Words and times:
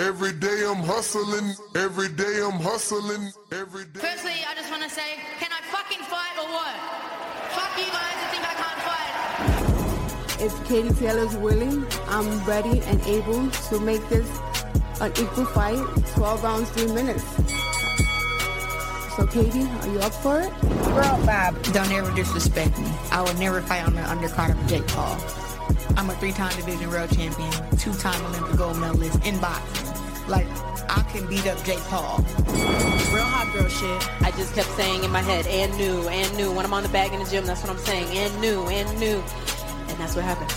Every 0.00 0.32
day 0.32 0.64
I'm 0.66 0.82
hustling, 0.82 1.54
every 1.76 2.08
day 2.08 2.40
I'm 2.42 2.58
hustling, 2.58 3.32
every 3.52 3.84
day. 3.84 4.00
Firstly, 4.00 4.32
I 4.48 4.54
just 4.54 4.70
want 4.70 4.82
to 4.82 4.88
say, 4.88 5.20
can 5.38 5.50
I 5.52 5.60
fucking 5.68 6.00
fight 6.08 6.38
or 6.40 6.48
what? 6.48 6.74
Fuck 7.52 7.76
you 7.76 7.84
guys 7.92 8.16
who 8.16 8.26
think 8.32 8.44
I 8.48 8.54
can't 8.56 8.80
fight. 8.88 10.40
If 10.40 10.66
Katie 10.66 10.94
Taylor's 10.94 11.36
willing, 11.36 11.86
I'm 12.08 12.42
ready 12.46 12.80
and 12.80 12.98
able 13.02 13.50
to 13.50 13.80
make 13.80 14.00
this 14.08 14.26
an 15.02 15.12
equal 15.20 15.44
fight, 15.44 15.76
12 16.14 16.44
rounds, 16.44 16.70
3 16.70 16.92
minutes. 16.92 17.24
So, 19.16 19.26
Katie, 19.26 19.68
are 19.68 19.88
you 19.92 19.98
up 20.00 20.14
for 20.14 20.40
it? 20.40 20.60
Girl, 20.94 21.20
Bob, 21.26 21.62
don't 21.74 21.92
ever 21.92 22.10
disrespect 22.16 22.78
me. 22.78 22.90
I 23.12 23.20
would 23.20 23.38
never 23.38 23.60
fight 23.60 23.84
on 23.86 23.94
the 23.94 24.00
undercard 24.00 24.58
of 24.58 24.66
Jake 24.66 24.86
Paul. 24.88 25.39
I'm 26.00 26.08
a 26.08 26.14
three-time 26.14 26.56
division 26.56 26.88
world 26.88 27.10
champion, 27.14 27.52
two-time 27.76 28.24
Olympic 28.24 28.56
gold 28.56 28.78
medalist 28.78 29.22
in 29.26 29.38
boxing. 29.38 29.86
Like, 30.28 30.46
I 30.88 31.04
can 31.12 31.26
beat 31.26 31.46
up 31.46 31.62
Jake 31.62 31.78
Paul. 31.92 32.24
Real 33.12 33.28
hot 33.28 33.52
girl 33.52 33.68
shit. 33.68 34.24
I 34.24 34.30
just 34.30 34.54
kept 34.54 34.68
saying 34.80 35.04
in 35.04 35.10
my 35.10 35.20
head, 35.20 35.46
and 35.46 35.76
new, 35.76 36.08
and 36.08 36.34
new. 36.38 36.52
When 36.52 36.64
I'm 36.64 36.72
on 36.72 36.84
the 36.84 36.88
bag 36.88 37.12
in 37.12 37.22
the 37.22 37.28
gym, 37.28 37.44
that's 37.44 37.60
what 37.60 37.68
I'm 37.68 37.78
saying. 37.84 38.06
And 38.16 38.40
new, 38.40 38.66
and 38.68 38.88
new. 38.98 39.22
And 39.88 39.98
that's 40.00 40.16
what 40.16 40.24
happened. 40.24 40.50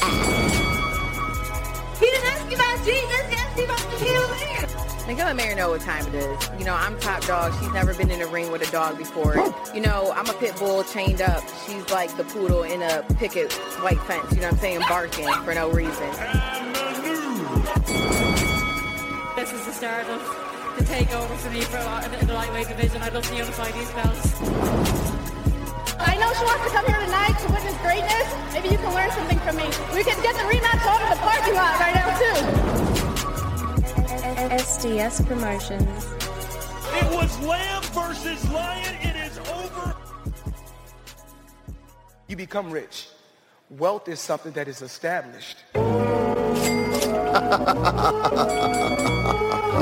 He 2.00 2.06
didn't 2.06 2.26
ask 2.26 2.50
you 2.50 2.56
about 2.56 2.86
Jesus, 2.86 3.28
he 3.28 3.36
asked 3.36 3.58
you 3.58 3.66
about 3.66 3.80
the 3.92 3.98
Hail 4.00 4.83
Mary. 5.06 5.16
Nigga, 5.16 5.26
let 5.26 5.36
Mary 5.36 5.56
know 5.56 5.70
what 5.70 5.82
time 5.82 6.08
it 6.08 6.16
is. 6.16 6.50
You 6.58 6.66
know, 6.66 6.74
I'm 6.74 7.00
top 7.00 7.26
dog. 7.26 7.54
She's 7.60 7.72
never 7.74 7.94
been 7.94 8.12
in 8.12 8.22
a 8.22 8.28
ring 8.28 8.52
with 8.52 8.68
a 8.68 8.72
dog 8.72 8.98
before. 8.98 9.36
Oh. 9.38 9.72
You 9.74 9.82
know, 9.82 10.12
I'm 10.16 10.30
a 10.30 10.34
pit 10.34 10.56
bull 10.58 10.84
chained 10.84 11.22
up. 11.22 11.44
She's 11.66 11.90
like 11.90 12.16
the 12.18 12.24
poodle 12.24 12.64
in 12.64 12.82
a 12.82 13.04
picket 13.18 13.52
white 13.82 14.00
fence. 14.02 14.32
You 14.32 14.42
know 14.42 14.48
what 14.48 14.54
I'm 14.54 14.60
saying? 14.60 14.82
Barking 14.88 15.32
for 15.44 15.54
no 15.54 15.70
reason. 15.72 16.10
This 19.36 19.52
is 19.52 19.66
the 19.66 19.74
start 19.74 20.08
of 20.08 20.22
the 20.78 20.84
takeover 20.86 21.36
for 21.38 21.50
me 21.50 21.62
for 21.62 21.78
in 21.78 22.28
the 22.28 22.34
lightweight 22.34 22.68
division. 22.68 23.02
I'd 23.02 23.14
love 23.14 23.24
to 23.24 23.30
see 23.30 23.36
him 23.38 23.46
fight 23.48 23.74
these 23.74 23.92
belts. 23.92 24.42
I 26.00 26.18
know 26.18 26.34
she 26.34 26.44
wants 26.44 26.66
to 26.66 26.72
come 26.72 26.86
here 26.86 27.00
tonight 27.00 27.38
to 27.40 27.52
witness 27.52 27.78
greatness. 27.82 28.28
Maybe 28.54 28.70
you 28.70 28.78
can 28.78 28.94
learn 28.94 29.12
something 29.12 29.40
from 29.40 29.56
me. 29.58 29.66
We 29.94 30.04
can 30.04 30.22
get 30.22 30.36
the 30.36 30.44
rematch 30.44 30.82
out 30.86 31.02
of 31.02 31.10
the 31.10 31.22
parking 31.22 31.56
lot 31.56 31.80
right 31.80 31.96
now, 31.96 32.18
too. 32.18 33.13
SDS 34.36 35.26
Promotions. 35.28 36.06
It 36.96 37.06
was 37.14 37.40
Lamb 37.46 37.84
versus 37.84 38.50
Lion. 38.52 38.96
It 39.02 39.16
is 39.16 39.38
over. 39.50 39.96
You 42.28 42.36
become 42.36 42.72
rich. 42.72 43.08
Wealth 43.70 44.08
is 44.08 44.20
something 44.20 44.52
that 44.54 44.68
is 44.68 44.82
established. 44.82 45.58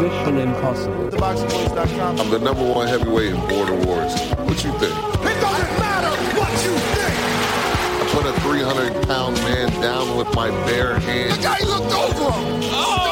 Mission 0.02 0.38
Impossible. 0.38 1.10
TheBoxingVoice.com. 1.10 2.20
I'm 2.20 2.30
the 2.30 2.40
number 2.40 2.64
one 2.74 2.88
heavyweight 2.88 3.34
in 3.34 3.40
Border 3.48 3.76
Wars. 3.86 4.14
What 4.40 4.64
you 4.64 4.72
think? 4.80 4.94
It 4.94 5.40
doesn't 5.42 5.80
matter 5.80 6.14
what 6.40 6.52
you 6.64 6.76
think. 6.96 7.16
I 8.02 8.10
put 8.12 8.26
a 8.26 8.34
300 8.42 9.08
pound 9.08 9.36
man 9.38 9.82
down 9.82 10.18
with 10.18 10.34
my 10.36 10.50
bare 10.66 11.00
hands. 11.00 11.38
The 11.38 11.44
guy 11.44 11.60
looked 11.60 11.94
over 11.94 12.32
him. 12.32 12.62
Oh. 12.74 13.11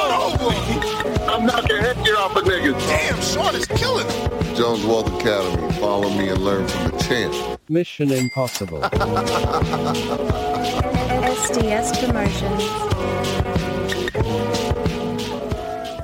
Stood 1.80 1.88
over 1.88 1.88
him. 1.88 1.88
I'm 1.88 1.88
knocking 1.88 1.88
headgear 2.04 2.18
off 2.18 2.36
a 2.36 2.42
nigga. 2.42 2.78
Damn, 2.88 3.22
Sean 3.22 3.56
is 3.56 3.66
killing 3.66 4.06
him. 4.08 4.56
Jones 4.56 4.84
Wealth 4.86 5.08
Academy. 5.20 5.72
Follow 5.74 6.10
me 6.10 6.30
and 6.30 6.42
learn 6.44 6.68
from 6.68 6.92
the 6.92 6.98
champ. 7.04 7.34
Mission 7.70 8.12
Impossible. 8.12 8.82
SDS 8.82 9.66
Promotions. 12.06 12.64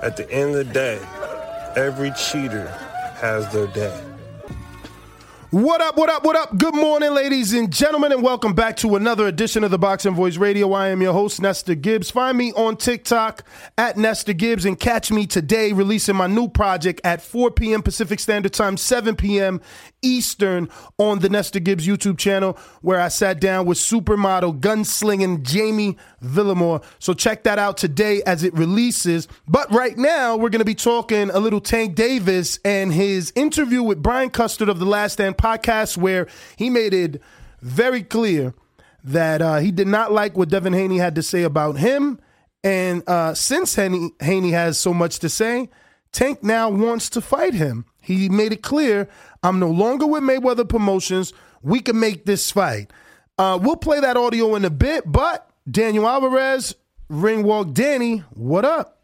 At 0.04 0.18
the 0.18 0.30
end 0.32 0.56
of 0.56 0.68
the 0.68 0.74
day, 0.74 1.00
every 1.76 2.12
cheater 2.12 2.68
has 3.16 3.52
their 3.52 3.68
day. 3.68 4.15
What 5.56 5.80
up, 5.80 5.96
what 5.96 6.10
up, 6.10 6.26
what 6.26 6.36
up? 6.36 6.58
Good 6.58 6.76
morning, 6.76 7.14
ladies 7.14 7.54
and 7.54 7.72
gentlemen, 7.72 8.12
and 8.12 8.22
welcome 8.22 8.52
back 8.52 8.76
to 8.76 8.98
another 8.98 9.26
edition 9.26 9.64
of 9.64 9.72
the 9.72 9.80
Boxing 9.80 10.14
Voice 10.14 10.36
Radio. 10.36 10.74
I 10.74 10.90
am 10.90 11.02
your 11.02 11.14
host, 11.14 11.42
Nestor 11.42 11.76
Gibbs. 11.76 12.12
Find 12.12 12.38
me 12.38 12.52
on 12.52 12.76
TikTok 12.76 13.42
at 13.78 13.96
Nestor 13.96 14.34
Gibbs 14.34 14.66
and 14.66 14.78
catch 14.78 15.12
me 15.12 15.26
today 15.26 15.72
releasing 15.72 16.18
my 16.18 16.28
new 16.28 16.50
project 16.50 17.00
at 17.06 17.22
4 17.22 17.52
p.m. 17.52 17.84
Pacific 17.84 18.20
Standard 18.20 18.52
Time, 18.52 18.76
7 18.76 19.16
p.m. 19.16 19.62
Eastern 20.02 20.68
on 20.98 21.20
the 21.20 21.30
Nestor 21.30 21.62
Gibbs 21.62 21.88
YouTube 21.88 22.18
channel, 22.18 22.60
where 22.82 23.00
I 23.00 23.08
sat 23.08 23.40
down 23.40 23.66
with 23.66 23.78
supermodel 23.78 24.60
gunslinging 24.60 25.44
Jamie 25.44 25.96
Villamore. 26.26 26.84
So 27.00 27.14
check 27.14 27.44
that 27.44 27.60
out 27.60 27.78
today 27.78 28.22
as 28.24 28.44
it 28.44 28.54
releases. 28.54 29.28
But 29.48 29.72
right 29.72 29.98
now, 29.98 30.36
we're 30.36 30.50
going 30.50 30.60
to 30.60 30.66
be 30.66 30.76
talking 30.76 31.30
a 31.30 31.40
little 31.40 31.62
Tank 31.62 31.96
Davis 31.96 32.60
and 32.66 32.92
his 32.92 33.32
interview 33.36 33.84
with 33.84 34.02
Brian 34.02 34.30
Custer 34.30 34.70
of 34.70 34.80
the 34.80 34.86
Last 34.86 35.14
Stand 35.14 35.38
podcast, 35.38 35.98
where 35.98 36.28
he 36.58 36.70
made 36.70 36.94
it 36.94 37.22
very 37.62 38.04
clear 38.04 38.54
that 39.04 39.42
uh, 39.42 39.58
he 39.58 39.72
did 39.72 39.88
not 39.88 40.12
like 40.12 40.36
what 40.36 40.50
Devin 40.50 40.74
Haney 40.74 40.98
had 40.98 41.16
to 41.16 41.24
say 41.24 41.44
about 41.44 41.78
him. 41.78 42.20
And 42.64 43.04
uh, 43.08 43.36
since 43.36 43.76
Haney, 43.76 44.12
Haney 44.20 44.52
has 44.52 44.80
so 44.80 44.94
much 44.94 45.20
to 45.20 45.30
say, 45.30 45.70
Tank 46.12 46.44
now 46.44 46.70
wants 46.70 47.10
to 47.12 47.22
fight 47.22 47.54
him. 47.54 47.86
He 48.02 48.30
made 48.30 48.54
it 48.54 48.64
clear 48.64 49.10
I'm 49.44 49.60
no 49.60 49.70
longer 49.70 50.08
with 50.08 50.24
Mayweather 50.24 50.68
Promotions. 50.68 51.34
We 51.62 51.82
can 51.82 52.00
make 52.00 52.26
this 52.26 52.52
fight. 52.52 52.92
Uh, 53.38 53.60
we'll 53.62 53.76
play 53.76 54.00
that 54.00 54.16
audio 54.16 54.56
in 54.56 54.66
a 54.66 54.70
bit, 54.70 55.04
but 55.12 55.50
Daniel 55.70 56.08
Alvarez, 56.08 56.76
Ring 57.10 57.44
Walk 57.44 57.74
Danny, 57.74 58.20
what 58.30 58.64
up? 58.66 59.02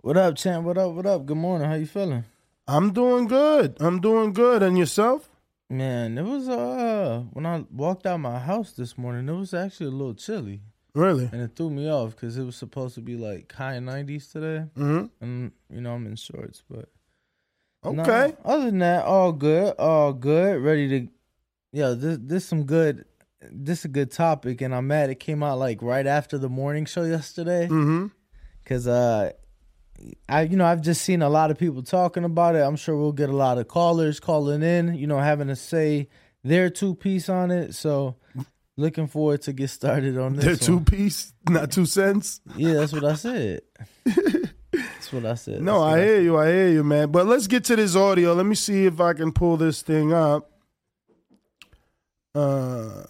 What 0.00 0.16
up, 0.16 0.36
champ? 0.36 0.64
What 0.64 0.78
up? 0.78 0.92
What 0.92 1.06
up? 1.06 1.26
Good 1.26 1.36
morning. 1.36 1.68
How 1.68 1.74
you 1.74 1.86
feeling? 1.86 2.24
I'm 2.68 2.92
doing 2.92 3.26
good. 3.26 3.76
I'm 3.80 4.00
doing 4.00 4.32
good. 4.32 4.62
And 4.62 4.78
yourself? 4.78 5.28
Man, 5.68 6.16
it 6.16 6.22
was 6.22 6.48
uh 6.48 7.24
when 7.32 7.44
I 7.44 7.64
walked 7.72 8.06
out 8.06 8.20
my 8.20 8.38
house 8.38 8.72
this 8.72 8.96
morning, 8.96 9.28
it 9.28 9.38
was 9.38 9.52
actually 9.52 9.86
a 9.86 9.90
little 9.90 10.14
chilly. 10.14 10.60
Really? 10.94 11.28
And 11.32 11.42
it 11.42 11.56
threw 11.56 11.68
me 11.68 11.90
off 11.90 12.14
because 12.14 12.38
it 12.38 12.44
was 12.44 12.54
supposed 12.54 12.94
to 12.94 13.00
be 13.00 13.16
like 13.16 13.52
high 13.52 13.78
90s 13.78 14.30
today. 14.30 14.66
Mm-hmm. 14.76 15.06
And 15.20 15.52
you 15.68 15.80
know 15.80 15.94
I'm 15.94 16.06
in 16.06 16.14
shorts, 16.14 16.62
but 16.70 16.88
Okay. 17.84 18.34
Nah, 18.44 18.52
other 18.52 18.66
than 18.66 18.78
that, 18.78 19.04
all 19.04 19.32
good, 19.32 19.74
all 19.78 20.12
good. 20.12 20.62
Ready 20.62 20.88
to, 20.88 21.08
yeah. 21.72 21.94
This 21.96 22.18
this 22.20 22.44
some 22.44 22.64
good. 22.64 23.04
This 23.40 23.80
is 23.80 23.84
a 23.86 23.88
good 23.88 24.10
topic, 24.10 24.60
and 24.60 24.74
I'm 24.74 24.88
mad 24.88 25.10
it 25.10 25.20
came 25.20 25.42
out 25.42 25.58
like 25.58 25.80
right 25.80 26.06
after 26.06 26.38
the 26.38 26.48
morning 26.48 26.84
show 26.86 27.04
yesterday. 27.04 27.68
Mm-hmm. 27.68 28.06
Cause 28.64 28.86
uh, 28.86 29.30
I 30.28 30.42
you 30.42 30.56
know 30.56 30.66
I've 30.66 30.82
just 30.82 31.02
seen 31.02 31.22
a 31.22 31.28
lot 31.28 31.50
of 31.50 31.58
people 31.58 31.82
talking 31.82 32.24
about 32.24 32.56
it. 32.56 32.60
I'm 32.60 32.76
sure 32.76 32.96
we'll 32.96 33.12
get 33.12 33.30
a 33.30 33.36
lot 33.36 33.58
of 33.58 33.68
callers 33.68 34.20
calling 34.20 34.62
in. 34.62 34.94
You 34.94 35.06
know, 35.06 35.18
having 35.18 35.48
to 35.48 35.56
say 35.56 36.08
their 36.44 36.68
two 36.68 36.94
piece 36.94 37.28
on 37.28 37.50
it. 37.50 37.74
So 37.74 38.16
looking 38.76 39.06
forward 39.06 39.42
to 39.42 39.52
get 39.52 39.70
started 39.70 40.18
on 40.18 40.34
this. 40.34 40.44
They're 40.44 40.56
two 40.56 40.76
one. 40.76 40.84
piece, 40.84 41.32
not 41.48 41.70
two 41.70 41.86
cents. 41.86 42.40
Yeah, 42.56 42.74
that's 42.74 42.92
what 42.92 43.04
I 43.04 43.14
said. 43.14 43.60
that's 44.04 45.12
what 45.12 45.26
I 45.26 45.34
said. 45.34 45.62
No, 45.62 45.80
what 45.80 45.98
I 45.98 46.04
hear 46.04 46.20
you. 46.20 46.36
I 46.38 46.46
hear 46.48 46.68
you, 46.68 46.84
man. 46.84 47.10
But 47.10 47.26
let's 47.26 47.46
get 47.46 47.64
to 47.64 47.76
this 47.76 47.96
audio. 47.96 48.34
Let 48.34 48.46
me 48.46 48.54
see 48.54 48.86
if 48.86 49.00
I 49.00 49.12
can 49.12 49.32
pull 49.32 49.56
this 49.56 49.82
thing 49.82 50.12
up. 50.12 50.50
Uh, 52.34 53.04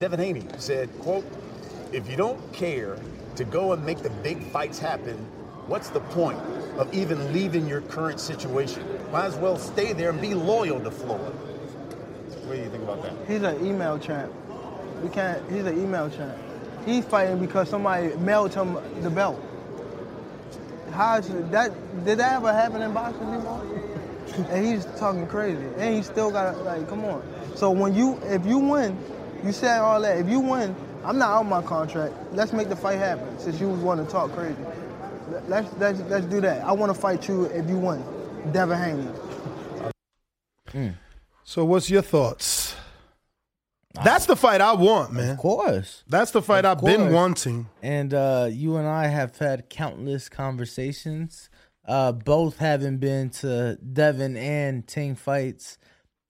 Devin 0.00 0.18
Haney 0.18 0.46
said, 0.56 0.88
quote, 1.00 1.26
if 1.92 2.08
you 2.08 2.16
don't 2.16 2.40
care 2.54 2.96
to 3.36 3.44
go 3.44 3.74
and 3.74 3.84
make 3.84 3.98
the 3.98 4.08
big 4.08 4.42
fights 4.50 4.78
happen, 4.78 5.18
what's 5.66 5.90
the 5.90 6.00
point? 6.00 6.38
of 6.78 6.94
even 6.94 7.30
leaving 7.34 7.68
your 7.68 7.82
current 7.82 8.18
situation. 8.18 8.82
Might 9.12 9.26
as 9.26 9.36
well 9.36 9.58
stay 9.58 9.92
there 9.92 10.08
and 10.08 10.18
be 10.18 10.32
loyal 10.32 10.80
to 10.80 10.90
Floyd. 10.90 11.20
What 11.20 12.56
do 12.56 12.62
you 12.62 12.70
think 12.70 12.84
about 12.84 13.02
that? 13.02 13.12
He's 13.28 13.42
an 13.42 13.64
email 13.66 13.98
champ. 13.98 14.32
We 15.02 15.10
can't. 15.10 15.42
He's 15.50 15.66
an 15.66 15.78
email 15.78 16.08
champ. 16.08 16.38
He's 16.86 17.04
fighting 17.04 17.38
because 17.38 17.68
somebody 17.68 18.16
mailed 18.16 18.54
him 18.54 18.78
the 19.02 19.10
belt. 19.10 19.44
How 20.92 21.16
is 21.16 21.28
that? 21.50 22.04
Did 22.06 22.18
that 22.18 22.36
ever 22.36 22.50
happen 22.50 22.80
in 22.80 22.94
boxing 22.94 23.28
anymore? 23.28 23.66
and 24.48 24.64
he's 24.64 24.86
talking 24.98 25.26
crazy, 25.26 25.66
and 25.76 25.94
he 25.94 26.02
still 26.02 26.30
got 26.30 26.64
like, 26.64 26.88
come 26.88 27.04
on. 27.04 27.22
So 27.56 27.70
when 27.70 27.94
you, 27.94 28.18
if 28.24 28.46
you 28.46 28.58
win, 28.58 28.96
you 29.44 29.52
said 29.52 29.80
all 29.80 30.00
that. 30.00 30.18
If 30.18 30.28
you 30.28 30.40
win, 30.40 30.74
I'm 31.04 31.18
not 31.18 31.30
out 31.30 31.46
my 31.46 31.62
contract. 31.62 32.14
Let's 32.32 32.52
make 32.52 32.68
the 32.68 32.76
fight 32.76 32.98
happen. 32.98 33.38
Since 33.38 33.60
you 33.60 33.68
was 33.68 33.80
want 33.80 34.04
to 34.04 34.10
talk 34.10 34.32
crazy, 34.32 34.56
let's 35.48 35.72
let's 35.78 36.00
let's 36.00 36.26
do 36.26 36.40
that. 36.40 36.64
I 36.64 36.72
want 36.72 36.94
to 36.94 37.00
fight 37.00 37.28
you 37.28 37.44
if 37.46 37.68
you 37.68 37.78
win, 37.78 38.04
Devin 38.52 38.78
Haney. 40.72 40.92
So, 41.44 41.64
what's 41.64 41.90
your 41.90 42.02
thoughts? 42.02 42.76
That's 44.04 44.26
the 44.26 44.36
fight 44.36 44.60
I 44.60 44.74
want, 44.74 45.12
man. 45.12 45.30
Of 45.30 45.38
course. 45.38 46.04
That's 46.08 46.30
the 46.30 46.42
fight 46.42 46.64
Of 46.64 46.78
I've 46.78 46.84
been 46.84 47.12
wanting. 47.12 47.68
And 47.82 48.14
uh, 48.14 48.48
you 48.50 48.76
and 48.76 48.86
I 48.86 49.08
have 49.08 49.36
had 49.36 49.68
countless 49.68 50.28
conversations, 50.28 51.50
uh, 51.86 52.12
both 52.12 52.58
having 52.58 52.98
been 52.98 53.30
to 53.30 53.76
Devin 53.76 54.36
and 54.36 54.86
Ting 54.86 55.16
fights 55.16 55.76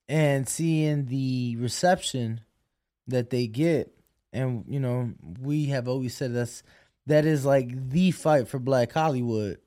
and 0.09 0.49
seeing 0.49 1.07
the 1.07 1.57
reception 1.57 2.41
that 3.11 3.31
they 3.31 3.47
get. 3.47 3.93
And, 4.33 4.65
you 4.69 4.81
know, 4.81 5.13
we 5.41 5.67
have 5.67 5.89
always 5.89 6.15
said 6.15 6.35
that's 6.35 6.63
that 7.07 7.27
is 7.27 7.45
like 7.45 7.91
the 7.91 8.11
fight 8.11 8.49
for 8.49 8.59
Black 8.59 8.93
Hollywood. 8.93 9.59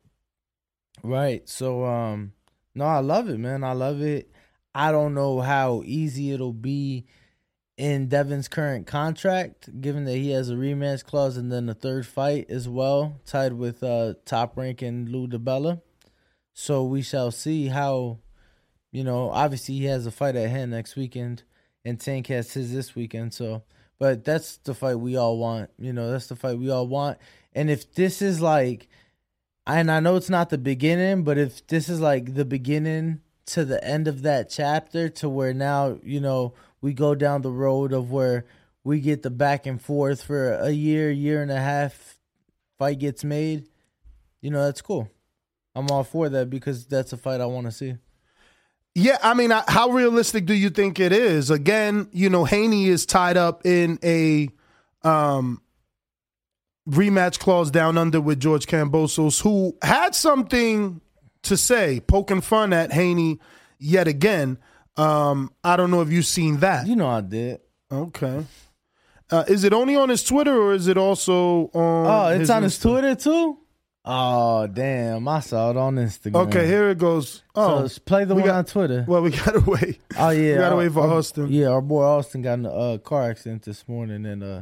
Right. 1.04 1.48
So 1.48 1.86
um 1.86 2.34
no, 2.76 2.86
I 2.86 3.00
love 3.00 3.30
it, 3.30 3.38
man. 3.38 3.64
I 3.64 3.74
love 3.74 4.02
it. 4.02 4.32
I 4.74 4.92
don't 4.92 5.14
know 5.14 5.42
how 5.42 5.84
easy 5.86 6.32
it'll 6.32 6.54
be 6.54 7.06
in 7.78 8.08
Devin's 8.08 8.48
current 8.48 8.88
contract, 8.88 9.82
given 9.82 10.06
that 10.06 10.16
he 10.16 10.32
has 10.32 10.50
a 10.50 10.56
rematch 10.56 11.04
clause 11.04 11.38
and 11.38 11.52
then 11.52 11.70
a 11.70 11.74
third 11.74 12.08
fight 12.08 12.50
as 12.50 12.70
well, 12.70 13.20
tied 13.26 13.54
with 13.54 13.84
uh 13.84 14.14
top 14.26 14.58
ranking 14.58 15.08
Lou 15.08 15.28
DiBella. 15.28 15.82
So 16.54 16.84
we 16.84 17.02
shall 17.02 17.32
see 17.32 17.68
how 17.68 18.20
you 18.92 19.04
know, 19.04 19.32
obviously 19.32 19.76
he 19.76 19.86
has 19.86 20.06
a 20.06 20.12
fight 20.12 20.36
at 20.36 20.50
hand 20.50 20.72
next 20.72 20.96
weekend 20.96 21.44
and 21.86 22.00
Tank 22.00 22.28
has 22.28 22.54
his 22.54 22.74
this 22.74 22.96
weekend, 22.96 23.34
so 23.34 23.64
but 24.00 24.26
that's 24.26 24.58
the 24.58 24.74
fight 24.74 24.96
we 24.96 25.16
all 25.16 25.38
want. 25.38 25.70
You 25.78 25.94
know, 25.94 26.12
that's 26.12 26.28
the 26.28 26.36
fight 26.36 26.58
we 26.58 26.70
all 26.70 26.88
want. 26.88 27.18
And 27.54 27.70
if 27.70 27.94
this 27.94 28.22
is 28.22 28.42
like 28.42 28.90
and 29.66 29.90
I 29.90 30.00
know 30.00 30.16
it's 30.16 30.30
not 30.30 30.50
the 30.50 30.58
beginning, 30.58 31.24
but 31.24 31.38
if 31.38 31.66
this 31.68 31.88
is 31.88 32.02
like 32.02 32.36
the 32.36 32.46
beginning 32.46 33.22
to 33.48 33.64
the 33.66 33.84
end 33.84 34.08
of 34.08 34.22
that 34.24 34.50
chapter 34.50 35.10
to 35.10 35.30
where 35.30 35.54
now, 35.54 36.00
you 36.04 36.20
know, 36.20 36.54
we 36.82 36.94
go 36.94 37.16
down 37.16 37.42
the 37.42 37.52
road 37.52 37.94
of 37.94 38.12
where 38.12 38.46
we 38.84 39.00
get 39.00 39.24
the 39.24 39.30
back 39.30 39.66
and 39.66 39.82
forth 39.82 40.24
for 40.24 40.54
a 40.54 40.72
year, 40.72 41.10
year 41.10 41.42
and 41.42 41.52
a 41.52 41.60
half, 41.60 42.18
fight 42.78 43.00
gets 43.00 43.24
made, 43.24 43.68
you 44.42 44.52
know, 44.52 44.66
that's 44.66 44.82
cool. 44.82 45.10
I'm 45.76 45.90
all 45.90 46.04
for 46.04 46.28
that 46.30 46.50
because 46.50 46.86
that's 46.86 47.14
a 47.14 47.18
fight 47.18 47.42
I 47.42 47.46
want 47.46 47.66
to 47.68 47.72
see. 47.72 47.96
Yeah, 48.96 49.18
I 49.24 49.34
mean, 49.34 49.52
I- 49.52 49.64
how 49.68 49.90
realistic 49.90 50.46
do 50.46 50.54
you 50.54 50.70
think 50.70 51.00
it 51.00 51.12
is? 51.12 51.50
Again, 51.50 52.08
you 52.12 52.30
know, 52.30 52.46
Haney 52.46 52.88
is 52.88 53.06
tied 53.06 53.38
up 53.38 53.66
in 53.66 53.98
a 54.04 54.50
um, 55.04 55.62
rematch 56.88 57.40
clause 57.40 57.72
down 57.72 57.98
under 57.98 58.22
with 58.22 58.40
George 58.40 58.68
Kambosos, 58.68 59.42
who 59.42 59.76
had 59.82 60.14
something 60.16 61.02
to 61.44 61.58
say, 61.58 62.02
poking 62.02 62.42
fun 62.42 62.72
at 62.72 62.92
Haney 62.94 63.40
yet 63.80 64.08
again. 64.08 64.58
Um, 64.96 65.52
I 65.64 65.76
don't 65.76 65.90
know 65.92 66.02
if 66.02 66.12
you've 66.12 66.26
seen 66.26 66.58
that. 66.60 66.86
You 66.88 66.96
know, 66.96 67.10
I 67.10 67.22
did. 67.22 67.62
Okay. 67.92 68.46
Uh, 69.32 69.44
is 69.48 69.64
it 69.64 69.74
only 69.74 69.96
on 69.96 70.10
his 70.10 70.24
Twitter 70.24 70.56
or 70.56 70.74
is 70.74 70.88
it 70.88 70.98
also 70.98 71.70
on? 71.74 72.06
Oh, 72.08 72.40
it's 72.40 72.50
on 72.50 72.62
his 72.64 72.78
Twitter 72.78 73.16
too? 73.16 73.58
Oh, 74.06 74.68
damn. 74.68 75.26
I 75.28 75.40
saw 75.40 75.72
it 75.72 75.78
on 75.78 75.96
Instagram. 75.96 76.48
Okay, 76.48 76.68
here 76.68 76.90
it 76.90 76.98
goes. 76.98 77.42
Oh, 77.56 77.68
so 77.78 77.82
let's 77.84 78.00
play 78.00 78.26
the 78.26 78.36
we 78.36 78.42
one 78.42 78.50
got- 78.50 78.58
on 78.58 78.66
Twitter. 78.66 79.06
Well, 79.08 79.22
we 79.22 79.32
gotta 79.32 79.60
wait. 79.66 80.00
Oh 80.18 80.30
yeah, 80.30 80.52
we 80.52 80.58
gotta 80.58 80.72
our- 80.72 80.78
wait 80.78 80.92
for 80.92 81.02
our- 81.02 81.18
Austin. 81.18 81.48
Yeah, 81.52 81.68
our 81.70 81.82
boy 81.82 82.04
Austin 82.04 82.42
got 82.42 82.56
in 82.60 82.66
a 82.66 82.70
uh, 82.72 82.98
car 82.98 83.30
accident 83.30 83.64
this 83.64 83.88
morning, 83.88 84.26
and 84.26 84.44
uh, 84.44 84.62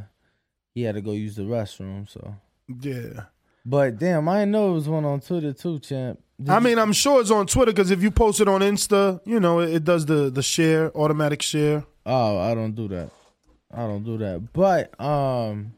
he 0.76 0.84
had 0.84 0.96
to 0.96 1.02
go 1.02 1.12
use 1.14 1.36
the 1.36 1.42
restroom. 1.44 2.08
So, 2.10 2.36
Yeah. 2.82 3.24
but 3.66 3.98
damn, 3.98 4.30
I 4.30 4.40
didn't 4.42 4.52
know 4.52 4.72
it 4.72 4.74
was 4.76 4.88
one 4.90 5.06
on 5.06 5.20
Twitter 5.22 5.54
too, 5.54 5.80
champ. 5.80 6.20
Did 6.40 6.50
I 6.50 6.60
mean, 6.60 6.78
I'm 6.80 6.94
sure 6.94 7.20
it's 7.22 7.32
on 7.32 7.46
Twitter 7.48 7.72
because 7.72 7.92
if 7.92 8.02
you 8.04 8.10
post 8.12 8.42
it 8.42 8.48
on 8.48 8.62
Insta, 8.62 9.22
you 9.26 9.40
know, 9.40 9.60
it, 9.60 9.74
it 9.76 9.84
does 9.84 10.06
the 10.06 10.30
the 10.30 10.44
share, 10.44 10.96
automatic 10.96 11.42
share. 11.42 11.84
oh, 12.06 12.38
I 12.38 12.54
don't 12.54 12.74
do 12.76 12.88
that. 12.90 13.10
I 13.74 13.88
don't 13.88 14.04
do 14.04 14.18
that. 14.20 14.52
But 14.54 15.00
um, 15.02 15.74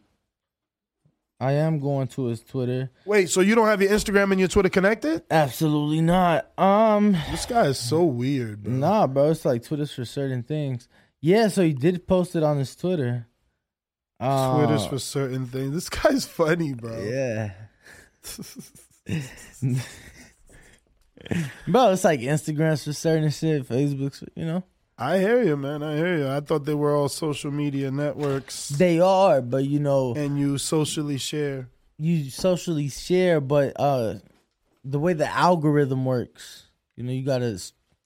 I 1.43 1.51
am 1.53 1.79
going 1.79 2.07
to 2.09 2.27
his 2.27 2.41
Twitter. 2.41 2.89
Wait, 3.05 3.29
so 3.29 3.41
you 3.41 3.53
don't 3.53 3.67
have 3.67 3.81
your 3.81 3.91
Instagram 3.91 4.31
and 4.31 4.39
your 4.39 4.47
Twitter 4.47 4.69
connected? 4.69 5.23
Absolutely 5.29 5.99
not. 5.99 6.57
Um, 6.57 7.17
this 7.31 7.45
guy 7.45 7.65
is 7.65 7.77
so 7.77 8.03
weird. 8.05 8.63
Bro. 8.63 8.73
Nah, 8.73 9.07
bro, 9.07 9.31
it's 9.31 9.43
like 9.43 9.61
Twitter's 9.63 9.91
for 9.93 10.05
certain 10.05 10.43
things. 10.43 10.87
Yeah, 11.19 11.49
so 11.49 11.61
he 11.63 11.73
did 11.73 12.07
post 12.07 12.37
it 12.37 12.43
on 12.43 12.59
his 12.59 12.73
Twitter. 12.75 13.27
Uh, 14.21 14.57
Twitter's 14.57 14.85
for 14.85 14.99
certain 14.99 15.45
things. 15.47 15.73
This 15.73 15.89
guy's 15.89 16.25
funny, 16.25 16.73
bro. 16.73 16.97
Yeah. 17.01 17.51
Bro, 21.67 21.91
it's 21.93 22.03
like 22.03 22.19
Instagram's 22.19 22.83
for 22.83 22.91
certain 22.93 23.29
shit, 23.29 23.67
Facebook's, 23.67 24.19
for- 24.19 24.27
you 24.35 24.45
know. 24.45 24.63
I 25.05 25.19
hear 25.19 25.43
you, 25.43 25.57
man. 25.57 25.83
I 25.83 25.95
hear 25.97 26.17
you. 26.17 26.27
I 26.29 26.39
thought 26.39 26.65
they 26.65 26.73
were 26.73 26.95
all 26.95 27.09
social 27.09 27.51
media 27.51 27.91
networks. 27.91 28.69
They 28.69 28.99
are, 28.99 29.41
but 29.41 29.65
you 29.65 29.79
know, 29.79 30.13
and 30.15 30.37
you 30.39 30.57
socially 30.57 31.17
share. 31.17 31.67
you 31.97 32.29
socially 32.29 32.89
share, 32.89 33.39
but 33.41 33.73
uh 33.79 34.15
the 34.83 34.99
way 34.99 35.13
the 35.13 35.27
algorithm 35.27 36.05
works, 36.05 36.67
you 36.95 37.03
know, 37.03 37.11
you 37.11 37.23
gotta 37.25 37.57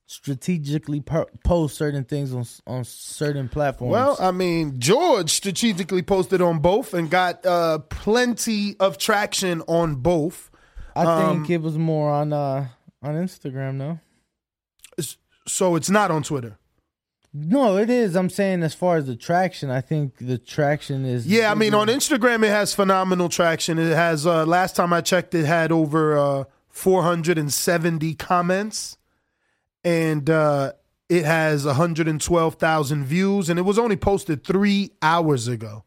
strategically 0.10 1.02
per- 1.02 1.26
post 1.44 1.76
certain 1.78 2.04
things 2.04 2.34
on 2.34 2.46
on 2.66 2.84
certain 2.84 3.50
platforms. 3.50 3.92
Well, 3.92 4.18
I 4.20 4.32
mean, 4.32 4.80
George 4.80 5.30
strategically 5.32 6.02
posted 6.02 6.42
on 6.42 6.60
both 6.60 6.94
and 6.94 7.10
got 7.10 7.46
uh, 7.46 7.80
plenty 7.90 8.76
of 8.80 8.98
traction 8.98 9.62
on 9.68 9.96
both. 9.96 10.50
I 10.96 11.04
Um, 11.06 11.36
think 11.38 11.50
it 11.50 11.62
was 11.62 11.78
more 11.78 12.10
on 12.12 12.32
uh 12.34 12.68
on 13.04 13.16
Instagram, 13.16 13.78
though. 13.80 14.00
So 15.48 15.75
it's 15.77 15.89
not 15.89 16.12
on 16.12 16.24
Twitter. 16.24 16.58
No, 17.46 17.77
it 17.77 17.89
is. 17.89 18.15
I'm 18.15 18.29
saying 18.29 18.63
as 18.63 18.74
far 18.74 18.98
as 18.98 19.06
the 19.06 19.15
traction, 19.15 19.70
I 19.70 19.82
think 19.82 20.17
the 20.17 20.38
traction 20.38 21.06
is. 21.06 21.27
Yeah, 21.27 21.51
I 21.51 21.56
mean, 21.56 21.74
on 21.74 21.88
Instagram 21.88 22.44
it 22.44 22.50
has 22.50 22.74
phenomenal 22.74 23.29
traction. 23.29 23.77
It 23.77 23.94
has. 23.94 24.25
Uh, 24.25 24.46
last 24.46 24.75
time 24.75 24.91
I 24.91 25.01
checked, 25.01 25.36
it 25.36 25.46
had 25.46 25.72
over 25.72 26.17
uh, 26.17 26.44
470 26.70 28.15
comments, 28.15 28.98
and 29.84 30.29
uh, 30.29 30.74
it 31.10 31.25
has 31.25 31.65
112,000 31.65 33.06
views, 33.06 33.50
and 33.50 33.60
it 33.60 33.63
was 33.63 33.77
only 33.77 33.98
posted 33.98 34.44
three 34.44 34.91
hours 35.01 35.48
ago. 35.48 35.84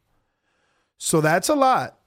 So 0.99 1.21
that's 1.21 1.49
a 1.49 1.55
lot. 1.55 1.99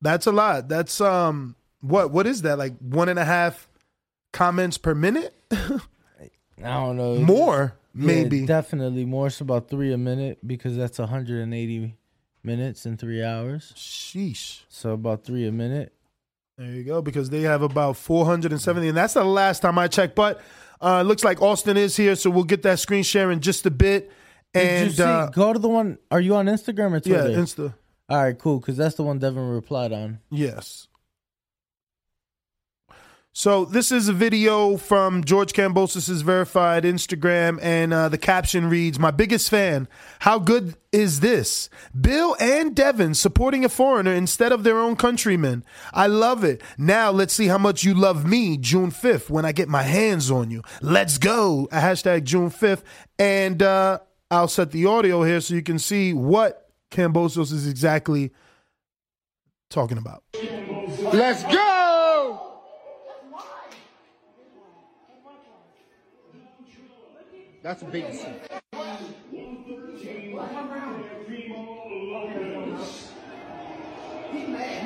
That's 0.00 0.26
a 0.26 0.32
lot. 0.32 0.68
That's 0.68 1.00
um, 1.00 1.56
what 1.80 2.10
what 2.10 2.26
is 2.26 2.42
that 2.42 2.58
like 2.58 2.76
one 2.78 3.08
and 3.08 3.18
a 3.18 3.24
half 3.24 3.68
comments 4.32 4.78
per 4.78 4.94
minute? 4.94 5.34
I 5.50 5.68
don't 6.58 6.96
know. 6.96 7.16
More, 7.16 7.74
Yeah, 7.94 8.06
maybe. 8.06 8.46
definitely 8.46 9.04
more. 9.04 9.26
It's 9.28 9.40
about 9.40 9.68
three 9.68 9.92
a 9.92 9.98
minute 9.98 10.38
because 10.46 10.76
that's 10.76 10.98
180 10.98 11.96
minutes 12.44 12.86
in 12.86 12.96
three 12.96 13.22
hours. 13.22 13.72
Sheesh. 13.76 14.62
So 14.68 14.92
about 14.92 15.24
three 15.24 15.46
a 15.46 15.52
minute. 15.52 15.92
There 16.56 16.68
you 16.70 16.84
go, 16.84 17.00
because 17.00 17.30
they 17.30 17.40
have 17.42 17.62
about 17.62 17.96
470, 17.96 18.88
and 18.88 18.96
that's 18.96 19.14
the 19.14 19.24
last 19.24 19.60
time 19.60 19.78
I 19.78 19.88
checked. 19.88 20.14
But 20.14 20.40
uh, 20.80 20.98
it 21.02 21.08
looks 21.08 21.24
like 21.24 21.40
Austin 21.40 21.76
is 21.78 21.96
here, 21.96 22.14
so 22.16 22.28
we'll 22.28 22.44
get 22.44 22.62
that 22.64 22.78
screen 22.78 23.02
share 23.02 23.30
in 23.30 23.40
just 23.40 23.64
a 23.64 23.70
bit. 23.70 24.10
Did 24.52 24.66
And 24.66 24.86
you 24.88 24.92
see, 24.92 25.02
uh, 25.02 25.26
go 25.28 25.52
to 25.54 25.58
the 25.58 25.68
one. 25.68 25.98
Are 26.10 26.20
you 26.20 26.34
on 26.36 26.46
Instagram 26.46 26.92
or 26.92 27.00
Twitter? 27.00 27.30
yeah, 27.30 27.36
Insta. 27.38 27.72
All 28.10 28.22
right, 28.24 28.38
cool. 28.38 28.58
Because 28.60 28.76
that's 28.76 28.96
the 28.96 29.02
one 29.04 29.18
Devin 29.18 29.48
replied 29.48 29.92
on. 29.92 30.18
Yes. 30.30 30.88
So 33.40 33.64
this 33.64 33.90
is 33.90 34.06
a 34.06 34.12
video 34.12 34.76
from 34.76 35.24
George 35.24 35.54
Kambosos' 35.54 36.22
verified 36.22 36.84
Instagram, 36.84 37.58
and 37.62 37.90
uh, 37.90 38.10
the 38.10 38.18
caption 38.18 38.68
reads, 38.68 38.98
"My 38.98 39.10
biggest 39.10 39.48
fan. 39.48 39.88
How 40.18 40.38
good 40.38 40.74
is 40.92 41.20
this? 41.20 41.70
Bill 41.98 42.36
and 42.38 42.76
Devin 42.76 43.14
supporting 43.14 43.64
a 43.64 43.70
foreigner 43.70 44.12
instead 44.12 44.52
of 44.52 44.62
their 44.62 44.78
own 44.78 44.94
countrymen. 44.94 45.64
I 45.94 46.06
love 46.06 46.44
it. 46.44 46.62
Now 46.76 47.10
let's 47.10 47.32
see 47.32 47.46
how 47.46 47.56
much 47.56 47.82
you 47.82 47.94
love 47.94 48.26
me. 48.26 48.58
June 48.58 48.90
fifth, 48.90 49.30
when 49.30 49.46
I 49.46 49.52
get 49.52 49.70
my 49.70 49.84
hands 49.84 50.30
on 50.30 50.50
you. 50.50 50.60
Let's 50.82 51.16
go. 51.16 51.66
Hashtag 51.72 52.24
June 52.24 52.50
fifth, 52.50 52.84
and 53.18 53.62
uh, 53.62 54.00
I'll 54.30 54.48
set 54.48 54.70
the 54.70 54.84
audio 54.84 55.22
here 55.22 55.40
so 55.40 55.54
you 55.54 55.62
can 55.62 55.78
see 55.78 56.12
what 56.12 56.68
Kambosos 56.90 57.54
is 57.54 57.66
exactly 57.66 58.32
talking 59.70 59.96
about. 59.96 60.24
Let's 61.10 61.42
go! 61.44 61.79
That's 67.62 67.82
a 67.82 67.84
big 67.84 68.06
decision. 68.06 68.40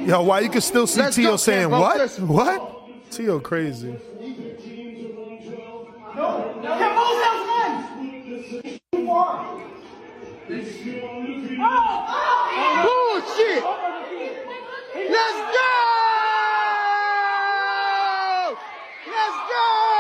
Yo, 0.07 0.23
why 0.23 0.41
you 0.41 0.51
can 0.51 0.61
still 0.61 0.87
see 0.87 1.01
Let's 1.01 1.17
Tio 1.17 1.37
saying 1.37 1.71
Campo. 1.71 1.81
what? 1.81 1.97
Listen. 1.99 2.29
What? 2.29 3.11
Tio 3.11 3.39
crazy. 3.41 3.97
Bullshit! 12.85 13.63
Oh, 13.65 13.79
let's 14.95 15.39
go! 15.55 15.71
Let's 19.11 19.39
go! 19.51 19.94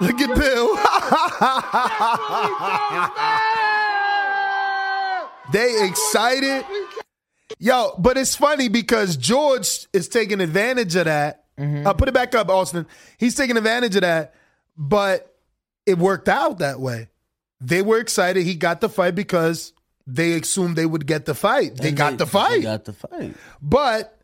Look 0.00 0.20
at 0.20 0.36
Bill. 0.36 0.76
they 5.52 5.86
excited. 5.88 6.64
Yo, 7.58 7.94
but 7.98 8.16
it's 8.16 8.36
funny 8.36 8.68
because 8.68 9.16
George 9.16 9.86
is 9.92 10.08
taking 10.08 10.40
advantage 10.40 10.94
of 10.96 11.06
that. 11.06 11.44
Uh, 11.58 11.92
put 11.94 12.08
it 12.08 12.14
back 12.14 12.34
up, 12.36 12.48
Austin. 12.48 12.86
He's 13.18 13.34
taking 13.34 13.56
advantage 13.56 13.96
of 13.96 14.02
that, 14.02 14.34
but 14.76 15.34
it 15.86 15.98
worked 15.98 16.28
out 16.28 16.60
that 16.60 16.78
way. 16.78 17.08
They 17.60 17.82
were 17.82 17.98
excited. 17.98 18.44
He 18.44 18.54
got 18.54 18.80
the 18.80 18.88
fight 18.88 19.16
because 19.16 19.72
they 20.06 20.34
assumed 20.34 20.76
they 20.76 20.86
would 20.86 21.06
get 21.06 21.24
the 21.24 21.34
fight. 21.34 21.76
They 21.76 21.90
got 21.90 22.18
the 22.18 22.26
fight. 22.26 22.58
They 22.58 22.62
got 22.62 22.84
the 22.84 22.92
fight. 22.92 23.34
But 23.60 24.16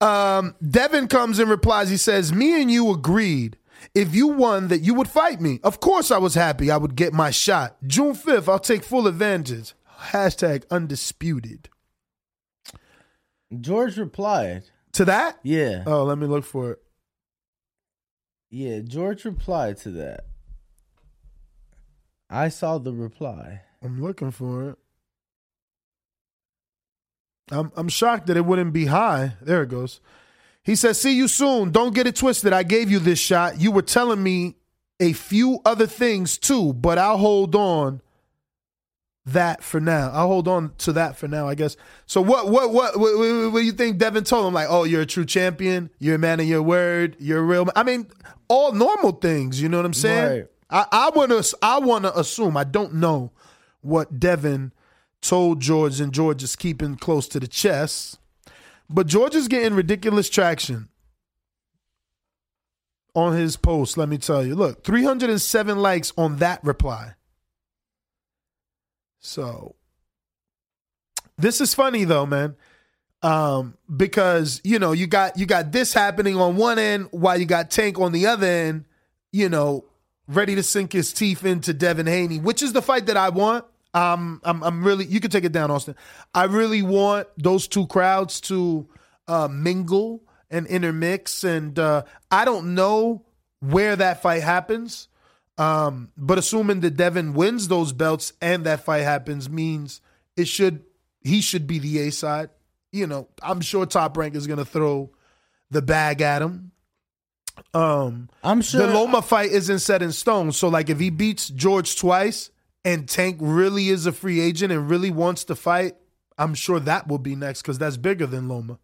um, 0.00 0.54
Devin 0.66 1.08
comes 1.08 1.38
and 1.38 1.50
replies. 1.50 1.90
He 1.90 1.98
says, 1.98 2.32
"Me 2.32 2.62
and 2.62 2.70
you 2.70 2.90
agreed. 2.90 3.58
If 3.94 4.14
you 4.14 4.28
won, 4.28 4.68
that 4.68 4.80
you 4.80 4.94
would 4.94 5.08
fight 5.08 5.40
me. 5.40 5.60
Of 5.62 5.80
course, 5.80 6.10
I 6.10 6.18
was 6.18 6.34
happy. 6.34 6.70
I 6.70 6.76
would 6.76 6.94
get 6.94 7.12
my 7.12 7.30
shot. 7.30 7.76
June 7.86 8.14
fifth, 8.14 8.48
I'll 8.48 8.58
take 8.58 8.84
full 8.84 9.06
advantage. 9.06 9.74
Hashtag 10.10 10.64
undisputed. 10.70 11.68
George 13.60 13.96
replied. 13.96 14.64
To 14.92 15.04
that? 15.04 15.38
Yeah. 15.42 15.84
Oh, 15.86 16.04
let 16.04 16.18
me 16.18 16.26
look 16.26 16.44
for 16.44 16.72
it. 16.72 16.82
Yeah, 18.50 18.80
George 18.80 19.24
replied 19.24 19.76
to 19.78 19.90
that. 19.92 20.24
I 22.30 22.48
saw 22.48 22.78
the 22.78 22.92
reply. 22.92 23.62
I'm 23.82 24.02
looking 24.02 24.30
for 24.30 24.70
it. 24.70 24.78
I'm 27.50 27.72
I'm 27.76 27.88
shocked 27.88 28.26
that 28.26 28.36
it 28.36 28.44
wouldn't 28.44 28.72
be 28.72 28.86
high. 28.86 29.34
There 29.40 29.62
it 29.62 29.70
goes. 29.70 30.00
He 30.68 30.76
says, 30.76 31.00
"See 31.00 31.14
you 31.14 31.28
soon. 31.28 31.70
Don't 31.70 31.94
get 31.94 32.06
it 32.06 32.14
twisted. 32.14 32.52
I 32.52 32.62
gave 32.62 32.90
you 32.90 32.98
this 32.98 33.18
shot. 33.18 33.58
You 33.58 33.72
were 33.72 33.80
telling 33.80 34.22
me 34.22 34.56
a 35.00 35.14
few 35.14 35.60
other 35.64 35.86
things 35.86 36.36
too, 36.36 36.74
but 36.74 36.98
I'll 36.98 37.16
hold 37.16 37.54
on 37.54 38.02
that 39.24 39.64
for 39.64 39.80
now. 39.80 40.10
I'll 40.12 40.26
hold 40.26 40.46
on 40.46 40.72
to 40.80 40.92
that 40.92 41.16
for 41.16 41.26
now, 41.26 41.48
I 41.48 41.54
guess. 41.54 41.74
So 42.04 42.20
what 42.20 42.50
what 42.50 42.70
what 42.70 42.98
what, 42.98 43.18
what, 43.18 43.52
what 43.52 43.60
do 43.60 43.64
you 43.64 43.72
think 43.72 43.96
Devin 43.96 44.24
told 44.24 44.46
him 44.46 44.52
like, 44.52 44.66
"Oh, 44.68 44.84
you're 44.84 45.00
a 45.00 45.06
true 45.06 45.24
champion. 45.24 45.88
You're 46.00 46.16
a 46.16 46.18
man 46.18 46.38
of 46.38 46.46
your 46.46 46.62
word. 46.62 47.16
You're 47.18 47.38
a 47.38 47.42
real 47.46 47.64
man." 47.64 47.72
I 47.74 47.82
mean, 47.82 48.06
all 48.48 48.72
normal 48.72 49.12
things, 49.12 49.62
you 49.62 49.70
know 49.70 49.78
what 49.78 49.86
I'm 49.86 49.94
saying? 49.94 50.40
Right. 50.40 50.46
I 50.68 50.86
I 50.92 51.10
want 51.14 51.30
to 51.30 51.58
I 51.62 51.78
want 51.78 52.04
to 52.04 52.18
assume 52.18 52.58
I 52.58 52.64
don't 52.64 52.92
know 52.92 53.32
what 53.80 54.20
Devin 54.20 54.72
told 55.22 55.60
George 55.60 55.98
and 55.98 56.12
George 56.12 56.42
is 56.42 56.56
keeping 56.56 56.96
close 56.96 57.26
to 57.28 57.40
the 57.40 57.48
chest. 57.48 58.18
But 58.90 59.06
George 59.06 59.34
is 59.34 59.48
getting 59.48 59.74
ridiculous 59.74 60.30
traction 60.30 60.88
on 63.14 63.34
his 63.34 63.56
post, 63.56 63.96
let 63.96 64.08
me 64.08 64.18
tell 64.18 64.44
you. 64.44 64.54
Look, 64.54 64.84
307 64.84 65.78
likes 65.78 66.12
on 66.16 66.36
that 66.36 66.62
reply. 66.62 67.14
So 69.20 69.74
this 71.36 71.60
is 71.60 71.74
funny 71.74 72.04
though, 72.04 72.26
man. 72.26 72.56
Um, 73.20 73.76
because 73.94 74.60
you 74.62 74.78
know, 74.78 74.92
you 74.92 75.08
got 75.08 75.36
you 75.36 75.44
got 75.44 75.72
this 75.72 75.92
happening 75.92 76.36
on 76.36 76.56
one 76.56 76.78
end 76.78 77.08
while 77.10 77.38
you 77.38 77.46
got 77.46 77.70
Tank 77.70 77.98
on 77.98 78.12
the 78.12 78.26
other 78.26 78.46
end, 78.46 78.84
you 79.32 79.48
know, 79.48 79.84
ready 80.28 80.54
to 80.54 80.62
sink 80.62 80.92
his 80.92 81.12
teeth 81.12 81.44
into 81.44 81.74
Devin 81.74 82.06
Haney, 82.06 82.38
which 82.38 82.62
is 82.62 82.72
the 82.72 82.82
fight 82.82 83.06
that 83.06 83.16
I 83.16 83.30
want. 83.30 83.64
Um, 83.98 84.40
I'm, 84.44 84.62
I'm 84.62 84.84
really. 84.84 85.04
You 85.06 85.20
can 85.20 85.30
take 85.30 85.44
it 85.44 85.52
down, 85.52 85.70
Austin. 85.70 85.96
I 86.34 86.44
really 86.44 86.82
want 86.82 87.26
those 87.36 87.66
two 87.66 87.86
crowds 87.86 88.40
to 88.42 88.88
uh, 89.26 89.48
mingle 89.50 90.22
and 90.50 90.66
intermix, 90.66 91.42
and 91.42 91.78
uh, 91.78 92.04
I 92.30 92.44
don't 92.44 92.74
know 92.74 93.24
where 93.60 93.96
that 93.96 94.22
fight 94.22 94.42
happens. 94.42 95.08
Um, 95.56 96.12
but 96.16 96.38
assuming 96.38 96.80
that 96.80 96.96
Devin 96.96 97.34
wins 97.34 97.66
those 97.66 97.92
belts 97.92 98.32
and 98.40 98.64
that 98.66 98.84
fight 98.84 99.00
happens 99.00 99.50
means 99.50 100.00
it 100.36 100.46
should 100.46 100.84
he 101.20 101.40
should 101.40 101.66
be 101.66 101.80
the 101.80 101.98
A 102.06 102.12
side. 102.12 102.50
You 102.92 103.08
know, 103.08 103.28
I'm 103.42 103.60
sure 103.60 103.84
Top 103.84 104.16
Rank 104.16 104.36
is 104.36 104.46
gonna 104.46 104.64
throw 104.64 105.10
the 105.70 105.82
bag 105.82 106.20
at 106.22 106.42
him. 106.42 106.70
Um, 107.74 108.30
I'm 108.44 108.62
sure 108.62 108.86
the 108.86 108.94
Loma 108.94 109.20
fight 109.20 109.50
isn't 109.50 109.80
set 109.80 110.00
in 110.02 110.12
stone. 110.12 110.52
So, 110.52 110.68
like, 110.68 110.88
if 110.88 111.00
he 111.00 111.10
beats 111.10 111.48
George 111.48 111.96
twice 111.96 112.50
and 112.84 113.08
Tank 113.08 113.38
really 113.40 113.88
is 113.88 114.06
a 114.06 114.12
free 114.12 114.40
agent 114.40 114.72
and 114.72 114.88
really 114.88 115.10
wants 115.10 115.44
to 115.44 115.54
fight, 115.54 115.94
I'm 116.36 116.54
sure 116.54 116.80
that 116.80 117.08
will 117.08 117.18
be 117.18 117.34
next 117.34 117.62
because 117.62 117.78
that's 117.78 117.96
bigger 117.96 118.26
than 118.26 118.48
Loma. 118.48 118.78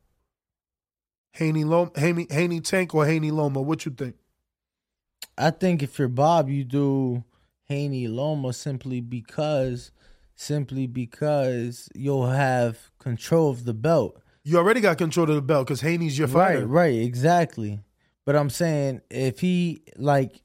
Haney 1.32 1.64
Loma, 1.64 1.90
Haney, 1.96 2.26
Haney 2.30 2.60
Tank 2.60 2.94
or 2.94 3.06
Haney 3.06 3.30
Loma? 3.30 3.60
What 3.60 3.84
you 3.84 3.92
think? 3.92 4.16
I 5.36 5.50
think 5.50 5.82
if 5.82 5.98
you're 5.98 6.08
Bob, 6.08 6.48
you 6.48 6.64
do 6.64 7.24
Haney 7.64 8.06
Loma 8.08 8.52
simply 8.52 9.00
because, 9.00 9.90
simply 10.36 10.86
because 10.86 11.88
you'll 11.94 12.28
have 12.28 12.90
control 12.98 13.50
of 13.50 13.64
the 13.64 13.74
belt. 13.74 14.20
You 14.44 14.58
already 14.58 14.80
got 14.80 14.98
control 14.98 15.28
of 15.28 15.34
the 15.34 15.42
belt 15.42 15.66
because 15.66 15.80
Haney's 15.80 16.18
your 16.18 16.28
fighter. 16.28 16.66
Right, 16.66 16.92
right, 16.92 16.94
exactly. 16.94 17.80
But 18.26 18.36
I'm 18.36 18.50
saying 18.50 19.00
if 19.10 19.40
he 19.40 19.82
like, 19.96 20.40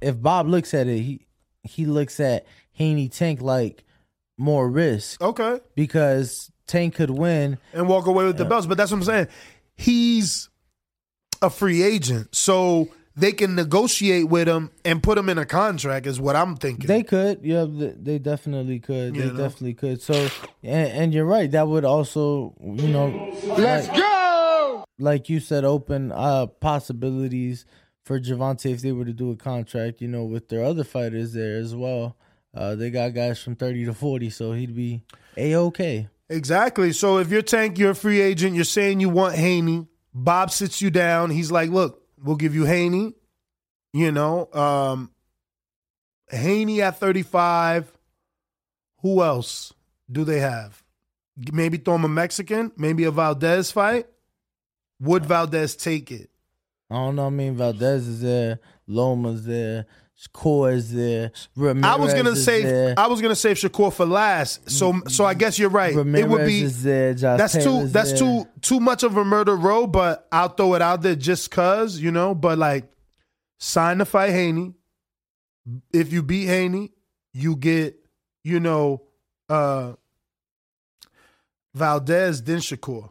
if 0.00 0.20
Bob 0.20 0.48
looks 0.48 0.74
at 0.74 0.88
it, 0.88 1.00
he 1.00 1.26
he 1.62 1.86
looks 1.86 2.20
at 2.20 2.46
Haney 2.74 3.08
Tank 3.08 3.40
like 3.40 3.84
more 4.36 4.68
risk. 4.68 5.20
Okay, 5.20 5.60
because 5.74 6.50
Tank 6.66 6.96
could 6.96 7.10
win 7.10 7.58
and 7.72 7.88
walk 7.88 8.06
away 8.06 8.26
with 8.26 8.36
the 8.36 8.44
belts. 8.44 8.66
But 8.66 8.76
that's 8.76 8.90
what 8.90 8.98
I'm 8.98 9.04
saying. 9.04 9.28
He's 9.74 10.48
a 11.40 11.50
free 11.50 11.82
agent, 11.82 12.34
so 12.34 12.88
they 13.16 13.32
can 13.32 13.54
negotiate 13.54 14.28
with 14.28 14.48
him 14.48 14.70
and 14.84 15.02
put 15.02 15.16
him 15.18 15.28
in 15.28 15.38
a 15.38 15.46
contract. 15.46 16.06
Is 16.06 16.20
what 16.20 16.36
I'm 16.36 16.56
thinking. 16.56 16.86
They 16.86 17.02
could, 17.02 17.40
yeah, 17.42 17.66
they 17.68 18.18
definitely 18.18 18.80
could. 18.80 19.14
You 19.14 19.22
they 19.22 19.28
know? 19.28 19.36
definitely 19.36 19.74
could. 19.74 20.02
So, 20.02 20.28
and, 20.62 20.88
and 20.92 21.14
you're 21.14 21.24
right. 21.24 21.50
That 21.50 21.68
would 21.68 21.84
also, 21.84 22.54
you 22.60 22.88
know, 22.88 23.32
Let's 23.56 23.88
like, 23.88 23.96
go! 23.96 24.84
like 24.98 25.28
you 25.28 25.38
said, 25.40 25.64
open 25.64 26.10
uh 26.12 26.46
possibilities 26.46 27.66
for 28.04 28.18
Gervonta 28.20 28.70
if 28.70 28.82
they 28.82 28.92
were 28.92 29.04
to 29.04 29.12
do 29.12 29.30
a 29.30 29.36
contract. 29.36 30.00
You 30.00 30.08
know, 30.08 30.24
with 30.24 30.48
their 30.48 30.64
other 30.64 30.84
fighters 30.84 31.34
there 31.34 31.56
as 31.56 31.74
well. 31.74 32.16
Uh, 32.54 32.74
they 32.74 32.90
got 32.90 33.14
guys 33.14 33.42
from 33.42 33.56
thirty 33.56 33.84
to 33.84 33.94
forty, 33.94 34.30
so 34.30 34.52
he'd 34.52 34.74
be 34.74 35.02
a 35.36 35.54
okay. 35.56 36.08
Exactly. 36.28 36.92
So 36.92 37.18
if 37.18 37.30
you're 37.30 37.42
Tank, 37.42 37.78
you're 37.78 37.90
a 37.90 37.94
free 37.94 38.20
agent. 38.20 38.54
You're 38.54 38.64
saying 38.64 39.00
you 39.00 39.08
want 39.08 39.34
Haney. 39.34 39.88
Bob 40.14 40.50
sits 40.50 40.80
you 40.80 40.90
down. 40.90 41.30
He's 41.30 41.50
like, 41.50 41.70
"Look, 41.70 42.02
we'll 42.22 42.36
give 42.36 42.54
you 42.54 42.64
Haney. 42.64 43.14
You 43.92 44.10
know, 44.10 44.52
um, 44.52 45.10
Haney 46.30 46.82
at 46.82 46.98
35. 46.98 47.92
Who 49.02 49.22
else 49.22 49.72
do 50.10 50.24
they 50.24 50.40
have? 50.40 50.82
Maybe 51.52 51.78
throw 51.78 51.96
him 51.96 52.04
a 52.04 52.08
Mexican. 52.08 52.72
Maybe 52.76 53.04
a 53.04 53.10
Valdez 53.10 53.70
fight. 53.70 54.06
Would 55.00 55.26
Valdez 55.26 55.76
take 55.76 56.10
it? 56.10 56.30
I 56.90 56.94
don't 56.94 57.16
know. 57.16 57.26
I 57.26 57.30
mean, 57.30 57.56
Valdez 57.56 58.06
is 58.06 58.20
there, 58.20 58.60
Loma's 58.86 59.44
there, 59.44 59.86
Shakur 60.24 60.72
is 60.74 60.92
there. 60.92 61.32
Ramirez 61.56 61.84
I 61.84 61.96
was 61.96 62.14
gonna 62.14 62.36
save. 62.36 62.64
there. 62.64 62.94
I 62.96 63.06
was 63.06 63.20
gonna 63.20 63.34
save 63.34 63.56
Shakur 63.56 63.92
for 63.92 64.06
last. 64.06 64.70
So, 64.70 65.00
so 65.08 65.24
I 65.24 65.34
guess 65.34 65.58
you're 65.58 65.70
right. 65.70 65.94
it 65.94 66.28
would 66.28 66.46
be. 66.46 66.62
is 66.62 66.82
there, 66.82 67.14
that's 67.14 67.52
too. 67.52 67.86
That's 67.88 68.10
there. 68.10 68.18
too 68.18 68.48
too 68.60 68.80
much 68.80 69.02
of 69.02 69.16
a 69.16 69.24
murder 69.24 69.56
row. 69.56 69.86
But 69.86 70.26
I'll 70.32 70.48
throw 70.48 70.74
it 70.74 70.82
out 70.82 71.02
there 71.02 71.14
just 71.14 71.50
cause 71.50 71.98
you 71.98 72.10
know. 72.10 72.34
But 72.34 72.58
like, 72.58 72.90
sign 73.58 73.98
to 73.98 74.04
fight 74.04 74.30
Haney. 74.30 74.74
If 75.92 76.12
you 76.12 76.22
beat 76.22 76.46
Haney, 76.46 76.92
you 77.32 77.56
get 77.56 77.96
you 78.42 78.60
know 78.60 79.02
uh 79.48 79.94
Valdez 81.74 82.42
then 82.42 82.58
Shakur. 82.58 83.10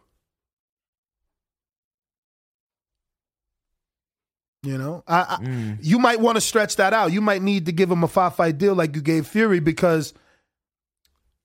You 4.64 4.78
know, 4.78 5.04
I, 5.08 5.20
I 5.22 5.44
Mm. 5.44 5.78
you 5.82 6.00
might 6.00 6.22
want 6.22 6.38
to 6.38 6.42
stretch 6.42 6.78
that 6.78 6.94
out. 6.94 7.12
You 7.12 7.20
might 7.22 7.42
need 7.42 7.66
to 7.66 7.72
give 7.74 7.92
him 7.92 8.04
a 8.04 8.08
five 8.08 8.36
fight 8.36 8.58
deal 8.58 8.74
like 8.76 8.96
you 8.96 9.02
gave 9.02 9.28
Fury 9.28 9.60
because 9.60 10.14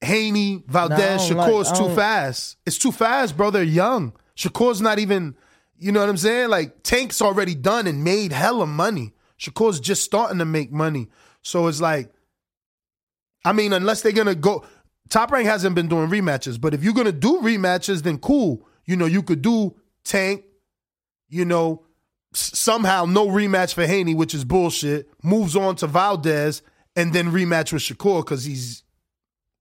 Haney, 0.00 0.62
Valdez, 0.68 0.98
Nah, 1.30 1.42
I 1.42 1.48
don't 1.48 1.60
Shakur's 1.64 1.70
like- 1.70 1.78
too 1.78 1.94
fast. 1.96 2.56
It's 2.64 2.78
too 2.78 2.92
fast, 2.92 3.36
bro. 3.36 3.50
They're 3.50 3.62
young. 3.64 4.12
Shakur's 4.36 4.80
not 4.80 5.00
even, 5.00 5.34
you 5.78 5.90
know 5.90 5.98
what 6.00 6.08
I'm 6.08 6.16
saying? 6.16 6.48
Like 6.50 6.82
Tank's 6.84 7.20
already 7.20 7.54
done 7.56 7.86
and 7.88 8.04
made 8.04 8.30
hella 8.32 8.66
money. 8.66 9.12
Shakur's 9.40 9.80
just 9.80 10.04
starting 10.04 10.38
to 10.38 10.44
make 10.44 10.70
money. 10.70 11.08
So 11.42 11.66
it's 11.66 11.80
like, 11.80 12.12
I 13.44 13.52
mean, 13.52 13.72
unless 13.72 14.02
they're 14.02 14.12
gonna 14.12 14.34
go, 14.36 14.64
Top 15.08 15.32
Rank 15.32 15.46
hasn't 15.46 15.74
been 15.74 15.88
doing 15.88 16.08
rematches, 16.10 16.60
but 16.60 16.74
if 16.74 16.84
you're 16.84 16.92
gonna 16.92 17.10
do 17.12 17.40
rematches, 17.40 18.02
then 18.02 18.18
cool. 18.18 18.64
You 18.84 18.94
know, 18.96 19.06
you 19.06 19.22
could 19.22 19.42
do 19.42 19.74
Tank. 20.04 20.44
You 21.28 21.44
know, 21.44 21.82
somehow 22.32 23.04
no 23.04 23.26
rematch 23.28 23.74
for 23.74 23.86
Haney, 23.86 24.14
which 24.14 24.34
is 24.34 24.44
bullshit. 24.44 25.08
Moves 25.22 25.56
on 25.56 25.76
to 25.76 25.86
Valdez 25.86 26.62
and 26.96 27.12
then 27.12 27.32
rematch 27.32 27.72
with 27.72 27.82
Shakur 27.82 28.24
because 28.24 28.44
he's 28.44 28.82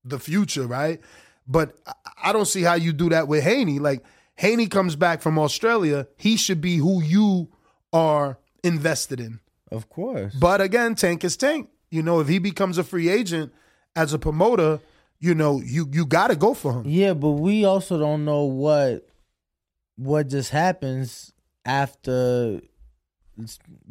the 0.04 0.20
future, 0.20 0.68
right? 0.68 1.00
But 1.48 1.76
I- 1.86 1.94
I 2.26 2.34
don't 2.34 2.48
see 2.48 2.62
how 2.64 2.74
you 2.76 2.94
do 2.94 3.10
that 3.10 3.28
with 3.28 3.44
Haney. 3.44 3.80
Like 3.80 4.04
Haney 4.36 4.68
comes 4.68 4.96
back 4.96 5.22
from 5.22 5.40
Australia, 5.40 6.08
he 6.18 6.36
should 6.38 6.62
be 6.62 6.78
who 6.78 7.02
you 7.02 7.50
are 7.94 8.38
invested 8.64 9.20
in. 9.20 9.40
Of 9.72 9.90
course. 9.90 10.34
But 10.36 10.62
again, 10.62 10.96
Tank 10.96 11.24
is 11.24 11.38
Tank. 11.38 11.70
You 11.90 12.02
know, 12.04 12.20
if 12.20 12.28
he 12.28 12.40
becomes 12.40 12.78
a 12.78 12.84
free 12.84 13.08
agent 13.10 13.54
as 13.96 14.14
a 14.14 14.20
promoter, 14.20 14.80
you 15.20 15.34
know, 15.34 15.62
you 15.62 15.90
you 15.92 16.06
got 16.06 16.28
to 16.28 16.36
go 16.36 16.54
for 16.54 16.74
him. 16.74 16.84
Yeah, 16.86 17.14
but 17.14 17.32
we 17.32 17.66
also 17.66 17.98
don't 17.98 18.26
know 18.26 18.44
what 18.44 19.08
what 19.96 20.28
just 20.30 20.52
happens 20.52 21.34
after 21.68 22.62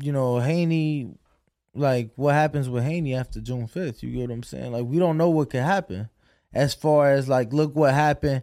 you 0.00 0.11
know 0.11 0.40
Haney 0.40 1.14
like 1.75 2.11
what 2.16 2.35
happens 2.35 2.68
with 2.68 2.83
Haney 2.83 3.14
after 3.14 3.40
June 3.40 3.68
5th. 3.68 4.02
You 4.02 4.11
get 4.11 4.28
what 4.28 4.35
I'm 4.35 4.42
saying? 4.42 4.73
Like 4.73 4.87
we 4.87 4.99
don't 4.99 5.18
know 5.18 5.30
what 5.30 5.50
could 5.50 5.62
happen 5.62 6.09
as 6.52 6.75
far 6.75 7.12
as 7.12 7.28
like 7.28 7.52
look 7.52 7.76
what 7.76 7.95
happened 7.95 8.42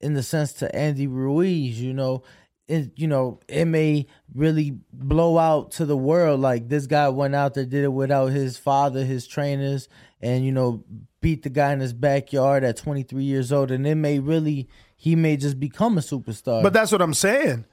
in 0.00 0.14
the 0.14 0.22
sense 0.22 0.54
to 0.54 0.74
Andy 0.74 1.06
Ruiz, 1.06 1.80
you 1.80 1.92
know. 1.92 2.24
It, 2.68 2.92
you 2.94 3.08
know, 3.08 3.40
it 3.48 3.64
may 3.64 4.06
really 4.32 4.78
blow 4.92 5.38
out 5.38 5.72
to 5.72 5.84
the 5.84 5.96
world. 5.96 6.38
Like 6.38 6.68
this 6.68 6.86
guy 6.86 7.08
went 7.08 7.34
out 7.34 7.54
there, 7.54 7.64
did 7.64 7.82
it 7.82 7.92
without 7.92 8.26
his 8.26 8.56
father, 8.56 9.04
his 9.04 9.26
trainers, 9.26 9.88
and 10.20 10.44
you 10.46 10.52
know, 10.52 10.84
beat 11.20 11.42
the 11.42 11.50
guy 11.50 11.72
in 11.72 11.80
his 11.80 11.92
backyard 11.92 12.62
at 12.62 12.76
23 12.76 13.24
years 13.24 13.50
old. 13.50 13.72
And 13.72 13.84
it 13.88 13.96
may 13.96 14.20
really, 14.20 14.68
he 14.96 15.16
may 15.16 15.36
just 15.36 15.58
become 15.58 15.98
a 15.98 16.00
superstar. 16.00 16.62
But 16.62 16.72
that's 16.72 16.92
what 16.92 17.02
I'm 17.02 17.12
saying. 17.12 17.64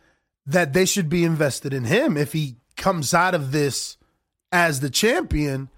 That 0.48 0.74
they 0.74 0.86
should 0.86 1.10
be 1.10 1.24
invested 1.25 1.74
in 1.74 1.84
him 1.84 2.16
if 2.18 2.32
he 2.34 2.56
comes 2.77 3.13
out 3.13 3.36
of 3.36 3.51
this 3.51 3.98
as 4.51 4.80
the 4.80 4.89
champion. 4.89 5.70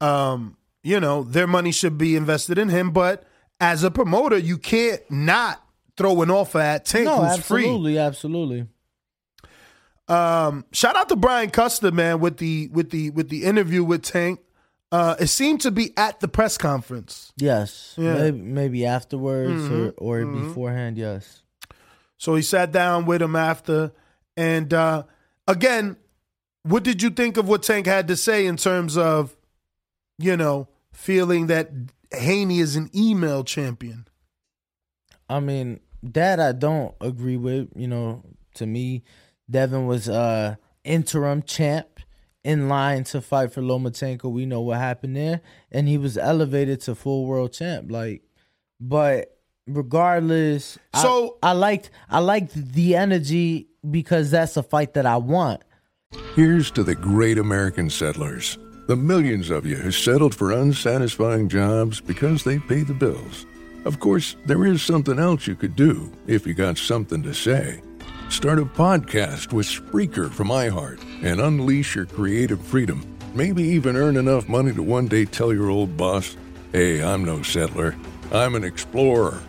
Um, 0.00 0.56
you 0.82 1.00
know, 1.00 1.22
their 1.22 1.46
money 1.46 1.72
should 1.72 1.96
be 1.98 2.16
invested 2.16 2.58
in 2.58 2.68
him. 2.68 2.90
But 2.90 3.26
as 3.60 3.82
a 3.82 3.90
promoter, 3.90 4.36
you 4.38 4.58
can't 4.58 5.00
not 5.10 5.62
throw 5.96 6.20
an 6.22 6.30
offer 6.30 6.58
at 6.60 6.84
Tank 6.84 7.06
no, 7.06 7.24
who's 7.24 7.44
free. 7.44 7.62
absolutely, 7.64 7.98
absolutely. 7.98 8.66
Um, 10.08 10.64
shout 10.72 10.96
out 10.96 11.08
to 11.10 11.16
Brian 11.16 11.50
Custer, 11.50 11.92
man, 11.92 12.20
with 12.20 12.38
the 12.38 12.68
with 12.72 12.90
the 12.90 13.10
with 13.10 13.28
the 13.28 13.44
interview 13.44 13.84
with 13.84 14.02
Tank. 14.02 14.40
Uh, 14.92 15.14
it 15.20 15.28
seemed 15.28 15.60
to 15.60 15.70
be 15.70 15.92
at 15.96 16.18
the 16.18 16.26
press 16.26 16.58
conference. 16.58 17.32
Yes, 17.36 17.94
Yeah. 17.96 18.14
maybe, 18.14 18.38
maybe 18.38 18.86
afterwards 18.86 19.52
Mhm, 19.62 19.94
or 19.98 20.18
or 20.20 20.24
mhm. 20.26 20.48
beforehand. 20.48 20.98
Yes. 20.98 21.42
So 22.16 22.34
he 22.34 22.42
sat 22.42 22.72
down 22.72 23.06
with 23.06 23.22
him 23.22 23.36
after, 23.36 23.92
and 24.36 24.72
uh, 24.72 25.04
again, 25.46 25.96
what 26.62 26.82
did 26.82 27.02
you 27.02 27.10
think 27.10 27.36
of 27.36 27.48
what 27.48 27.62
Tank 27.62 27.86
had 27.86 28.08
to 28.08 28.16
say 28.16 28.46
in 28.46 28.56
terms 28.56 28.96
of, 28.96 29.36
you 30.18 30.36
know, 30.36 30.68
feeling 30.92 31.46
that 31.46 31.70
Haney 32.12 32.58
is 32.60 32.76
an 32.76 32.90
email 32.94 33.44
champion? 33.44 34.06
I 35.28 35.40
mean, 35.40 35.80
that 36.02 36.40
I 36.40 36.52
don't 36.52 36.94
agree 37.00 37.36
with. 37.36 37.68
You 37.74 37.88
know, 37.88 38.22
to 38.54 38.66
me, 38.66 39.04
Devin 39.50 39.86
was 39.86 40.08
uh 40.08 40.56
interim 40.84 41.42
champ 41.42 42.00
in 42.42 42.68
line 42.68 43.04
to 43.04 43.20
fight 43.20 43.52
for 43.52 43.60
Lomachenko. 43.60 44.30
We 44.30 44.46
know 44.46 44.60
what 44.60 44.78
happened 44.78 45.16
there, 45.16 45.40
and 45.70 45.88
he 45.88 45.98
was 45.98 46.16
elevated 46.16 46.80
to 46.82 46.94
full 46.94 47.26
world 47.26 47.52
champ. 47.52 47.90
Like, 47.90 48.22
but 48.80 49.39
regardless, 49.74 50.78
I- 50.94 51.02
So- 51.02 51.36
I, 51.42 51.52
liked 51.52 51.90
I 52.08 52.18
liked 52.20 52.54
the 52.54 52.96
energy 52.96 53.68
because 53.90 54.30
that's 54.30 54.56
a 54.56 54.62
fight 54.62 54.94
that 54.94 55.06
I 55.06 55.16
want. 55.16 55.62
Here's 56.34 56.70
to 56.72 56.82
the 56.82 56.94
great 56.94 57.38
American 57.38 57.88
settlers, 57.90 58.58
the 58.88 58.96
millions 58.96 59.50
of 59.50 59.64
you 59.64 59.76
who 59.76 59.90
settled 59.92 60.34
for 60.34 60.50
unsatisfying 60.52 61.48
jobs 61.48 62.00
because 62.00 62.42
they 62.44 62.58
pay 62.58 62.82
the 62.82 62.94
bills. 62.94 63.46
Of 63.84 64.00
course, 64.00 64.36
there 64.44 64.66
is 64.66 64.82
something 64.82 65.18
else 65.18 65.46
you 65.46 65.54
could 65.54 65.76
do 65.76 66.12
if 66.26 66.46
you 66.46 66.52
got 66.54 66.76
something 66.78 67.22
to 67.22 67.32
say. 67.32 67.80
Start 68.28 68.58
a 68.58 68.64
podcast 68.64 69.52
with 69.52 69.66
Spreaker 69.66 70.30
from 70.30 70.48
iHeart 70.48 71.00
and 71.22 71.40
unleash 71.40 71.94
your 71.96 72.06
creative 72.06 72.60
freedom. 72.60 73.02
Maybe 73.34 73.62
even 73.62 73.96
earn 73.96 74.16
enough 74.16 74.48
money 74.48 74.72
to 74.74 74.82
one 74.82 75.06
day 75.06 75.24
tell 75.24 75.52
your 75.52 75.70
old 75.70 75.96
boss, 75.96 76.36
hey, 76.72 77.02
I'm 77.02 77.24
no 77.24 77.42
settler, 77.42 77.94
I'm 78.32 78.54
an 78.54 78.64
explorer. 78.64 79.40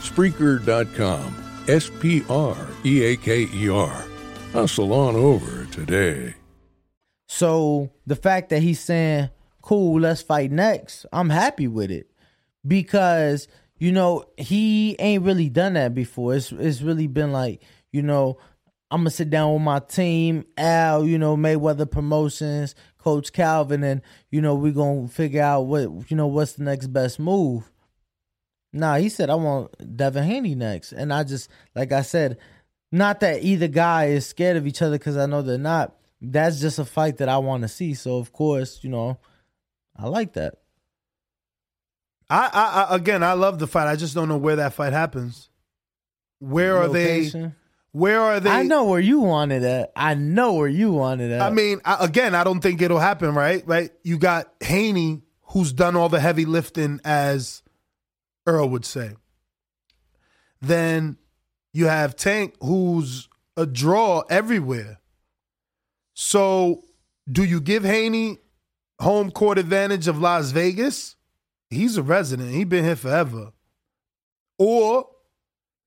Spreaker.com. 0.00 1.36
S 1.68 1.90
P 2.00 2.24
R 2.28 2.56
E 2.84 3.02
A 3.04 3.16
K 3.16 3.48
E 3.52 3.68
R. 3.68 4.04
Hustle 4.52 4.92
on 4.92 5.14
over 5.14 5.66
today. 5.66 6.34
So 7.28 7.90
the 8.06 8.16
fact 8.16 8.48
that 8.48 8.60
he's 8.60 8.80
saying, 8.80 9.30
"Cool, 9.62 10.00
let's 10.00 10.22
fight 10.22 10.50
next," 10.50 11.06
I'm 11.12 11.30
happy 11.30 11.68
with 11.68 11.90
it 11.92 12.10
because 12.66 13.46
you 13.78 13.92
know 13.92 14.24
he 14.36 14.96
ain't 14.98 15.22
really 15.24 15.48
done 15.48 15.74
that 15.74 15.94
before. 15.94 16.34
It's 16.34 16.50
it's 16.50 16.82
really 16.82 17.06
been 17.06 17.30
like 17.30 17.62
you 17.92 18.02
know 18.02 18.38
I'm 18.90 19.02
gonna 19.02 19.10
sit 19.10 19.30
down 19.30 19.52
with 19.52 19.62
my 19.62 19.78
team, 19.78 20.44
Al, 20.58 21.06
you 21.06 21.18
know 21.18 21.36
Mayweather 21.36 21.88
Promotions, 21.88 22.74
Coach 22.98 23.32
Calvin, 23.32 23.84
and 23.84 24.02
you 24.30 24.40
know 24.40 24.56
we're 24.56 24.72
gonna 24.72 25.06
figure 25.06 25.42
out 25.42 25.62
what 25.62 26.10
you 26.10 26.16
know 26.16 26.26
what's 26.26 26.54
the 26.54 26.64
next 26.64 26.88
best 26.88 27.20
move. 27.20 27.70
Nah, 28.72 28.96
he 28.96 29.08
said 29.08 29.30
I 29.30 29.34
want 29.34 29.96
Devin 29.96 30.24
Haney 30.24 30.54
next, 30.54 30.92
and 30.92 31.12
I 31.12 31.24
just 31.24 31.50
like 31.74 31.92
I 31.92 32.02
said, 32.02 32.38
not 32.92 33.20
that 33.20 33.42
either 33.42 33.68
guy 33.68 34.06
is 34.06 34.26
scared 34.26 34.56
of 34.56 34.66
each 34.66 34.82
other 34.82 34.98
because 34.98 35.16
I 35.16 35.26
know 35.26 35.42
they're 35.42 35.58
not. 35.58 35.96
That's 36.20 36.60
just 36.60 36.78
a 36.78 36.84
fight 36.84 37.18
that 37.18 37.28
I 37.28 37.38
want 37.38 37.62
to 37.62 37.68
see. 37.68 37.94
So 37.94 38.18
of 38.18 38.32
course, 38.32 38.80
you 38.82 38.90
know, 38.90 39.18
I 39.96 40.06
like 40.06 40.34
that. 40.34 40.54
I, 42.28 42.48
I, 42.52 42.82
I 42.92 42.96
again, 42.96 43.22
I 43.22 43.32
love 43.32 43.58
the 43.58 43.66
fight. 43.66 43.88
I 43.88 43.96
just 43.96 44.14
don't 44.14 44.28
know 44.28 44.38
where 44.38 44.56
that 44.56 44.74
fight 44.74 44.92
happens. 44.92 45.48
Where 46.38 46.76
are 46.76 46.88
Location? 46.88 47.42
they? 47.42 47.52
Where 47.92 48.20
are 48.20 48.38
they? 48.38 48.50
I 48.50 48.62
know 48.62 48.84
where 48.84 49.00
you 49.00 49.20
wanted 49.20 49.64
at. 49.64 49.90
I 49.96 50.14
know 50.14 50.54
where 50.54 50.68
you 50.68 50.92
wanted 50.92 51.32
at. 51.32 51.42
I 51.42 51.50
mean, 51.50 51.80
I, 51.84 52.04
again, 52.04 52.36
I 52.36 52.44
don't 52.44 52.60
think 52.60 52.80
it'll 52.80 53.00
happen, 53.00 53.34
right? 53.34 53.66
Right? 53.66 53.90
You 54.04 54.16
got 54.16 54.52
Haney, 54.60 55.22
who's 55.42 55.72
done 55.72 55.96
all 55.96 56.08
the 56.08 56.20
heavy 56.20 56.44
lifting, 56.44 57.00
as 57.04 57.62
Earl 58.50 58.68
would 58.70 58.84
say. 58.84 59.12
Then 60.60 61.16
you 61.72 61.86
have 61.86 62.16
Tank, 62.16 62.54
who's 62.60 63.28
a 63.56 63.66
draw 63.66 64.22
everywhere. 64.28 64.98
So, 66.14 66.82
do 67.30 67.44
you 67.44 67.60
give 67.60 67.84
Haney 67.84 68.38
home 68.98 69.30
court 69.30 69.58
advantage 69.58 70.08
of 70.08 70.18
Las 70.18 70.50
Vegas? 70.50 71.16
He's 71.70 71.96
a 71.96 72.02
resident. 72.02 72.52
He's 72.52 72.66
been 72.66 72.84
here 72.84 72.96
forever. 72.96 73.52
Or 74.58 75.08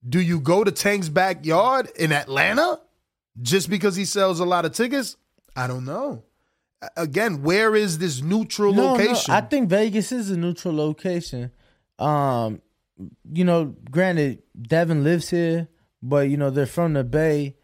do 0.08 0.19
you 0.19 0.39
go 0.39 0.63
to 0.63 0.71
Tank's 0.71 1.10
backyard 1.10 1.89
in 1.95 2.12
Atlanta 2.12 2.80
just 3.41 3.69
because 3.69 3.95
he 3.95 4.06
sells 4.06 4.39
a 4.39 4.45
lot 4.45 4.65
of 4.65 4.71
tickets? 4.71 5.17
I 5.56 5.67
don't 5.67 5.86
know. 5.86 6.23
Again, 6.97 7.43
where 7.43 7.76
is 7.76 7.97
this 7.97 8.21
neutral 8.21 8.73
No, 8.73 8.82
no, 8.82 8.91
location? 8.93 9.34
I 9.34 9.41
think 9.41 9.69
Vegas 9.69 10.12
is 10.12 10.32
a 10.32 10.38
neutral 10.38 10.76
location. 10.76 11.52
Um, 12.04 12.62
you 13.32 13.46
know, 13.46 13.76
granted, 13.89 14.44
Devin 14.62 15.04
lives 15.04 15.30
here, 15.30 15.68
but 16.02 16.30
you 16.30 16.38
know 16.38 16.50
they're 16.50 16.66
from 16.66 16.94
the 16.94 17.04
Bay, 17.04 17.56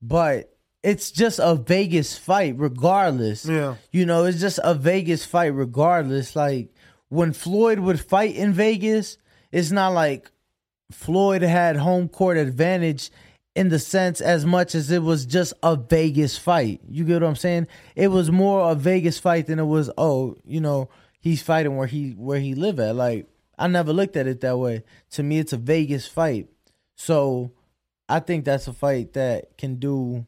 but 0.00 0.56
it's 0.82 1.10
just 1.10 1.40
a 1.42 1.56
Vegas 1.56 2.16
fight, 2.16 2.54
regardless. 2.56 3.44
Yeah. 3.44 3.76
You 3.92 4.06
know, 4.06 4.24
it's 4.24 4.40
just 4.40 4.60
a 4.62 4.74
Vegas 4.74 5.24
fight, 5.24 5.54
regardless. 5.54 6.34
Like 6.34 6.74
when 7.08 7.32
Floyd 7.32 7.80
would 7.80 8.00
fight 8.00 8.34
in 8.34 8.52
Vegas, 8.52 9.18
it's 9.52 9.70
not 9.70 9.92
like 9.92 10.30
Floyd 10.90 11.42
had 11.42 11.76
home 11.76 12.08
court 12.08 12.36
advantage 12.36 13.10
in 13.54 13.68
the 13.68 13.78
sense 13.78 14.20
as 14.20 14.46
much 14.46 14.74
as 14.74 14.90
it 14.90 15.02
was 15.02 15.26
just 15.26 15.52
a 15.62 15.76
Vegas 15.76 16.38
fight. 16.38 16.80
You 16.88 17.04
get 17.04 17.22
what 17.22 17.28
I'm 17.28 17.36
saying? 17.36 17.66
It 17.96 18.08
was 18.08 18.30
more 18.30 18.70
a 18.70 18.74
Vegas 18.74 19.18
fight 19.18 19.46
than 19.46 19.58
it 19.58 19.64
was, 19.64 19.90
oh, 19.98 20.36
you 20.44 20.60
know, 20.60 20.88
he's 21.20 21.42
fighting 21.42 21.76
where 21.76 21.88
he 21.88 22.12
where 22.12 22.40
he 22.40 22.54
live 22.54 22.80
at. 22.80 22.94
Like 22.94 23.26
I 23.60 23.68
never 23.68 23.92
looked 23.92 24.16
at 24.16 24.26
it 24.26 24.40
that 24.40 24.58
way. 24.58 24.82
To 25.12 25.22
me 25.22 25.38
it's 25.38 25.52
a 25.52 25.56
Vegas 25.56 26.08
fight. 26.08 26.48
So 26.96 27.52
I 28.08 28.18
think 28.18 28.44
that's 28.44 28.66
a 28.66 28.72
fight 28.72 29.12
that 29.12 29.56
can 29.56 29.76
do 29.76 30.26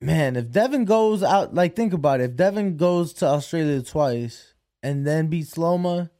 Man, 0.00 0.36
if 0.36 0.50
Devin 0.50 0.84
goes 0.84 1.22
out 1.22 1.54
like 1.54 1.74
think 1.74 1.92
about 1.92 2.20
it, 2.20 2.30
if 2.30 2.36
Devin 2.36 2.76
goes 2.76 3.14
to 3.14 3.26
Australia 3.26 3.82
twice 3.82 4.54
and 4.82 5.06
then 5.06 5.28
beats 5.28 5.56
Loma, 5.56 6.10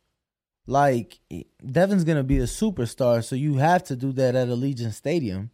like 0.66 1.20
Devin's 1.64 2.04
gonna 2.04 2.24
be 2.24 2.38
a 2.38 2.44
superstar, 2.44 3.22
so 3.22 3.36
you 3.36 3.56
have 3.56 3.84
to 3.84 3.96
do 3.96 4.12
that 4.12 4.34
at 4.34 4.48
Allegiant 4.48 4.94
Stadium. 4.94 5.50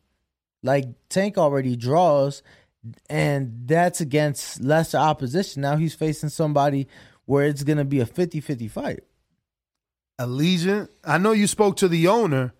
Like 0.62 0.86
Tank 1.08 1.36
already 1.36 1.74
draws, 1.74 2.44
and 3.10 3.64
that's 3.66 4.00
against 4.00 4.62
lesser 4.62 4.98
opposition. 4.98 5.62
Now 5.62 5.76
he's 5.76 5.94
facing 5.94 6.28
somebody 6.28 6.86
where 7.24 7.46
it's 7.46 7.64
gonna 7.64 7.84
be 7.84 7.98
a 7.98 8.06
50-50 8.06 8.70
fight. 8.70 9.00
Allegiant. 10.22 10.88
I 11.04 11.18
know 11.18 11.32
you 11.32 11.46
spoke 11.46 11.76
to 11.78 11.88
the 11.88 12.08
owner. 12.08 12.52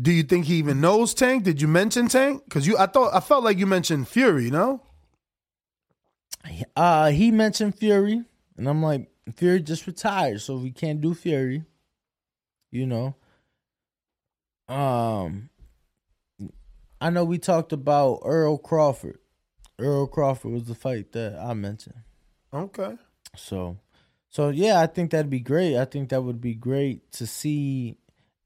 Do 0.00 0.12
you 0.12 0.22
think 0.22 0.46
he 0.46 0.56
even 0.56 0.80
knows 0.80 1.12
Tank? 1.12 1.44
Did 1.44 1.60
you 1.60 1.68
mention 1.68 2.08
Tank? 2.08 2.44
Because 2.44 2.66
you, 2.66 2.78
I 2.78 2.86
thought, 2.86 3.14
I 3.14 3.20
felt 3.20 3.44
like 3.44 3.58
you 3.58 3.66
mentioned 3.66 4.08
Fury. 4.08 4.50
No. 4.50 4.82
Uh, 6.76 7.10
he 7.10 7.30
mentioned 7.30 7.74
Fury, 7.74 8.22
and 8.56 8.68
I'm 8.68 8.82
like, 8.82 9.10
Fury 9.36 9.60
just 9.60 9.86
retired, 9.86 10.40
so 10.40 10.56
we 10.56 10.70
can't 10.70 11.00
do 11.00 11.14
Fury. 11.14 11.64
You 12.70 12.86
know. 12.86 13.14
Um, 14.68 15.50
I 17.00 17.10
know 17.10 17.24
we 17.24 17.38
talked 17.38 17.72
about 17.72 18.20
Earl 18.24 18.58
Crawford. 18.58 19.18
Earl 19.78 20.06
Crawford 20.06 20.52
was 20.52 20.64
the 20.64 20.74
fight 20.74 21.12
that 21.12 21.38
I 21.38 21.54
mentioned. 21.54 22.02
Okay. 22.52 22.96
So, 23.36 23.78
so 24.30 24.50
yeah, 24.50 24.80
I 24.80 24.86
think 24.86 25.10
that'd 25.10 25.30
be 25.30 25.40
great. 25.40 25.76
I 25.76 25.84
think 25.84 26.10
that 26.10 26.22
would 26.22 26.40
be 26.40 26.54
great 26.54 27.10
to 27.12 27.26
see. 27.26 27.96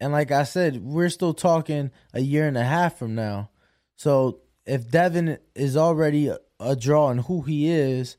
And 0.01 0.13
like 0.13 0.31
I 0.31 0.45
said, 0.45 0.83
we're 0.83 1.09
still 1.09 1.35
talking 1.35 1.91
a 2.13 2.21
year 2.21 2.47
and 2.47 2.57
a 2.57 2.65
half 2.65 2.99
from 2.99 3.15
now. 3.15 3.51
So 3.97 4.41
if 4.67 4.91
Devin 4.91 5.39
is 5.55 5.77
already 5.77 6.29
a, 6.29 6.39
a 6.61 6.77
draw 6.77 7.11
in 7.11 7.19
who 7.19 7.43
he 7.43 7.69
is, 7.69 8.17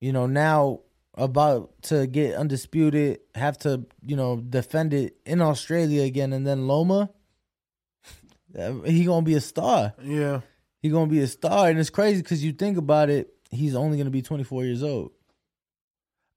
you 0.00 0.12
know, 0.12 0.26
now 0.26 0.80
about 1.14 1.82
to 1.82 2.06
get 2.06 2.36
undisputed, 2.36 3.20
have 3.34 3.58
to, 3.58 3.86
you 4.04 4.16
know, 4.16 4.36
defend 4.36 4.94
it 4.94 5.16
in 5.26 5.40
Australia 5.40 6.02
again 6.02 6.32
and 6.32 6.46
then 6.46 6.66
Loma, 6.66 7.10
he 8.84 9.04
gonna 9.04 9.22
be 9.22 9.34
a 9.34 9.40
star. 9.40 9.94
Yeah. 10.02 10.40
He 10.80 10.90
gonna 10.90 11.10
be 11.10 11.20
a 11.20 11.26
star. 11.26 11.68
And 11.68 11.78
it's 11.78 11.90
crazy 11.90 12.22
because 12.22 12.44
you 12.44 12.52
think 12.52 12.78
about 12.78 13.10
it, 13.10 13.32
he's 13.50 13.74
only 13.74 13.98
gonna 13.98 14.10
be 14.10 14.22
24 14.22 14.64
years 14.64 14.82
old. 14.82 15.12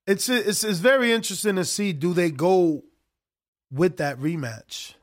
It's 0.08 0.30
it's 0.30 0.64
it's 0.64 0.80
very 0.80 1.12
interesting 1.12 1.56
to 1.58 1.66
see 1.66 1.94
do 1.94 2.14
they 2.14 2.32
go 2.32 2.84
with 3.72 3.98
that 3.98 4.20
rematch. 4.20 4.96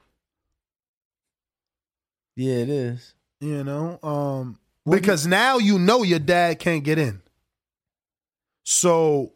Yeah, 2.37 2.55
it 2.55 2.69
is. 2.69 3.15
You 3.41 3.65
know, 3.65 3.99
um, 4.03 4.59
because 4.89 5.27
now 5.27 5.59
you 5.59 5.79
know 5.79 6.03
your 6.03 6.19
dad 6.19 6.59
can't 6.59 6.83
get 6.83 6.99
in. 6.99 7.23
So, 8.65 9.33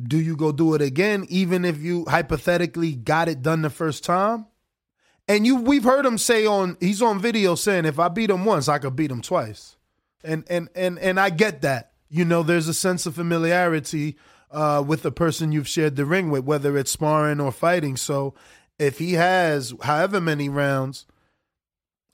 do 0.00 0.18
you 0.18 0.36
go 0.36 0.52
do 0.52 0.74
it 0.74 0.82
again, 0.82 1.26
even 1.28 1.64
if 1.64 1.78
you 1.78 2.04
hypothetically 2.06 2.92
got 2.92 3.28
it 3.28 3.42
done 3.42 3.62
the 3.62 3.70
first 3.70 4.04
time? 4.04 4.46
And 5.28 5.46
you, 5.46 5.56
we've 5.56 5.84
heard 5.84 6.04
him 6.04 6.18
say 6.18 6.46
on 6.46 6.76
he's 6.80 7.02
on 7.02 7.20
video 7.20 7.54
saying, 7.54 7.84
if 7.84 7.98
I 7.98 8.08
beat 8.08 8.30
him 8.30 8.44
once, 8.44 8.68
I 8.68 8.78
could 8.78 8.96
beat 8.96 9.10
him 9.10 9.22
twice. 9.22 9.76
And 10.24 10.44
and 10.50 10.68
and 10.74 10.98
and 10.98 11.20
I 11.20 11.30
get 11.30 11.62
that. 11.62 11.92
You 12.10 12.24
know, 12.24 12.42
there's 12.42 12.68
a 12.68 12.74
sense 12.74 13.06
of 13.06 13.14
familiarity 13.14 14.16
uh, 14.50 14.82
with 14.86 15.02
the 15.02 15.12
person 15.12 15.52
you've 15.52 15.68
shared 15.68 15.96
the 15.96 16.04
ring 16.04 16.30
with, 16.30 16.44
whether 16.44 16.76
it's 16.76 16.90
sparring 16.90 17.40
or 17.40 17.52
fighting. 17.52 17.96
So, 17.96 18.34
if 18.78 18.98
he 18.98 19.14
has 19.14 19.74
however 19.82 20.20
many 20.20 20.48
rounds, 20.48 21.06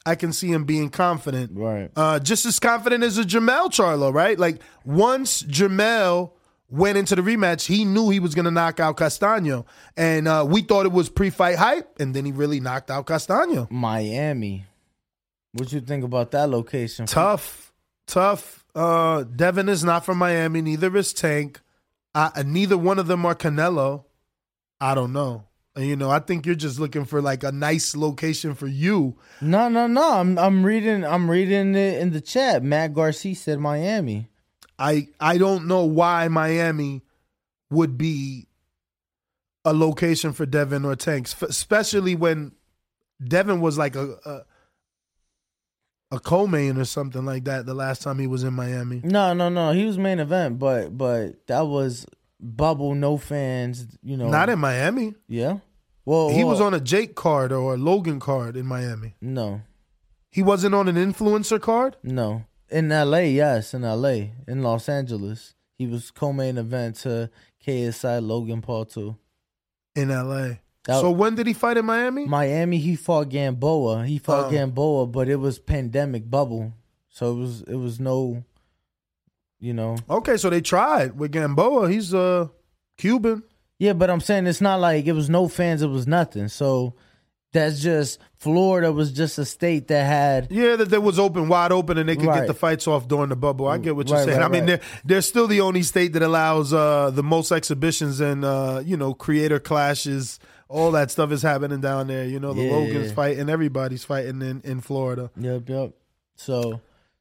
I 0.06 0.14
can 0.14 0.32
see 0.32 0.52
him 0.52 0.64
being 0.64 0.90
confident. 0.90 1.52
Right. 1.54 1.90
Uh, 1.96 2.18
just 2.18 2.44
as 2.46 2.58
confident 2.58 3.04
as 3.04 3.18
a 3.18 3.22
Jermell 3.22 3.68
Charlo, 3.68 4.12
right? 4.12 4.38
Like 4.38 4.60
once 4.84 5.42
Jamel 5.44 6.32
went 6.70 6.98
into 6.98 7.14
the 7.14 7.22
rematch, 7.22 7.66
he 7.66 7.84
knew 7.84 8.10
he 8.10 8.20
was 8.20 8.34
going 8.34 8.44
to 8.44 8.50
knock 8.50 8.80
out 8.80 8.96
Castaño. 8.96 9.64
And 9.96 10.28
uh, 10.28 10.44
we 10.46 10.62
thought 10.62 10.86
it 10.86 10.92
was 10.92 11.08
pre 11.08 11.30
fight 11.30 11.56
hype, 11.56 11.98
and 12.00 12.14
then 12.14 12.24
he 12.24 12.32
really 12.32 12.60
knocked 12.60 12.90
out 12.90 13.06
Castaño. 13.06 13.70
Miami. 13.70 14.66
What 15.52 15.72
you 15.72 15.80
think 15.80 16.04
about 16.04 16.32
that 16.32 16.50
location? 16.50 17.06
Tough, 17.06 17.72
tough. 18.06 18.64
Uh, 18.74 19.22
Devin 19.22 19.68
is 19.68 19.84
not 19.84 20.04
from 20.04 20.18
Miami, 20.18 20.60
neither 20.60 20.94
is 20.96 21.12
Tank. 21.12 21.60
Uh, 22.14 22.30
neither 22.44 22.78
one 22.78 22.98
of 22.98 23.06
them 23.06 23.26
are 23.26 23.34
Canelo. 23.34 24.04
I 24.80 24.94
don't 24.94 25.12
know. 25.12 25.46
And, 25.76 25.86
you 25.86 25.96
know, 25.96 26.10
I 26.10 26.20
think 26.20 26.46
you're 26.46 26.54
just 26.54 26.78
looking 26.78 27.04
for 27.04 27.20
like 27.20 27.42
a 27.42 27.50
nice 27.50 27.96
location 27.96 28.54
for 28.54 28.68
you. 28.68 29.18
No, 29.40 29.68
no, 29.68 29.86
no. 29.88 30.14
I'm 30.14 30.38
I'm 30.38 30.64
reading 30.64 31.04
I'm 31.04 31.28
reading 31.28 31.74
it 31.74 32.00
in 32.00 32.12
the 32.12 32.20
chat. 32.20 32.62
Matt 32.62 32.94
Garcia 32.94 33.34
said 33.34 33.58
Miami. 33.58 34.28
I 34.78 35.08
I 35.18 35.38
don't 35.38 35.66
know 35.66 35.84
why 35.84 36.28
Miami 36.28 37.02
would 37.70 37.98
be 37.98 38.46
a 39.64 39.72
location 39.72 40.32
for 40.32 40.46
Devin 40.46 40.84
or 40.84 40.94
Tanks, 40.94 41.34
especially 41.42 42.14
when 42.14 42.52
Devin 43.26 43.60
was 43.60 43.76
like 43.76 43.96
a 43.96 44.16
a, 44.24 44.42
a 46.14 46.20
co-main 46.20 46.76
or 46.78 46.84
something 46.84 47.24
like 47.24 47.44
that 47.44 47.66
the 47.66 47.74
last 47.74 48.02
time 48.02 48.18
he 48.18 48.26
was 48.26 48.44
in 48.44 48.54
Miami. 48.54 49.00
No, 49.04 49.32
no, 49.34 49.48
no. 49.48 49.72
He 49.72 49.84
was 49.84 49.98
main 49.98 50.18
event, 50.20 50.58
but 50.58 50.96
but 50.96 51.46
that 51.46 51.62
was 51.66 52.06
bubble, 52.40 52.94
no 52.94 53.16
fans. 53.16 53.86
You 54.02 54.16
know, 54.16 54.28
Not 54.28 54.48
in 54.48 54.58
Miami. 54.58 55.14
Yeah. 55.28 55.58
Well, 56.04 56.28
he 56.30 56.44
well, 56.44 56.52
was 56.52 56.60
on 56.60 56.74
a 56.74 56.80
Jake 56.80 57.14
card 57.14 57.50
or 57.52 57.74
a 57.74 57.76
Logan 57.78 58.20
card 58.20 58.56
in 58.56 58.66
Miami. 58.66 59.14
No, 59.22 59.62
He 60.30 60.42
wasn't 60.42 60.74
on 60.74 60.88
an 60.88 60.96
influencer 60.96 61.60
card. 61.60 61.96
no. 62.02 62.44
In 62.70 62.90
L.A., 62.90 63.30
yes, 63.30 63.72
in 63.74 63.84
L.A., 63.84 64.32
in 64.48 64.62
Los 64.62 64.88
Angeles, 64.88 65.54
he 65.78 65.86
was 65.86 66.10
co-main 66.10 66.56
event 66.58 66.96
to 66.96 67.30
KSI 67.64 68.26
Logan 68.26 68.62
Paul 68.62 68.86
too. 68.86 69.16
In 69.94 70.10
L.A. 70.10 70.60
That- 70.86 71.00
so 71.00 71.10
when 71.10 71.34
did 71.34 71.46
he 71.46 71.52
fight 71.54 71.76
in 71.78 71.86
Miami? 71.86 72.26
Miami, 72.26 72.78
he 72.78 72.94
fought 72.96 73.28
Gamboa. 73.30 74.04
He 74.06 74.18
fought 74.18 74.46
Oh. 74.46 74.50
Gamboa, 74.50 75.06
but 75.06 75.28
it 75.28 75.36
was 75.36 75.58
pandemic 75.58 76.30
bubble, 76.30 76.72
so 77.08 77.32
it 77.32 77.36
was 77.38 77.62
it 77.62 77.76
was 77.76 77.98
no, 78.00 78.44
you 79.60 79.72
know. 79.72 79.96
Okay, 80.08 80.36
so 80.36 80.50
they 80.50 80.60
tried 80.60 81.18
with 81.18 81.32
Gamboa. 81.32 81.90
He's 81.90 82.12
uh 82.14 82.48
Cuban. 82.98 83.42
Yeah, 83.78 83.92
but 83.92 84.10
I'm 84.10 84.20
saying 84.20 84.46
it's 84.46 84.60
not 84.60 84.80
like 84.80 85.06
it 85.06 85.12
was 85.12 85.28
no 85.28 85.48
fans. 85.48 85.82
It 85.82 85.88
was 85.88 86.06
nothing. 86.06 86.48
So 86.48 86.94
that's 87.52 87.80
just 87.80 88.18
Florida 88.36 88.92
was 88.92 89.10
just 89.12 89.38
a 89.38 89.44
state 89.44 89.88
that 89.88 90.04
had 90.06 90.48
Yeah, 90.50 90.76
that, 90.76 90.90
that 90.90 91.02
was 91.02 91.18
open, 91.18 91.48
wide 91.48 91.72
open, 91.72 91.98
and 91.98 92.08
they 92.08 92.16
could 92.16 92.26
Right. 92.26 92.40
get 92.40 92.46
the 92.46 92.54
fights 92.54 92.86
off 92.86 93.08
during 93.08 93.28
the 93.30 93.36
bubble. 93.36 93.66
I 93.68 93.78
get 93.78 93.96
what 93.96 94.08
you're 94.08 94.18
Right, 94.18 94.26
saying. 94.26 94.38
right, 94.40 94.46
I 94.46 94.48
mean, 94.48 94.66
they're, 94.66 94.80
they're 95.04 95.22
still 95.22 95.46
the 95.46 95.60
only 95.60 95.82
state 95.82 96.12
that 96.12 96.22
allows 96.22 96.72
uh, 96.72 97.10
the 97.10 97.22
most 97.22 97.50
exhibitions 97.52 98.20
and 98.20 98.44
uh, 98.44 98.82
you 98.84 98.96
know 98.96 99.14
creator 99.14 99.58
clashes. 99.58 100.38
All 100.68 100.92
that 100.92 101.10
stuff 101.10 101.30
is 101.30 101.42
happening 101.42 101.80
down 101.80 102.06
there. 102.06 102.24
You 102.24 102.40
know, 102.40 102.52
the 102.52 102.62
Yeah, 102.62 102.72
Logan's 102.72 103.12
fighting, 103.12 103.48
everybody's 103.48 104.04
fighting 104.04 104.40
in 104.42 104.60
in 104.62 104.80
Florida. 104.80 105.30
Yep, 105.36 105.68
yep. 105.68 105.92
So, 106.36 106.80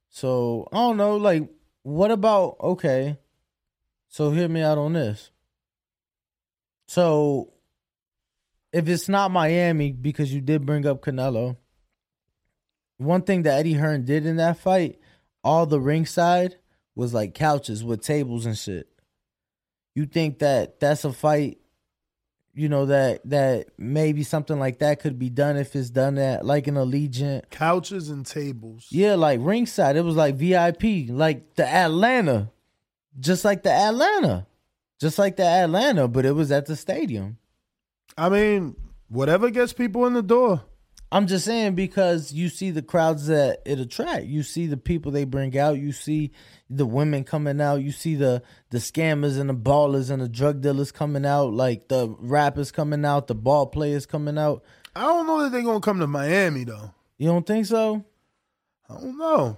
so 0.10 0.68
I 0.72 0.78
don't 0.78 0.98
know. 0.98 1.18
Like, 1.18 1.50
what 1.84 2.12
about 2.12 2.58
okay? 2.62 3.18
So 4.08 4.32
hear 4.32 4.48
me 4.48 4.62
out 4.62 4.78
on 4.78 4.94
this. 4.94 5.32
So, 6.88 7.54
if 8.72 8.88
it's 8.88 9.10
not 9.10 9.32
Miami, 9.32 9.92
because 9.92 10.34
you 10.34 10.42
did 10.42 10.66
bring 10.66 10.86
up 10.86 11.02
Canelo, 11.02 11.58
one 12.98 13.24
thing 13.24 13.44
that 13.44 13.60
Eddie 13.60 13.74
Hearn 13.74 14.06
did 14.06 14.26
in 14.26 14.38
that 14.38 14.58
fight, 14.58 15.00
all 15.44 15.66
the 15.66 15.80
ringside 15.80 16.58
was 16.96 17.14
like 17.14 17.34
couches 17.34 17.84
with 17.84 18.02
tables 18.02 18.46
and 18.46 18.58
shit. 18.58 18.88
You 19.96 20.06
think 20.06 20.40
that 20.40 20.80
that's 20.80 21.06
a 21.06 21.14
fight? 21.14 21.60
You 22.56 22.70
know 22.70 22.86
that 22.86 23.28
that 23.30 23.70
maybe 23.80 24.22
something 24.24 24.60
like 24.60 24.80
that 24.80 25.00
could 25.00 25.18
be 25.18 25.30
done 25.30 25.58
if 25.58 25.76
it's 25.76 25.90
done 25.90 26.20
at 26.20 26.46
like 26.46 26.68
an 26.68 26.76
Allegiant 26.76 27.50
Couches 27.50 28.10
and 28.10 28.26
tables. 28.26 28.88
yeah, 28.90 29.16
like 29.16 29.40
ringside. 29.42 29.96
It 29.96 30.04
was 30.04 30.16
like 30.16 30.36
VIP, 30.36 31.10
like 31.10 31.56
the 31.56 31.68
Atlanta, 31.68 32.52
just 33.20 33.44
like 33.44 33.64
the 33.64 33.72
Atlanta, 33.72 34.46
just 35.00 35.18
like 35.18 35.36
the 35.36 35.46
Atlanta, 35.46 36.08
but 36.08 36.26
it 36.26 36.34
was 36.34 36.52
at 36.52 36.68
the 36.68 36.76
stadium. 36.76 37.38
I 38.16 38.30
mean, 38.30 38.76
whatever 39.10 39.50
gets 39.50 39.74
people 39.74 40.06
in 40.06 40.14
the 40.14 40.22
door. 40.22 40.64
I'm 41.12 41.28
just 41.28 41.46
saying 41.46 41.76
because 41.76 42.34
you 42.34 42.50
see 42.50 42.72
the 42.72 42.82
crowds 42.82 43.28
that 43.28 43.62
it 43.66 43.80
attract. 43.80 44.26
You 44.26 44.42
see 44.42 44.66
the 44.66 44.78
people 44.78 45.12
they 45.12 45.26
bring 45.26 45.56
out. 45.58 45.78
You 45.78 45.92
see 45.92 46.32
the 46.78 46.86
women 46.86 47.24
coming 47.24 47.62
out. 47.62 47.82
You 47.82 47.92
see 47.92 48.16
the 48.16 48.42
the 48.70 48.80
scammers 48.80 49.40
and 49.40 49.50
the 49.50 49.56
ballers 49.56 50.10
and 50.10 50.22
the 50.22 50.30
drug 50.30 50.62
dealers 50.62 50.92
coming 50.92 51.26
out. 51.26 51.54
Like 51.54 51.88
the 51.88 52.16
rappers 52.20 52.72
coming 52.72 53.06
out. 53.06 53.28
The 53.28 53.36
ball 53.36 53.68
players 53.68 54.06
coming 54.06 54.38
out. 54.38 54.64
I 54.96 55.02
don't 55.02 55.28
know 55.28 55.44
that 55.44 55.52
they're 55.52 55.64
gonna 55.64 55.80
come 55.80 56.00
to 56.00 56.08
Miami 56.08 56.64
though. 56.64 56.94
You 57.18 57.28
don't 57.30 57.46
think 57.46 57.66
so? 57.66 58.06
I 58.90 58.96
don't 58.96 59.18
know. 59.18 59.58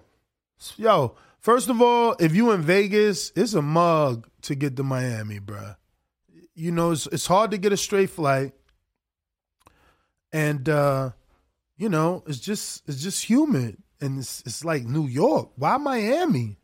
Yo, 0.78 1.16
first 1.40 1.70
of 1.70 1.82
all, 1.82 2.16
if 2.20 2.36
you 2.36 2.52
in 2.52 2.62
Vegas, 2.62 3.32
it's 3.36 3.54
a 3.54 3.62
mug 3.62 4.28
to 4.44 4.56
get 4.56 4.76
to 4.78 4.84
Miami, 4.84 5.40
bruh. 5.40 5.76
You 6.54 6.72
know, 6.72 6.92
it's 6.92 7.08
it's 7.08 7.28
hard 7.28 7.52
to 7.52 7.58
get 7.58 7.74
a 7.74 7.78
straight 7.78 8.10
flight. 8.10 8.54
And 10.32 10.68
uh, 10.70 11.12
you 11.78 11.90
know, 11.90 12.24
it's 12.28 12.40
just 12.40 12.88
it's 12.88 13.02
just 13.02 13.26
humid. 13.26 13.78
And 14.02 14.20
it's 14.20 14.42
it's 14.46 14.66
like 14.66 14.84
New 14.84 15.08
York. 15.08 15.52
Why 15.56 15.78
Miami? 15.78 16.58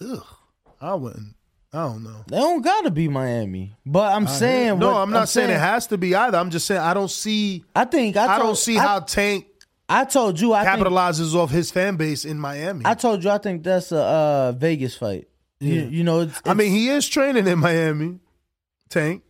Ugh. 0.00 0.24
I 0.80 0.94
wouldn't. 0.94 1.34
I 1.72 1.82
don't 1.84 2.02
know. 2.02 2.24
They 2.28 2.36
don't 2.38 2.62
gotta 2.62 2.90
be 2.90 3.08
Miami. 3.08 3.76
But 3.84 4.12
I'm 4.14 4.26
I 4.26 4.30
saying 4.30 4.78
no. 4.78 4.92
what- 4.92 4.96
I'm 5.02 5.10
not 5.10 5.28
saying, 5.28 5.50
it 5.50 5.58
has 5.58 5.86
to 5.88 5.98
be 5.98 6.14
either. 6.14 6.38
I'm 6.38 6.50
just 6.50 6.66
saying 6.66 6.80
I 6.80 6.94
don't 6.94 7.10
see. 7.10 7.64
I 7.76 7.84
think 7.84 8.16
I, 8.16 8.36
I, 8.36 8.38
don't 8.38 8.56
see 8.56 8.78
I- 8.78 8.82
how 8.82 9.00
Tank 9.00 9.46
I 9.88 10.04
told 10.04 10.40
you 10.40 10.52
I 10.54 10.64
think, 10.64 10.86
capitalizes 10.86 11.34
off 11.34 11.50
his 11.50 11.70
fan 11.70 11.96
base 11.96 12.24
in 12.24 12.38
Miami. 12.38 12.82
I 12.86 12.94
told 12.94 13.22
you 13.24 13.30
I 13.30 13.38
think 13.38 13.62
that's 13.64 13.90
a 13.92 14.00
uh, 14.02 14.52
Vegas 14.52 14.96
fight. 14.96 15.28
You, 15.60 15.74
Yeah. 15.74 15.82
you 15.88 16.04
know, 16.04 16.20
it's, 16.20 16.40
I 16.46 16.54
mean, 16.54 16.70
he 16.72 16.88
is 16.88 17.08
training 17.08 17.46
in 17.46 17.58
Miami. 17.58 18.18
Tank, 18.88 19.22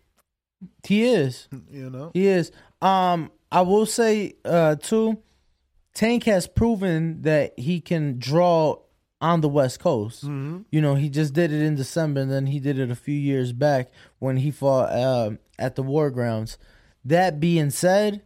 he 0.87 1.05
is. 1.05 1.49
you 1.71 1.91
know. 1.91 2.11
He 2.15 2.27
is. 2.29 2.53
Um, 2.83 3.31
I 3.51 3.63
will 3.63 3.87
say 3.87 4.35
uh 4.45 4.77
too, 4.77 5.19
Tank 5.95 6.25
has 6.25 6.47
proven 6.47 7.23
that 7.23 7.59
he 7.59 7.81
can 7.81 8.19
draw 8.19 8.77
on 9.21 9.41
the 9.41 9.49
West 9.49 9.81
Coast. 9.81 10.25
Mm-hmm. 10.25 10.61
You 10.71 10.81
know, 10.81 10.95
he 10.95 11.09
just 11.09 11.35
did 11.35 11.53
it 11.53 11.63
in 11.63 11.75
December, 11.75 12.21
and 12.21 12.31
then 12.31 12.47
he 12.47 12.61
did 12.61 12.79
it 12.79 12.91
a 12.91 12.97
few 12.97 13.15
years 13.17 13.53
back 13.53 13.91
when 14.19 14.39
he 14.39 14.51
fought 14.51 14.93
um 14.93 15.39
at 15.59 15.77
the 15.77 15.83
War 15.83 16.11
Grounds. 16.11 16.59
That 17.05 17.41
being 17.41 17.71
said, 17.71 18.23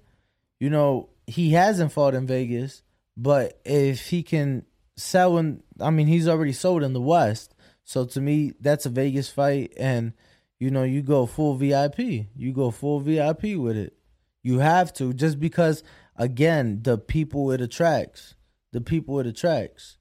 you 0.61 0.71
know 0.71 1.09
he 1.27 1.51
hasn't 1.53 1.93
fought 1.93 2.15
in 2.15 2.27
Vegas, 2.27 2.83
but 3.17 3.61
if 3.65 4.09
he 4.09 4.23
can 4.23 4.65
sell 4.97 5.39
in, 5.39 5.63
I 5.81 5.91
mean, 5.91 6.07
he's 6.07 6.29
already 6.29 6.53
sold 6.53 6.83
in 6.83 6.93
the 6.93 7.01
West. 7.01 7.55
So 7.85 8.05
to 8.05 8.21
me, 8.21 8.53
that's 8.61 8.87
a 8.87 8.91
Vegas 8.91 9.29
fight, 9.29 9.73
and 9.77 10.13
you 10.59 10.71
know, 10.71 10.85
you 10.85 11.03
go 11.03 11.27
full 11.27 11.55
VIP. 11.55 11.99
You 12.37 12.53
go 12.53 12.71
full 12.71 13.01
VIP 13.01 13.57
with 13.57 13.77
it. 13.77 13.95
You 14.43 14.59
have 14.59 14.93
to 14.95 15.13
just 15.13 15.41
because, 15.41 15.83
again, 16.17 16.81
the 16.83 16.99
people 16.99 17.51
it 17.51 17.61
attracts. 17.61 18.35
The 18.73 18.81
people 18.81 19.19
it 19.19 19.27
attracts. 19.27 19.99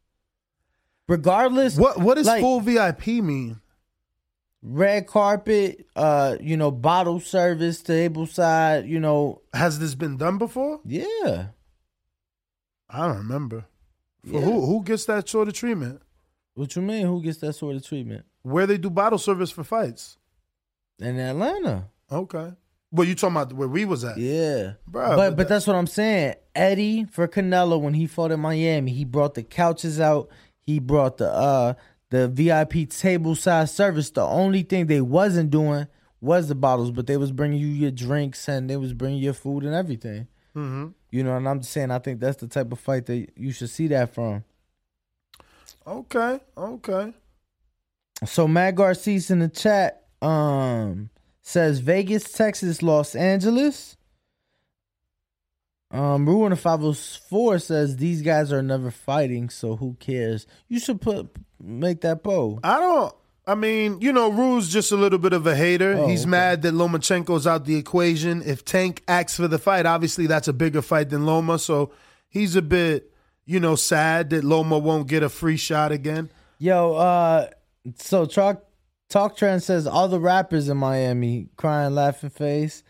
Regardless, 1.12 1.78
What 1.78 2.00
what 2.00 2.16
does 2.16 2.26
like, 2.28 2.42
full 2.42 2.62
VIP 2.62 3.08
mean? 3.08 3.60
red 4.64 5.08
carpet? 5.08 5.86
Uh, 5.96 6.38
you 6.40 6.56
know, 6.56 6.72
bottle 6.72 7.20
service, 7.20 7.82
table 7.82 8.26
side. 8.26 8.86
You 8.88 9.00
know, 9.00 9.42
Has 9.54 9.80
this 9.80 9.94
been 9.96 10.18
done 10.18 10.38
before? 10.38 10.80
yeah. 10.86 11.48
I 12.94 13.08
don't 13.08 13.18
remember. 13.18 13.66
Yeah. 14.24 14.42
who 14.42 14.66
who 14.66 14.84
gets 14.84 15.06
that 15.06 15.28
sort 15.30 15.48
of 15.48 15.54
treatment? 15.54 16.02
What 16.56 16.76
you 16.76 16.82
mean? 16.82 17.06
Who 17.06 17.22
gets 17.24 17.38
that 17.40 17.54
sort 17.54 17.76
of 17.78 17.86
treatment 17.86 18.26
Where 18.44 18.68
they 18.68 18.78
do 18.78 18.90
bottle 18.90 19.18
service 19.18 19.50
for 19.52 19.64
fights? 19.64 20.18
in 21.00 21.18
Atlanta? 21.18 21.90
Okay. 22.12 22.52
Well, 22.92 23.08
you 23.08 23.16
talking 23.16 23.38
about 23.38 23.54
where 23.54 23.70
we 23.70 23.86
was 23.86 24.04
at? 24.04 24.18
Yeah, 24.18 24.74
but 24.86 25.16
but 25.16 25.38
but, 25.38 25.48
that's 25.48 25.66
what 25.66 25.76
I'm 25.78 25.88
saying. 25.88 26.36
Eddie 26.54 27.06
for 27.06 27.28
Canelo 27.28 27.80
when 27.82 27.94
he 27.94 28.06
fought 28.06 28.32
in 28.32 28.42
Miami, 28.42 28.92
he 28.92 29.06
brought 29.06 29.34
the 29.34 29.44
couches 29.44 30.00
out. 30.00 30.30
He 30.66 30.80
brought 30.80 31.18
the 31.18 31.32
uh 31.32 31.74
the 32.10 32.28
VIP 32.28 32.90
table 32.90 33.36
size 33.36 33.74
service. 33.74 34.10
The 34.10 34.22
only 34.22 34.64
thing 34.64 34.88
they 34.88 35.02
wasn't 35.02 35.50
doing 35.50 35.88
was 36.20 36.48
the 36.50 36.56
bottles, 36.56 36.92
but 36.92 37.08
they 37.08 37.18
was 37.18 37.32
bringing 37.32 37.60
you 37.60 37.68
your 37.68 37.92
drinks 37.92 38.48
and 38.48 38.70
they 38.70 38.78
was 38.78 38.94
bringing 38.94 39.20
your 39.20 39.34
food 39.34 39.64
and 39.64 39.74
everything. 39.74 40.28
Mm-hmm. 40.56 40.90
You 41.10 41.24
know, 41.24 41.36
and 41.36 41.48
I'm 41.48 41.62
just 41.62 41.72
saying, 41.72 41.92
I 41.92 42.00
think 42.00 42.20
that's 42.20 42.38
the 42.38 42.48
type 42.48 42.72
of 42.72 42.80
fight 42.80 43.06
that 43.08 43.30
you 43.36 43.52
should 43.52 43.70
see 43.70 43.88
that 43.88 44.14
from. 44.14 44.44
Okay. 45.88 46.40
Okay. 46.58 47.14
So 48.26 48.48
Matt 48.48 48.76
Garcia 48.76 49.20
in 49.30 49.40
the 49.40 49.50
chat 49.50 50.04
um 50.22 51.10
says 51.42 51.80
Vegas, 51.80 52.32
Texas, 52.32 52.84
Los 52.84 53.16
Angeles. 53.16 53.98
Um 55.92 56.28
Ruin 56.28 56.52
of 56.52 56.60
504 56.60 57.60
says 57.60 57.98
these 57.98 58.22
guys 58.22 58.52
are 58.54 58.62
never 58.62 58.92
fighting, 58.92 59.50
so 59.50 59.76
who 59.76 59.96
cares? 60.00 60.48
You 60.68 60.80
should 60.80 61.02
put 61.02 61.30
make 61.60 62.02
that 62.02 62.24
bow. 62.24 62.60
I 62.64 62.80
don't. 62.80 63.14
I 63.48 63.56
mean, 63.56 64.00
you 64.02 64.14
know, 64.14 64.30
Rue's 64.30 64.70
just 64.72 64.92
a 64.92 64.96
little 64.96 65.18
bit 65.20 65.34
of 65.34 65.46
a 65.48 65.56
hater. 65.56 65.96
Oh, 65.98 66.08
He's 66.08 66.22
okay. 66.22 66.30
mad 66.30 66.62
that 66.62 66.74
Lomachenko's 66.76 67.48
out 67.48 67.66
the 67.66 67.76
equation. 67.76 68.42
If 68.44 68.64
Tank 68.64 69.04
asks 69.08 69.36
for 69.36 69.48
the 69.48 69.58
fight, 69.58 69.86
obviously 69.86 70.28
that's 70.28 70.48
a 70.48 70.54
bigger 70.54 70.82
fight 70.82 71.10
than 71.10 71.26
Loma. 71.26 71.58
So 71.60 71.92
he's 72.30 72.56
a 72.56 72.62
bit, 72.62 73.12
you 73.46 73.60
know, 73.60 73.76
sad 73.76 74.30
that 74.30 74.44
Loma 74.44 74.78
won't 74.78 75.08
get 75.08 75.24
a 75.24 75.30
free 75.30 75.58
shot 75.58 75.92
again. 75.92 76.30
Yo, 76.60 76.94
uh 76.94 77.48
so 77.98 78.26
Talk 78.26 78.64
Talk 79.10 79.36
Trend 79.36 79.64
says 79.64 79.88
all 79.88 80.08
the 80.08 80.20
rappers 80.20 80.70
in 80.70 80.78
Miami 80.78 81.50
crying 81.58 81.96
laughing 81.96 82.30
face. 82.30 82.84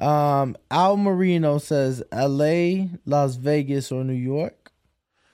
Um 0.00 0.56
Al 0.70 0.96
Marino 0.96 1.58
says 1.58 2.02
LA, 2.12 2.86
Las 3.04 3.36
Vegas, 3.36 3.90
or 3.90 4.04
New 4.04 4.12
York. 4.12 4.72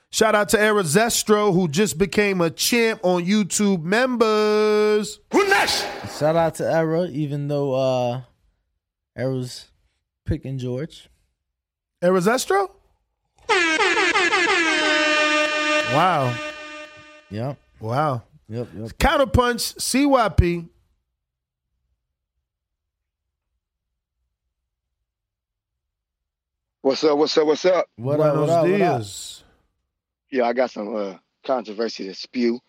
Shout 0.09 0.33
out 0.33 0.49
to 0.49 0.57
Arizestro, 0.57 1.53
who 1.53 1.67
just 1.67 1.97
became 1.97 2.39
a 2.41 2.49
champ 2.49 3.01
on 3.03 3.25
YouTube 3.25 3.83
members. 3.83 5.19
Who 5.31 5.47
next? 5.49 5.85
Shout 6.17 6.35
out 6.35 6.55
to 6.55 6.71
Era, 6.71 7.07
even 7.07 7.47
though 7.47 7.73
uh 7.73 8.21
Era's 9.15 9.65
picking 10.25 10.57
George. 10.57 11.09
Arizestro? 12.01 12.69
Wow. 15.93 16.35
Yep. 17.29 17.57
Wow. 17.79 18.23
Yep. 18.49 18.67
Yep. 18.75 18.87
Counterpunch, 18.97 19.75
CYP. 19.77 20.67
What's 26.85 27.03
up? 27.03 27.17
What's 27.17 27.35
up? 27.35 27.47
What's 27.47 27.65
up? 27.65 27.87
What 27.95 28.19
up? 28.19 28.35
What 28.37 28.47
up? 28.47 28.67
What 28.67 28.79
up? 28.79 29.03
Yeah, 30.29 30.43
I 30.43 30.53
got 30.53 30.69
some 30.69 30.95
uh, 30.95 31.15
controversy 31.43 32.03
to 32.07 32.13
spew. 32.13 32.59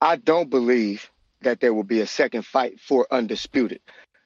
I 0.00 0.16
don't 0.16 0.50
believe 0.50 1.08
that 1.42 1.60
there 1.60 1.72
will 1.72 1.84
be 1.84 2.00
a 2.00 2.06
second 2.08 2.44
fight 2.44 2.80
for 2.80 3.06
undisputed. 3.12 3.80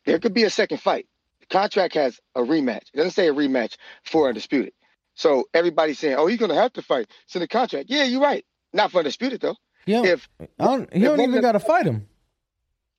There 0.07 0.19
could 0.19 0.33
be 0.33 0.45
a 0.45 0.51
second 0.51 0.79
fight. 0.81 1.07
The 1.41 1.47
contract 1.49 1.93
has 1.93 2.19
a 2.35 2.41
rematch. 2.41 2.85
It 2.95 2.97
doesn't 2.97 3.11
say 3.11 3.29
a 3.29 3.35
rematch 3.35 3.77
for 4.03 4.29
undisputed. 4.29 4.73
So 5.15 5.45
everybody's 5.53 5.99
saying, 5.99 6.15
"Oh, 6.17 6.27
he's 6.27 6.39
gonna 6.39 6.55
have 6.55 6.73
to 6.73 6.81
fight." 6.83 7.07
It's 7.27 7.37
in 7.37 7.41
the 7.41 7.49
contract. 7.49 7.91
Yeah, 7.91 8.05
you're 8.05 8.23
right. 8.23 8.47
Not 8.73 8.93
for 8.93 9.01
undisputed 9.01 9.43
though. 9.43 9.57
Yeah. 9.85 10.05
If 10.07 10.27
I 10.41 10.47
don't, 10.59 10.91
he 10.91 11.01
if 11.01 11.05
don't 11.05 11.21
even 11.21 11.43
got 11.43 11.53
to 11.53 11.61
fight 11.61 11.85
him. 11.85 12.09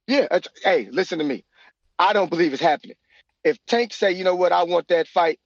Yeah. 0.06 0.28
that's- 0.30 0.48
Hey, 0.64 0.90
listen 0.92 1.18
to 1.18 1.26
me. 1.26 1.44
I 1.98 2.14
don't 2.14 2.30
believe 2.30 2.54
it's 2.54 2.62
happening. 2.62 2.98
If 3.44 3.58
Tank 3.66 3.94
say, 3.94 4.12
you 4.12 4.24
know 4.24 4.36
what, 4.36 4.52
I 4.52 4.62
want 4.62 4.90
that 4.90 5.08
fight, 5.08 5.40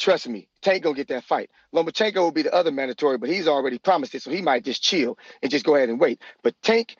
trust 0.00 0.28
me, 0.28 0.48
Tank 0.62 0.84
gonna 0.84 0.96
get 0.96 1.08
that 1.10 1.24
fight. 1.24 1.50
Lomachenko 1.74 2.16
will 2.16 2.32
be 2.32 2.42
the 2.42 2.54
other 2.54 2.72
mandatory, 2.72 3.18
but 3.18 3.30
he's 3.30 3.48
already 3.48 3.78
promised 3.78 4.16
it, 4.16 4.22
so 4.24 4.32
he 4.32 4.42
might 4.42 4.64
just 4.64 4.82
chill 4.82 5.18
and 5.42 5.52
just 5.52 5.66
go 5.66 5.76
ahead 5.76 5.90
and 5.90 6.00
wait. 6.00 6.22
But 6.44 6.56
Tank, 6.62 6.96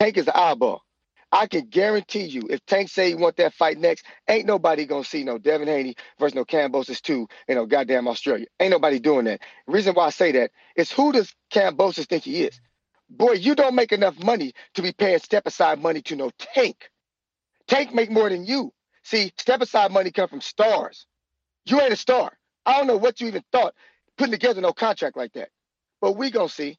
Tank 0.00 0.18
is 0.18 0.26
the 0.26 0.38
eyeball. 0.38 0.82
I 1.32 1.46
can 1.48 1.66
guarantee 1.66 2.24
you, 2.26 2.42
if 2.50 2.64
Tank 2.66 2.90
say 2.90 3.10
he 3.10 3.16
want 3.16 3.36
that 3.36 3.54
fight 3.54 3.78
next, 3.78 4.06
ain't 4.28 4.46
nobody 4.46 4.86
gonna 4.86 5.04
see 5.04 5.24
no 5.24 5.38
Devin 5.38 5.68
Haney 5.68 5.96
versus 6.20 6.34
no 6.36 6.44
Kambosos 6.44 7.02
two 7.02 7.28
in 7.48 7.56
no 7.56 7.66
goddamn 7.66 8.08
Australia. 8.08 8.46
Ain't 8.60 8.72
nobody 8.72 9.00
doing 9.00 9.26
that. 9.26 9.42
reason 9.68 9.94
why 9.94 10.06
I 10.06 10.10
say 10.10 10.32
that 10.32 10.52
is 10.76 10.92
who 10.92 11.12
does 11.12 11.34
Kambosos 11.52 12.08
think 12.08 12.24
he 12.24 12.44
is? 12.44 12.60
Boy, 13.10 13.32
you 13.34 13.54
don't 13.56 13.76
make 13.76 13.92
enough 13.92 14.18
money 14.22 14.54
to 14.74 14.82
be 14.82 14.92
paying 14.92 15.18
step 15.20 15.46
aside 15.46 15.80
money 15.82 16.02
to 16.02 16.16
no 16.16 16.30
Tank. 16.38 16.90
Tank 17.68 17.94
make 17.94 18.10
more 18.10 18.30
than 18.30 18.44
you. 18.46 18.72
See, 19.04 19.32
step 19.38 19.60
aside 19.62 19.92
money 19.92 20.12
come 20.12 20.28
from 20.28 20.40
stars. 20.42 21.06
You 21.66 21.80
ain't 21.80 21.92
a 21.92 21.96
star. 21.96 22.32
I 22.64 22.76
don't 22.78 22.86
know 22.86 22.96
what 22.96 23.20
you 23.20 23.28
even 23.28 23.42
thought 23.52 23.74
putting 24.16 24.32
together 24.32 24.60
no 24.60 24.72
contract 24.72 25.16
like 25.16 25.32
that. 25.34 25.48
But 26.00 26.12
we 26.16 26.30
gonna 26.30 26.48
see. 26.48 26.78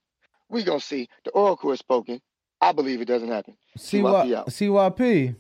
We 0.50 0.64
gonna 0.64 0.80
see. 0.80 1.10
The 1.26 1.32
oracle 1.32 1.70
has 1.72 1.80
spoken. 1.80 2.22
I 2.62 2.72
believe 2.72 3.02
it 3.02 3.06
doesn't 3.06 3.28
happen. 3.30 3.56
CYP 3.78 4.34
out. 4.36 4.48
CYP. 4.48 5.36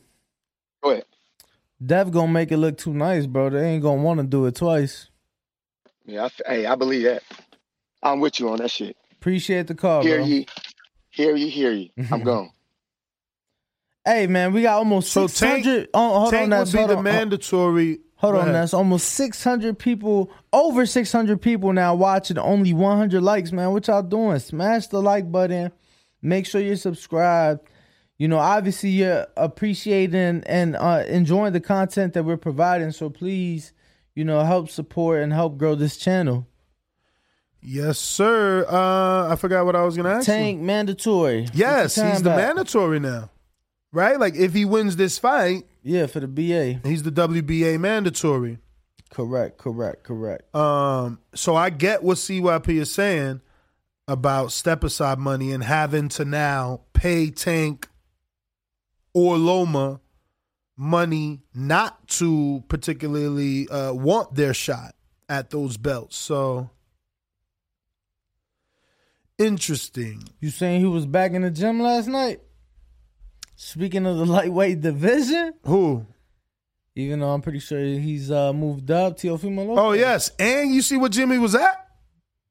Go 0.83 0.91
ahead. 0.91 1.05
Dev 1.83 2.11
gonna 2.11 2.31
make 2.31 2.51
it 2.51 2.57
look 2.57 2.77
too 2.77 2.93
nice, 2.93 3.25
bro. 3.25 3.49
They 3.49 3.69
ain't 3.73 3.83
gonna 3.83 4.01
want 4.01 4.19
to 4.19 4.25
do 4.25 4.45
it 4.45 4.55
twice. 4.55 5.09
Yeah, 6.05 6.23
I 6.23 6.25
f 6.25 6.41
hey, 6.45 6.65
I 6.65 6.75
believe 6.75 7.03
that. 7.03 7.23
I'm 8.03 8.19
with 8.19 8.39
you 8.39 8.49
on 8.49 8.57
that 8.57 8.71
shit. 8.71 8.95
Appreciate 9.13 9.67
the 9.67 9.75
call, 9.75 10.01
hear 10.03 10.17
bro. 10.17 10.25
ye, 10.25 10.45
hear 11.09 11.35
ye, 11.35 11.49
hear 11.49 11.71
ye. 11.71 11.91
I'm 12.11 12.23
gone. 12.23 12.51
Hey 14.05 14.27
man, 14.27 14.53
we 14.53 14.61
got 14.61 14.77
almost 14.77 15.11
So 15.11 15.27
six 15.27 15.39
Tank- 15.39 15.65
hundred. 15.65 15.89
Oh, 15.93 16.19
hold 16.21 16.31
Tank 16.31 16.43
on, 16.43 16.49
would 16.49 16.57
that's 16.59 16.71
be 16.71 16.77
hold 16.77 16.89
the 16.91 16.93
on, 16.95 16.99
oh. 16.99 17.03
mandatory. 17.03 17.99
Hold 18.17 18.33
Go 18.33 18.39
on, 18.39 18.43
ahead. 18.49 18.55
that's 18.55 18.73
almost 18.73 19.09
six 19.09 19.43
hundred 19.43 19.77
people, 19.77 20.31
over 20.51 20.85
six 20.85 21.11
hundred 21.11 21.41
people 21.41 21.71
now 21.71 21.93
watching. 21.93 22.37
Only 22.39 22.73
one 22.73 22.97
hundred 22.97 23.21
likes, 23.21 23.51
man. 23.51 23.71
What 23.71 23.87
y'all 23.87 24.01
doing? 24.01 24.39
Smash 24.39 24.87
the 24.87 25.01
like 25.01 25.31
button. 25.31 25.71
Make 26.21 26.47
sure 26.47 26.59
you're 26.59 26.77
subscribed. 26.77 27.61
You 28.17 28.27
know, 28.27 28.39
obviously 28.39 28.89
you're 28.89 29.27
appreciating 29.37 30.43
and 30.47 30.75
uh, 30.75 31.03
enjoying 31.07 31.53
the 31.53 31.59
content 31.59 32.13
that 32.13 32.23
we're 32.23 32.37
providing. 32.37 32.91
So 32.91 33.11
please, 33.11 33.71
you 34.15 34.23
know, 34.23 34.43
help 34.43 34.71
support 34.71 35.21
and 35.21 35.31
help 35.31 35.59
grow 35.59 35.75
this 35.75 35.97
channel. 35.97 36.47
Yes, 37.61 37.99
sir. 37.99 38.65
Uh, 38.67 39.31
I 39.31 39.35
forgot 39.35 39.67
what 39.67 39.75
I 39.75 39.83
was 39.83 39.95
going 39.95 40.05
to 40.05 40.13
ask. 40.13 40.25
Tank 40.25 40.59
mandatory. 40.59 41.47
Yes, 41.53 41.95
he's 41.95 42.23
the 42.23 42.31
mandatory 42.31 42.99
now, 42.99 43.29
right? 43.91 44.19
Like 44.19 44.35
if 44.35 44.53
he 44.53 44.65
wins 44.65 44.95
this 44.95 45.19
fight, 45.19 45.67
Yeah, 45.87 46.07
for 46.07 46.19
the 46.19 46.27
BA. 46.27 46.87
he's 46.87 47.03
the 47.03 47.11
WBA 47.11 47.79
mandatory. 47.79 48.59
Correct, 49.09 49.57
correct, 49.57 50.03
correct. 50.03 50.53
Um, 50.53 51.19
so 51.33 51.55
I 51.55 51.69
get 51.69 52.03
what 52.03 52.17
CYP 52.17 52.67
is 52.81 52.91
saying 52.91 53.39
about 54.05 54.51
step 54.51 54.83
aside 54.83 55.17
money 55.17 55.53
and 55.53 55.63
having 55.63 56.09
to 56.09 56.25
now 56.25 56.81
pay 56.91 57.29
Tank 57.29 57.87
or 59.13 59.37
Loma 59.37 60.01
money 60.75 61.39
not 61.53 62.05
to 62.09 62.63
particularly 62.67 63.69
uh, 63.69 63.93
want 63.93 64.35
their 64.35 64.53
shot 64.53 64.93
at 65.29 65.51
those 65.51 65.77
belts. 65.77 66.17
So 66.17 66.69
Interesting. 69.37 70.23
You 70.41 70.49
saying 70.49 70.81
he 70.81 70.87
was 70.87 71.05
back 71.05 71.31
in 71.31 71.43
the 71.43 71.51
gym 71.51 71.79
last 71.79 72.07
night? 72.07 72.41
Speaking 73.59 74.05
of 74.05 74.17
the 74.17 74.25
lightweight 74.25 74.81
division, 74.81 75.53
Who? 75.65 76.05
even 76.95 77.19
though 77.19 77.29
I'm 77.31 77.41
pretty 77.41 77.57
sure 77.59 77.79
he's 77.79 78.29
uh, 78.31 78.53
moved 78.53 78.91
up, 78.91 79.17
Teofimo 79.17 79.65
Lopez. 79.67 79.77
Oh 79.83 79.91
yes, 79.93 80.31
and 80.37 80.73
you 80.75 80.83
see 80.83 80.95
what 80.95 81.11
Jimmy 81.11 81.39
was 81.39 81.55
at? 81.55 81.87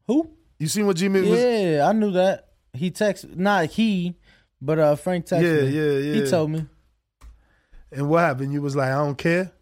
Who? 0.08 0.28
You 0.58 0.66
seen 0.66 0.84
what 0.86 0.96
Jimmy 0.96 1.20
was? 1.20 1.38
Yeah, 1.40 1.86
I 1.88 1.92
knew 1.92 2.10
that. 2.12 2.48
He 2.72 2.90
texted, 2.90 3.36
not 3.36 3.66
he, 3.66 4.16
but 4.60 4.78
uh, 4.80 4.96
Frank 4.96 5.26
texted 5.26 5.42
Yeah, 5.42 5.62
me. 5.62 5.68
yeah, 5.70 5.98
yeah. 6.14 6.24
He 6.24 6.30
told 6.30 6.50
me. 6.50 6.66
And 7.92 8.08
what 8.08 8.18
happened? 8.20 8.52
You 8.52 8.60
was 8.60 8.74
like, 8.74 8.88
I 8.90 8.96
don't 8.96 9.16
care. 9.16 9.52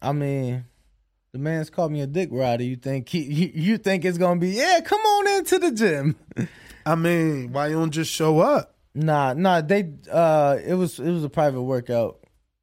I 0.00 0.12
mean, 0.12 0.64
the 1.32 1.38
man's 1.40 1.68
called 1.68 1.90
me 1.90 2.00
a 2.00 2.06
dick 2.06 2.28
rider. 2.30 2.62
You 2.62 2.76
think 2.76 3.08
he, 3.08 3.22
you, 3.22 3.50
you 3.54 3.78
think 3.78 4.04
it's 4.04 4.18
gonna 4.18 4.38
be? 4.38 4.50
Yeah, 4.50 4.80
come 4.84 5.00
on 5.00 5.28
into 5.38 5.58
the 5.58 5.72
gym. 5.72 6.14
I 6.86 6.94
mean, 6.94 7.52
why 7.52 7.66
you 7.68 7.74
don't 7.74 7.90
just 7.90 8.10
show 8.12 8.38
up? 8.38 8.76
Nah, 8.94 9.34
nah. 9.34 9.60
They 9.60 9.92
uh, 10.10 10.58
it 10.64 10.74
was 10.74 10.98
it 10.98 11.10
was 11.10 11.24
a 11.24 11.28
private 11.28 11.62
workout. 11.62 12.18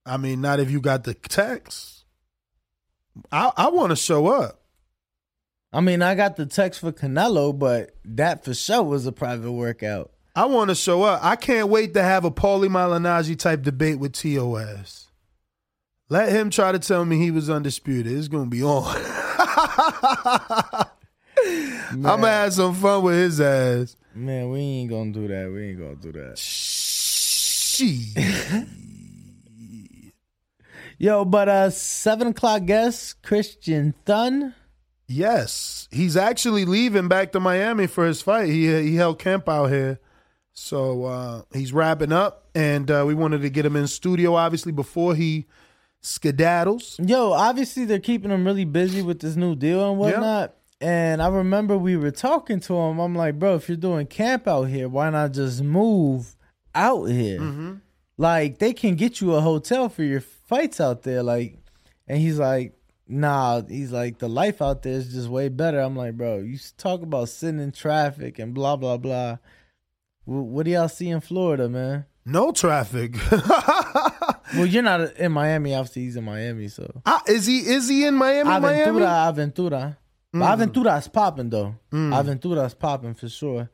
I 0.05 0.17
mean, 0.17 0.41
not 0.41 0.59
if 0.59 0.71
you 0.71 0.81
got 0.81 1.03
the 1.03 1.13
text. 1.13 2.05
I 3.31 3.51
I 3.55 3.69
want 3.69 3.91
to 3.91 3.95
show 3.95 4.27
up. 4.27 4.61
I 5.73 5.81
mean, 5.81 6.01
I 6.01 6.15
got 6.15 6.37
the 6.37 6.45
text 6.45 6.79
for 6.79 6.91
Canelo, 6.91 7.57
but 7.57 7.91
that 8.05 8.45
for 8.45 8.53
sure 8.53 8.83
was 8.83 9.05
a 9.05 9.11
private 9.11 9.51
workout. 9.51 10.11
I 10.35 10.45
want 10.45 10.69
to 10.69 10.75
show 10.75 11.03
up. 11.03 11.23
I 11.23 11.35
can't 11.35 11.67
wait 11.67 11.93
to 11.95 12.03
have 12.03 12.23
a 12.23 12.31
Paulie 12.31 12.69
Malignaggi 12.69 13.37
type 13.37 13.63
debate 13.63 13.99
with 13.99 14.13
TOS. 14.13 15.07
Let 16.09 16.29
him 16.29 16.51
try 16.51 16.71
to 16.71 16.79
tell 16.79 17.03
me 17.03 17.17
he 17.17 17.31
was 17.31 17.49
undisputed. 17.49 18.15
It's 18.15 18.27
gonna 18.27 18.45
be 18.45 18.63
on. 18.63 18.85
I'm 21.89 22.01
gonna 22.01 22.27
have 22.27 22.53
some 22.53 22.75
fun 22.75 23.03
with 23.03 23.15
his 23.15 23.41
ass. 23.41 23.95
Man, 24.17 24.49
we 24.49 24.59
ain't 24.59 24.89
gonna 24.89 25.11
do 25.11 25.27
that. 25.27 25.51
We 25.51 25.69
ain't 25.69 25.79
gonna 25.79 25.95
do 25.95 26.11
that. 26.13 26.39
She. 26.39 28.15
Yo, 30.97 31.23
but 31.23 31.47
uh, 31.47 31.69
seven 31.69 32.29
o'clock 32.29 32.65
guest 32.65 33.21
Christian 33.21 33.93
Thun. 34.05 34.55
Yes, 35.07 35.87
he's 35.91 36.17
actually 36.17 36.65
leaving 36.65 37.07
back 37.07 37.31
to 37.33 37.39
Miami 37.39 37.85
for 37.85 38.07
his 38.07 38.23
fight. 38.23 38.49
He 38.49 38.65
he 38.81 38.95
held 38.95 39.19
camp 39.19 39.47
out 39.47 39.67
here, 39.67 39.99
so 40.51 41.05
uh, 41.05 41.43
he's 41.53 41.71
wrapping 41.71 42.11
up, 42.11 42.49
and 42.55 42.89
uh, 42.89 43.03
we 43.05 43.13
wanted 43.13 43.43
to 43.43 43.51
get 43.51 43.67
him 43.67 43.75
in 43.75 43.85
studio 43.85 44.33
obviously 44.33 44.71
before 44.71 45.13
he 45.13 45.45
skedaddles. 46.01 47.07
Yo, 47.07 47.33
obviously 47.33 47.85
they're 47.85 47.99
keeping 47.99 48.31
him 48.31 48.45
really 48.45 48.65
busy 48.65 49.03
with 49.03 49.19
this 49.19 49.35
new 49.35 49.55
deal 49.55 49.87
and 49.87 49.99
whatnot. 49.99 50.55
And 50.79 51.21
I 51.21 51.27
remember 51.29 51.77
we 51.77 51.97
were 51.97 52.11
talking 52.11 52.59
to 52.61 52.75
him. 52.75 52.99
I'm 52.99 53.15
like, 53.15 53.39
bro, 53.39 53.55
if 53.55 53.67
you're 53.67 53.77
doing 53.77 54.05
camp 54.07 54.47
out 54.47 54.63
here, 54.65 54.87
why 54.87 55.09
not 55.09 55.33
just 55.33 55.61
move 55.63 56.35
out 56.75 57.05
here? 57.05 57.39
Mm-hmm. 57.39 57.73
Like 58.17 58.59
they 58.59 58.73
can 58.73 58.95
get 58.95 59.19
you 59.21 59.33
a 59.33 59.41
hotel 59.41 59.89
for 59.89 60.03
your 60.03 60.21
fights 60.21 60.79
out 60.79 61.03
there. 61.03 61.23
Like, 61.23 61.57
and 62.07 62.19
he's 62.19 62.37
like, 62.39 62.73
nah. 63.07 63.61
He's 63.67 63.91
like, 63.91 64.19
the 64.19 64.29
life 64.29 64.61
out 64.61 64.83
there 64.83 64.93
is 64.93 65.11
just 65.11 65.27
way 65.29 65.49
better. 65.49 65.79
I'm 65.79 65.95
like, 65.95 66.15
bro, 66.15 66.39
you 66.39 66.57
talk 66.77 67.01
about 67.01 67.29
sitting 67.29 67.59
in 67.59 67.71
traffic 67.71 68.37
and 68.39 68.53
blah 68.53 68.75
blah 68.75 68.97
blah. 68.97 69.37
Wh- 70.25 70.29
What 70.53 70.65
do 70.65 70.71
y'all 70.71 70.89
see 70.89 71.09
in 71.09 71.21
Florida, 71.21 71.67
man? 71.69 72.05
No 72.25 72.51
traffic. 72.51 73.15
Well, 74.55 74.65
you're 74.65 74.81
not 74.81 75.01
in 75.17 75.33
Miami. 75.33 75.75
Obviously, 75.75 76.03
he's 76.03 76.15
in 76.15 76.23
Miami, 76.23 76.69
so. 76.69 77.01
Ah, 77.05 77.21
is 77.27 77.45
he 77.45 77.57
is 77.59 77.89
he 77.89 78.05
in 78.05 78.13
Miami? 78.15 78.49
Aventura, 78.49 78.61
Miami? 78.61 78.99
Aventura. 79.01 79.97
But 80.33 80.39
Mm. 80.39 80.53
Aventura's 80.73 81.07
popping 81.07 81.49
though. 81.49 81.75
Mm. 81.91 82.13
Aventura's 82.13 82.73
popping 82.73 83.13
for 83.13 83.29
sure. 83.29 83.69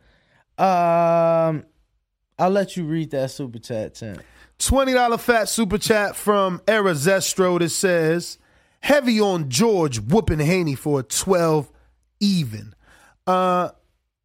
Um, 0.58 1.66
I'll 2.38 2.50
let 2.50 2.78
you 2.78 2.86
read 2.86 3.12
that 3.12 3.32
super 3.32 3.60
chat, 3.60 3.96
champ. 3.96 4.22
Twenty 4.60 4.94
dollar 4.94 5.18
fat 5.18 5.50
super 5.50 5.78
chat 5.78 6.16
from 6.16 6.62
Era 6.68 6.92
Zestro 6.94 7.60
that 7.60 7.70
says, 7.70 8.38
"Heavy 8.82 9.20
on 9.20 9.50
George 9.50 10.00
whooping 10.00 10.40
Haney 10.40 10.76
for 10.76 11.00
a 11.00 11.04
twelve 11.04 11.72
even." 12.20 12.74
Uh, 13.26 13.70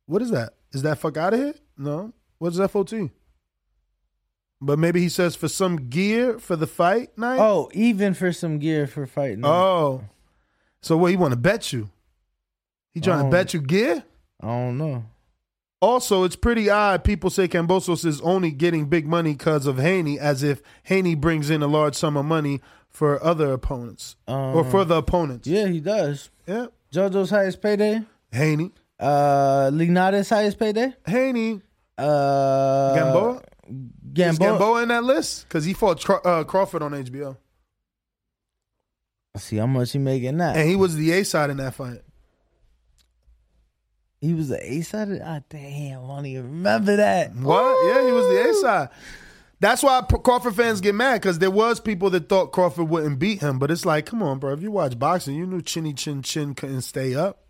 what 0.06 0.20
is 0.22 0.30
that? 0.30 0.52
Is 0.72 0.82
that 0.82 0.98
fuck 0.98 1.16
out 1.16 1.32
of 1.34 1.40
here? 1.40 1.54
No. 1.76 2.12
What's 2.38 2.58
FOT? 2.58 3.10
But 4.60 4.78
maybe 4.78 5.00
he 5.00 5.08
says 5.08 5.34
for 5.36 5.48
some 5.48 5.88
gear 5.88 6.38
for 6.38 6.56
the 6.56 6.66
fight 6.66 7.16
night. 7.16 7.38
Oh, 7.40 7.70
even 7.72 8.12
for 8.14 8.32
some 8.32 8.58
gear 8.58 8.86
for 8.86 9.06
fighting. 9.06 9.44
Oh, 9.46 10.04
so 10.82 10.96
what? 10.96 11.10
He 11.10 11.16
want 11.16 11.32
to 11.32 11.36
bet 11.38 11.72
you? 11.72 11.90
He 12.98 13.04
trying 13.04 13.24
to 13.24 13.30
bet 13.30 13.54
you 13.54 13.60
gear? 13.60 14.04
I 14.42 14.46
don't 14.46 14.78
know. 14.78 15.04
Also, 15.80 16.24
it's 16.24 16.34
pretty 16.36 16.68
odd. 16.68 17.04
People 17.04 17.30
say 17.30 17.46
Kambosos 17.46 18.04
is 18.04 18.20
only 18.22 18.50
getting 18.50 18.86
big 18.86 19.06
money 19.06 19.32
because 19.32 19.66
of 19.66 19.78
Haney, 19.78 20.18
as 20.18 20.42
if 20.42 20.60
Haney 20.84 21.14
brings 21.14 21.50
in 21.50 21.62
a 21.62 21.68
large 21.68 21.94
sum 21.94 22.16
of 22.16 22.24
money 22.24 22.60
for 22.88 23.22
other 23.22 23.52
opponents 23.52 24.16
or 24.26 24.60
Um, 24.64 24.70
for 24.70 24.84
the 24.84 24.96
opponents. 24.96 25.46
Yeah, 25.46 25.66
he 25.68 25.78
does. 25.80 26.30
Yeah. 26.46 26.66
JoJo's 26.92 27.30
highest 27.30 27.62
payday. 27.62 28.02
Haney. 28.32 28.72
Uh, 28.98 29.70
Linares' 29.72 30.28
highest 30.30 30.58
payday. 30.58 30.94
Haney. 31.06 31.62
Uh, 31.96 32.94
Gamboa. 32.96 33.36
Is 33.36 33.42
Gamboa. 34.14 34.48
Gamboa 34.50 34.82
in 34.82 34.88
that 34.88 35.04
list 35.04 35.44
because 35.46 35.64
he 35.64 35.74
fought 35.74 36.04
uh, 36.26 36.42
Crawford 36.44 36.82
on 36.82 36.92
HBO, 36.92 37.36
See 39.36 39.56
how 39.56 39.66
much 39.66 39.92
he 39.92 39.98
making 39.98 40.38
that. 40.38 40.56
and 40.56 40.68
he 40.68 40.74
was 40.74 40.96
the 40.96 41.12
A 41.12 41.24
side 41.24 41.50
in 41.50 41.58
that 41.58 41.74
fight. 41.74 42.00
He 44.20 44.34
was 44.34 44.48
the 44.48 44.72
A 44.72 44.80
side. 44.82 45.20
Ah, 45.24 45.40
damn, 45.48 46.04
I 46.04 46.06
don't 46.08 46.26
even 46.26 46.44
remember 46.44 46.96
that. 46.96 47.34
What? 47.34 47.86
Yeah, 47.86 48.06
he 48.06 48.12
was 48.12 48.26
the 48.26 48.50
A 48.50 48.54
side. 48.54 48.88
That's 49.60 49.82
why 49.82 50.00
Crawford 50.02 50.54
fans 50.54 50.80
get 50.80 50.94
mad 50.94 51.20
because 51.20 51.38
there 51.38 51.50
was 51.50 51.80
people 51.80 52.10
that 52.10 52.28
thought 52.28 52.52
Crawford 52.52 52.88
wouldn't 52.88 53.18
beat 53.18 53.40
him, 53.40 53.58
but 53.58 53.70
it's 53.70 53.84
like, 53.84 54.06
come 54.06 54.22
on, 54.22 54.38
bro. 54.38 54.52
If 54.52 54.62
you 54.62 54.70
watch 54.70 54.98
boxing, 54.98 55.34
you 55.34 55.46
knew 55.46 55.62
Chinny 55.62 55.92
Chin 55.94 56.22
Chin 56.22 56.54
couldn't 56.54 56.82
stay 56.82 57.14
up. 57.14 57.44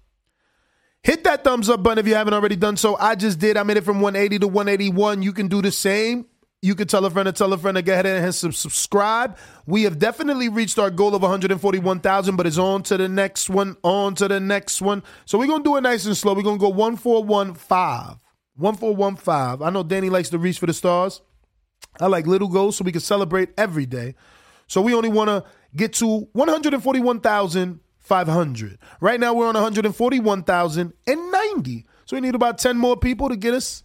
Hit 1.02 1.24
that 1.24 1.44
thumbs 1.44 1.68
up 1.68 1.82
button 1.82 1.98
if 1.98 2.08
you 2.08 2.14
haven't 2.14 2.34
already 2.34 2.56
done 2.56 2.76
so. 2.76 2.96
I 2.96 3.14
just 3.14 3.38
did. 3.38 3.56
I 3.56 3.62
made 3.62 3.76
it 3.76 3.84
from 3.84 4.00
180 4.00 4.40
to 4.40 4.48
181. 4.48 5.22
You 5.22 5.32
can 5.32 5.48
do 5.48 5.62
the 5.62 5.70
same. 5.70 6.26
You 6.60 6.74
can 6.74 6.88
tell 6.88 7.04
a 7.04 7.10
friend 7.10 7.26
to 7.26 7.32
tell 7.32 7.52
a 7.52 7.58
friend 7.58 7.76
to 7.76 7.82
go 7.82 7.92
ahead 7.92 8.04
and 8.04 8.34
subscribe. 8.34 9.38
We 9.66 9.84
have 9.84 10.00
definitely 10.00 10.48
reached 10.48 10.76
our 10.76 10.90
goal 10.90 11.14
of 11.14 11.22
141,000, 11.22 12.34
but 12.34 12.48
it's 12.48 12.58
on 12.58 12.82
to 12.84 12.96
the 12.96 13.08
next 13.08 13.48
one, 13.48 13.76
on 13.84 14.16
to 14.16 14.26
the 14.26 14.40
next 14.40 14.82
one. 14.82 15.04
So 15.24 15.38
we're 15.38 15.46
going 15.46 15.62
to 15.62 15.68
do 15.68 15.76
it 15.76 15.82
nice 15.82 16.04
and 16.04 16.16
slow. 16.16 16.34
We're 16.34 16.42
going 16.42 16.58
to 16.58 16.60
go 16.60 16.70
1415. 16.70 18.18
1415. 18.56 19.64
I 19.64 19.70
know 19.70 19.84
Danny 19.84 20.10
likes 20.10 20.30
to 20.30 20.38
reach 20.38 20.58
for 20.58 20.66
the 20.66 20.72
stars. 20.72 21.20
I 22.00 22.08
like 22.08 22.26
little 22.26 22.48
goals 22.48 22.76
so 22.76 22.82
we 22.82 22.90
can 22.90 23.02
celebrate 23.02 23.50
every 23.56 23.86
day. 23.86 24.16
So 24.66 24.82
we 24.82 24.94
only 24.94 25.10
want 25.10 25.28
to 25.28 25.44
get 25.76 25.92
to 25.94 26.28
141,500. 26.32 28.78
Right 29.00 29.20
now 29.20 29.32
we're 29.32 29.46
on 29.46 29.54
141,090. 29.54 31.86
So 32.04 32.16
we 32.16 32.20
need 32.20 32.34
about 32.34 32.58
10 32.58 32.76
more 32.76 32.96
people 32.96 33.28
to 33.28 33.36
get 33.36 33.54
us 33.54 33.84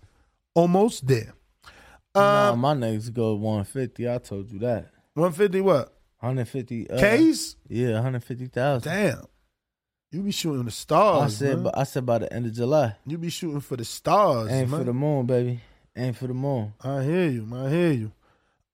almost 0.55 1.05
there. 1.05 1.35
Nah, 2.15 2.55
my 2.55 2.73
niggas 2.73 3.13
go 3.13 3.35
150. 3.35 4.09
I 4.09 4.17
told 4.19 4.51
you 4.51 4.59
that. 4.59 4.91
150 5.15 5.61
what? 5.61 5.93
150 6.19 6.89
uh, 6.89 6.99
K's? 6.99 7.55
Yeah, 7.67 7.93
150,000. 7.93 8.91
Damn. 8.91 9.25
You 10.11 10.21
be 10.21 10.31
shooting 10.31 10.63
the 10.63 10.71
stars. 10.71 11.23
I 11.23 11.27
said, 11.35 11.55
man. 11.55 11.63
but 11.63 11.77
I 11.77 11.83
said 11.83 12.05
by 12.05 12.19
the 12.19 12.31
end 12.31 12.45
of 12.45 12.53
July. 12.53 12.95
You 13.05 13.17
be 13.17 13.29
shooting 13.29 13.61
for 13.61 13.75
the 13.75 13.85
stars. 13.85 14.51
Ain't 14.51 14.69
man. 14.69 14.79
for 14.79 14.83
the 14.85 14.93
moon, 14.93 15.25
baby. 15.25 15.59
Ain't 15.95 16.15
for 16.15 16.27
the 16.27 16.33
moon. 16.33 16.73
I 16.81 17.03
hear 17.03 17.27
you. 17.29 17.47
I 17.53 17.69
hear 17.69 17.91
you. 17.91 18.11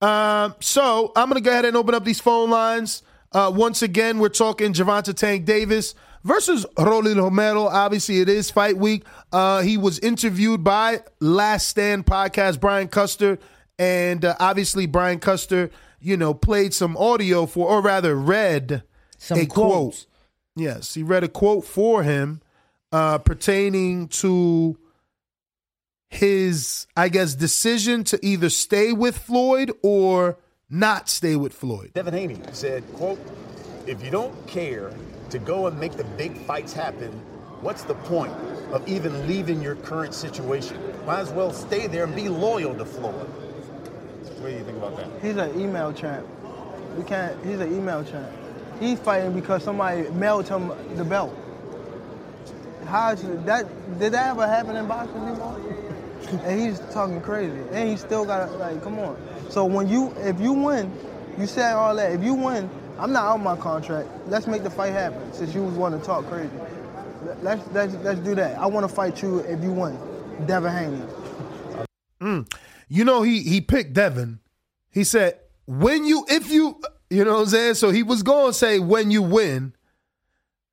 Um, 0.02 0.56
so 0.60 1.12
I'm 1.16 1.30
gonna 1.30 1.42
go 1.42 1.52
ahead 1.52 1.66
and 1.66 1.76
open 1.76 1.96
up 1.96 2.06
these 2.06 2.20
phone 2.20 2.50
lines. 2.50 3.04
Uh, 3.32 3.52
once 3.54 3.82
again, 3.82 4.20
we're 4.20 4.30
talking 4.30 4.74
Gervonta 4.74 5.14
Tank 5.16 5.46
Davis 5.46 5.96
versus 6.24 6.66
Rolly 6.78 7.14
Romero. 7.14 7.64
Obviously, 7.68 8.20
it 8.22 8.30
is 8.30 8.52
fight 8.52 8.78
week. 8.78 9.04
Uh, 9.32 9.62
he 9.62 9.78
was 9.78 10.00
interviewed 10.00 10.64
by 10.64 11.02
Last 11.20 11.68
Stand 11.68 12.06
podcast, 12.06 12.60
Brian 12.60 12.88
Custer, 12.88 13.40
and 13.78 14.26
uh, 14.26 14.36
obviously 14.40 14.86
Brian 14.86 15.20
Custer, 15.20 15.70
you 16.00 16.18
know, 16.18 16.34
played 16.34 16.74
some 16.74 16.98
audio 16.98 17.46
for, 17.46 17.68
or 17.70 17.82
rather, 17.82 18.16
read 18.16 18.84
Some 19.18 19.40
a 19.40 19.46
quotes. 19.46 20.06
quote. 20.06 20.06
Yes, 20.56 20.94
he 20.94 21.04
read 21.04 21.24
a 21.24 21.30
quote 21.30 21.64
for 21.66 22.04
him 22.04 22.42
uh, 22.92 23.20
pertaining 23.20 24.08
to 24.10 24.78
his, 26.10 26.88
I 26.98 27.10
guess, 27.10 27.36
decision 27.36 28.04
to 28.06 28.20
either 28.26 28.50
stay 28.50 28.92
with 28.92 29.18
Floyd 29.18 29.72
or 29.84 30.38
not 30.70 31.08
stay 31.08 31.36
with 31.36 31.54
Floyd. 31.54 31.92
Devin 31.94 32.14
Haney 32.14 32.40
said, 32.52 32.84
quote, 32.94 33.20
if 33.88 34.04
you 34.04 34.12
don't 34.12 34.48
care 34.48 34.92
to 35.32 35.40
go 35.40 35.68
and 35.68 35.80
make 35.80 35.94
the 35.94 36.04
big 36.04 36.38
fights 36.38 36.74
happen, 36.74 37.12
what's 37.62 37.84
the 37.84 37.96
point 37.96 38.34
of 38.72 38.88
even 38.88 39.28
leaving 39.28 39.62
your 39.62 39.76
current 39.76 40.14
situation? 40.14 40.78
Might 41.06 41.20
as 41.20 41.32
well 41.32 41.52
stay 41.52 41.88
there 41.88 42.04
and 42.04 42.16
be 42.16 42.30
loyal 42.30 42.76
to 42.76 42.86
Floyd. 42.86 43.16
What 43.16 44.50
do 44.50 44.56
you 44.56 44.64
think 44.64 44.78
about 44.78 44.98
that? 44.98 45.10
He's 45.22 45.36
an 45.36 45.60
email 45.60 45.92
champ. 45.92 46.26
We 46.98 47.04
can't. 47.04 47.44
He's 47.46 47.60
an 47.60 47.74
email 47.76 48.04
champ. 48.04 48.32
He's 48.80 49.00
fighting 49.00 49.34
because 49.34 49.64
somebody 49.64 50.10
mailed 50.12 50.48
him 50.48 50.72
the 50.96 51.04
belt. 51.04 51.36
How 52.86 53.12
is 53.12 53.22
that? 53.46 53.68
Did 54.00 54.14
that 54.14 54.32
ever 54.32 54.48
happen 54.48 54.76
in 54.76 54.88
boxing 54.88 55.26
before? 55.26 55.60
and 56.44 56.60
he's 56.60 56.80
talking 56.92 57.22
crazy, 57.22 57.62
and 57.72 57.90
he 57.90 57.98
still 57.98 58.26
got 58.26 58.52
like, 58.60 58.82
come 58.84 59.00
on. 59.00 59.18
So 59.50 59.66
when 59.66 59.88
you, 59.88 60.14
if 60.18 60.40
you 60.40 60.54
win, 60.54 60.92
you 61.38 61.48
said 61.48 61.74
all 61.74 61.96
that. 61.96 62.12
If 62.12 62.24
you 62.24 62.34
win, 62.34 62.70
I'm 63.00 63.12
not 63.14 63.24
out 63.24 63.38
my 63.38 63.56
contract. 63.56 64.10
Let's 64.28 64.46
make 64.46 64.64
the 64.64 64.70
fight 64.70 64.92
happen. 64.92 65.34
Since 65.34 65.56
you 65.56 65.64
was 65.64 65.74
want 65.76 66.00
to 66.00 66.06
talk 66.06 66.26
crazy, 66.28 66.50
let's 67.42 67.66
let's 67.72 67.94
let's 67.96 68.20
do 68.20 68.36
that. 68.36 68.58
I 68.60 68.66
want 68.66 68.88
to 68.88 68.94
fight 68.94 69.22
you 69.22 69.40
if 69.40 69.64
you 69.64 69.72
win, 69.72 69.98
Devin 70.46 70.72
Haney. 70.72 71.02
Mm. 72.22 72.54
You 72.90 73.06
know, 73.06 73.22
he 73.22 73.42
he 73.42 73.62
picked 73.62 73.94
Devin. 73.94 74.40
He 74.92 75.04
said, 75.04 75.40
when 75.66 76.04
you, 76.04 76.26
if 76.28 76.50
you, 76.50 76.82
you 77.10 77.24
know 77.24 77.34
what 77.34 77.42
I'm 77.42 77.46
saying? 77.48 77.76
So 77.76 77.92
he 77.92 78.02
was 78.02 78.24
going 78.24 78.48
to 78.48 78.54
say, 78.54 78.80
when 78.80 79.12
you 79.12 79.22
win. 79.22 79.74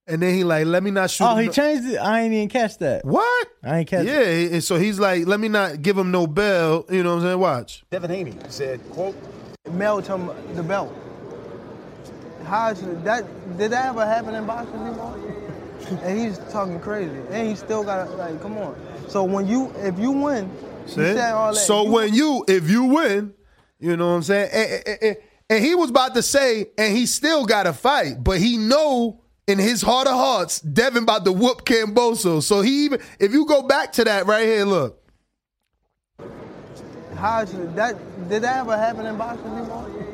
And 0.09 0.23
then 0.23 0.35
he 0.35 0.45
like, 0.45 0.67
let 0.67 0.85
me 0.85 0.93
not 0.93 1.11
shoot. 1.11 1.25
Oh, 1.25 1.35
him 1.35 1.41
he 1.41 1.47
no- 1.47 1.53
changed 1.53 1.85
it. 1.91 1.97
I 1.97 2.23
ain't 2.23 2.33
even 2.33 2.49
catch 2.49 2.79
that. 2.79 3.05
What? 3.05 3.49
I 3.65 3.79
ain't 3.81 3.89
catch 3.89 4.07
Yeah, 4.07 4.21
and 4.21 4.63
so 4.63 4.77
he's 4.79 5.01
like, 5.01 5.27
let 5.27 5.41
me 5.41 5.49
not 5.49 5.83
give 5.83 5.99
him 5.99 6.13
no 6.13 6.29
bell. 6.29 6.87
You 6.89 7.03
know 7.03 7.17
what 7.17 7.23
I'm 7.23 7.29
saying? 7.29 7.39
Watch. 7.41 7.85
Devin 7.91 8.11
Haney 8.11 8.35
said, 8.49 8.81
quote, 8.91 9.17
mailed 9.73 10.07
him 10.07 10.31
the 10.55 10.63
belt. 10.63 10.97
How 12.47 12.71
is 12.71 12.81
that? 13.05 13.25
Did 13.59 13.73
that 13.73 13.87
ever 13.87 14.07
happen 14.07 14.35
in 14.35 14.47
boxing 14.47 14.89
before? 14.89 15.19
and 16.03 16.19
he's 16.19 16.39
talking 16.51 16.81
crazy, 16.81 17.15
and 17.31 17.47
he 17.49 17.55
still 17.55 17.85
got 17.85 18.17
like, 18.17 18.41
come 18.43 18.57
on. 18.59 18.75
So 19.09 19.23
when 19.25 19.47
you, 19.47 19.73
if 19.77 19.99
you 19.99 20.11
win, 20.11 20.51
you 20.87 20.89
See? 20.89 20.95
said 20.95 21.33
all 21.33 21.53
that. 21.53 21.61
So 21.61 21.85
you- 21.85 21.91
when 21.93 22.15
you, 22.15 22.45
if 22.49 22.69
you 22.69 22.85
win, 22.85 23.35
you 23.79 23.97
know 23.97 24.09
what 24.09 24.15
I'm 24.15 24.23
saying? 24.23 24.51
And, 24.53 24.83
and- 24.87 24.99
and- 25.03 25.17
and 25.49 25.65
he 25.65 25.77
was 25.77 25.91
about 25.91 26.15
to 26.17 26.23
say, 26.23 26.67
and 26.77 26.97
he 26.97 27.07
still 27.07 27.47
got 27.47 27.65
to 27.65 27.73
fight, 27.73 28.25
but 28.25 28.39
he 28.39 28.57
know 28.57 29.21
in 29.47 29.59
his 29.61 29.81
heart 29.81 30.09
of 30.09 30.15
hearts, 30.15 30.61
Devin 30.61 31.05
about 31.05 31.25
to 31.25 31.31
whoop 31.31 31.65
Camboso. 31.65 32.43
So 32.43 32.63
he 32.63 32.85
even, 32.87 33.01
if 33.21 33.33
you 33.33 33.47
go 33.47 33.63
back 33.63 33.93
to 33.93 34.05
that 34.05 34.27
right 34.27 34.45
here, 34.45 34.65
look. 34.65 35.01
how 37.17 37.43
is 37.43 37.53
that? 37.77 37.97
Did 38.29 38.43
that 38.43 38.57
ever 38.59 38.77
happen 38.77 39.07
in 39.07 39.17
boxing 39.17 39.57
before? 39.57 40.06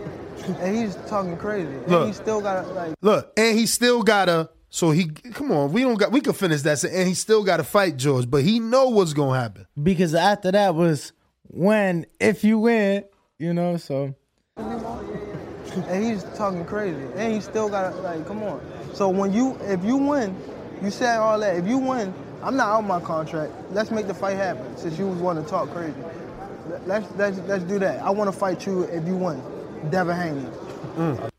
And 0.45 0.77
he's 0.77 0.97
talking 1.07 1.37
crazy, 1.37 1.69
Look. 1.87 1.91
and 1.91 2.07
he 2.09 2.13
still 2.13 2.41
got 2.41 2.75
like. 2.75 2.95
Look, 3.01 3.33
and 3.37 3.59
he 3.59 3.67
still 3.67 4.03
gotta. 4.03 4.51
So 4.71 4.91
he, 4.91 5.09
come 5.09 5.53
on, 5.53 5.71
we 5.73 5.83
don't 5.83 5.99
got, 5.99 6.13
we 6.13 6.23
can 6.23 6.33
finish 6.33 6.63
that. 6.63 6.83
And 6.83 7.07
he 7.07 7.13
still 7.13 7.45
got 7.45 7.59
to 7.59 7.65
fight 7.65 7.99
George, 7.99 8.31
but 8.31 8.43
he 8.43 8.59
know 8.59 8.89
what's 8.89 9.13
gonna 9.13 9.39
happen. 9.39 9.67
Because 9.81 10.15
after 10.15 10.51
that 10.51 10.75
was 10.75 11.13
when, 11.43 12.07
if 12.19 12.43
you 12.43 12.59
win, 12.59 13.05
you 13.39 13.53
know, 13.53 13.77
so. 13.77 14.15
and 14.57 16.05
he's 16.05 16.25
talking 16.37 16.65
crazy, 16.65 17.05
and 17.17 17.35
he 17.35 17.41
still 17.41 17.69
got 17.69 17.91
to, 17.91 18.01
like, 18.01 18.27
come 18.27 18.43
on. 18.43 18.61
So 18.95 19.11
when 19.11 19.35
you, 19.35 19.59
if 19.63 19.85
you 19.85 19.97
win, 19.99 20.35
you 20.83 20.91
said 20.91 21.19
all 21.19 21.39
that. 21.41 21.57
If 21.57 21.67
you 21.67 21.77
win, 21.77 22.15
I'm 22.43 22.57
not 22.57 22.69
out 22.69 22.81
my 22.83 23.01
contract. 23.01 23.53
Let's 23.71 23.91
make 23.91 24.07
the 24.07 24.15
fight 24.15 24.37
happen. 24.37 24.77
Since 24.77 24.99
you 24.99 25.07
was 25.07 25.19
want 25.19 25.43
to 25.43 25.49
talk 25.49 25.71
crazy, 25.71 25.95
let's 26.87 27.07
let's 27.17 27.39
let's 27.41 27.65
do 27.65 27.79
that. 27.79 28.03
I 28.03 28.11
want 28.11 28.33
to 28.33 28.37
fight 28.37 28.67
you 28.67 28.83
if 28.85 29.07
you 29.07 29.17
win, 29.17 29.41
Devin 29.91 30.17
Haney. 30.17 30.47
Mm. 30.97 31.31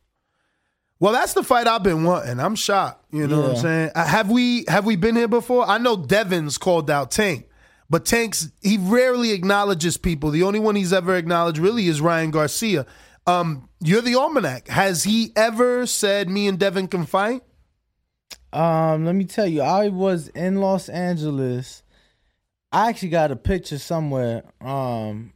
Well, 1.00 1.12
that's 1.14 1.34
the 1.34 1.44
fight 1.44 1.68
I've 1.68 1.84
been 1.84 2.04
wanting. 2.04 2.40
I'm 2.40 2.56
shocked. 2.56 3.06
You 3.12 3.28
know 3.28 3.42
what 3.42 3.50
I'm 3.52 3.56
saying? 3.58 3.92
Uh, 3.94 4.06
Have 4.06 4.32
we 4.32 4.64
have 4.68 4.86
we 4.86 4.96
been 4.96 5.16
here 5.16 5.28
before? 5.28 5.68
I 5.68 5.78
know 5.78 5.98
Devin's 5.98 6.58
called 6.58 6.90
out 6.90 7.12
Tank, 7.12 7.48
but 7.90 8.06
Tank's 8.06 8.52
he 8.62 8.78
rarely 8.78 9.32
acknowledges 9.32 9.98
people. 9.98 10.30
The 10.30 10.44
only 10.44 10.60
one 10.60 10.76
he's 10.76 10.94
ever 10.94 11.16
acknowledged 11.16 11.60
really 11.60 11.88
is 11.88 12.00
Ryan 12.00 12.32
Garcia. 12.32 12.86
Um, 13.28 13.70
you're 13.82 14.02
the 14.02 14.16
almanac. 14.16 14.68
Has 14.70 15.04
he 15.04 15.32
ever 15.36 15.86
said 15.86 16.30
me 16.30 16.48
and 16.48 16.58
Devin 16.58 16.88
can 16.88 17.06
fight? 17.06 17.42
Um, 18.54 19.06
let 19.06 19.16
me 19.16 19.26
tell 19.26 19.48
you, 19.48 19.62
I 19.62 19.90
was 19.90 20.30
in 20.30 20.58
Los 20.58 20.88
Angeles. 20.88 21.84
I 22.72 22.90
actually 22.90 23.10
got 23.10 23.32
a 23.32 23.36
picture 23.36 23.78
somewhere. 23.78 24.44
Um, 24.62 25.33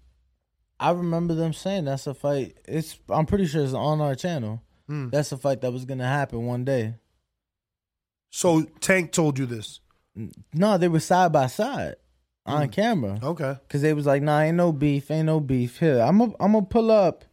I 0.80 0.92
remember 0.92 1.34
them 1.34 1.54
saying 1.54 1.86
that's 1.86 2.06
a 2.08 2.14
fight. 2.14 2.58
It's 2.68 3.00
I'm 3.10 3.26
pretty 3.26 3.48
sure 3.48 3.64
it's 3.64 3.74
on 3.74 4.00
our 4.02 4.16
channel. 4.16 4.62
Hmm. 4.88 5.10
That's 5.10 5.32
a 5.32 5.38
fight 5.38 5.62
that 5.62 5.72
was 5.74 5.86
gonna 5.86 6.08
happen 6.08 6.46
one 6.46 6.64
day. 6.66 6.96
So 8.30 8.64
Tank 8.80 9.12
told 9.12 9.40
you 9.40 9.46
this? 9.46 9.80
No, 10.54 10.78
they 10.78 10.88
were 10.88 11.00
side 11.00 11.32
by 11.32 11.48
side 11.48 11.96
on 12.46 12.64
Hmm. 12.66 12.70
camera. 12.72 13.20
Okay. 13.22 13.58
Cause 13.70 13.82
they 13.82 13.94
was 13.94 14.06
like, 14.06 14.22
nah, 14.22 14.40
ain't 14.42 14.58
no 14.58 14.72
beef, 14.72 15.10
ain't 15.12 15.26
no 15.26 15.40
beef. 15.40 15.80
Here, 15.80 16.00
I'm 16.02 16.18
gonna 16.20 16.34
I'm 16.40 16.54
gonna 16.54 16.66
pull 16.66 16.92
up. 16.92 17.26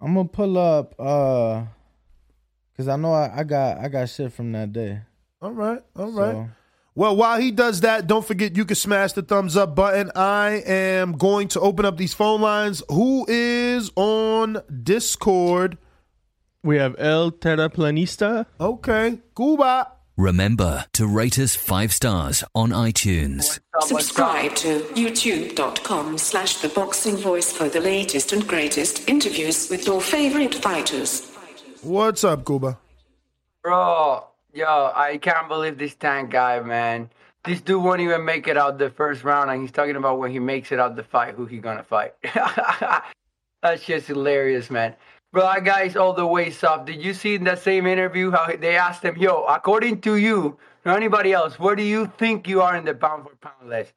I'm 0.00 0.14
gonna 0.14 0.28
pull 0.28 0.58
up. 0.58 0.94
Uh, 0.98 1.64
cause 2.76 2.88
I 2.88 2.96
know 2.96 3.12
I, 3.12 3.40
I 3.40 3.44
got 3.44 3.78
I 3.78 3.88
got 3.88 4.08
shit 4.08 4.32
from 4.32 4.52
that 4.52 4.72
day. 4.72 5.00
All 5.40 5.52
right, 5.52 5.82
all 5.96 6.10
right. 6.10 6.32
So- 6.34 6.48
Well, 6.96 7.14
while 7.14 7.38
he 7.38 7.50
does 7.50 7.82
that, 7.82 8.06
don't 8.06 8.26
forget 8.26 8.56
you 8.56 8.64
can 8.64 8.74
smash 8.74 9.12
the 9.12 9.20
thumbs 9.20 9.54
up 9.54 9.74
button. 9.74 10.10
I 10.16 10.62
am 10.64 11.12
going 11.12 11.48
to 11.48 11.60
open 11.60 11.84
up 11.84 11.98
these 11.98 12.14
phone 12.14 12.40
lines. 12.40 12.82
Who 12.88 13.26
is 13.28 13.90
on 13.96 14.62
Discord? 14.82 15.76
We 16.62 16.78
have 16.78 16.96
El 16.98 17.32
Terraplanista. 17.32 18.46
Okay. 18.58 19.20
Cuba. 19.36 19.92
Remember 20.16 20.86
to 20.94 21.06
rate 21.06 21.38
us 21.38 21.54
five 21.54 21.92
stars 21.92 22.42
on 22.54 22.70
iTunes. 22.70 23.60
Subscribe 23.82 24.54
to 24.54 24.80
youtube.com 24.94 26.16
slash 26.16 26.62
the 26.62 26.70
boxing 26.70 27.18
voice 27.18 27.52
for 27.52 27.68
the 27.68 27.80
latest 27.80 28.32
and 28.32 28.48
greatest 28.48 29.06
interviews 29.06 29.68
with 29.68 29.86
your 29.86 30.00
favorite 30.00 30.54
fighters. 30.54 31.30
What's 31.82 32.24
up, 32.24 32.46
Cuba? 32.46 32.78
Bro, 33.62 34.24
yo, 34.56 34.90
I 34.94 35.18
can't 35.18 35.48
believe 35.48 35.78
this 35.78 35.94
tank 35.94 36.30
guy, 36.30 36.60
man. 36.60 37.10
This 37.44 37.60
dude 37.60 37.82
won't 37.82 38.00
even 38.00 38.24
make 38.24 38.48
it 38.48 38.56
out 38.56 38.78
the 38.78 38.90
first 38.90 39.22
round, 39.22 39.50
and 39.50 39.60
he's 39.60 39.70
talking 39.70 39.96
about 39.96 40.18
when 40.18 40.30
he 40.30 40.38
makes 40.38 40.72
it 40.72 40.80
out 40.80 40.96
the 40.96 41.04
fight, 41.04 41.34
who 41.34 41.46
he 41.46 41.58
gonna 41.58 41.84
fight. 41.84 42.14
That's 43.62 43.84
just 43.84 44.08
hilarious, 44.08 44.70
man. 44.70 44.96
Bro, 45.32 45.42
that 45.42 45.64
guy 45.64 45.82
is 45.82 45.96
all 45.96 46.14
the 46.14 46.26
way 46.26 46.50
soft. 46.50 46.86
Did 46.86 47.02
you 47.02 47.12
see 47.12 47.34
in 47.34 47.44
that 47.44 47.58
same 47.58 47.86
interview 47.86 48.30
how 48.30 48.56
they 48.56 48.76
asked 48.76 49.04
him, 49.04 49.16
yo, 49.16 49.44
according 49.44 50.00
to 50.02 50.16
you, 50.16 50.56
or 50.84 50.92
anybody 50.92 51.32
else, 51.32 51.58
where 51.58 51.76
do 51.76 51.82
you 51.82 52.06
think 52.18 52.48
you 52.48 52.62
are 52.62 52.76
in 52.76 52.84
the 52.84 52.94
pound 52.94 53.24
for 53.24 53.36
pound 53.36 53.68
list? 53.68 53.92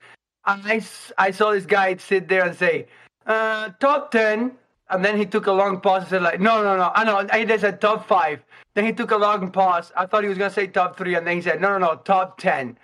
I, 0.46 0.84
I 1.18 1.32
saw 1.32 1.52
this 1.52 1.66
guy 1.66 1.96
sit 1.98 2.28
there 2.28 2.46
and 2.46 2.58
say, 2.58 2.88
uh, 3.26 3.70
top 3.80 4.12
10. 4.12 4.52
And 4.92 5.06
then 5.06 5.18
he 5.18 5.26
took 5.26 5.46
a 5.46 5.52
long 5.52 5.82
pause 5.82 6.02
and 6.02 6.10
said, 6.10 6.22
like, 6.24 6.40
no, 6.40 6.64
no, 6.64 6.76
no. 6.76 6.92
I 6.96 7.04
know. 7.04 7.24
Just 7.46 7.62
said 7.62 7.80
top 7.80 8.08
five. 8.08 8.42
Then 8.80 8.86
he 8.86 8.94
took 8.94 9.12
a 9.12 9.18
long 9.18 9.52
pause. 9.52 9.92
I 9.98 10.06
thought 10.06 10.24
he 10.24 10.30
was 10.30 10.38
going 10.38 10.52
to 10.52 10.56
say 10.56 10.66
top 10.66 10.98
three. 10.98 11.16
And 11.16 11.28
then 11.28 11.36
he 11.36 11.42
said, 11.42 11.60
no, 11.60 11.78
no, 11.78 11.80
no, 11.80 11.96
top 11.96 12.38
10. 12.38 12.78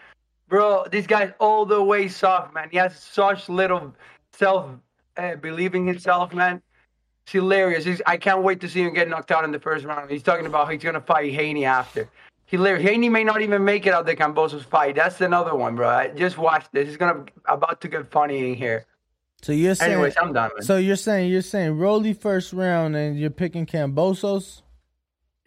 Bro, 0.50 0.88
this 0.92 1.08
guy's 1.08 1.32
all 1.40 1.66
the 1.66 1.82
way 1.82 2.10
soft, 2.10 2.54
man. 2.54 2.68
He 2.70 2.76
has 2.76 3.02
such 3.02 3.48
little 3.48 3.96
self 4.34 4.72
uh, 5.16 5.36
believing 5.36 5.88
himself, 5.88 6.34
man. 6.34 6.62
It's 7.24 7.32
hilarious. 7.32 7.86
He's, 7.86 8.02
I 8.06 8.18
can't 8.18 8.44
wait 8.44 8.60
to 8.60 8.68
see 8.68 8.82
him 8.82 8.94
get 8.94 9.08
knocked 9.08 9.32
out 9.32 9.46
in 9.46 9.54
the 9.54 9.60
first 9.60 9.86
round. 9.86 10.12
He's 10.12 10.22
talking 10.22 10.46
about 10.46 10.70
he's 10.70 10.84
going 10.84 10.96
to 10.96 11.00
fight 11.00 11.32
Haney 11.32 11.64
after. 11.64 12.10
Hilarious. 12.48 12.84
Haney 12.84 13.08
may 13.08 13.24
not 13.24 13.42
even 13.42 13.64
make 13.64 13.86
it 13.86 13.94
out 13.94 14.06
the 14.06 14.18
Kambosos 14.18 14.66
fight. 14.66 14.96
That's 14.98 15.22
another 15.22 15.56
one, 15.56 15.78
bro. 15.78 15.88
I- 15.88 16.10
Just 16.10 16.38
watch 16.38 16.66
this. 16.74 16.90
It's 16.90 16.98
gonna 16.98 17.24
about 17.46 17.80
to 17.80 17.88
get 17.88 18.12
funny 18.12 18.50
in 18.50 18.56
here. 18.56 18.86
So 19.44 19.54
you're 19.54 19.76
saying, 19.76 19.94
Anyways, 19.94 20.16
I'm 20.22 20.34
done, 20.34 20.52
man. 20.56 20.64
So 20.64 20.76
you're 20.76 20.98
saying 20.98 21.32
you're 21.32 21.42
saying 21.42 21.78
Rolly 21.78 22.12
first 22.12 22.52
round 22.52 22.98
and 22.98 23.18
you're 23.18 23.30
picking 23.30 23.66
Kambosos. 23.66 24.62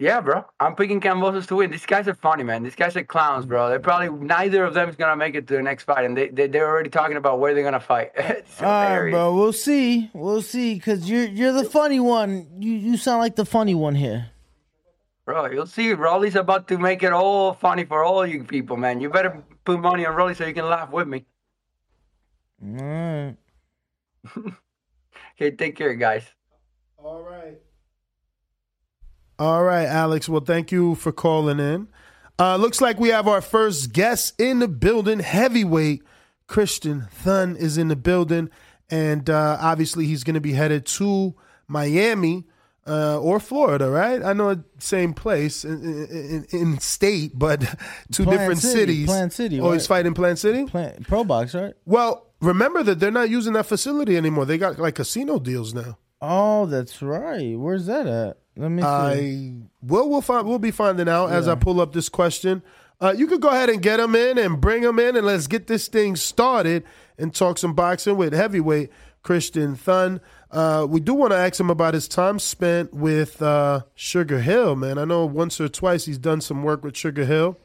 Yeah, 0.01 0.21
bro. 0.21 0.45
I'm 0.61 0.77
picking 0.77 1.01
Kambosos 1.01 1.49
to 1.49 1.57
win. 1.57 1.73
These 1.73 1.85
guys 1.87 2.07
are 2.07 2.15
funny, 2.15 2.45
man. 2.45 2.63
These 2.63 2.77
guys 2.77 2.97
are 2.97 3.03
clowns, 3.03 3.47
bro. 3.47 3.69
They're 3.69 3.81
probably 3.81 4.11
neither 4.11 4.65
of 4.65 4.75
them 4.75 4.89
is 4.89 4.95
gonna 4.95 5.17
make 5.17 5.35
it 5.35 5.49
to 5.49 5.55
the 5.55 5.63
next 5.63 5.85
fight, 5.85 6.05
and 6.05 6.17
they, 6.17 6.29
they 6.29 6.47
they're 6.47 6.69
already 6.69 6.89
talking 6.89 7.17
about 7.17 7.41
where 7.41 7.53
they're 7.53 7.65
gonna 7.65 7.81
fight. 7.81 8.13
It's 8.17 8.63
All 8.63 8.69
right, 8.69 9.11
bro. 9.11 9.35
We'll 9.35 9.53
see. 9.53 10.09
We'll 10.15 10.43
see. 10.43 10.79
Cause 10.79 11.11
you're 11.11 11.25
you're 11.25 11.53
the 11.53 11.65
funny 11.65 11.99
one. 11.99 12.47
You 12.61 12.73
you 12.73 12.97
sound 12.97 13.19
like 13.19 13.35
the 13.35 13.45
funny 13.45 13.75
one 13.75 13.97
here. 13.97 14.31
Bro, 15.25 15.51
you'll 15.51 15.67
see. 15.67 15.93
Rolly's 15.93 16.37
about 16.37 16.69
to 16.69 16.79
make 16.79 17.03
it 17.03 17.13
all 17.13 17.53
funny 17.55 17.85
for 17.85 18.05
all 18.05 18.25
you 18.25 18.45
people, 18.45 18.77
man. 18.77 19.01
You 19.01 19.11
better 19.11 19.43
put 19.65 19.81
money 19.81 20.07
on 20.07 20.15
Rolly 20.15 20.35
so 20.35 20.47
you 20.47 20.55
can 20.55 20.69
laugh 20.69 20.91
with 20.91 21.09
me. 21.09 21.27
All 22.63 22.85
right. 22.85 23.37
Okay, 25.41 25.53
take 25.53 25.77
care, 25.77 25.95
guys. 25.95 26.25
All 26.97 27.23
right. 27.23 27.38
All 29.39 29.63
right, 29.63 29.87
Alex. 29.87 30.29
Well, 30.29 30.41
thank 30.41 30.73
you 30.73 30.95
for 30.97 31.13
calling 31.13 31.61
in. 31.61 31.89
Uh, 32.39 32.57
looks 32.57 32.81
like 32.81 32.99
we 33.01 33.09
have 33.09 33.27
our 33.29 33.41
first 33.41 33.93
guest 33.93 34.41
in 34.41 34.59
the 34.61 34.69
building. 34.69 35.21
Heavyweight 35.21 36.03
Christian 36.47 37.09
Thun 37.13 37.57
is 37.57 37.79
in 37.79 37.89
the 37.89 37.97
building, 37.97 38.51
and 38.91 39.29
uh, 39.29 39.59
obviously 39.61 40.07
he's 40.07 40.25
going 40.25 40.35
to 40.35 40.41
be 40.41 40.53
headed 40.53 40.87
to 40.87 41.35
Miami 41.67 42.47
uh, 42.87 43.21
or 43.21 43.39
Florida, 43.39 43.91
right? 43.91 44.23
I 44.23 44.33
know 44.33 44.63
same 44.79 45.15
place 45.15 45.65
in, 45.65 46.07
in, 46.07 46.47
in 46.51 46.79
state, 46.79 47.33
but 47.39 47.61
two 48.13 48.25
Plant 48.25 48.39
different 48.41 48.61
City, 48.61 48.79
cities. 48.81 49.07
Plant 49.07 49.33
City, 49.33 49.61
Oh, 49.61 49.67
right? 49.69 49.75
he's 49.75 49.87
fighting 49.87 50.15
Plant 50.15 50.39
City. 50.39 50.65
Plant, 50.65 51.07
Pro 51.07 51.23
Box, 51.25 51.55
right? 51.55 51.75
Well, 51.85 52.27
remember 52.41 52.83
that 52.85 52.99
they're 53.01 53.11
not 53.11 53.31
using 53.31 53.53
that 53.55 53.67
facility 53.67 54.17
anymore. 54.17 54.47
They 54.47 54.59
got 54.59 54.79
like 54.79 54.95
casino 54.95 55.39
deals 55.39 55.75
now. 55.75 55.99
Oh, 56.21 56.67
that's 56.67 57.03
right. 57.03 57.57
Where's 57.59 57.87
that 57.87 58.07
at? 58.07 58.39
Let 58.59 58.71
me 58.71 58.83
see. 58.83 58.89
I 58.89 59.53
well, 59.81 60.09
we'll 60.09 60.21
find 60.21 60.47
we'll 60.47 60.59
be 60.59 60.73
finding 60.73 61.09
out 61.09 61.31
as 61.31 61.47
I 61.47 61.55
pull 61.55 61.81
up 61.81 61.93
this 61.93 62.09
question. 62.09 62.63
Uh, 63.01 63.15
you 63.17 63.29
could 63.29 63.41
go 63.41 63.49
ahead 63.49 63.71
and 63.71 63.81
get 63.81 63.99
them 63.99 64.17
in 64.17 64.37
and 64.37 64.61
bring 64.61 64.83
them 64.83 64.99
in, 64.99 65.17
and 65.17 65.25
let's 65.25 65.47
get 65.47 65.69
this 65.69 65.87
thing 65.87 66.17
started. 66.17 66.83
and 67.17 67.35
talk 67.35 67.59
some 67.59 67.75
boxing 67.75 68.17
with 68.17 68.33
heavyweight 68.33 68.91
Christian 69.23 69.77
Thun. 69.77 70.21
Uh, 70.51 70.87
we 70.89 71.01
do 71.01 71.15
want 71.15 71.33
to 71.33 71.37
ask 71.37 71.61
him 71.61 71.71
about 71.71 71.95
his 71.95 72.09
time 72.09 72.39
spent 72.39 72.95
with 72.95 73.43
uh, 73.43 73.83
Sugar 73.95 74.41
Hill, 74.41 74.77
man. 74.77 74.99
I 74.99 75.05
know 75.05 75.27
once 75.27 75.61
or 75.61 75.69
twice 75.69 76.07
he's 76.07 76.19
done 76.19 76.41
some 76.41 76.63
work 76.63 76.85
with 76.85 76.97
Sugar 76.97 77.25
Hill. 77.25 77.59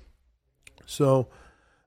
So 0.85 1.29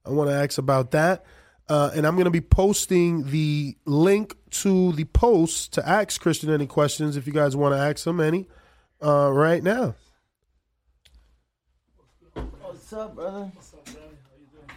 I 0.05 0.11
want 0.11 0.31
to 0.31 0.35
ask 0.35 0.59
about 0.59 0.93
that. 0.93 1.25
Uh, 1.69 1.91
and 1.95 2.07
I'm 2.07 2.15
going 2.15 2.27
to 2.27 2.31
be 2.31 2.41
posting 2.41 3.31
the 3.31 3.77
link 3.85 4.37
to 4.51 4.93
the 4.93 5.05
post 5.05 5.73
to 5.75 5.87
ask 5.87 6.21
Christian 6.21 6.51
any 6.51 6.67
questions 6.67 7.17
if 7.17 7.27
you 7.27 7.33
guys 7.33 7.57
want 7.57 7.75
to 7.75 7.79
ask 7.79 8.07
him 8.07 8.21
any 8.21 8.47
uh, 9.03 9.31
right 9.33 9.63
now. 9.63 9.95
What's 12.35 12.93
up, 12.93 13.15
brother? 13.15 13.51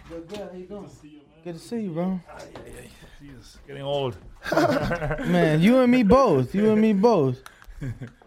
Good, 0.08 0.28
good. 0.28 0.38
How 0.38 0.56
you 0.56 0.66
doing? 0.66 0.90
Good 1.44 1.54
to 1.54 1.58
see 1.58 1.80
you, 1.82 1.90
bro. 1.90 2.20
Jesus, 3.20 3.58
getting 3.66 3.82
old. 3.82 4.16
Man, 4.52 5.60
you 5.60 5.78
and 5.78 5.92
me 5.92 6.02
both. 6.02 6.54
You 6.54 6.72
and 6.72 6.80
me 6.80 6.92
both. 6.92 7.42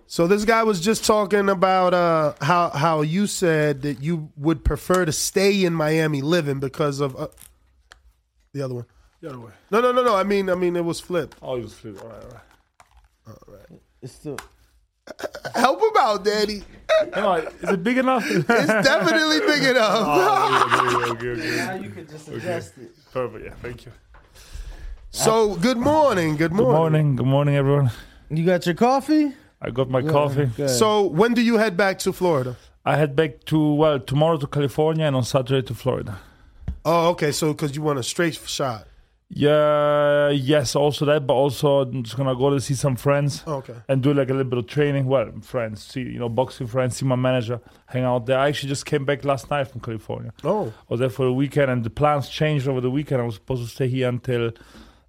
So 0.08 0.28
this 0.28 0.46
guy 0.46 0.64
was 0.64 0.80
just 0.80 1.06
talking 1.06 1.50
about 1.50 1.94
uh, 1.94 2.34
how 2.40 2.70
how 2.70 3.02
you 3.02 3.26
said 3.28 3.82
that 3.82 4.02
you 4.02 4.30
would 4.38 4.64
prefer 4.64 5.06
to 5.06 5.12
stay 5.12 5.66
in 5.66 5.74
Miami 5.74 6.22
living 6.22 6.60
because 6.60 7.00
of 7.00 7.16
uh, 7.16 7.28
the 8.54 8.62
other 8.62 8.76
one. 8.76 8.86
The 9.22 9.30
other 9.30 9.40
way. 9.40 9.52
No, 9.72 9.82
no, 9.82 9.92
no, 9.92 10.04
no. 10.04 10.16
I 10.16 10.24
mean, 10.24 10.50
I 10.50 10.56
mean, 10.56 10.76
it 10.76 10.86
was 10.86 11.00
flipped. 11.00 11.38
Oh, 11.42 11.56
you 11.56 11.64
was 11.64 11.74
flipped. 11.74 12.02
All 12.02 12.10
right, 12.10 12.24
all 12.24 12.30
right. 12.30 13.38
All 13.48 13.54
right. 13.54 13.82
It's 14.02 14.14
still. 14.14 14.38
Help 15.56 15.82
him 15.82 15.90
out, 16.00 16.24
Daddy. 16.24 16.64
Come 17.12 17.26
on, 17.26 17.40
is 17.62 17.70
it 17.70 17.84
big 17.84 17.98
enough? 17.98 18.26
It's 18.32 18.46
definitely 18.48 19.40
big 19.40 19.64
enough. 19.74 19.92
Oh, 19.96 21.12
okay, 21.12 21.28
okay, 21.28 21.28
okay, 21.28 21.42
okay. 21.42 21.58
Now 21.58 21.74
you 21.76 21.90
can 21.90 22.08
just 22.08 22.28
adjust 22.30 22.78
it. 22.78 22.92
Perfect. 23.12 23.46
Yeah, 23.46 23.54
thank 23.62 23.86
you. 23.86 23.92
So 25.12 25.56
good 25.56 25.78
morning. 25.78 26.36
Good 26.38 26.52
Good 26.52 26.58
morning. 26.58 26.78
morning. 26.78 27.16
Good 27.16 27.26
morning, 27.26 27.56
everyone. 27.56 27.92
You 28.30 28.46
got 28.46 28.66
your 28.66 28.76
coffee? 28.76 29.34
I 29.62 29.70
got 29.72 29.90
my 29.90 30.02
coffee. 30.02 30.50
So 30.68 31.04
when 31.08 31.34
do 31.34 31.42
you 31.42 31.58
head 31.58 31.76
back 31.78 32.00
to 32.00 32.14
Florida? 32.14 32.58
I 32.86 32.98
head 32.98 33.16
back 33.16 33.46
to 33.46 33.74
well 33.74 34.00
tomorrow 34.00 34.38
to 34.38 34.48
California 34.48 35.06
and 35.06 35.16
on 35.16 35.24
Saturday 35.24 35.62
to 35.68 35.74
Florida. 35.74 36.20
Oh, 36.86 37.10
okay. 37.12 37.32
So 37.32 37.54
because 37.54 37.76
you 37.76 37.82
want 37.82 38.00
a 38.00 38.04
straight 38.04 38.36
shot. 38.36 38.88
Yeah, 39.36 40.30
yes, 40.30 40.76
also 40.76 41.06
that, 41.06 41.26
but 41.26 41.34
also 41.34 41.82
I'm 41.82 42.04
just 42.04 42.16
gonna 42.16 42.36
go 42.36 42.52
to 42.52 42.62
see 42.62 42.76
some 42.76 42.96
friends. 42.96 43.44
Oh, 43.48 43.56
okay. 43.56 43.74
And 43.88 44.04
do 44.04 44.14
like 44.14 44.30
a 44.30 44.34
little 44.34 44.50
bit 44.50 44.60
of 44.60 44.68
training. 44.68 45.08
Well, 45.08 45.32
friends, 45.42 45.84
see 45.84 46.02
you 46.02 46.20
know 46.20 46.30
boxing 46.30 46.68
friends, 46.68 46.98
see 46.98 47.06
my 47.06 47.16
manager, 47.16 47.60
hang 47.88 48.04
out 48.04 48.28
there. 48.28 48.38
I 48.38 48.50
actually 48.50 48.70
just 48.70 48.86
came 48.86 49.06
back 49.06 49.26
last 49.26 49.50
night 49.50 49.68
from 49.70 49.82
California. 49.82 50.34
Oh. 50.44 50.68
I 50.68 50.72
was 50.88 51.00
there 51.00 51.10
for 51.10 51.26
the 51.26 51.34
weekend, 51.34 51.72
and 51.72 51.84
the 51.84 51.90
plans 51.90 52.30
changed 52.30 52.68
over 52.68 52.80
the 52.80 52.92
weekend. 52.92 53.22
I 53.22 53.26
was 53.26 53.36
supposed 53.36 53.64
to 53.64 53.70
stay 53.70 53.88
here 53.88 54.08
until 54.08 54.52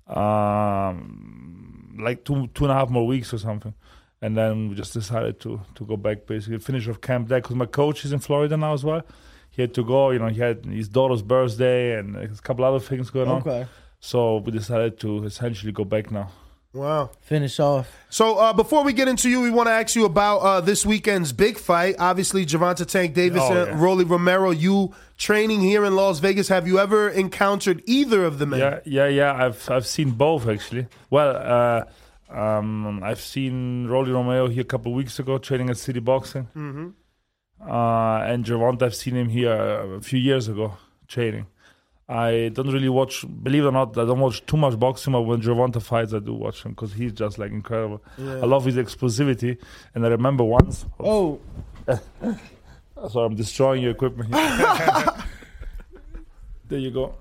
um, 0.06 1.94
like 2.00 2.24
two 2.24 2.46
two 2.54 2.64
and 2.64 2.72
a 2.72 2.74
half 2.74 2.88
more 2.88 3.06
weeks 3.06 3.34
or 3.34 3.38
something, 3.38 3.74
and 4.22 4.34
then 4.34 4.70
we 4.70 4.74
just 4.74 4.94
decided 4.94 5.38
to 5.40 5.60
to 5.74 5.84
go 5.84 5.98
back, 5.98 6.26
basically 6.26 6.58
finish 6.60 6.88
off 6.88 7.02
camp 7.02 7.28
there 7.28 7.42
because 7.42 7.56
my 7.56 7.66
coach 7.66 8.06
is 8.06 8.12
in 8.12 8.20
Florida 8.20 8.56
now 8.56 8.72
as 8.72 8.84
well. 8.84 9.02
He 9.50 9.60
had 9.60 9.74
to 9.74 9.84
go, 9.84 10.10
you 10.10 10.18
know, 10.18 10.28
he 10.28 10.40
had 10.40 10.64
his 10.64 10.88
daughter's 10.88 11.22
birthday 11.22 11.96
and 11.98 12.16
a 12.16 12.26
couple 12.28 12.64
other 12.64 12.80
things 12.80 13.10
going 13.10 13.28
on. 13.28 13.42
Okay. 13.42 13.66
So 14.10 14.36
we 14.44 14.52
decided 14.52 15.00
to 15.00 15.24
essentially 15.24 15.72
go 15.72 15.84
back 15.84 16.10
now. 16.10 16.28
Wow. 16.74 17.10
Finish 17.22 17.58
off. 17.60 17.88
So 18.10 18.36
uh, 18.36 18.52
before 18.52 18.84
we 18.84 18.92
get 18.92 19.08
into 19.08 19.30
you, 19.30 19.40
we 19.40 19.50
want 19.50 19.68
to 19.68 19.72
ask 19.72 19.94
you 19.94 20.04
about 20.04 20.38
uh, 20.38 20.60
this 20.60 20.84
weekend's 20.84 21.32
big 21.32 21.56
fight. 21.56 21.94
Obviously, 21.98 22.44
Gervonta 22.44 22.84
Tank 22.84 23.14
Davis 23.14 23.40
Oh, 23.42 23.52
and 23.56 23.68
yeah. 23.70 23.82
Rolly 23.82 24.04
Romero. 24.04 24.50
You 24.50 24.92
training 25.16 25.60
here 25.62 25.84
in 25.86 25.94
Las 25.96 26.18
Vegas. 26.18 26.48
Have 26.48 26.66
you 26.66 26.78
ever 26.80 27.08
encountered 27.08 27.82
either 27.86 28.24
of 28.26 28.38
the 28.40 28.44
men? 28.46 28.58
Yeah, 28.60 28.80
yeah, 28.84 29.08
yeah. 29.08 29.32
I've 29.46 29.70
I've 29.70 29.86
seen 29.86 30.10
both 30.10 30.46
actually. 30.48 30.86
Well, 31.08 31.30
uh, 31.36 32.36
um, 32.38 33.02
I've 33.02 33.20
seen 33.20 33.86
Rolly 33.86 34.10
Romeo 34.12 34.48
here 34.48 34.62
a 34.62 34.64
couple 34.74 34.92
of 34.92 34.96
weeks 34.96 35.18
ago 35.18 35.38
training 35.38 35.70
at 35.70 35.78
City 35.78 36.00
Boxing, 36.00 36.48
Mm-hmm. 36.56 36.88
uh, 37.70 38.18
and 38.30 38.44
Gervonta. 38.44 38.82
I've 38.82 38.94
seen 38.96 39.14
him 39.16 39.28
here 39.30 39.54
a 39.98 40.00
few 40.02 40.18
years 40.18 40.48
ago 40.48 40.74
training. 41.08 41.46
I 42.08 42.50
don't 42.52 42.70
really 42.70 42.90
watch, 42.90 43.24
believe 43.42 43.64
it 43.64 43.68
or 43.68 43.72
not, 43.72 43.96
I 43.96 44.04
don't 44.04 44.20
watch 44.20 44.44
too 44.44 44.58
much 44.58 44.78
boxing, 44.78 45.14
but 45.14 45.22
when 45.22 45.40
Gervonta 45.40 45.80
fights, 45.80 46.12
I 46.12 46.18
do 46.18 46.34
watch 46.34 46.62
him 46.62 46.72
because 46.72 46.92
he's 46.92 47.12
just 47.12 47.38
like 47.38 47.50
incredible. 47.50 48.02
Yeah. 48.18 48.34
I 48.34 48.46
love 48.46 48.66
his 48.66 48.76
explosivity, 48.76 49.58
and 49.94 50.04
I 50.04 50.08
remember 50.08 50.44
once. 50.44 50.84
Oh. 51.00 51.40
Sorry, 51.88 53.26
I'm 53.26 53.34
destroying 53.34 53.82
your 53.82 53.92
equipment 53.92 54.34
here. 54.34 55.04
there 56.68 56.78
you 56.78 56.90
go. 56.90 57.14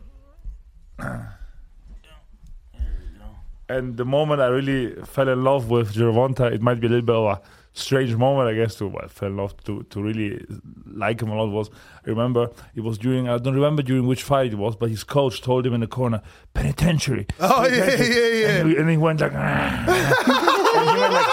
And 3.70 3.96
the 3.96 4.06
moment 4.06 4.42
I 4.42 4.48
really 4.48 4.94
fell 5.06 5.30
in 5.30 5.44
love 5.44 5.70
with 5.70 5.94
Gervonta, 5.94 6.52
it 6.52 6.62
might 6.62 6.80
be 6.80 6.88
a 6.88 6.90
little 6.90 7.06
bit 7.06 7.16
of 7.16 7.38
a 7.38 7.42
strange 7.74 8.16
moment, 8.16 8.50
I 8.50 8.54
guess, 8.54 8.76
to 8.76 8.88
well, 8.88 9.08
fell 9.08 9.30
in 9.30 9.38
love 9.38 9.62
to 9.66 9.84
to 9.84 10.02
really 10.02 10.46
like 10.86 11.22
him 11.22 11.30
a 11.30 11.36
lot. 11.36 11.50
Was 11.52 11.70
I 12.06 12.10
remember 12.10 12.50
it 12.76 12.82
was 12.82 12.98
during 12.98 13.28
I 13.28 13.38
don't 13.38 13.56
remember 13.56 13.82
during 13.82 14.08
which 14.08 14.24
fight 14.24 14.54
it 14.54 14.58
was, 14.58 14.76
but 14.76 14.90
his 14.90 15.04
coach 15.04 15.42
told 15.42 15.66
him 15.66 15.74
in 15.74 15.82
the 15.82 15.88
corner, 15.88 16.22
penitentiary. 16.54 17.28
Oh, 17.40 17.64
yeah, 17.64 17.86
penitentiary." 17.86 18.16
yeah, 18.16 18.48
yeah. 18.48 18.58
And 18.60 18.70
he, 18.70 18.78
and 18.78 18.90
he 18.90 18.98
went 18.98 19.20
like, 19.20 19.34
"Ah." 19.36 19.84
and 20.78 20.90
he 20.90 21.00
went 21.00 21.14
like, 21.14 21.26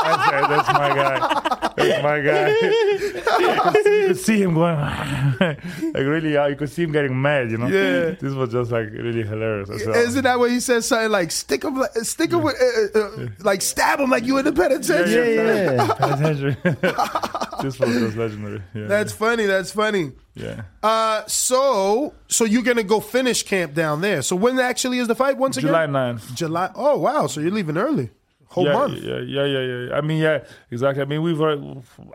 I 0.00 0.30
said, 0.30 0.48
that's 0.50 0.68
my 0.72 0.94
guy. 0.94 1.44
My 2.02 2.20
god! 2.20 2.48
you, 2.48 3.60
could 3.60 3.84
see, 3.84 4.00
you 4.00 4.06
could 4.08 4.18
see 4.18 4.42
him 4.42 4.54
going, 4.54 4.76
like 5.40 5.94
really, 5.94 6.36
uh, 6.36 6.46
you 6.46 6.56
could 6.56 6.70
see 6.70 6.82
him 6.82 6.92
getting 6.92 7.20
mad, 7.20 7.50
you 7.50 7.58
know? 7.58 7.66
Yeah. 7.66 8.16
This 8.20 8.34
was 8.34 8.50
just 8.52 8.70
like 8.70 8.90
really 8.90 9.22
hilarious. 9.22 9.68
Said, 9.68 9.96
Isn't 9.96 10.24
that 10.24 10.38
what 10.38 10.50
he 10.50 10.60
says? 10.60 10.86
Something 10.86 11.10
like 11.10 11.30
stick 11.30 11.64
him, 11.64 11.76
like, 11.76 11.94
stick 11.96 12.32
him 12.32 12.42
with, 12.42 12.56
uh, 12.94 12.98
uh, 12.98 13.28
like 13.40 13.62
stab 13.62 14.00
him 14.00 14.10
like 14.10 14.24
you 14.24 14.38
in 14.38 14.44
the 14.44 14.52
penitentiary. 14.52 15.34
Yeah, 15.36 15.72
yeah. 15.72 15.94
Penitentiary. 15.98 16.56
this 17.62 17.78
was 17.78 17.90
just 17.90 18.16
legendary. 18.16 18.62
Yeah. 18.74 18.86
That's 18.86 19.12
funny. 19.12 19.46
That's 19.46 19.70
funny. 19.72 20.12
yeah. 20.34 20.62
Uh, 20.82 21.22
so 21.26 22.14
so 22.28 22.44
you're 22.44 22.62
gonna 22.62 22.82
go 22.82 23.00
finish 23.00 23.42
camp 23.42 23.74
down 23.74 24.00
there. 24.00 24.22
So 24.22 24.36
when 24.36 24.58
actually 24.58 24.98
is 24.98 25.08
the 25.08 25.14
fight 25.14 25.36
once 25.36 25.56
again? 25.56 25.68
July 25.68 25.84
again? 25.84 26.18
9th. 26.18 26.34
July. 26.34 26.70
Oh 26.74 26.98
wow! 26.98 27.26
So 27.26 27.40
you're 27.40 27.50
leaving 27.50 27.76
early. 27.76 28.10
Whole 28.50 28.64
yeah, 28.64 28.72
month. 28.72 29.02
Yeah, 29.02 29.18
yeah, 29.20 29.44
yeah, 29.44 29.60
yeah. 29.60 29.94
I 29.96 30.00
mean, 30.00 30.18
yeah, 30.18 30.44
exactly. 30.70 31.02
I 31.02 31.04
mean, 31.04 31.22
we 31.22 31.34
were 31.34 31.56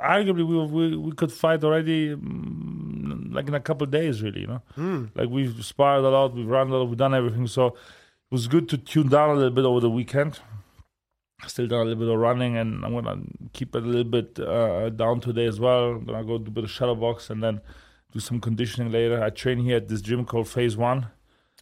arguably 0.04 0.46
we 0.48 0.56
we, 0.66 0.98
we 0.98 1.12
could 1.12 1.32
fight 1.32 1.64
already, 1.64 2.16
mm, 2.16 3.34
like 3.34 3.48
in 3.48 3.54
a 3.54 3.60
couple 3.60 3.86
of 3.86 3.92
days, 3.92 4.22
really. 4.24 4.42
You 4.42 4.48
know, 4.48 4.62
Mm. 4.78 5.10
like 5.16 5.30
we've 5.30 5.64
sparred 5.64 6.04
a 6.04 6.10
lot, 6.10 6.34
we've 6.34 6.48
run 6.48 6.70
a 6.70 6.78
lot, 6.78 6.86
we've 6.90 6.98
done 6.98 7.14
everything. 7.14 7.46
So 7.48 7.68
it 7.68 7.76
was 8.32 8.48
good 8.48 8.68
to 8.70 8.78
tune 8.78 9.10
down 9.10 9.30
a 9.30 9.34
little 9.36 9.52
bit 9.52 9.66
over 9.66 9.80
the 9.80 9.90
weekend. 9.92 10.40
Still 11.46 11.68
done 11.68 11.82
a 11.82 11.84
little 11.84 12.00
bit 12.06 12.14
of 12.14 12.20
running, 12.20 12.58
and 12.58 12.84
I'm 12.86 12.94
gonna 12.94 13.22
keep 13.52 13.76
it 13.76 13.84
a 13.84 13.86
little 13.86 14.12
bit 14.18 14.40
uh, 14.40 14.90
down 14.90 15.20
today 15.20 15.46
as 15.46 15.60
well. 15.60 15.92
I'm 15.92 16.06
gonna 16.06 16.24
go 16.24 16.38
do 16.38 16.48
a 16.48 16.52
bit 16.52 16.64
of 16.64 16.72
shadow 16.72 16.96
box 16.96 17.30
and 17.30 17.44
then 17.44 17.62
do 18.12 18.20
some 18.20 18.40
conditioning 18.40 18.92
later. 18.92 19.22
I 19.22 19.30
train 19.30 19.60
here 19.60 19.78
at 19.78 19.88
this 19.88 20.02
gym 20.02 20.26
called 20.26 20.48
Phase 20.48 20.78
One. 20.78 21.08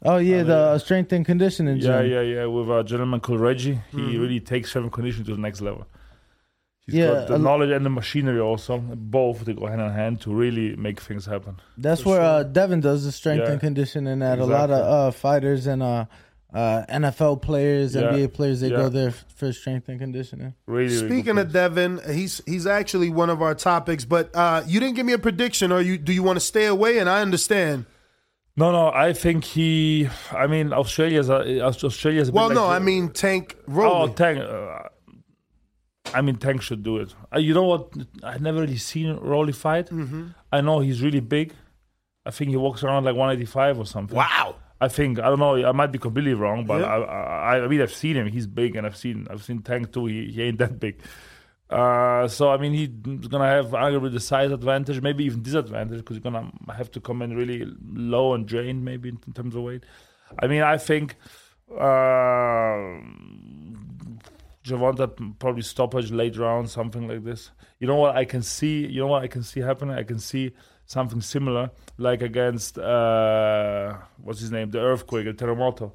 Oh 0.04 0.18
yeah, 0.18 0.44
the 0.44 0.56
uh, 0.58 0.78
strength 0.80 1.12
and 1.14 1.26
conditioning 1.26 1.80
gym. 1.80 1.92
Yeah, 1.92 2.02
yeah, 2.02 2.22
yeah. 2.22 2.46
With 2.46 2.70
a 2.70 2.84
gentleman 2.84 3.20
called 3.20 3.40
Reggie, 3.40 3.80
he 3.92 3.98
Mhm. 3.98 4.22
really 4.22 4.40
takes 4.40 4.70
strength 4.70 4.86
and 4.86 4.94
conditioning 4.94 5.26
to 5.28 5.36
the 5.36 5.42
next 5.42 5.62
level. 5.62 5.86
He's 6.88 6.96
Yeah, 6.96 7.08
got 7.14 7.28
the 7.28 7.36
a- 7.36 7.40
knowledge 7.40 7.70
and 7.70 7.86
the 7.86 7.92
machinery 7.92 8.40
also. 8.40 8.80
Both 8.80 9.46
they 9.46 9.54
go 9.54 9.68
hand 9.68 9.82
in 9.82 9.92
hand 9.92 10.22
to 10.22 10.34
really 10.34 10.76
make 10.76 11.00
things 11.00 11.28
happen. 11.28 11.58
That's 11.78 12.04
where 12.04 12.20
uh, 12.22 12.44
Devin 12.44 12.80
does 12.82 13.06
the 13.06 13.12
strength 13.12 13.44
Yeah. 13.46 13.52
and 13.52 13.60
conditioning 13.62 14.24
at. 14.24 14.40
A 14.40 14.46
lot 14.46 14.72
of 14.72 14.82
uh, 14.82 15.12
fighters 15.12 15.68
and 15.68 15.84
uh, 15.84 16.06
uh, 16.52 16.84
NFL 16.90 17.36
players, 17.44 17.94
Yeah. 17.94 18.12
NBA 18.12 18.28
players, 18.34 18.62
they 18.62 18.70
Yeah. 18.72 18.78
go 18.78 18.90
there 18.90 19.10
f- 19.10 19.24
for 19.36 19.54
strength 19.54 19.88
and 19.88 20.00
conditioning. 20.00 20.56
Really, 20.66 20.90
Speaking 20.90 21.38
of 21.38 21.54
Devin, 21.54 22.02
he's 22.12 22.42
he's 22.48 22.66
actually 22.66 23.10
one 23.12 23.30
of 23.30 23.42
our 23.44 23.54
topics. 23.54 24.04
But 24.04 24.36
uh, 24.36 24.64
you 24.66 24.80
didn't 24.80 24.96
give 24.96 25.06
me 25.06 25.14
a 25.14 25.20
prediction, 25.20 25.72
or 25.72 25.80
you 25.80 26.00
do 26.00 26.12
you 26.12 26.24
want 26.24 26.38
to 26.38 26.46
stay 26.46 26.66
away? 26.66 26.98
And 26.98 27.08
I 27.08 27.22
understand. 27.22 27.86
No, 28.58 28.72
no. 28.72 28.90
I 28.90 29.14
think 29.14 29.44
he. 29.46 30.10
I 30.32 30.48
mean, 30.48 30.74
Australia's 30.74 31.30
a, 31.30 31.62
Australia's. 31.66 32.30
a 32.30 32.32
Well, 32.32 32.48
like 32.48 32.56
no, 32.56 32.68
the- 32.68 32.76
I 32.76 32.80
mean 32.80 33.10
Tank 33.10 33.56
Oh, 33.70 34.08
Tank. 34.10 34.40
Uh, 34.40 34.90
I 36.14 36.22
mean, 36.22 36.36
Tank 36.36 36.62
should 36.62 36.84
do 36.84 36.98
it. 36.98 37.14
Uh, 37.34 37.40
you 37.40 37.54
know 37.54 37.64
what? 37.64 37.94
I've 38.24 38.42
never 38.42 38.62
really 38.62 38.78
seen 38.78 39.16
Rolly 39.16 39.54
fight. 39.54 39.90
Mhm. 39.90 40.36
I 40.52 40.60
know 40.62 40.80
he's 40.80 41.02
really 41.02 41.22
big. 41.22 41.54
I 42.26 42.32
think 42.32 42.50
he 42.52 42.58
walks 42.58 42.84
around 42.84 43.06
like 43.06 43.16
185 43.16 43.80
or 43.80 43.86
something. 43.86 44.16
Wow. 44.18 44.56
I 44.82 44.88
think 44.88 45.20
I 45.20 45.30
don't 45.30 45.40
know. 45.40 45.56
I 45.66 45.72
might 45.72 45.92
be 45.92 46.00
completely 46.00 46.34
wrong, 46.34 46.66
but 46.66 46.82
Yeah. 46.82 46.88
I, 46.88 47.56
I, 47.58 47.64
I 47.64 47.68
mean, 47.68 47.82
I've 47.82 47.94
seen 47.94 48.16
him. 48.18 48.28
He's 48.28 48.48
big, 48.48 48.76
and 48.76 48.86
I've 48.86 48.98
seen 48.98 49.28
I've 49.30 49.44
seen 49.44 49.62
Tank 49.62 49.94
too. 49.94 50.08
He, 50.08 50.32
he 50.32 50.42
ain't 50.44 50.58
that 50.58 50.80
big. 50.80 51.00
Uh, 51.72 52.28
so 52.28 52.50
I 52.52 52.58
mean, 52.58 52.74
he's 52.74 53.28
gonna 53.28 53.48
have 53.48 53.68
arguably 53.68 54.12
the 54.12 54.20
size 54.20 54.52
advantage, 54.52 55.02
maybe 55.02 55.24
even 55.24 55.42
disadvantage, 55.42 56.00
because 56.00 56.18
he's 56.18 56.24
gonna 56.24 56.52
have 56.76 56.92
to 56.92 57.00
come 57.00 57.22
in 57.22 57.36
really 57.36 57.66
low 57.94 58.34
and 58.34 58.46
drained, 58.46 58.84
maybe 58.84 59.10
in, 59.10 59.20
in 59.26 59.34
terms 59.34 59.56
of 59.56 59.64
weight. 59.64 59.84
I 60.40 60.48
mean, 60.48 60.64
I 60.64 60.78
think 60.78 61.16
uh, 61.74 63.00
Gervonta 64.66 65.40
probably 65.40 65.62
stoppage 65.62 66.12
late 66.12 66.38
round, 66.38 66.70
something 66.70 67.08
like 67.08 67.24
this. 67.24 67.52
You 67.80 67.88
know 67.88 67.96
what 67.96 68.16
I 68.16 68.26
can 68.26 68.42
see? 68.42 68.86
You 68.86 69.02
know 69.02 69.08
what 69.08 69.24
I 69.24 69.28
can 69.28 69.44
see 69.44 69.62
happening? 69.62 69.96
I 69.96 70.04
can 70.04 70.20
see 70.20 70.52
something 70.86 71.22
similar, 71.22 71.72
like 71.98 72.22
against 72.22 72.78
uh, 72.78 73.96
what's 74.22 74.42
his 74.42 74.52
name, 74.52 74.72
the 74.72 74.80
earthquake, 74.80 75.26
the 75.26 75.34
terremoto. 75.34 75.94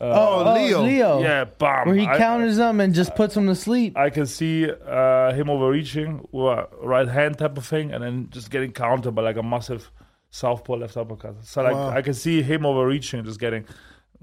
Oh, 0.00 0.54
Leo. 0.54 0.82
Leo. 0.82 1.20
Yeah, 1.22 1.44
bam. 1.44 1.86
Where 1.88 1.96
he 1.96 2.06
I- 2.06 2.18
counters 2.18 2.56
them 2.56 2.80
and 2.80 2.94
just 2.94 3.14
puts 3.16 3.34
them 3.34 3.46
to 3.48 3.54
sleep. 3.54 3.96
I 3.96 4.10
can 4.10 4.26
see 4.26 4.70
uh, 4.70 5.32
him 5.32 5.50
overreaching 5.50 6.26
with 6.30 6.46
a 6.58 6.68
right 6.82 7.08
hand 7.08 7.38
type 7.38 7.58
of 7.58 7.66
thing, 7.66 7.92
and 7.92 8.02
then 8.04 8.28
just 8.30 8.50
getting 8.50 8.70
countered 8.72 9.14
by 9.14 9.22
like 9.22 9.36
a 9.36 9.42
massive 9.42 9.90
southpaw 10.30 10.74
left 10.76 10.96
uppercut. 10.96 11.44
So 11.44 11.62
like 11.62 11.74
Wow. 11.74 11.90
I 11.90 12.02
can 12.02 12.14
see 12.14 12.42
him 12.42 12.64
overreaching, 12.64 13.18
and 13.20 13.26
just 13.26 13.40
getting 13.40 13.64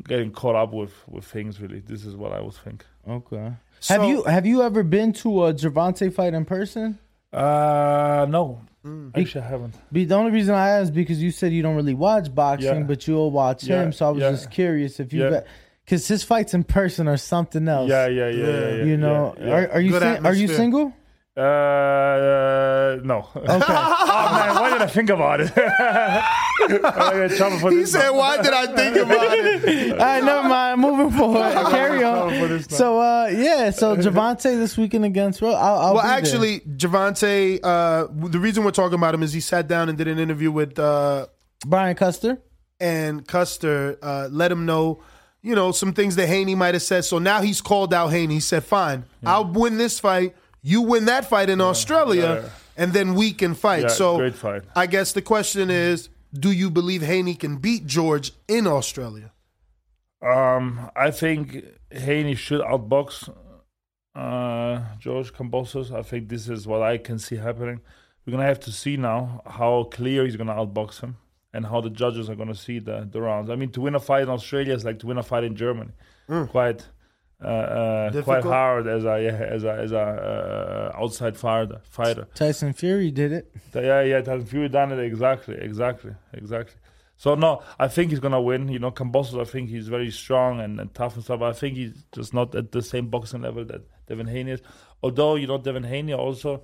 getting 0.07 0.31
caught 0.31 0.55
up 0.55 0.71
with 0.73 0.93
with 1.09 1.25
things. 1.25 1.59
Really, 1.59 1.79
this 1.81 2.05
is 2.05 2.15
what 2.15 2.31
I 2.31 2.39
would 2.41 2.53
think. 2.53 2.85
Okay. 3.07 3.51
So- 3.81 3.93
have 3.99 4.09
you 4.09 4.23
have 4.23 4.45
you 4.45 4.61
ever 4.63 4.81
been 4.83 5.11
to 5.13 5.45
a 5.45 5.53
Gervonta 5.53 6.13
fight 6.13 6.33
in 6.33 6.45
person? 6.45 6.99
Uh, 7.33 8.25
no, 8.29 8.61
Mm. 8.85 9.11
actually 9.17 9.41
I 9.43 9.47
haven't. 9.47 9.75
Be, 9.91 10.05
the 10.05 10.15
only 10.15 10.31
reason 10.31 10.55
I 10.55 10.69
asked 10.69 10.83
is 10.85 10.91
because 10.91 11.21
you 11.21 11.31
said 11.31 11.51
you 11.51 11.61
don't 11.61 11.75
really 11.75 11.93
watch 11.95 12.33
boxing, 12.33 12.77
Yeah. 12.81 12.83
but 12.83 13.05
you'll 13.07 13.31
watch 13.31 13.65
Yeah, 13.65 13.83
him. 13.83 13.91
So 13.91 14.07
I 14.07 14.09
was 14.11 14.21
yeah. 14.21 14.31
just 14.31 14.51
curious 14.51 14.99
if 15.01 15.11
you, 15.11 15.23
Yeah. 15.23 15.41
Because 15.85 16.07
his 16.07 16.23
fights 16.23 16.53
in 16.55 16.63
person 16.63 17.07
are 17.07 17.17
something 17.17 17.67
else. 17.67 17.89
Yeah, 17.89 18.07
yeah, 18.07 18.27
yeah, 18.29 18.45
yeah. 18.45 18.75
yeah, 18.77 18.83
you 18.83 18.97
know, 18.97 19.35
yeah, 19.37 19.45
yeah. 19.45 19.53
Are, 19.53 19.71
are 19.73 19.81
you 19.81 19.91
Good 19.91 20.01
sing- 20.01 20.25
are 20.25 20.33
you 20.33 20.47
single? 20.47 20.93
Uh, 21.37 21.41
uh, 21.41 22.99
no. 23.03 23.27
Okay. 23.35 23.45
oh 23.45 24.29
man, 24.31 24.55
why 24.55 24.69
did 24.71 24.81
I 24.81 24.87
think 24.87 25.09
about 25.09 25.41
it? 25.41 25.51
I 25.57 27.27
got 27.37 27.59
for 27.59 27.71
He 27.71 27.77
this 27.79 27.91
said, 27.91 28.09
one. 28.09 28.17
"Why 28.19 28.37
did 28.41 28.53
I 28.53 28.67
think 28.67 28.95
about 28.95 29.37
it?" 29.37 29.91
All 29.91 29.97
right, 29.97 30.23
never 30.23 30.47
mind. 30.47 30.81
Moving 30.81 31.11
forward. 31.11 31.51
Carry 31.69 31.99
trouble 31.99 32.29
for 32.47 32.53
on. 32.53 32.63
So, 32.63 32.99
uh, 33.01 33.27
yeah. 33.27 33.69
So 33.71 33.95
Gervonta 33.97 34.57
this 34.57 34.77
weekend 34.77 35.03
against 35.05 35.41
Ro- 35.41 35.53
I'll, 35.53 35.79
I'll 35.79 35.93
well, 35.95 36.03
be 36.03 36.07
there. 36.07 36.17
actually, 36.17 36.59
Gervonta. 36.61 37.59
Uh, 37.61 38.07
the 38.29 38.39
reason 38.39 38.63
we're 38.63 38.71
talking 38.71 38.97
about 38.97 39.13
him 39.13 39.21
is 39.21 39.33
he 39.33 39.41
sat 39.41 39.67
down 39.67 39.89
and 39.89 39.97
did 39.97 40.07
an 40.07 40.19
interview 40.19 40.51
with 40.51 40.79
uh, 40.79 41.27
Brian 41.67 41.95
Custer. 41.95 42.41
and 42.79 43.27
Custer. 43.27 43.97
Uh, 44.01 44.29
let 44.31 44.51
him 44.51 44.65
know, 44.65 45.03
you 45.45 45.53
know, 45.53 45.71
some 45.71 45.93
things 45.93 46.15
that 46.15 46.27
Haney 46.27 46.55
might 46.55 46.73
have 46.73 46.81
said. 46.81 47.05
So 47.05 47.19
now 47.19 47.41
he's 47.41 47.61
called 47.61 47.93
out 47.93 48.07
Haney. 48.07 48.33
He 48.35 48.39
said, 48.39 48.63
"Fine, 48.63 49.05
I'll 49.23 49.45
win 49.45 49.77
this 49.77 49.99
fight. 49.99 50.35
You 50.63 50.81
win 50.81 51.05
that 51.05 51.25
fight 51.29 51.49
in 51.51 51.61
Australia, 51.61 52.41
yeah. 52.43 52.49
and 52.75 52.93
then 52.93 53.13
we 53.13 53.31
can 53.31 53.53
fight." 53.53 53.83
Yeah, 53.83 53.89
so 53.89 54.17
great 54.17 54.35
fight. 54.35 54.63
I 54.75 54.87
guess 54.87 55.13
the 55.13 55.21
question 55.21 55.69
is, 55.69 56.09
do 56.33 56.51
you 56.51 56.71
believe 56.71 57.03
Haney 57.03 57.35
can 57.35 57.57
beat 57.57 57.85
George 57.85 58.31
in 58.47 58.65
Australia? 58.65 59.31
Um, 60.21 60.89
I 60.95 61.11
think 61.11 61.63
Haney 61.91 62.33
should 62.33 62.61
outbox 62.61 63.29
uh, 64.15 64.81
George 64.97 65.31
Kambosos. 65.31 65.91
I 65.91 66.01
think 66.01 66.27
this 66.27 66.49
is 66.49 66.65
what 66.65 66.81
I 66.81 66.97
can 66.97 67.19
see 67.19 67.35
happening. 67.35 67.81
We're 68.25 68.31
gonna 68.31 68.47
have 68.47 68.61
to 68.61 68.71
see 68.71 68.97
now 68.97 69.43
how 69.45 69.83
clear 69.91 70.25
he's 70.25 70.37
gonna 70.37 70.55
outbox 70.55 71.01
him 71.01 71.17
and 71.55 71.65
how 71.65 71.81
the 71.81 71.89
judges 71.89 72.29
are 72.29 72.35
gonna 72.35 72.55
see 72.55 72.79
the, 72.79 73.07
the 73.09 73.21
rounds. 73.21 73.49
I 73.49 73.55
mean, 73.55 73.71
to 73.71 73.81
win 73.81 73.95
a 73.95 73.99
fight 73.99 74.23
in 74.23 74.29
Australia 74.29 74.73
is 74.73 74.83
like 74.83 74.99
to 74.99 75.07
win 75.07 75.17
a 75.17 75.23
fight 75.23 75.43
in 75.43 75.55
Germany. 75.55 75.91
Quite. 76.49 76.87
Uh, 77.43 77.47
uh, 77.47 78.21
quite 78.23 78.43
hard 78.43 78.87
as 78.87 79.03
a 79.03 79.21
yeah, 79.21 79.55
as 79.55 79.63
a 79.65 79.73
as 79.73 79.91
a 79.91 79.99
uh, 79.99 81.01
outside 81.01 81.35
fighter. 81.35 81.81
Fighter. 81.83 82.27
Tyson 82.33 82.73
Fury 82.73 83.11
did 83.11 83.31
it. 83.33 83.53
Yeah, 83.73 84.01
yeah, 84.01 84.21
Tyson 84.21 84.45
Fury 84.45 84.69
done 84.69 84.93
it 84.93 84.99
exactly, 84.99 85.55
exactly, 85.55 86.13
exactly. 86.33 86.75
So 87.17 87.35
no, 87.35 87.61
I 87.77 87.87
think 87.87 88.11
he's 88.11 88.21
gonna 88.21 88.41
win. 88.41 88.69
You 88.69 88.79
know, 88.79 88.91
Kambosos, 88.91 89.39
I 89.39 89.45
think 89.45 89.69
he's 89.69 89.87
very 89.87 90.11
strong 90.11 90.59
and, 90.61 90.79
and 90.79 90.93
tough 90.93 91.15
and 91.15 91.23
stuff. 91.23 91.39
But 91.41 91.49
I 91.49 91.53
think 91.53 91.75
he's 91.75 92.05
just 92.13 92.33
not 92.33 92.55
at 92.55 92.71
the 92.71 92.81
same 92.81 93.07
boxing 93.09 93.41
level 93.41 93.65
that 93.65 93.81
Devin 94.07 94.27
Haney 94.27 94.51
is. 94.51 94.61
Although 95.03 95.35
you 95.35 95.47
know, 95.47 95.57
Devin 95.57 95.83
Haney 95.83 96.13
also, 96.13 96.63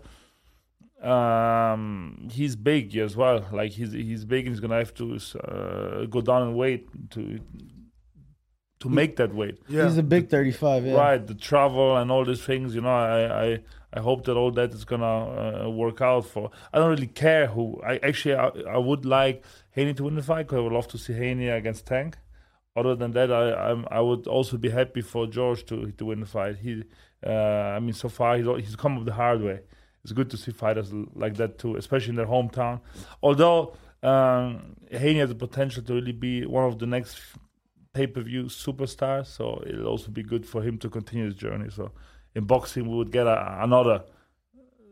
um, 1.02 2.30
he's 2.32 2.56
big 2.56 2.96
as 2.98 3.16
well. 3.16 3.48
Like 3.52 3.72
he's 3.72 3.92
he's 3.92 4.26
big 4.26 4.46
and 4.46 4.56
he's 4.56 4.60
gonna 4.60 4.78
have 4.78 4.94
to 4.96 5.18
uh, 5.40 6.06
go 6.06 6.22
down 6.22 6.50
in 6.50 6.56
weight 6.56 6.88
to 7.12 7.40
to 8.82 8.90
make 8.90 9.16
that 9.16 9.34
weight. 9.34 9.60
Yeah. 9.68 9.86
He's 9.86 9.98
a 9.98 10.04
big 10.04 10.30
35. 10.30 10.86
Yeah. 10.86 10.94
Right, 10.96 11.26
the 11.26 11.36
travel 11.36 11.98
and 11.98 12.12
all 12.12 12.26
these 12.26 12.42
things, 12.42 12.76
you 12.76 12.82
know, 12.82 12.90
I 12.90 13.46
I, 13.46 13.60
I 13.94 14.00
hope 14.00 14.26
that 14.26 14.36
all 14.36 14.52
that 14.52 14.74
is 14.74 14.86
gonna 14.86 15.66
uh, 15.66 15.70
work 15.70 16.02
out 16.02 16.26
for. 16.26 16.52
I 16.72 16.80
don't 16.80 16.90
really 16.90 17.08
care 17.08 17.48
who. 17.48 17.82
I 17.86 17.98
actually 18.04 18.36
I, 18.36 18.48
I 18.70 18.78
would 18.78 19.06
like 19.06 19.44
Haney 19.72 19.94
to 19.96 20.04
win 20.04 20.16
the 20.16 20.24
fight 20.24 20.48
because 20.48 20.58
I 20.58 20.62
would 20.62 20.74
love 20.74 20.88
to 20.90 20.98
see 20.98 21.14
Haney 21.14 21.48
against 21.50 21.88
Tank. 21.88 22.18
Other 22.76 22.96
than 22.96 23.12
that, 23.12 23.32
I 23.32 23.54
I'm, 23.72 23.86
I 23.90 24.02
would 24.02 24.28
also 24.28 24.58
be 24.58 24.70
happy 24.70 25.02
for 25.02 25.26
George 25.28 25.66
to 25.66 25.92
to 25.92 26.06
win 26.06 26.20
the 26.22 26.26
fight. 26.26 26.58
He, 26.58 26.84
uh, 27.26 27.30
I 27.30 27.80
mean, 27.80 27.94
so 27.94 28.08
far 28.08 28.38
he's 28.38 28.46
he's 28.66 28.76
come 28.76 28.98
up 28.98 29.06
the 29.06 29.14
hard 29.14 29.42
way. 29.42 29.62
It's 30.04 30.14
good 30.14 30.30
to 30.32 30.38
see 30.38 30.52
fighters 30.52 30.92
like 31.16 31.36
that 31.36 31.58
too, 31.60 31.76
especially 31.76 32.10
in 32.12 32.16
their 32.16 32.26
hometown. 32.28 32.82
Although 33.22 33.76
um, 34.04 34.76
Haney 34.92 35.20
has 35.20 35.30
the 35.30 35.36
potential 35.36 35.84
to 35.84 35.94
really 35.94 36.12
be 36.12 36.46
one 36.46 36.66
of 36.66 36.80
the 36.80 36.88
next 36.88 37.20
pay 37.94 38.08
per 38.08 38.22
view 38.22 38.46
superstars, 38.46 39.28
so 39.28 39.62
it'll 39.68 39.88
also 39.88 40.10
be 40.10 40.24
good 40.24 40.46
for 40.46 40.62
him 40.64 40.78
to 40.80 40.90
continue 40.90 41.26
his 41.26 41.36
journey. 41.36 41.70
So 41.70 41.92
in 42.34 42.46
boxing, 42.46 42.90
we 42.90 42.96
would 42.98 43.12
get 43.12 43.28
a, 43.28 43.58
another 43.64 44.04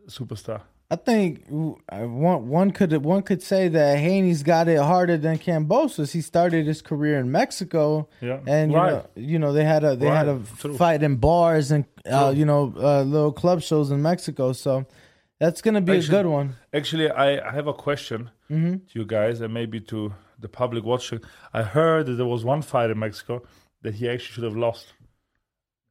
superstar. 0.08 0.62
I 0.92 0.96
think 0.96 1.46
uh, 1.52 2.00
one 2.00 2.48
one 2.50 2.72
could 2.72 2.92
one 3.06 3.22
could 3.22 3.44
say 3.44 3.68
that 3.68 4.00
Haney's 4.00 4.42
got 4.42 4.68
it 4.68 4.80
harder 4.80 5.18
than 5.18 5.38
Kambosos. 5.38 6.12
He 6.12 6.22
started 6.22 6.66
his 6.66 6.82
career 6.82 7.20
in 7.20 7.32
Mexico, 7.32 8.10
Yeah. 8.22 8.40
and 8.48 8.72
you, 8.72 8.78
Right. 8.78 8.94
know, 8.94 9.06
you 9.16 9.38
know 9.38 9.54
they 9.54 9.64
had 9.66 9.84
a 9.84 9.96
they 9.96 10.08
had 10.08 10.28
a 10.28 10.42
True. 10.58 10.76
fight 10.78 11.04
in 11.04 11.18
bars 11.18 11.70
and 11.70 11.86
uh, 12.12 12.34
you 12.36 12.44
know 12.44 12.74
uh, 12.76 13.04
little 13.04 13.32
club 13.32 13.62
shows 13.62 13.92
in 13.92 14.02
Mexico. 14.02 14.52
So 14.52 14.88
that's 15.40 15.62
gonna 15.62 15.82
be 15.82 15.98
a 15.98 16.02
good 16.04 16.26
one. 16.26 16.56
Actually, 16.74 17.10
I, 17.10 17.48
I 17.50 17.52
have 17.54 17.68
a 17.68 17.74
question 17.74 18.30
Mhm. 18.50 18.88
to 18.90 19.00
you 19.00 19.06
guys 19.06 19.42
and 19.42 19.54
maybe 19.54 19.80
to 19.82 20.14
the 20.40 20.50
public 20.50 20.84
watching. 20.84 21.22
I 21.54 21.64
heard 21.64 22.06
that 22.08 22.14
there 22.14 22.26
was 22.26 22.44
one 22.44 22.62
fight 22.62 22.90
in 22.90 23.00
Mexico 23.00 23.44
that 23.82 23.96
he 23.96 24.10
actually 24.10 24.34
should 24.34 24.44
have 24.44 24.58
lost. 24.58 24.94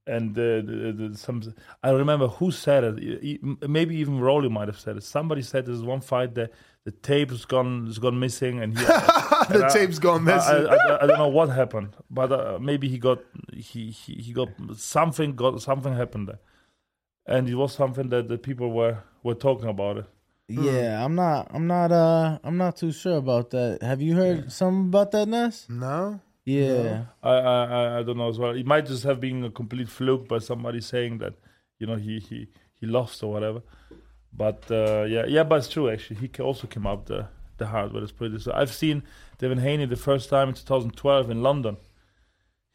And 0.06 0.30
uh, 0.38 0.62
the, 0.68 0.94
the, 1.10 1.18
some, 1.18 1.42
I 1.82 1.90
remember 1.90 2.28
who 2.28 2.50
said 2.50 2.82
it. 2.82 3.40
Maybe 3.68 3.96
even 3.96 4.20
Rolly 4.20 4.48
might 4.48 4.68
have 4.68 4.78
said 4.78 4.96
it. 4.96 5.02
Somebody 5.02 5.42
said 5.42 5.66
there's 5.66 5.82
one 5.82 6.00
fight 6.00 6.34
that 6.36 6.50
the 6.86 6.92
tape 6.92 7.28
has 7.28 7.44
gone 7.44 7.84
has 7.86 7.98
gone 7.98 8.18
missing, 8.18 8.62
and 8.62 8.76
he, 8.78 8.84
The 8.86 9.48
and 9.50 9.64
I- 9.64 9.68
tape's 9.68 9.98
gone 9.98 10.26
I- 10.26 10.34
missing. 10.34 10.66
I, 10.66 10.74
I, 10.76 11.02
I 11.02 11.06
don't 11.06 11.18
know 11.18 11.28
what 11.28 11.50
happened, 11.50 11.90
but 12.10 12.32
uh, 12.32 12.58
maybe 12.58 12.88
he 12.88 12.96
got 12.98 13.18
he, 13.52 13.90
he 13.90 14.14
he 14.14 14.32
got 14.32 14.48
something 14.76 15.36
got 15.36 15.60
something 15.60 15.94
happened 15.94 16.28
there, 16.28 16.38
and 17.28 17.48
it 17.48 17.54
was 17.54 17.72
something 17.74 18.08
that 18.08 18.28
the 18.28 18.38
people 18.38 18.70
were 18.72 18.98
were 19.22 19.34
talking 19.34 19.68
about 19.68 19.98
it. 19.98 20.06
Yeah, 20.48 21.04
I'm 21.04 21.14
not 21.14 21.50
I'm 21.54 21.66
not 21.66 21.92
uh 21.92 22.38
I'm 22.42 22.56
not 22.56 22.76
too 22.76 22.90
sure 22.92 23.18
about 23.18 23.50
that. 23.50 23.82
Have 23.82 24.00
you 24.00 24.14
heard 24.16 24.50
something 24.50 24.86
about 24.88 25.10
that, 25.12 25.28
Ness? 25.28 25.66
No. 25.68 26.20
Yeah. 26.44 27.04
I, 27.22 27.30
I 27.30 27.64
I- 27.64 27.98
I 27.98 28.02
don't 28.02 28.16
know 28.16 28.28
as 28.30 28.38
well. 28.38 28.52
It 28.56 28.66
might 28.66 28.86
just 28.86 29.04
have 29.04 29.20
been 29.20 29.44
a 29.44 29.50
complete 29.50 29.88
fluke 29.88 30.26
by 30.28 30.38
somebody 30.38 30.80
saying 30.80 31.18
that 31.18 31.34
you 31.78 31.86
know 31.86 31.96
he 31.96 32.18
he 32.18 32.48
he 32.80 32.86
lost 32.86 33.22
or 33.22 33.30
whatever. 33.30 33.60
But 34.32 34.70
uh, 34.70 35.04
yeah, 35.08 35.26
yeah, 35.26 35.42
but 35.44 35.56
it's 35.58 35.68
true 35.68 35.90
actually. 35.90 36.16
He 36.20 36.42
also 36.42 36.66
came 36.66 36.86
up 36.86 37.06
the 37.06 37.26
the 37.58 37.66
hard 37.66 37.92
way. 37.92 38.00
Let's 38.00 38.12
put 38.12 38.26
it 38.28 38.32
this 38.32 38.46
way. 38.46 38.54
I've 38.54 38.72
seen 38.72 39.02
Devin 39.38 39.58
Haney 39.58 39.84
the 39.86 39.96
first 39.96 40.30
time 40.30 40.48
in 40.48 40.54
2012 40.54 41.30
in 41.30 41.42
London. 41.42 41.76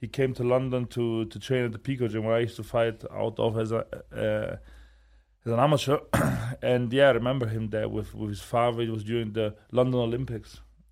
He 0.03 0.09
came 0.09 0.33
to 0.39 0.43
London 0.55 0.85
to 0.95 1.03
to 1.31 1.37
train 1.47 1.63
at 1.67 1.71
the 1.75 1.79
Peacock 1.87 2.09
Gym 2.11 2.23
where 2.25 2.35
I 2.35 2.45
used 2.47 2.57
to 2.61 2.63
fight 2.75 2.99
out 3.21 3.37
of 3.45 3.51
as 3.63 3.71
a 3.79 3.81
uh, 4.25 4.55
as 5.45 5.51
an 5.55 5.59
amateur. 5.67 5.97
and 6.71 6.91
yeah, 6.97 7.07
I 7.07 7.11
remember 7.21 7.47
him 7.55 7.69
there 7.75 7.87
with 7.97 8.09
with 8.19 8.29
his 8.35 8.41
father. 8.53 8.81
It 8.81 8.89
was 8.97 9.05
during 9.11 9.29
the 9.39 9.47
London 9.71 9.99
Olympics, 10.09 10.51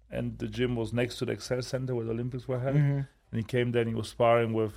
and 0.09 0.25
the 0.41 0.47
gym 0.47 0.71
was 0.81 0.93
next 0.93 1.17
to 1.17 1.25
the 1.25 1.33
Excel 1.33 1.61
Center 1.61 1.93
where 1.95 2.05
the 2.05 2.15
Olympics 2.17 2.47
were 2.47 2.59
held. 2.65 2.77
Mhm. 2.77 3.07
And 3.31 3.37
he 3.41 3.43
came 3.55 3.67
there 3.73 3.81
and 3.81 3.91
he 3.93 3.95
was 4.03 4.07
sparring 4.17 4.53
with 4.61 4.75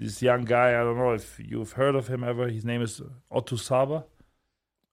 this 0.00 0.20
young 0.20 0.44
guy. 0.44 0.68
I 0.78 0.82
don't 0.84 0.98
know 0.98 1.12
if 1.22 1.38
you've 1.50 1.72
heard 1.80 1.94
of 1.94 2.08
him 2.08 2.22
ever. 2.24 2.44
His 2.48 2.64
name 2.64 2.82
is 2.82 3.00
Otto 3.30 3.56
Saba. 3.56 3.98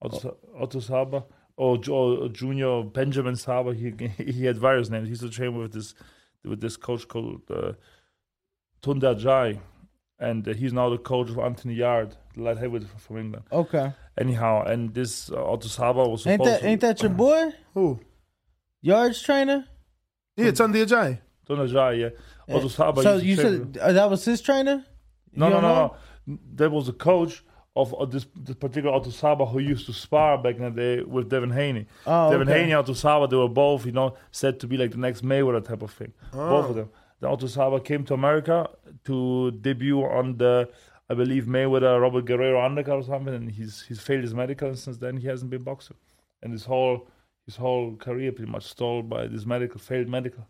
Otto, 0.03 0.19
Sa- 0.19 0.37
Otto 0.63 0.79
Saba. 0.81 1.19
Or, 1.55 1.79
or 1.97 2.29
Junior 2.29 2.83
Benjamin 2.83 3.37
Saba. 3.37 3.73
He 3.73 3.87
he 4.31 4.45
had 4.49 4.57
various 4.69 4.89
names. 4.93 5.05
He 5.07 5.13
used 5.17 5.21
to 5.29 5.31
train 5.39 5.57
with 5.57 5.71
this 5.73 5.95
with 6.51 6.61
this 6.61 6.77
coach 6.77 7.07
called 7.07 7.41
uh, 7.49 7.73
Tunde 8.83 9.01
Ajayi. 9.01 9.59
And 10.19 10.47
uh, 10.47 10.53
he's 10.53 10.71
now 10.71 10.89
the 10.89 10.97
coach 10.97 11.29
of 11.29 11.39
Anthony 11.39 11.73
Yarde, 11.73 12.15
the 12.35 12.43
light 12.43 12.57
heavyweight 12.57 12.87
from 12.99 13.17
England. 13.17 13.45
Okay. 13.51 13.91
Anyhow, 14.17 14.63
and 14.63 14.93
this 14.93 15.31
uh, 15.31 15.43
Otto 15.43 15.67
Saba 15.67 16.07
was 16.07 16.23
supposed 16.23 16.41
Ain't 16.41 16.43
that 16.45 16.59
to 16.61 16.67
ain't 16.67 16.81
that 16.81 17.01
your 17.01 17.11
boy? 17.11 17.51
Who? 17.73 17.99
Yarde's 18.81 19.21
trainer? 19.21 19.65
Yeah, 20.37 20.47
it's 20.47 20.59
on 20.59 20.71
the 20.71 20.85
Ajay. 20.85 21.19
Tunda 21.47 21.67
Jai, 21.67 21.93
yeah. 21.93 22.09
Otto 22.49 22.67
Saba. 22.67 23.01
So 23.01 23.17
you 23.17 23.35
said 23.35 23.77
uh, 23.81 23.91
that 23.93 24.09
was 24.09 24.23
his 24.23 24.41
trainer? 24.41 24.85
No, 25.33 25.49
no, 25.49 25.55
no, 25.55 25.61
know? 25.61 25.95
no. 26.27 26.39
There 26.53 26.69
was 26.69 26.85
the 26.85 26.93
coach 26.93 27.43
of, 27.75 27.93
of 27.95 28.11
this, 28.11 28.25
this 28.35 28.55
particular 28.55 28.95
Otto 28.95 29.09
Saba 29.09 29.45
who 29.45 29.59
used 29.59 29.85
to 29.87 29.93
spar 29.93 30.37
back 30.37 30.55
in 30.57 30.63
the 30.63 30.69
day 30.69 31.03
with 31.03 31.29
Devin 31.29 31.51
Haney. 31.51 31.87
Oh, 32.05 32.31
Devin 32.31 32.47
okay. 32.47 32.59
Haney 32.59 32.71
and 32.71 32.79
Otto 32.79 32.93
Saba, 32.93 33.27
they 33.27 33.35
were 33.35 33.49
both, 33.49 33.85
you 33.85 33.91
know, 33.91 34.15
said 34.31 34.59
to 34.61 34.67
be 34.67 34.77
like 34.77 34.91
the 34.91 34.97
next 34.97 35.23
Mayweather 35.23 35.65
type 35.65 35.81
of 35.81 35.91
thing. 35.91 36.13
Both 36.31 36.65
Oh. 36.65 36.69
of 36.69 36.75
them. 36.75 36.89
Then 37.23 37.31
Otto 37.31 37.47
Saba 37.47 37.79
came 37.79 38.03
to 38.05 38.13
America 38.13 38.69
to 39.05 39.51
debut 39.51 40.03
on 40.03 40.35
the, 40.35 40.69
I 41.09 41.13
believe, 41.13 41.45
Mayweather 41.45 42.01
Robert 42.01 42.25
Guerrero 42.25 42.59
undercard 42.59 42.99
or 42.99 43.03
something, 43.03 43.33
and 43.33 43.49
he's 43.49 43.85
he's 43.87 44.01
failed 44.01 44.23
his 44.23 44.33
medical, 44.33 44.67
and 44.67 44.77
since 44.77 44.97
then 44.97 45.15
he 45.15 45.27
hasn't 45.27 45.49
been 45.49 45.63
boxing. 45.63 45.95
And 46.41 46.51
his 46.51 46.65
whole 46.65 47.07
his 47.45 47.55
whole 47.55 47.95
career 47.95 48.33
pretty 48.33 48.51
much 48.51 48.65
stalled 48.65 49.09
by 49.09 49.27
this 49.27 49.45
medical 49.45 49.79
failed 49.79 50.09
medical. 50.09 50.45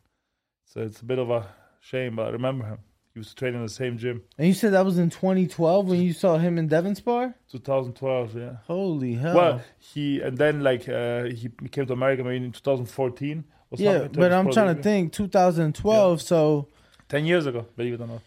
So 0.65 0.81
it's 0.81 1.01
a 1.01 1.05
bit 1.05 1.19
of 1.19 1.29
a 1.29 1.45
shame, 1.79 2.15
but 2.15 2.25
I 2.25 2.29
remember 2.31 2.65
him. 2.65 2.79
He 3.13 3.19
was 3.19 3.35
training 3.35 3.59
in 3.59 3.67
the 3.67 3.71
same 3.71 3.99
gym. 3.99 4.23
And 4.39 4.47
you 4.47 4.55
said 4.55 4.73
that 4.73 4.83
was 4.83 4.97
in 4.97 5.11
2012 5.11 5.87
when 5.87 6.01
you 6.01 6.13
saw 6.13 6.39
him 6.39 6.57
in 6.57 6.67
Devin 6.67 6.95
spar? 6.95 7.35
2012, 7.51 8.35
yeah. 8.35 8.55
Holy 8.65 9.13
hell. 9.13 9.35
Well, 9.35 9.61
he 9.77 10.21
and 10.21 10.35
then 10.39 10.63
like 10.63 10.89
uh, 10.89 11.25
he 11.25 11.49
came 11.69 11.85
to 11.85 11.93
America 11.93 12.23
maybe 12.23 12.43
in 12.45 12.51
2014. 12.51 13.43
Or 13.73 13.81
yeah, 13.81 14.07
but 14.11 14.31
I'm 14.31 14.51
trying 14.51 14.75
to 14.75 14.81
think 14.81 15.13
2012, 15.13 16.21
so 16.21 16.67
Ten 17.09 17.25
years 17.25 17.45
ago, 17.45 17.65
believe 17.75 17.93
it 17.93 18.01
or 18.01 18.07
not. 18.07 18.21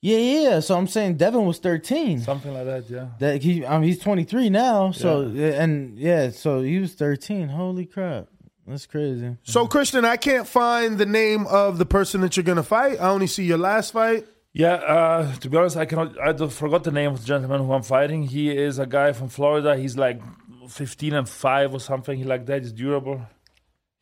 yeah, 0.00 0.18
yeah. 0.18 0.60
So 0.60 0.76
I'm 0.76 0.86
saying 0.86 1.16
Devin 1.16 1.44
was 1.46 1.58
13. 1.58 2.20
Something 2.20 2.52
like 2.52 2.66
that, 2.66 2.90
yeah. 2.90 3.08
That 3.18 3.42
he, 3.42 3.64
I 3.64 3.78
mean, 3.78 3.88
he's 3.88 3.98
23 3.98 4.50
now. 4.50 4.90
So 4.92 5.22
and 5.22 5.98
yeah, 5.98 6.30
so 6.30 6.60
he 6.60 6.78
was 6.78 6.94
13. 6.94 7.48
Holy 7.48 7.86
crap, 7.86 8.26
that's 8.66 8.86
crazy. 8.86 9.36
So, 9.44 9.66
Christian, 9.66 10.04
I 10.04 10.16
can't 10.16 10.46
find 10.46 10.98
the 10.98 11.06
name 11.06 11.46
of 11.46 11.78
the 11.78 11.86
person 11.86 12.20
that 12.22 12.36
you're 12.36 12.44
going 12.44 12.56
to 12.56 12.62
fight. 12.62 13.00
I 13.00 13.08
only 13.10 13.26
see 13.26 13.44
your 13.44 13.58
last 13.58 13.92
fight. 13.92 14.26
Yeah, 14.52 14.74
uh, 14.74 15.34
to 15.36 15.50
be 15.50 15.56
honest, 15.58 15.76
I 15.76 15.84
cannot. 15.84 16.18
I 16.18 16.32
forgot 16.48 16.82
the 16.84 16.90
name 16.90 17.12
of 17.12 17.20
the 17.20 17.26
gentleman 17.26 17.60
who 17.60 17.72
I'm 17.72 17.82
fighting. 17.82 18.22
He 18.22 18.50
is 18.56 18.78
a 18.78 18.86
guy 18.86 19.12
from 19.12 19.28
Florida. 19.28 19.76
He's 19.76 19.96
like 19.98 20.20
15 20.68 21.12
and 21.12 21.28
five 21.28 21.74
or 21.74 21.80
something. 21.80 22.16
He 22.16 22.24
like 22.24 22.46
that. 22.46 22.62
He's 22.62 22.72
durable. 22.72 23.20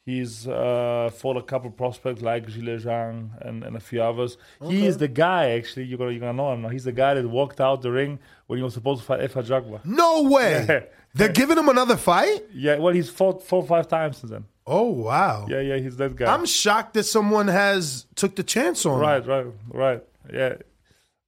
He's 0.07 0.47
uh, 0.47 1.11
fought 1.15 1.37
a 1.39 1.43
couple 1.43 1.71
prospects 1.71 2.21
like 2.21 2.49
Gilles 2.51 2.83
Jean 2.83 3.31
and, 3.41 3.65
and 3.65 3.75
a 3.75 3.81
few 3.81 4.03
others. 4.03 4.37
He 4.69 4.85
is 4.85 4.99
the 4.99 5.09
guy 5.09 5.51
actually. 5.53 5.85
You're 5.87 5.97
gonna 5.99 6.11
you're 6.11 6.21
gonna 6.21 6.35
know 6.35 6.53
him 6.53 6.61
now. 6.63 6.69
He's 6.69 6.85
the 6.85 6.93
guy 6.93 7.15
that 7.15 7.27
walked 7.27 7.59
out 7.61 7.81
the 7.81 7.91
ring 7.91 8.19
when 8.47 8.59
he 8.59 8.63
was 8.63 8.75
supposed 8.75 9.01
to 9.01 9.07
fight 9.07 9.21
Efe 9.21 9.43
Ajagba. 9.43 9.85
No 9.85 10.23
way. 10.25 10.67
Yeah. 11.17 11.19
They're 11.19 11.29
giving 11.33 11.57
him 11.57 11.69
another 11.69 11.97
fight? 11.97 12.43
Yeah, 12.53 12.79
well, 12.79 12.93
he's 12.93 13.09
fought 13.09 13.41
four 13.41 13.63
or 13.63 13.67
five 13.69 13.87
times 13.87 14.17
since 14.19 14.33
then. 14.33 14.47
Oh, 14.67 14.91
wow. 14.91 15.47
Yeah, 15.49 15.61
yeah, 15.61 15.77
he's 15.77 15.97
that 15.99 16.17
guy. 16.17 16.35
I'm 16.35 16.45
shocked 16.45 16.95
that 16.95 17.05
someone 17.05 17.47
has 17.47 18.07
took 18.17 18.35
the 18.35 18.43
chance 18.43 18.85
on 18.85 18.95
him. 18.97 19.01
right, 19.01 19.25
right, 19.25 19.47
right. 19.69 20.03
Yeah. 20.33 20.55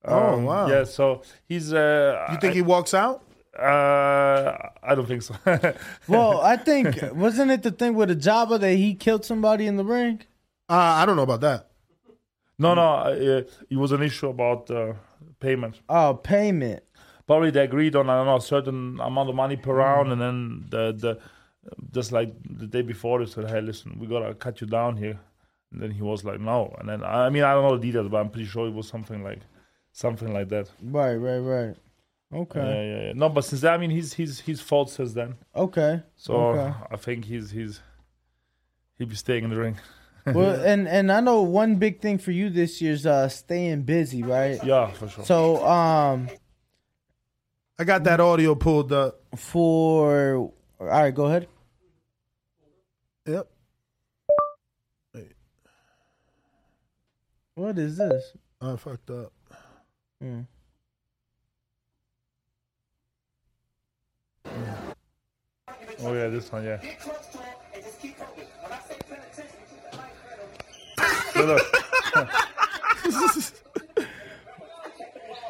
Oh, 0.04 0.34
Um, 0.34 0.44
wow. 0.44 0.66
Yeah, 0.68 0.82
so 0.84 1.22
he's. 1.48 1.72
Uh, 1.72 2.26
You 2.32 2.38
think 2.40 2.50
I- 2.50 2.54
he 2.56 2.62
walks 2.62 2.94
out? 2.94 3.22
Uh, 3.58 4.70
I 4.82 4.94
don't 4.94 5.06
think 5.06 5.22
so. 5.22 5.34
Well, 6.08 6.40
I 6.40 6.56
think 6.56 6.98
wasn't 7.12 7.50
it 7.50 7.62
the 7.62 7.70
thing 7.70 7.94
with 7.94 8.08
the 8.10 8.16
Ajagba 8.16 8.60
that 8.60 8.74
he 8.74 8.94
killed 8.94 9.24
somebody 9.24 9.66
in 9.66 9.76
the 9.76 9.84
ring? 9.84 10.22
Uh, 10.68 10.74
I 10.74 11.06
don't 11.06 11.16
know 11.16 11.22
about 11.22 11.40
that. 11.42 11.70
no, 12.58 12.74
no, 12.74 12.82
uh, 12.82 13.42
it 13.70 13.76
was 13.76 13.92
an 13.92 14.02
issue 14.02 14.28
about 14.28 14.70
uh, 14.70 14.92
payment. 15.40 15.80
Oh, 15.88 16.14
payment. 16.14 16.82
Probably 17.26 17.50
they 17.50 17.64
agreed 17.64 17.96
on 17.96 18.08
I 18.10 18.16
don't 18.16 18.26
know 18.26 18.36
a 18.36 18.40
certain 18.40 19.00
amount 19.00 19.28
of 19.30 19.34
money 19.34 19.56
per 19.56 19.74
round, 19.74 20.12
and 20.12 20.20
then 20.20 20.66
the 20.70 20.92
the 20.92 21.18
just 21.92 22.12
like 22.12 22.32
the 22.48 22.66
day 22.66 22.82
before 22.82 23.18
they 23.18 23.26
said, 23.30 23.50
"Hey, 23.50 23.60
listen, 23.60 23.98
we 23.98 24.06
gotta 24.06 24.34
cut 24.34 24.60
you 24.60 24.66
down 24.66 24.96
here." 24.96 25.18
And 25.72 25.82
then 25.82 25.90
he 25.90 26.02
was 26.02 26.24
like, 26.24 26.38
"No," 26.40 26.74
and 26.78 26.88
then 26.88 27.02
I 27.02 27.28
mean 27.30 27.42
I 27.42 27.52
don't 27.54 27.64
know 27.64 27.76
the 27.76 27.82
details, 27.86 28.08
but 28.08 28.18
I'm 28.18 28.30
pretty 28.30 28.46
sure 28.46 28.68
it 28.68 28.74
was 28.74 28.86
something 28.86 29.24
like 29.24 29.40
something 29.92 30.32
like 30.32 30.48
that. 30.50 30.70
Right, 30.82 31.16
right, 31.16 31.38
right. 31.38 31.76
Okay. 32.34 32.58
Yeah, 32.60 32.82
yeah, 32.82 33.06
yeah. 33.06 33.12
No, 33.14 33.28
but 33.28 33.44
since 33.44 33.60
then, 33.60 33.72
I 33.72 33.78
mean 33.78 33.90
he's 33.90 34.12
he's 34.14 34.40
he's 34.40 34.60
fought 34.60 34.90
since 34.90 35.12
then. 35.12 35.36
Okay. 35.54 36.02
So 36.16 36.34
Okay. 36.34 36.74
I 36.90 36.96
think 36.96 37.24
he's 37.24 37.50
he's 37.50 37.80
he'll 38.98 39.06
be 39.06 39.14
staying 39.14 39.44
in 39.44 39.50
the 39.50 39.56
ring. 39.56 39.76
well, 40.26 40.60
and 40.60 40.88
and 40.88 41.12
I 41.12 41.20
know 41.20 41.42
one 41.42 41.76
big 41.76 42.00
thing 42.00 42.18
for 42.18 42.32
you 42.32 42.50
this 42.50 42.82
year's 42.82 43.06
uh 43.06 43.28
staying 43.28 43.82
busy, 43.82 44.22
right? 44.24 44.62
Yeah, 44.64 44.90
for 44.90 45.08
sure. 45.08 45.24
So 45.24 45.64
um 45.64 46.28
I 47.78 47.84
got 47.84 48.04
that 48.04 48.20
audio 48.20 48.54
pulled 48.54 48.92
up. 48.92 49.20
for 49.36 50.50
all 50.80 50.86
right, 50.86 51.14
go 51.14 51.26
ahead. 51.26 51.46
Yep. 53.26 53.48
What 57.54 57.78
is 57.78 57.96
this? 57.96 58.36
I 58.60 58.76
fucked 58.76 59.10
up. 59.10 59.32
Hmm. 60.20 60.42
Oh 66.00 66.12
yeah, 66.12 66.28
this 66.28 66.52
one, 66.52 66.64
yeah. 66.64 66.80
Look, 71.34 71.62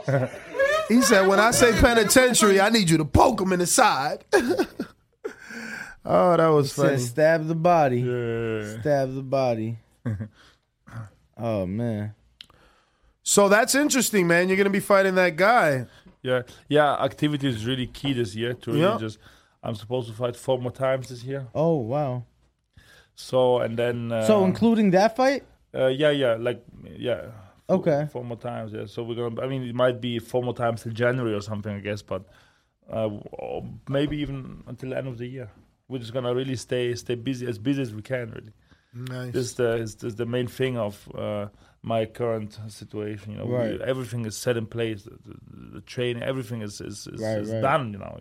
look. 0.09 0.31
He 0.89 1.03
said, 1.03 1.27
when 1.27 1.41
I 1.41 1.51
say 1.51 1.73
penitentiary, 1.81 2.61
I 2.61 2.69
need 2.69 2.89
you 2.89 2.99
to 2.99 3.05
poke 3.05 3.41
him 3.41 3.53
in 3.53 3.59
the 3.59 3.67
side. 3.67 4.25
oh, 6.05 6.37
that 6.37 6.47
was 6.49 6.73
funny. 6.73 6.91
Says 6.91 7.09
stab 7.09 7.47
the 7.47 7.55
body. 7.57 8.01
Yeah. 8.01 8.81
Stab 8.81 9.15
the 9.15 9.23
body. 9.23 9.79
oh 11.37 11.67
man. 11.67 12.15
So 13.23 13.49
that's 13.49 13.75
interesting, 13.75 14.29
man. 14.29 14.49
You're 14.49 14.57
going 14.57 14.67
to 14.67 14.71
be 14.71 14.79
fighting 14.79 15.17
that 15.17 15.35
guy. 15.35 15.87
Yeah, 16.27 16.43
yeah. 16.68 17.05
Activity 17.09 17.47
is 17.49 17.64
really 17.70 17.87
key 17.99 18.12
this 18.14 18.35
year 18.35 18.53
to 18.62 18.70
really 18.70 18.83
Yeah. 18.83 18.99
just. 19.07 19.18
I'm 19.62 19.74
supposed 19.74 20.09
to 20.11 20.14
fight 20.14 20.37
four 20.37 20.59
more 20.64 20.72
times 20.87 21.09
this 21.09 21.22
year. 21.24 21.43
Oh 21.55 21.77
wow. 21.93 22.24
So 23.14 23.61
and 23.64 23.77
then. 23.79 24.12
Uh, 24.12 24.27
so 24.27 24.45
including 24.45 24.91
that 24.93 25.16
fight? 25.16 25.43
Uh, 25.74 25.87
yeah, 26.03 26.11
yeah, 26.11 26.35
like 26.39 26.62
yeah. 27.09 27.20
four- 27.68 27.77
Okay. 27.79 28.07
Four 28.12 28.24
more 28.24 28.37
times, 28.39 28.72
yeah. 28.72 28.87
So 28.87 29.03
we're 29.03 29.16
gonna. 29.16 29.41
I 29.45 29.49
mean, 29.49 29.62
it 29.64 29.74
might 29.74 30.01
be 30.01 30.18
four 30.20 30.43
more 30.43 30.55
times 30.55 30.83
till 30.83 30.93
January 30.93 31.35
or 31.35 31.41
something, 31.41 31.74
I 31.74 31.81
guess, 31.81 32.03
but 32.03 32.22
uh, 32.91 33.11
maybe 33.89 34.16
even 34.18 34.62
until 34.68 34.91
the 34.91 34.97
end 34.99 35.09
of 35.09 35.18
the 35.18 35.27
year. 35.27 35.51
We're 35.89 35.99
just 36.01 36.12
gonna 36.12 36.35
really 36.35 36.57
stay 36.57 36.95
stay 36.95 37.14
busy 37.16 37.47
as 37.47 37.59
busy 37.59 37.83
as 37.83 37.93
we 37.95 38.03
can, 38.03 38.31
really. 38.31 38.53
Nice. 38.95 39.33
This 39.33 39.45
is 39.51 39.55
the 39.55 39.70
is, 39.85 39.97
is 40.05 40.14
the 40.16 40.27
main 40.27 40.47
thing 40.47 40.77
of 40.79 41.09
uh, 41.14 41.47
my 41.93 42.05
current 42.20 42.53
situation. 42.68 43.26
You 43.32 43.39
know, 43.39 43.47
we- 43.47 43.80
everything 43.93 44.22
is 44.30 44.37
set 44.37 44.57
in 44.62 44.66
place. 44.76 45.01
The, 45.05 45.16
the, 45.26 45.34
the 45.76 45.80
training, 45.95 46.22
everything 46.32 46.61
is 46.68 46.74
is, 46.91 47.07
is, 47.14 47.20
Right, 47.22 47.39
is 47.39 47.51
right. 47.51 47.62
done. 47.70 47.93
You 47.95 48.01
know. 48.05 48.18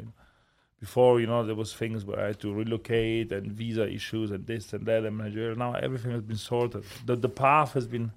Before, 0.86 1.14
you 1.22 1.26
know, 1.32 1.42
there 1.50 1.56
was 1.64 1.74
things 1.74 2.00
where 2.06 2.20
I 2.24 2.28
had 2.32 2.40
to 2.42 2.54
relocate 2.54 3.32
and 3.38 3.52
visa 3.52 3.86
issues 4.00 4.30
and 4.36 4.46
this 4.46 4.72
and 4.74 4.86
that 4.90 5.02
and 5.08 5.18
Nigeria. 5.18 5.56
Now 5.56 5.72
everything 5.88 6.12
has 6.12 6.22
been 6.32 6.42
sorted. 6.52 6.84
The 7.08 7.16
the 7.28 7.34
path 7.46 7.72
has 7.74 7.88
been 7.96 8.08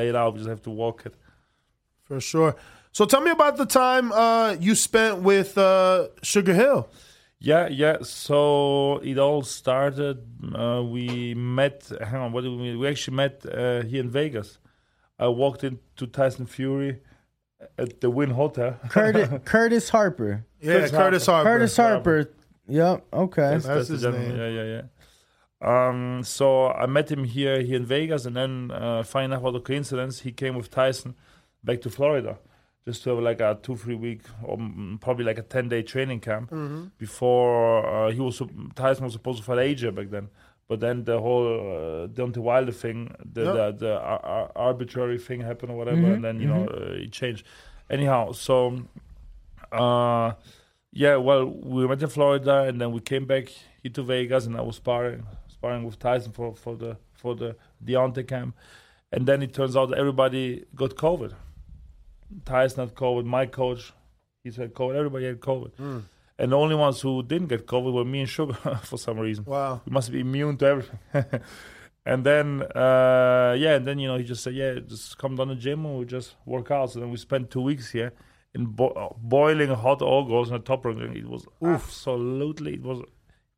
laid 0.00 0.14
out. 0.20 0.28
We 0.34 0.38
just 0.40 0.50
have 0.56 0.64
to 0.70 0.74
walk 0.84 0.98
it. 1.08 1.14
For 2.08 2.20
sure. 2.20 2.52
So 2.96 3.02
tell 3.12 3.22
me 3.28 3.30
about 3.38 3.54
the 3.56 3.66
time 3.66 4.06
uh, 4.12 4.50
you 4.66 4.74
spent 4.74 5.14
with 5.30 5.50
uh, 5.56 6.08
Sugar 6.22 6.54
Hill. 6.62 6.80
Yeah, 7.50 7.64
yeah. 7.82 7.98
So 8.02 8.98
it 9.10 9.16
all 9.26 9.42
started. 9.60 10.16
Uh, 10.62 10.82
we 10.96 11.34
met. 11.34 11.76
Hang 12.10 12.20
on, 12.24 12.32
what 12.32 12.42
did 12.44 12.50
we 12.50 12.58
meet? 12.66 12.76
We 12.82 12.86
actually 12.92 13.16
met 13.24 13.34
uh, 13.46 13.82
here 13.90 14.02
in 14.06 14.10
Vegas. 14.10 14.58
I 15.18 15.28
walked 15.28 15.64
into 15.64 16.06
Tyson 16.06 16.46
Fury 16.46 17.00
at 17.76 18.00
the 18.00 18.10
Wynn 18.10 18.30
Hotel. 18.30 18.78
Curtis 18.88 19.28
Curtis 19.44 19.88
Harper. 19.90 20.44
Yeah, 20.60 20.88
Curtis 20.88 21.26
Harper. 21.26 21.48
Curtis 21.50 21.76
Harper. 21.76 22.30
Yep. 22.68 23.04
Okay. 23.12 23.42
That's, 23.42 23.66
that's 23.66 23.88
the 23.88 23.94
his 23.94 24.04
name. 24.04 24.36
Yeah, 24.36 24.48
yeah, 24.48 24.62
yeah. 24.64 24.82
Um, 25.60 26.22
so 26.22 26.68
I 26.68 26.86
met 26.86 27.10
him 27.10 27.24
here 27.24 27.60
here 27.62 27.76
in 27.76 27.84
Vegas, 27.86 28.26
and 28.26 28.36
then 28.36 28.70
uh, 28.70 29.02
find 29.02 29.32
out 29.34 29.42
what 29.42 29.54
a 29.56 29.60
coincidence. 29.60 30.20
He 30.20 30.30
came 30.32 30.54
with 30.54 30.70
Tyson 30.70 31.14
back 31.64 31.80
to 31.82 31.90
Florida 31.90 32.38
just 32.86 33.02
to 33.02 33.10
have 33.10 33.18
like 33.18 33.40
a 33.40 33.58
two 33.60 33.76
three 33.76 33.96
week 33.96 34.22
or 34.44 34.56
probably 35.00 35.24
like 35.24 35.38
a 35.38 35.42
ten 35.42 35.68
day 35.68 35.82
training 35.82 36.20
camp 36.20 36.50
Mhm. 36.50 36.92
before 36.96 37.84
uh, 37.86 38.10
he 38.12 38.20
was 38.20 38.40
Tyson 38.76 39.04
was 39.04 39.14
supposed 39.14 39.38
to 39.38 39.44
fight 39.44 39.58
AJ 39.58 39.94
back 39.96 40.10
then. 40.10 40.28
But 40.68 40.80
then 40.80 41.04
the 41.04 41.18
whole 41.20 41.46
uh, 41.46 42.08
Deontay 42.08 42.38
Wilder 42.38 42.72
thing, 42.72 43.14
the 43.32 43.44
the, 43.58 43.72
the 43.72 43.92
ar- 43.98 44.24
ar- 44.24 44.52
arbitrary 44.54 45.18
thing 45.18 45.40
happened 45.40 45.72
or 45.72 45.76
whatever, 45.78 46.02
Mhm, 46.02 46.14
and 46.14 46.24
then 46.24 46.40
you 46.40 46.48
know 46.48 46.64
uh, 46.68 47.02
it 47.04 47.10
changed. 47.12 47.46
Anyhow, 47.88 48.32
so 48.32 48.82
uh, 49.72 50.32
yeah, 50.92 51.16
well, 51.16 51.46
we 51.46 51.86
went 51.86 52.00
to 52.00 52.08
Florida 52.08 52.62
and 52.68 52.80
then 52.80 52.92
we 52.92 53.00
came 53.00 53.24
back 53.26 53.48
here 53.82 53.92
to 53.92 54.02
Vegas, 54.02 54.46
and 54.46 54.56
I 54.56 54.60
was 54.62 54.76
sparring 54.76 55.26
sparring 55.48 55.84
with 55.84 55.98
Tyson 55.98 56.32
for 56.32 56.54
for 56.54 56.76
the 56.76 56.96
for 57.14 57.34
the 57.34 57.56
Deontay 57.84 58.26
camp, 58.28 58.54
and 59.12 59.26
then 59.26 59.42
it 59.42 59.52
turns 59.54 59.74
out 59.76 59.92
everybody 59.96 60.64
got 60.74 60.90
COVID. 60.96 61.32
Tyson 62.44 62.80
had 62.86 62.94
COVID, 62.94 63.24
my 63.24 63.46
coach, 63.46 63.92
he 64.44 64.50
had 64.50 64.74
COVID, 64.74 64.94
everybody 64.96 65.24
had 65.26 65.40
COVID. 65.40 65.72
Mm. 65.76 66.02
And 66.38 66.52
the 66.52 66.56
only 66.56 66.76
ones 66.76 67.00
who 67.00 67.22
didn't 67.22 67.48
get 67.48 67.66
COVID 67.66 67.92
were 67.92 68.04
me 68.04 68.20
and 68.20 68.28
Sugar 68.28 68.54
for 68.82 68.96
some 68.96 69.18
reason. 69.18 69.44
Wow. 69.44 69.80
We 69.84 69.92
must 69.92 70.12
be 70.12 70.20
immune 70.20 70.56
to 70.58 70.66
everything. 70.66 70.98
and 72.06 72.24
then, 72.24 72.62
uh, 72.62 73.56
yeah, 73.58 73.74
and 73.74 73.86
then, 73.86 73.98
you 73.98 74.06
know, 74.08 74.16
he 74.16 74.24
just 74.24 74.42
said, 74.44 74.54
yeah, 74.54 74.74
just 74.86 75.18
come 75.18 75.34
down 75.34 75.48
to 75.48 75.54
the 75.54 75.60
gym 75.60 75.84
and 75.84 75.98
we 75.98 76.04
just 76.04 76.36
work 76.46 76.70
out. 76.70 76.92
So 76.92 77.00
then 77.00 77.10
we 77.10 77.16
spent 77.16 77.50
two 77.50 77.60
weeks 77.62 77.90
here 77.90 78.12
in 78.54 78.66
bo- 78.66 79.16
boiling 79.20 79.70
hot 79.70 80.00
August 80.00 80.50
in 80.52 80.58
the 80.58 80.62
top 80.62 80.84
ring. 80.84 81.16
It 81.16 81.28
was 81.28 81.44
Oof. 81.64 81.82
absolutely, 81.82 82.74
it 82.74 82.82
was, 82.82 83.00
it 83.00 83.08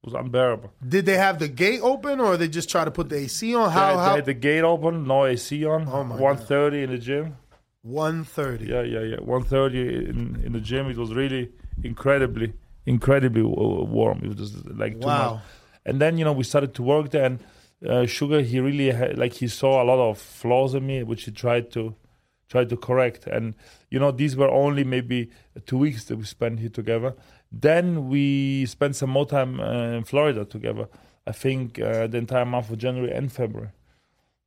was 0.02 0.14
unbearable. 0.14 0.72
Did 0.86 1.04
they 1.04 1.16
have 1.18 1.38
the 1.38 1.48
gate 1.48 1.80
open 1.82 2.18
or 2.18 2.38
they 2.38 2.48
just 2.48 2.70
try 2.70 2.86
to 2.86 2.90
put 2.90 3.10
the 3.10 3.16
AC 3.16 3.54
on? 3.54 3.68
They 3.68 3.74
How? 3.74 3.96
they 3.96 4.16
had 4.16 4.24
the 4.24 4.34
gate 4.34 4.64
open, 4.64 5.06
no 5.06 5.26
AC 5.26 5.64
on, 5.66 5.86
Oh 5.86 6.02
my 6.04 6.16
130 6.16 6.82
in 6.84 6.90
the 6.92 6.98
gym. 6.98 7.36
130. 7.82 8.64
Yeah, 8.66 8.82
yeah, 8.82 9.00
yeah. 9.00 9.16
130 9.20 10.08
in, 10.10 10.42
in 10.46 10.52
the 10.52 10.60
gym. 10.60 10.88
It 10.90 10.96
was 10.96 11.14
really 11.14 11.50
incredibly, 11.82 12.52
incredibly 12.86 13.42
w- 13.42 13.84
warm. 13.84 14.20
It 14.22 14.28
was 14.28 14.52
just 14.52 14.66
like 14.70 15.00
too 15.00 15.06
Wow. 15.06 15.34
much. 15.34 15.42
And 15.86 16.00
then 16.00 16.18
you 16.18 16.24
know 16.24 16.32
we 16.32 16.44
started 16.44 16.74
to 16.74 16.82
work 16.82 17.10
there, 17.10 17.24
and 17.24 17.38
uh, 17.86 18.06
Sugar 18.06 18.40
he 18.42 18.60
really 18.60 18.90
had, 18.90 19.18
like 19.18 19.34
he 19.34 19.48
saw 19.48 19.82
a 19.82 19.84
lot 19.84 19.98
of 19.98 20.18
flaws 20.18 20.74
in 20.74 20.86
me, 20.86 21.02
which 21.02 21.24
he 21.24 21.30
tried 21.30 21.70
to 21.72 21.94
try 22.48 22.64
to 22.64 22.76
correct. 22.76 23.26
And 23.26 23.54
you 23.90 23.98
know, 23.98 24.10
these 24.10 24.36
were 24.36 24.50
only 24.50 24.84
maybe 24.84 25.30
two 25.66 25.78
weeks 25.78 26.04
that 26.04 26.16
we 26.16 26.24
spent 26.24 26.60
here 26.60 26.68
together. 26.68 27.14
Then 27.52 28.08
we 28.08 28.66
spent 28.66 28.94
some 28.96 29.10
more 29.10 29.26
time 29.26 29.60
uh, 29.60 29.92
in 29.98 30.04
Florida 30.04 30.44
together. 30.44 30.88
I 31.26 31.32
think 31.32 31.80
uh, 31.80 32.06
the 32.06 32.18
entire 32.18 32.44
month 32.44 32.70
of 32.70 32.78
January 32.78 33.12
and 33.12 33.30
February. 33.32 33.70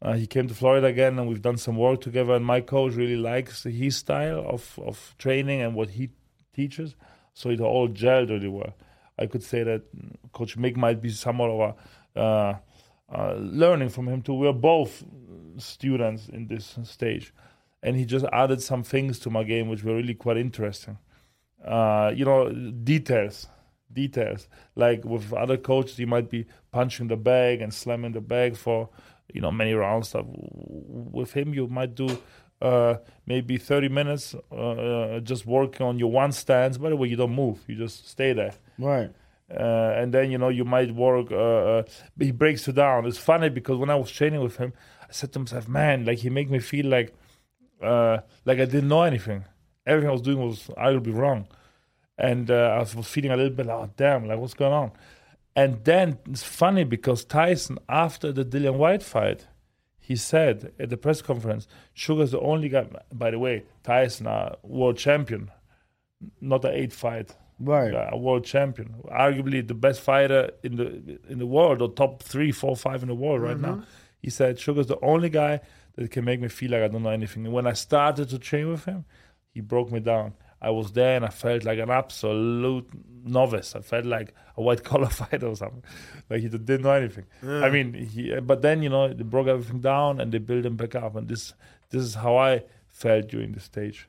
Uh, 0.02 0.14
he 0.14 0.28
came 0.28 0.48
to 0.50 0.54
Florida 0.54 0.88
again, 0.88 1.18
and 1.18 1.28
we've 1.30 1.42
done 1.42 1.58
some 1.58 1.78
work 1.78 2.02
together. 2.02 2.34
And 2.34 2.46
my 2.46 2.60
coach 2.62 2.94
really 2.94 3.16
likes 3.16 3.64
his 3.64 3.96
style 3.96 4.46
of, 4.48 4.78
of 4.84 5.16
training 5.18 5.62
and 5.62 5.76
what 5.76 5.92
he 5.92 6.10
teaches, 6.54 6.96
so 7.34 7.50
it 7.50 7.60
all 7.60 7.90
gelled 7.90 8.30
really 8.30 8.48
well. 8.48 8.74
I 9.18 9.28
could 9.28 9.44
say 9.44 9.64
that 9.64 9.84
Coach 10.32 10.58
Mick 10.58 10.76
might 10.76 11.02
be 11.02 11.10
somewhat 11.10 11.50
of 11.50 11.76
a 12.16 12.20
uh, 12.20 12.58
uh, 13.14 13.36
learning 13.38 13.90
from 13.90 14.08
him 14.08 14.22
too. 14.22 14.34
We're 14.34 14.54
both 14.54 15.04
students 15.58 16.30
in 16.30 16.48
this 16.48 16.78
stage, 16.84 17.34
and 17.82 17.96
he 17.96 18.06
just 18.06 18.26
added 18.32 18.62
some 18.62 18.84
things 18.84 19.20
to 19.20 19.30
my 19.30 19.44
game 19.44 19.68
which 19.68 19.84
were 19.84 19.96
really 19.96 20.16
quite 20.16 20.38
interesting. 20.38 20.98
Uh, 21.64 22.12
you 22.16 22.26
know, 22.26 22.50
details, 22.52 23.48
details. 23.92 24.48
Like 24.76 25.06
with 25.06 25.32
other 25.34 25.58
coaches, 25.58 26.00
you 26.00 26.08
might 26.08 26.30
be 26.30 26.46
punching 26.72 27.08
the 27.08 27.18
bag 27.18 27.62
and 27.62 27.74
slamming 27.74 28.14
the 28.14 28.22
bag 28.22 28.58
for 28.58 28.90
you 29.34 29.42
know 29.42 29.52
many 29.52 29.74
rounds. 29.74 30.10
Stuff. 30.10 30.26
With 30.28 31.34
him, 31.34 31.54
you 31.54 31.68
might 31.68 31.96
do 31.96 32.18
uh, 32.64 32.98
maybe 33.26 33.58
30 33.58 33.90
minutes 33.90 34.36
uh, 34.52 34.56
uh, 34.56 35.20
just 35.20 35.46
working 35.46 35.86
on 35.86 36.00
your 36.00 36.10
one 36.10 36.32
stance. 36.32 36.78
By 36.78 36.90
the 36.90 36.96
way, 36.96 37.10
you 37.10 37.18
don't 37.18 37.36
move; 37.36 37.60
you 37.68 37.76
just 37.76 38.08
stay 38.08 38.32
there. 38.32 38.54
Right. 38.80 39.12
Uh, 39.52 39.94
and 39.98 40.14
then 40.14 40.32
you 40.32 40.38
know 40.38 40.50
you 40.50 40.64
might 40.64 40.96
work. 40.96 41.32
Uh, 41.32 41.36
uh, 41.36 41.84
he 42.18 42.32
breaks 42.32 42.66
you 42.66 42.74
down. 42.74 43.06
It's 43.06 43.18
funny 43.18 43.50
because 43.50 43.78
when 43.78 43.90
I 43.90 43.96
was 43.96 44.10
training 44.10 44.42
with 44.42 44.56
him, 44.58 44.72
I 45.02 45.12
said 45.12 45.34
to 45.34 45.40
myself, 45.40 45.68
"Man, 45.68 46.06
like 46.06 46.20
he 46.20 46.30
make 46.30 46.50
me 46.50 46.60
feel 46.60 46.86
like 46.86 47.14
like 47.82 48.60
I 48.60 48.66
didn't 48.66 48.88
know 48.88 49.04
anything. 49.04 49.44
Everything 49.86 50.10
I 50.10 50.14
was 50.14 50.22
doing 50.22 50.40
was 50.40 50.70
I 50.78 50.90
will 50.92 51.02
be 51.02 51.12
wrong." 51.12 51.48
And 52.18 52.50
I 52.50 52.80
was 52.80 52.94
feeling 53.08 53.32
a 53.32 53.36
little 53.36 53.52
bit, 53.52 53.68
oh 53.68 53.90
damn, 53.98 54.28
like 54.28 54.38
what's 54.38 54.54
going 54.54 54.72
on? 54.72 54.92
And 55.56 55.84
then 55.84 56.20
it's 56.30 56.44
funny 56.44 56.84
because 56.84 57.26
Tyson, 57.26 57.80
after 57.90 58.32
the 58.32 58.46
Dillian 58.46 58.76
Whyte 58.76 59.04
fight, 59.04 59.48
he 60.10 60.16
said 60.18 60.74
at 60.84 60.90
the 60.90 60.98
press 60.98 61.22
conference, 61.22 61.64
Sugar's 61.94 62.32
the 62.32 62.40
only 62.52 62.68
guy. 62.76 62.86
By 63.12 63.32
the 63.32 63.40
way, 63.40 63.64
Tyson, 63.84 64.28
a 64.28 64.58
world 64.64 64.98
champion, 64.98 65.50
not 66.42 66.66
an 66.66 66.74
eight 66.82 66.92
fight, 66.94 67.30
right? 67.60 67.94
A 68.12 68.18
world 68.18 68.44
champion, 68.44 68.96
arguably 69.10 69.66
the 69.66 69.74
best 69.86 70.02
fighter 70.02 70.52
in 70.62 70.76
the 70.76 70.88
in 71.30 71.38
the 71.40 71.46
world, 71.58 71.82
or 71.82 71.90
top 71.90 72.22
three, 72.22 72.52
four, 72.52 72.76
five 72.76 73.02
in 73.02 73.10
the 73.14 73.16
world 73.26 73.42
right 73.42 73.58
Mm-hmm. 73.58 73.80
now. 73.80 73.84
He 74.26 74.30
said 74.30 74.60
Sugar's 74.60 74.88
the 74.88 75.00
only 75.02 75.30
guy 75.30 75.62
that 75.96 76.12
can 76.12 76.26
make 76.26 76.40
me 76.42 76.50
feel 76.50 76.72
like 76.72 76.84
I 76.84 76.88
don't 76.90 77.04
know 77.04 77.10
anything. 77.22 77.46
And 77.46 77.54
when 77.54 77.68
I 77.68 77.74
started 77.74 78.30
to 78.30 78.40
train 78.40 78.68
with 78.70 78.86
him, 78.86 79.06
he 79.54 79.62
broke 79.62 79.90
me 79.92 80.00
down. 80.00 80.34
I 80.64 80.70
was 80.70 80.94
there 80.94 81.18
and 81.18 81.26
I 81.26 81.30
felt 81.30 81.66
like 81.66 81.78
an 81.78 81.90
absolute 81.90 82.88
novice. 83.26 83.76
I 83.76 83.82
felt 83.82 84.06
like 84.06 84.34
a 84.56 84.62
white 84.62 84.84
collar 84.90 85.10
fighter 85.10 85.48
or 85.48 85.56
something. 85.56 85.84
Like 86.30 86.42
he 86.42 86.48
didn't 86.48 86.82
know 86.82 86.92
anything. 86.92 87.26
Yeah. 87.44 87.66
I 87.66 87.70
mean, 87.70 87.94
he, 87.94 88.40
but 88.40 88.62
then 88.62 88.82
you 88.82 88.90
know 88.90 89.14
they 89.14 89.24
broke 89.24 89.48
everything 89.48 89.82
down 89.82 90.22
and 90.22 90.32
they 90.32 90.38
built 90.38 90.66
him 90.66 90.78
back 90.78 90.96
up. 90.96 91.16
And 91.16 91.28
this 91.28 91.54
this 91.90 92.02
is 92.02 92.16
how 92.16 92.38
I 92.38 92.64
felt 92.88 93.28
during 93.28 93.52
the 93.52 93.60
stage. 93.60 94.08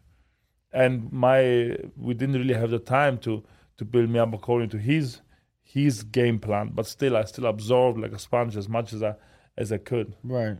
And 0.73 1.13
my 1.13 1.77
we 1.97 2.15
didn't 2.15 2.37
really 2.37 2.55
have 2.55 2.71
the 2.71 2.79
time 2.79 3.19
to 3.19 3.43
to 3.79 3.85
build 3.85 4.09
me 4.09 4.21
up 4.21 4.33
according 4.33 4.69
to 4.71 4.79
his 4.79 5.21
his 5.63 6.05
game 6.05 6.39
plan. 6.39 6.71
But 6.73 6.87
still, 6.87 7.17
I 7.17 7.25
still 7.25 7.47
absorbed 7.47 7.99
like 7.99 8.13
a 8.13 8.19
sponge 8.19 8.57
as 8.57 8.69
much 8.69 8.93
as 8.93 9.03
I 9.03 9.17
as 9.59 9.73
I 9.73 9.79
could. 9.79 10.15
Right. 10.23 10.59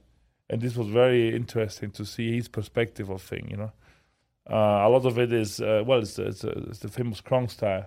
And 0.51 0.61
this 0.61 0.77
was 0.77 0.89
very 0.89 1.35
interesting 1.35 1.91
to 1.93 2.05
see 2.05 2.35
his 2.35 2.49
perspective 2.49 3.11
of 3.11 3.23
thing. 3.23 3.49
You 3.49 3.59
know. 3.59 3.73
Uh, 4.51 4.55
a 4.87 4.89
lot 4.89 5.07
of 5.07 5.19
it 5.19 5.33
is 5.33 5.61
uh, 5.61 5.83
well, 5.87 6.01
it's, 6.01 6.19
it's, 6.19 6.45
it's 6.45 6.81
the 6.81 6.89
famous 6.89 7.21
Kronk 7.21 7.51
style 7.51 7.87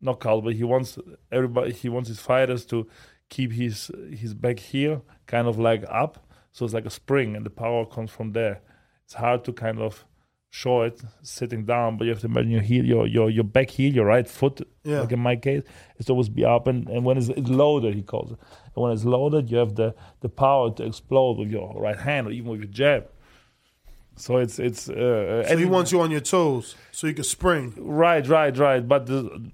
knockout, 0.00 0.44
but 0.44 0.54
he 0.54 0.64
wants 0.64 0.98
everybody. 1.30 1.72
He 1.72 1.88
wants 1.88 2.08
his 2.08 2.20
fighters 2.20 2.64
to 2.66 2.86
keep 3.28 3.52
his 3.52 3.90
his 4.10 4.34
back 4.34 4.58
heel 4.58 5.04
kind 5.26 5.46
of 5.48 5.58
like 5.58 5.84
up, 5.88 6.26
so 6.52 6.64
it's 6.64 6.74
like 6.74 6.86
a 6.86 6.90
spring, 6.90 7.36
and 7.36 7.44
the 7.44 7.50
power 7.50 7.84
comes 7.86 8.10
from 8.10 8.32
there. 8.32 8.60
It's 9.04 9.14
hard 9.14 9.44
to 9.44 9.52
kind 9.52 9.78
of 9.80 10.04
show 10.50 10.82
it 10.82 11.02
sitting 11.22 11.66
down, 11.66 11.98
but 11.98 12.04
you 12.04 12.10
have 12.10 12.20
to 12.20 12.26
imagine 12.26 12.50
your 12.52 12.62
heel, 12.62 12.84
your 12.84 13.06
your 13.06 13.28
your 13.28 13.44
back 13.44 13.68
heel, 13.70 13.92
your 13.94 14.06
right 14.06 14.26
foot, 14.28 14.60
Yeah. 14.84 15.00
like 15.02 15.12
in 15.12 15.20
my 15.20 15.36
case, 15.36 15.62
it's 15.98 16.08
always 16.08 16.28
be 16.30 16.44
up, 16.44 16.66
and, 16.66 16.88
and 16.88 17.04
when 17.04 17.18
it's, 17.18 17.28
it's 17.28 17.50
loaded, 17.50 17.94
he 17.94 18.02
calls 18.02 18.32
it. 18.32 18.38
And 18.74 18.82
when 18.82 18.92
it's 18.92 19.04
loaded, 19.04 19.50
you 19.50 19.58
have 19.58 19.74
the 19.74 19.94
the 20.20 20.28
power 20.30 20.72
to 20.74 20.84
explode 20.86 21.38
with 21.38 21.50
your 21.50 21.74
right 21.78 21.98
hand 21.98 22.26
or 22.26 22.30
even 22.30 22.50
with 22.50 22.60
your 22.60 22.70
jab. 22.72 23.10
So 24.16 24.38
it's 24.38 24.58
it's. 24.58 24.88
Uh, 24.88 25.44
So 25.46 25.58
he 25.58 25.66
wants 25.66 25.92
you 25.92 26.00
on 26.00 26.10
your 26.10 26.20
toes 26.20 26.74
so 26.90 27.06
you 27.06 27.14
can 27.14 27.24
spring. 27.24 27.74
Right, 27.76 28.26
right, 28.26 28.56
right. 28.56 28.86
But 28.86 29.10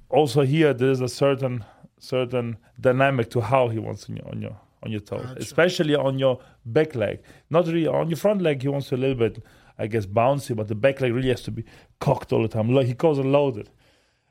also 0.08 0.42
here 0.42 0.72
there 0.72 0.90
is 0.90 1.00
a 1.00 1.08
certain 1.08 1.64
certain 1.98 2.56
dynamic 2.80 3.30
to 3.30 3.40
how 3.40 3.68
he 3.68 3.78
wants 3.78 4.08
on 4.08 4.16
your 4.16 4.28
on 4.28 4.42
your 4.42 4.56
on 4.84 4.90
your 4.90 5.00
toes, 5.00 5.26
especially 5.36 5.94
on 5.94 6.18
your 6.18 6.38
back 6.64 6.94
leg. 6.94 7.20
Not 7.50 7.66
really 7.66 7.86
on 7.86 8.08
your 8.08 8.16
front 8.16 8.40
leg. 8.42 8.62
He 8.62 8.68
wants 8.68 8.92
a 8.92 8.96
little 8.96 9.16
bit, 9.16 9.42
I 9.78 9.86
guess, 9.88 10.06
bouncy, 10.06 10.54
but 10.56 10.68
the 10.68 10.74
back 10.74 11.00
leg 11.00 11.12
really 11.12 11.28
has 11.30 11.42
to 11.42 11.50
be 11.50 11.64
cocked 12.00 12.32
all 12.32 12.42
the 12.42 12.48
time. 12.48 12.68
He 12.86 12.94
calls 12.94 13.18
it 13.18 13.24
loaded. 13.26 13.70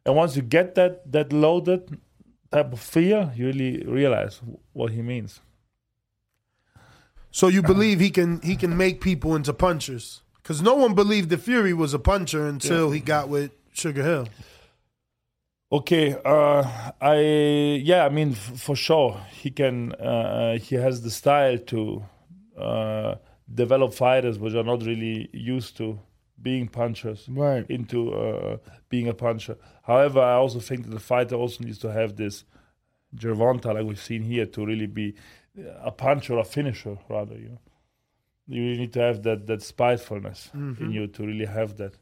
And 0.06 0.16
once 0.16 0.36
you 0.36 0.42
get 0.42 0.76
that 0.76 1.12
that 1.12 1.32
loaded 1.34 2.00
type 2.52 2.74
of 2.74 2.80
fear, 2.80 3.32
you 3.36 3.46
really 3.48 3.84
realize 3.86 4.42
what 4.74 4.92
he 4.92 5.02
means. 5.02 5.42
So 7.32 7.48
you 7.48 7.62
believe 7.62 8.00
he 8.00 8.10
can 8.10 8.42
he 8.42 8.56
can 8.56 8.76
make 8.76 9.00
people 9.00 9.36
into 9.36 9.54
punchers? 9.54 10.21
Because 10.42 10.62
no 10.62 10.76
one 10.76 10.96
believed 10.96 11.30
the 11.30 11.38
Fury 11.38 11.74
was 11.74 11.94
a 11.94 12.00
puncher 12.00 12.48
until 12.48 12.92
he 12.92 13.00
got 13.00 13.30
with 13.30 13.52
Sugar 13.74 14.04
Hill. 14.04 14.28
Okay, 15.72 16.18
uh, 16.26 16.92
I 17.00 17.20
yeah, 17.82 18.06
I 18.06 18.10
mean 18.10 18.32
f- 18.32 18.60
for 18.60 18.76
sure 18.76 19.22
he 19.32 19.52
can. 19.52 19.94
Uh, 19.94 20.58
he 20.58 20.76
has 20.76 21.02
the 21.02 21.10
style 21.12 21.58
to 21.58 22.04
uh, 22.60 23.16
develop 23.54 23.94
fighters 23.94 24.38
which 24.38 24.54
are 24.54 24.64
not 24.64 24.84
really 24.84 25.30
used 25.32 25.78
to 25.78 26.00
being 26.42 26.68
punchers 26.68 27.28
right. 27.30 27.66
into 27.70 28.14
uh, 28.14 28.58
being 28.90 29.08
a 29.08 29.14
puncher. 29.14 29.58
However, 29.84 30.20
I 30.20 30.34
also 30.34 30.60
think 30.60 30.84
that 30.84 30.92
the 30.92 31.00
fighter 31.00 31.36
also 31.36 31.64
needs 31.64 31.78
to 31.80 31.92
have 31.92 32.18
this 32.18 32.44
Gervonta, 33.16 33.74
like 33.74 33.86
we've 33.86 34.00
seen 34.00 34.24
here, 34.24 34.46
to 34.48 34.66
really 34.66 34.88
be 34.88 35.16
a 35.82 35.92
puncher 35.92 36.34
or 36.34 36.40
a 36.40 36.46
finisher, 36.46 36.98
rather. 37.10 37.38
You 37.38 37.50
know, 37.50 37.60
you 38.48 38.62
need 38.78 38.94
to 38.94 39.00
have 39.00 39.24
that 39.24 39.48
that 39.48 39.62
spitefulness 39.62 40.50
in 40.54 40.76
Mhm. 40.76 40.94
you 40.94 41.08
to 41.08 41.26
really 41.26 41.46
have 41.46 41.78
that. 41.78 41.94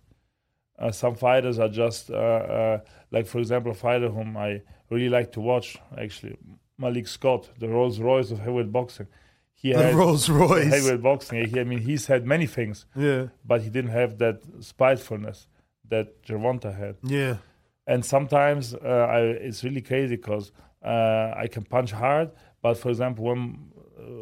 Uh, 0.78 0.92
some 0.92 1.16
fighters 1.16 1.60
are 1.60 1.68
just 1.70 2.10
uh, 2.10 2.16
uh, 2.16 2.80
like, 3.12 3.26
for 3.28 3.40
example, 3.40 3.72
a 3.72 3.76
fighter 3.76 4.10
whom 4.10 4.38
I 4.38 4.62
really 4.90 5.10
like 5.10 5.32
to 5.34 5.42
watch, 5.42 5.78
actually, 5.98 6.38
Malik 6.78 7.08
Scott, 7.08 7.50
the 7.60 7.68
Rolls 7.68 8.00
Royce 8.00 8.32
of 8.32 8.40
heavyweight 8.40 8.72
boxing. 8.72 9.08
He 9.54 9.74
The 9.74 9.84
had 9.84 9.96
Rolls-Royce. 9.96 10.68
heavyweight 10.74 11.02
boxing. 11.02 11.46
He, 11.50 11.60
I 11.60 11.66
mean, 11.66 11.80
he's 11.80 12.06
had 12.06 12.26
many 12.26 12.48
things, 12.48 12.86
Yeah. 12.96 13.28
but 13.44 13.62
he 13.62 13.70
didn't 13.70 13.92
have 13.92 14.18
that 14.20 14.38
spitefulness 14.64 15.48
that 15.90 16.24
Gervonta 16.24 16.74
had. 16.74 16.96
Yeah. 17.04 17.38
And 17.86 18.06
sometimes 18.06 18.74
uh, 18.74 18.78
I, 19.18 19.20
it's 19.48 19.62
really 19.66 19.82
crazy 19.82 20.16
because 20.16 20.54
uh, 20.82 21.34
I 21.36 21.48
can 21.52 21.64
punch 21.66 21.92
hard, 21.92 22.32
but 22.62 22.78
for 22.78 22.88
example, 22.90 23.26
when 23.26 23.72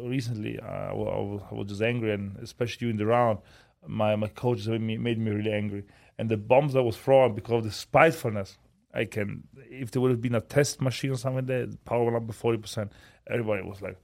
recently 0.04 0.58
uh, 0.60 0.66
I, 0.66 0.90
I 0.90 0.92
wa- 0.94 1.42
I 1.50 1.54
was 1.54 1.68
just 1.68 1.82
angry, 1.82 2.12
and 2.12 2.36
especially 2.38 2.78
during 2.80 2.96
the 2.96 3.06
round, 3.06 3.38
my 3.86 4.16
my 4.16 4.28
coach 4.28 4.66
made 4.66 4.80
me, 4.80 4.96
made 4.98 5.18
me 5.18 5.30
really 5.30 5.52
angry. 5.52 5.84
And 6.18 6.28
the 6.28 6.36
bombs 6.36 6.74
I 6.76 6.80
was 6.80 6.96
throwing 6.96 7.34
because 7.34 7.58
of 7.58 7.64
the 7.64 7.70
spitefulness, 7.72 8.58
I 8.92 9.04
can. 9.04 9.44
If 9.70 9.90
there 9.90 10.02
would 10.02 10.10
have 10.10 10.20
been 10.20 10.34
a 10.34 10.40
test 10.40 10.80
machine 10.80 11.10
or 11.12 11.16
something 11.16 11.46
there, 11.46 11.66
the 11.66 11.76
power 11.78 12.04
went 12.04 12.16
up 12.16 12.26
to 12.26 12.32
forty 12.32 12.58
percent. 12.58 12.92
Everybody 13.28 13.62
was 13.62 13.80
like, 13.82 13.96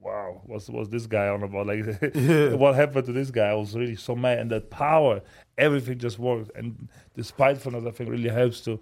"Wow, 0.00 0.42
what's 0.44 0.68
what's 0.68 0.88
this 0.88 1.06
guy 1.06 1.28
on 1.28 1.42
about? 1.42 1.66
Like, 1.66 1.84
Yeah. 2.14 2.54
what 2.54 2.74
happened 2.74 3.06
to 3.06 3.12
this 3.12 3.30
guy?" 3.30 3.48
I 3.48 3.54
was 3.54 3.74
really 3.74 3.96
so 3.96 4.14
mad, 4.16 4.38
and 4.38 4.50
that 4.50 4.70
power, 4.70 5.20
everything 5.58 5.98
just 5.98 6.18
worked. 6.18 6.50
And 6.54 6.88
the 7.14 7.24
spitefulness, 7.24 7.84
I 7.86 7.90
think, 7.90 8.10
really 8.10 8.28
helps 8.30 8.60
to 8.62 8.80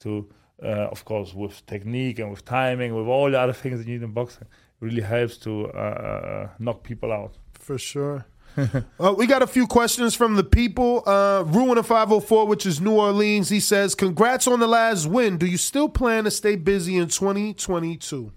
to 0.00 0.28
uh, 0.62 0.88
of 0.90 1.04
course, 1.04 1.34
with 1.34 1.64
technique 1.66 2.18
and 2.20 2.30
with 2.30 2.44
timing, 2.44 2.94
with 2.94 3.06
all 3.06 3.30
the 3.30 3.38
other 3.40 3.52
things 3.52 3.78
that 3.78 3.86
you 3.88 3.94
need 3.98 4.04
in 4.04 4.12
boxing, 4.12 4.46
really 4.82 5.00
helps 5.00 5.36
to 5.38 5.68
uh, 5.68 5.78
uh, 5.78 6.48
knock 6.58 6.82
people 6.82 7.12
out. 7.12 7.38
For 7.54 7.78
sure. 7.78 8.26
uh, 8.56 9.14
we 9.16 9.26
got 9.26 9.40
a 9.40 9.46
few 9.46 9.66
questions 9.66 10.14
from 10.14 10.36
the 10.36 10.44
people. 10.44 11.02
Uh, 11.06 11.44
Ruin 11.46 11.78
a 11.78 11.82
504, 11.82 12.46
which 12.46 12.66
is 12.66 12.80
New 12.80 12.92
Orleans. 12.92 13.48
He 13.48 13.60
says, 13.60 13.94
Congrats 13.94 14.46
on 14.46 14.60
the 14.60 14.66
last 14.66 15.06
win. 15.06 15.38
Do 15.38 15.46
you 15.46 15.56
still 15.56 15.88
plan 15.88 16.24
to 16.24 16.30
stay 16.30 16.56
busy 16.56 16.96
in 16.96 17.08
2022? 17.08 18.32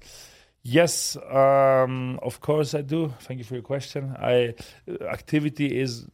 Yes, 0.63 1.17
um, 1.17 2.19
of 2.23 2.39
course 2.39 2.73
I 2.73 2.81
do. 2.81 3.13
Thank 3.21 3.39
you 3.39 3.43
for 3.43 3.55
your 3.55 3.63
question. 3.63 4.15
I 4.17 4.55
activity 5.11 5.79
is 5.79 6.07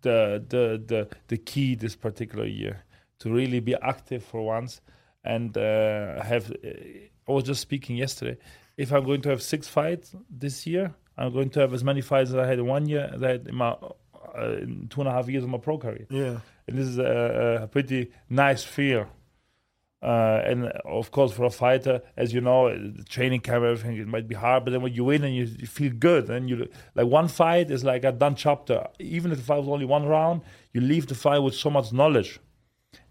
the 0.00 0.42
the 0.48 0.82
the 0.86 1.08
the 1.28 1.36
key 1.36 1.74
this 1.74 1.94
particular 1.94 2.46
year 2.46 2.84
to 3.18 3.30
really 3.30 3.60
be 3.60 3.74
active 3.82 4.24
for 4.24 4.42
once 4.46 4.80
and 5.24 5.54
uh, 5.58 6.22
have. 6.22 6.50
I 6.64 7.32
was 7.32 7.44
just 7.44 7.60
speaking 7.60 7.96
yesterday. 7.96 8.38
If 8.82 8.88
I'm 8.94 9.04
going 9.10 9.22
to 9.26 9.30
have 9.32 9.42
six 9.54 9.62
fights 9.78 10.06
this 10.44 10.56
year, 10.72 10.86
I'm 11.18 11.32
going 11.38 11.50
to 11.54 11.60
have 11.60 11.72
as 11.78 11.82
many 11.90 12.00
fights 12.10 12.30
as 12.30 12.36
I 12.44 12.46
had 12.50 12.58
in 12.62 12.66
one 12.76 12.84
year 12.92 13.04
as 13.14 13.20
I 13.22 13.28
had 13.34 13.42
in 13.50 13.56
my 13.62 13.70
uh, 14.38 14.56
in 14.64 14.86
two 14.92 15.00
and 15.02 15.08
a 15.08 15.12
half 15.16 15.26
years 15.32 15.44
of 15.44 15.50
my 15.50 15.58
pro 15.66 15.76
career. 15.84 16.06
Yeah. 16.22 16.36
And 16.66 16.74
this 16.78 16.86
is 16.92 16.98
a, 16.98 17.60
a 17.64 17.68
pretty 17.74 18.00
nice 18.28 18.62
feel. 18.76 19.04
Uh, 20.02 20.40
and 20.50 20.58
of 21.00 21.10
course, 21.10 21.30
for 21.36 21.44
a 21.44 21.50
fighter, 21.50 22.00
as 22.16 22.32
you 22.32 22.40
know, 22.40 22.60
the 22.98 23.04
training 23.04 23.40
camp, 23.40 23.62
everything, 23.64 23.96
it 23.98 24.08
might 24.08 24.26
be 24.26 24.34
hard, 24.34 24.64
but 24.64 24.70
then 24.70 24.80
when 24.80 24.94
you 24.94 25.04
win 25.04 25.22
and 25.24 25.34
you, 25.36 25.44
you 25.44 25.66
feel 25.66 25.92
good, 25.92 26.30
and 26.30 26.48
you 26.48 26.66
like 26.94 27.06
one 27.06 27.28
fight 27.28 27.70
is 27.70 27.84
like 27.84 28.02
a 28.04 28.12
done 28.12 28.34
chapter. 28.34 28.78
Even 28.98 29.30
if 29.30 29.38
the 29.38 29.44
fight 29.44 29.58
was 29.58 29.68
only 29.68 29.84
one 29.84 30.06
round, 30.06 30.40
you 30.72 30.80
leave 30.80 31.06
the 31.06 31.14
fight 31.14 31.40
with 31.40 31.54
so 31.54 31.68
much 31.68 31.92
knowledge. 31.92 32.40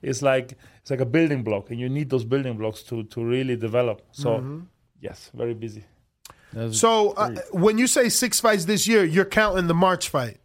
It's 0.01 0.21
like 0.23 0.47
it's 0.81 0.89
like 0.89 0.99
a 1.01 1.05
building 1.05 1.43
block, 1.43 1.69
and 1.69 1.79
you 1.79 1.89
need 1.89 2.09
those 2.09 2.25
building 2.25 2.57
blocks 2.57 2.81
to 2.89 3.03
to 3.03 3.23
really 3.23 3.55
develop. 3.67 3.97
So, 4.11 4.29
Mhm. 4.39 4.65
Yes, 5.01 5.29
very 5.33 5.53
busy. 5.53 5.83
So 6.71 7.11
uh, 7.11 7.35
when 7.51 7.77
you 7.77 7.85
say 7.85 8.09
six 8.09 8.39
fights 8.39 8.65
this 8.65 8.87
year, 8.87 9.03
you're 9.03 9.25
counting 9.25 9.67
the 9.67 9.75
March 9.75 10.09
fight. 10.09 10.37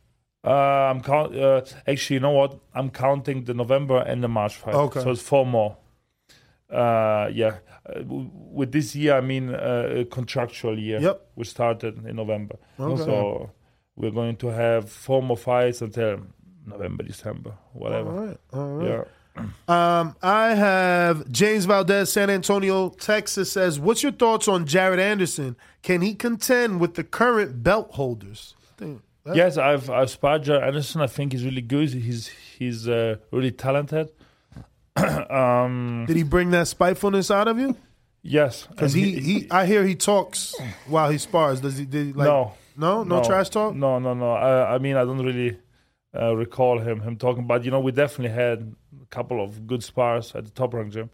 Uh, 0.44 0.50
I'm 0.90 1.00
count. 1.00 1.34
Uh, 1.34 1.62
actually, 1.86 2.14
you 2.14 2.20
know 2.20 2.32
what? 2.32 2.58
I'm 2.74 2.90
counting 2.90 3.44
the 3.44 3.54
November 3.54 3.98
and 4.00 4.22
the 4.22 4.28
March 4.28 4.56
fight. 4.56 4.74
Okay. 4.74 5.00
So 5.00 5.10
it's 5.10 5.22
four 5.22 5.46
more. 5.46 5.78
Uh, 6.70 7.30
yeah. 7.32 7.58
Uh, 7.88 8.00
w- 8.00 8.30
with 8.32 8.72
this 8.72 8.94
year, 8.94 9.14
I 9.16 9.20
mean 9.22 9.54
uh, 9.54 9.88
a 10.00 10.04
contractual 10.04 10.78
year. 10.78 11.00
Yep. 11.00 11.26
We 11.36 11.44
started 11.44 12.04
in 12.06 12.16
November. 12.16 12.56
Okay. 12.78 13.02
So 13.04 13.50
we're 13.96 14.10
going 14.10 14.36
to 14.36 14.48
have 14.48 14.90
four 14.90 15.22
more 15.22 15.36
fights 15.38 15.80
until 15.80 16.20
November, 16.66 17.02
December, 17.04 17.54
whatever. 17.72 18.10
All 18.10 18.26
right. 18.26 18.38
All 18.52 18.68
right. 18.68 18.88
Yeah. 18.88 19.04
Um, 19.66 20.14
I 20.22 20.54
have 20.54 21.30
James 21.30 21.64
Valdez, 21.64 22.12
San 22.12 22.30
Antonio, 22.30 22.90
Texas 22.90 23.50
says, 23.50 23.80
"What's 23.80 24.02
your 24.02 24.12
thoughts 24.12 24.46
on 24.46 24.66
Jared 24.66 25.00
Anderson? 25.00 25.56
Can 25.82 26.02
he 26.02 26.14
contend 26.14 26.80
with 26.80 26.94
the 26.94 27.04
current 27.04 27.62
belt 27.62 27.90
holders?" 27.92 28.54
Yes, 29.32 29.56
I've 29.56 29.88
I've 29.88 30.10
sparred 30.10 30.42
Jared 30.44 30.62
Anderson. 30.62 31.00
I 31.00 31.06
think 31.06 31.32
he's 31.32 31.44
really 31.44 31.62
good. 31.62 31.88
He's 31.88 32.28
he's 32.58 32.88
uh, 32.88 33.16
really 33.30 33.50
talented. 33.52 34.10
um, 35.30 36.04
Did 36.06 36.16
he 36.16 36.22
bring 36.22 36.50
that 36.50 36.68
spitefulness 36.68 37.30
out 37.30 37.48
of 37.48 37.58
you? 37.58 37.76
Yes, 38.22 38.66
Because 38.66 38.94
and 38.94 39.04
he, 39.04 39.20
he, 39.20 39.50
I 39.50 39.66
hear 39.66 39.84
he 39.84 39.94
talks 39.94 40.54
while 40.86 41.10
he 41.10 41.18
spars. 41.18 41.60
Does 41.60 41.76
he? 41.76 41.84
Did 41.84 42.06
he 42.06 42.12
like, 42.12 42.26
no, 42.26 42.54
no, 42.76 43.02
no, 43.02 43.22
trash 43.22 43.50
talk. 43.50 43.74
No, 43.74 43.98
no, 43.98 44.14
no. 44.14 44.32
I, 44.32 44.76
I 44.76 44.78
mean, 44.78 44.96
I 44.96 45.04
don't 45.04 45.22
really 45.22 45.58
uh, 46.14 46.34
recall 46.34 46.78
him 46.78 47.00
him 47.00 47.16
talking, 47.16 47.46
but 47.46 47.64
you 47.64 47.70
know, 47.70 47.80
we 47.80 47.92
definitely 47.92 48.34
had 48.34 48.74
a 49.04 49.06
couple 49.06 49.42
of 49.42 49.66
good 49.66 49.82
spars 49.82 50.34
at 50.34 50.44
the 50.44 50.50
top 50.50 50.74
rank 50.74 50.92
gym, 50.92 51.10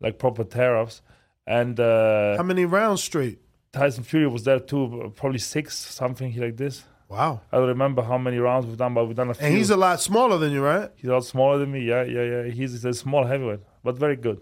like 0.00 0.18
proper 0.18 0.44
tear-offs. 0.44 1.02
And 1.46 1.78
uh, 1.80 2.36
How 2.36 2.42
many 2.42 2.64
rounds 2.64 3.02
straight? 3.02 3.38
Tyson 3.72 4.04
Fury 4.04 4.26
was 4.26 4.44
there 4.44 4.60
too, 4.60 5.12
probably 5.16 5.38
six, 5.38 5.76
something 5.78 6.34
like 6.38 6.56
this. 6.56 6.84
Wow. 7.08 7.40
I 7.50 7.56
don't 7.58 7.68
remember 7.68 8.02
how 8.02 8.18
many 8.18 8.38
rounds 8.38 8.66
we've 8.66 8.76
done, 8.76 8.94
but 8.94 9.06
we've 9.06 9.16
done 9.16 9.30
a 9.30 9.34
few. 9.34 9.46
And 9.46 9.56
he's 9.56 9.70
a 9.70 9.76
lot 9.76 10.00
smaller 10.00 10.38
than 10.38 10.52
you, 10.52 10.62
right? 10.62 10.90
He's 10.96 11.10
a 11.10 11.12
lot 11.12 11.24
smaller 11.24 11.58
than 11.58 11.72
me. 11.72 11.80
Yeah, 11.80 12.04
yeah, 12.04 12.22
yeah. 12.22 12.42
He's 12.50 12.84
a 12.84 12.94
small 12.94 13.24
heavyweight, 13.24 13.60
but 13.82 13.98
very 13.98 14.16
good. 14.16 14.40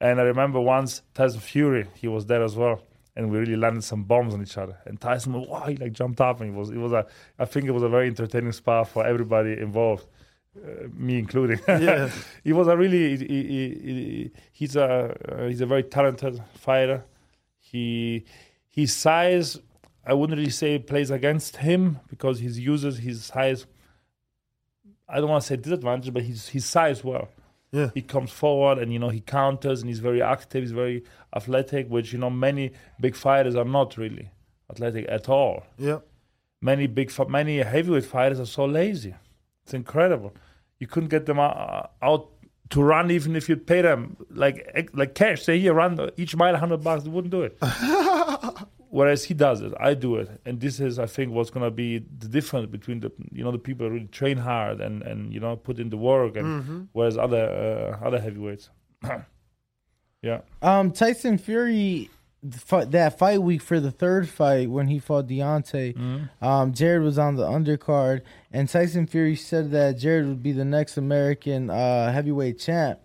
And 0.00 0.20
I 0.20 0.24
remember 0.24 0.60
once 0.60 1.02
Tyson 1.14 1.40
Fury, 1.40 1.86
he 1.94 2.06
was 2.08 2.26
there 2.26 2.42
as 2.42 2.54
well, 2.56 2.82
and 3.16 3.30
we 3.30 3.38
really 3.38 3.56
landed 3.56 3.84
some 3.84 4.04
bombs 4.04 4.34
on 4.34 4.42
each 4.42 4.56
other. 4.58 4.78
And 4.84 5.00
Tyson, 5.00 5.32
wow, 5.32 5.64
he 5.66 5.76
like 5.76 5.92
jumped 5.92 6.20
up, 6.20 6.40
and 6.40 6.54
it 6.54 6.58
was, 6.58 6.70
it 6.70 6.76
was 6.76 6.92
a, 6.92 7.06
I 7.38 7.46
think 7.46 7.66
it 7.66 7.72
was 7.72 7.82
a 7.82 7.88
very 7.88 8.06
entertaining 8.06 8.52
spar 8.52 8.84
for 8.84 9.04
everybody 9.06 9.52
involved, 9.52 10.06
uh, 10.64 10.88
me 10.94 11.18
including. 11.18 11.60
Yeah. 11.68 12.10
he 12.44 12.52
was 12.52 12.68
a 12.68 12.76
really, 12.76 13.16
he, 13.16 13.26
he, 13.26 13.44
he, 13.48 14.30
he's 14.52 14.76
a, 14.76 15.16
uh, 15.28 15.46
he's 15.48 15.60
a 15.60 15.66
very 15.66 15.82
talented 15.82 16.42
fighter. 16.54 17.04
He, 17.58 18.24
his 18.68 18.94
size, 18.94 19.58
I 20.06 20.14
wouldn't 20.14 20.38
really 20.38 20.50
say 20.50 20.78
plays 20.78 21.10
against 21.10 21.56
him 21.56 22.00
because 22.08 22.38
he 22.40 22.48
uses 22.48 22.98
his 22.98 23.24
size 23.24 23.66
I 25.08 25.20
don't 25.20 25.30
want 25.30 25.42
to 25.42 25.46
say 25.48 25.56
disadvantage, 25.56 26.12
but 26.12 26.22
he's 26.22 26.48
his 26.48 26.66
size 26.66 27.02
well. 27.02 27.28
Yeah. 27.72 27.90
He 27.94 28.02
comes 28.02 28.30
forward 28.30 28.78
and 28.78 28.92
you 28.92 28.98
know 28.98 29.08
he 29.08 29.20
counters 29.20 29.80
and 29.80 29.88
he's 29.88 29.98
very 30.00 30.22
active, 30.22 30.62
he's 30.62 30.72
very 30.72 31.04
athletic, 31.34 31.88
which 31.88 32.12
you 32.12 32.18
know 32.18 32.30
many 32.30 32.72
big 33.00 33.14
fighters 33.14 33.54
are 33.56 33.64
not 33.64 33.96
really 33.96 34.30
athletic 34.70 35.06
at 35.08 35.28
all. 35.28 35.64
Yeah. 35.78 35.98
Many 36.60 36.86
big 36.86 37.12
many 37.28 37.58
heavyweight 37.58 38.04
fighters 38.04 38.40
are 38.40 38.46
so 38.46 38.64
lazy. 38.64 39.14
It's 39.64 39.74
incredible. 39.74 40.34
You 40.78 40.86
couldn't 40.86 41.08
get 41.10 41.26
them 41.26 41.38
out, 41.38 41.92
out 42.02 42.28
to 42.70 42.82
run 42.82 43.10
even 43.10 43.34
if 43.34 43.48
you 43.48 43.56
pay 43.56 43.82
them 43.82 44.16
like 44.30 44.88
like 44.92 45.14
cash. 45.14 45.42
Say 45.42 45.58
here, 45.58 45.74
run 45.74 45.98
each 46.16 46.36
mile 46.36 46.56
hundred 46.56 46.82
bucks. 46.84 47.04
They 47.04 47.10
wouldn't 47.10 47.32
do 47.32 47.42
it. 47.42 47.58
Whereas 48.90 49.24
he 49.24 49.34
does 49.34 49.60
it, 49.60 49.74
I 49.78 49.92
do 49.92 50.16
it, 50.16 50.30
and 50.46 50.58
this 50.60 50.80
is, 50.80 50.98
I 50.98 51.04
think, 51.04 51.32
what's 51.32 51.50
gonna 51.50 51.70
be 51.70 51.98
the 51.98 52.26
difference 52.26 52.70
between 52.70 53.00
the, 53.00 53.12
you 53.32 53.44
know, 53.44 53.52
the 53.52 53.58
people 53.58 53.86
who 53.86 53.92
really 53.94 54.06
train 54.06 54.38
hard 54.38 54.80
and 54.80 55.02
and 55.02 55.30
you 55.32 55.40
know 55.40 55.56
put 55.56 55.78
in 55.78 55.90
the 55.90 55.98
work, 55.98 56.36
and 56.36 56.46
Mhm. 56.64 56.88
whereas 56.92 57.18
other 57.18 57.44
uh, 58.00 58.06
other 58.06 58.18
heavyweights, 58.18 58.70
yeah. 60.22 60.40
Um, 60.62 60.90
Tyson 60.92 61.36
Fury, 61.38 61.74
the 61.74 62.08
fi- 62.08 62.08
that 62.42 63.18
fight 63.18 63.42
week 63.42 63.60
for 63.62 63.80
the 63.80 63.90
third 63.90 64.28
fight 64.28 64.70
when 64.70 64.86
he 64.88 64.98
fought 64.98 65.26
Deontay, 65.26 65.96
Mhm. 65.96 66.28
um, 66.40 66.72
Jared 66.72 67.02
was 67.02 67.18
on 67.18 67.34
the 67.36 67.44
undercard, 67.46 68.22
and 68.52 68.68
Tyson 68.68 69.06
Fury 69.06 69.34
said 69.36 69.70
that 69.72 69.98
Jared 69.98 70.26
would 70.26 70.42
be 70.42 70.52
the 70.52 70.64
next 70.64 70.96
American 70.96 71.68
uh, 71.70 72.12
heavyweight 72.12 72.58
champ. 72.58 73.00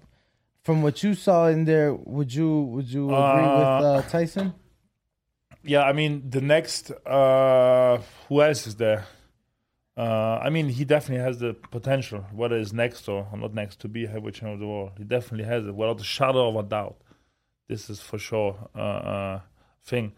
From 0.64 0.82
what 0.82 1.04
you 1.04 1.14
saw 1.14 1.48
in 1.48 1.66
there, 1.66 1.94
would 1.94 2.34
you 2.34 2.62
would 2.62 2.88
you 2.88 3.06
agree 3.06 3.44
with 3.44 3.68
Uh, 3.68 3.94
uh, 3.98 4.02
Tyson? 4.04 4.54
Yeah, 5.64 5.84
I 5.84 5.94
mean 5.94 6.30
the 6.30 6.42
next. 6.42 6.92
Uh, 7.06 8.00
who 8.30 8.42
else 8.42 8.68
is 8.68 8.76
there? 8.76 9.06
Uh, 9.96 10.40
I 10.42 10.50
mean, 10.50 10.70
he 10.70 10.86
definitely 10.86 11.24
has 11.24 11.38
the 11.40 11.54
potential. 11.54 12.26
Whether 12.34 12.56
it's 12.58 12.74
next 12.74 13.08
or 13.08 13.28
not 13.36 13.54
next 13.54 13.80
to 13.82 13.88
be 13.88 14.06
heavyweight 14.08 14.34
champion 14.36 14.54
of 14.56 14.60
the 14.60 14.68
world, 14.68 14.92
he 14.98 15.04
definitely 15.04 15.46
has 15.46 15.66
it 15.68 15.76
without 15.76 16.00
a 16.02 16.04
shadow 16.04 16.50
of 16.50 16.56
a 16.56 16.68
doubt. 16.68 16.96
This 17.68 17.90
is 17.90 18.02
for 18.02 18.18
sure 18.18 18.70
uh, 18.76 18.80
uh, 18.80 19.40
thing. 19.84 20.14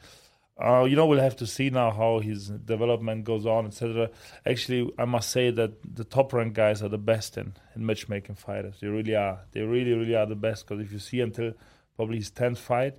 Uh, 0.58 0.86
you 0.86 0.96
know, 0.96 1.06
we'll 1.06 1.20
have 1.20 1.36
to 1.36 1.46
see 1.46 1.70
now 1.70 1.92
how 1.92 2.20
his 2.20 2.48
development 2.48 3.26
goes 3.26 3.46
on, 3.46 3.66
etc. 3.66 4.10
Actually, 4.46 4.90
I 4.98 5.04
must 5.04 5.30
say 5.30 5.52
that 5.52 5.72
the 5.84 6.06
top 6.06 6.32
ranked 6.32 6.56
guys 6.56 6.82
are 6.82 6.88
the 6.88 6.98
best 6.98 7.38
in, 7.38 7.54
in 7.76 7.86
matchmaking 7.86 8.36
fighters. 8.36 8.76
They 8.80 8.88
really 8.88 9.16
are. 9.16 9.42
They 9.52 9.62
really, 9.62 9.92
really 9.92 10.16
are 10.16 10.26
the 10.26 10.36
best. 10.36 10.66
Because 10.66 10.86
if 10.86 10.94
you 10.94 11.00
see 11.00 11.20
until 11.20 11.54
probably 11.98 12.18
his 12.18 12.32
tenth 12.32 12.60
fight, 12.60 12.96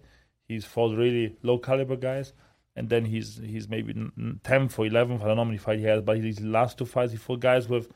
he's 0.47 0.67
fought 0.67 0.97
really 0.97 1.37
low 1.43 1.59
caliber 1.59 1.97
guys, 1.97 2.35
and 2.77 2.91
then 2.91 3.07
he's 3.07 3.41
he's 3.43 3.69
maybe 3.71 3.95
n- 3.95 4.13
n- 4.19 4.41
tenth 4.45 4.79
or 4.79 4.85
eleventh. 4.87 5.23
I 5.23 5.29
don't 5.29 5.37
know 5.37 5.45
how 5.45 5.49
many 5.49 5.59
fights 5.59 5.81
he 5.81 5.87
has, 5.87 6.03
but 6.03 6.19
his 6.19 6.41
last 6.41 6.77
two 6.77 6.85
fights 6.85 7.13
he 7.13 7.19
fought 7.19 7.41
guys 7.41 7.69
with 7.69 7.91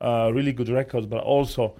uh, 0.00 0.30
really 0.32 0.52
good 0.52 0.68
records, 0.68 1.06
but 1.06 1.22
also 1.22 1.74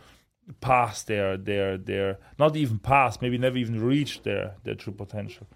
past 0.61 1.07
their 1.07 1.37
their 1.37 1.77
their 1.77 2.19
not 2.39 2.57
even 2.57 2.79
past, 2.79 3.23
maybe 3.23 3.39
never 3.39 3.59
even 3.59 3.83
reached 3.83 4.25
their 4.25 4.55
their 4.65 4.75
true 4.75 4.93
potential. 4.93 5.47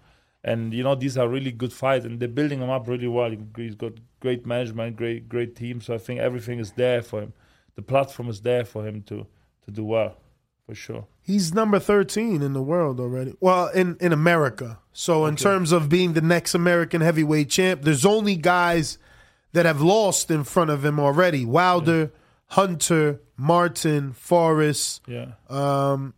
And 0.43 0.73
you 0.73 0.83
know 0.83 0.95
these 0.95 1.17
are 1.17 1.27
really 1.27 1.51
good 1.51 1.73
fights, 1.73 2.05
and 2.05 2.19
they're 2.19 2.27
building 2.27 2.59
them 2.59 2.69
up 2.69 2.87
really 2.87 3.07
well. 3.07 3.35
He's 3.55 3.75
got 3.75 3.93
great 4.19 4.45
management, 4.45 4.95
great 4.95 5.27
great 5.27 5.55
team. 5.55 5.81
So 5.81 5.93
I 5.93 5.97
think 5.97 6.19
everything 6.19 6.59
is 6.59 6.71
there 6.73 7.01
for 7.01 7.21
him. 7.21 7.33
The 7.75 7.81
platform 7.81 8.29
is 8.29 8.41
there 8.41 8.65
for 8.65 8.87
him 8.87 9.01
to 9.03 9.27
to 9.65 9.71
do 9.71 9.83
well, 9.83 10.17
for 10.65 10.75
sure. 10.75 11.07
He's 11.21 11.53
number 11.55 11.79
13 11.79 12.43
in 12.43 12.53
the 12.53 12.61
world 12.61 12.99
already. 12.99 13.33
Well, 13.39 13.69
in, 13.69 13.97
in 13.99 14.13
America. 14.13 14.77
So, 14.93 15.25
in 15.25 15.35
terms 15.35 15.71
of 15.71 15.89
being 15.89 16.13
the 16.13 16.21
next 16.21 16.53
American 16.53 17.01
heavyweight 17.01 17.49
champ, 17.49 17.81
there's 17.81 18.05
only 18.05 18.35
guys 18.35 18.99
that 19.53 19.65
have 19.65 19.81
lost 19.81 20.29
in 20.29 20.43
front 20.43 20.69
of 20.69 20.85
him 20.85 20.99
already 20.99 21.43
Wilder, 21.43 22.11
Hunter, 22.49 23.21
Martin, 23.37 24.13
Forrest. 24.13 25.01
Yeah. 25.07 25.31
Um, 25.49 26.13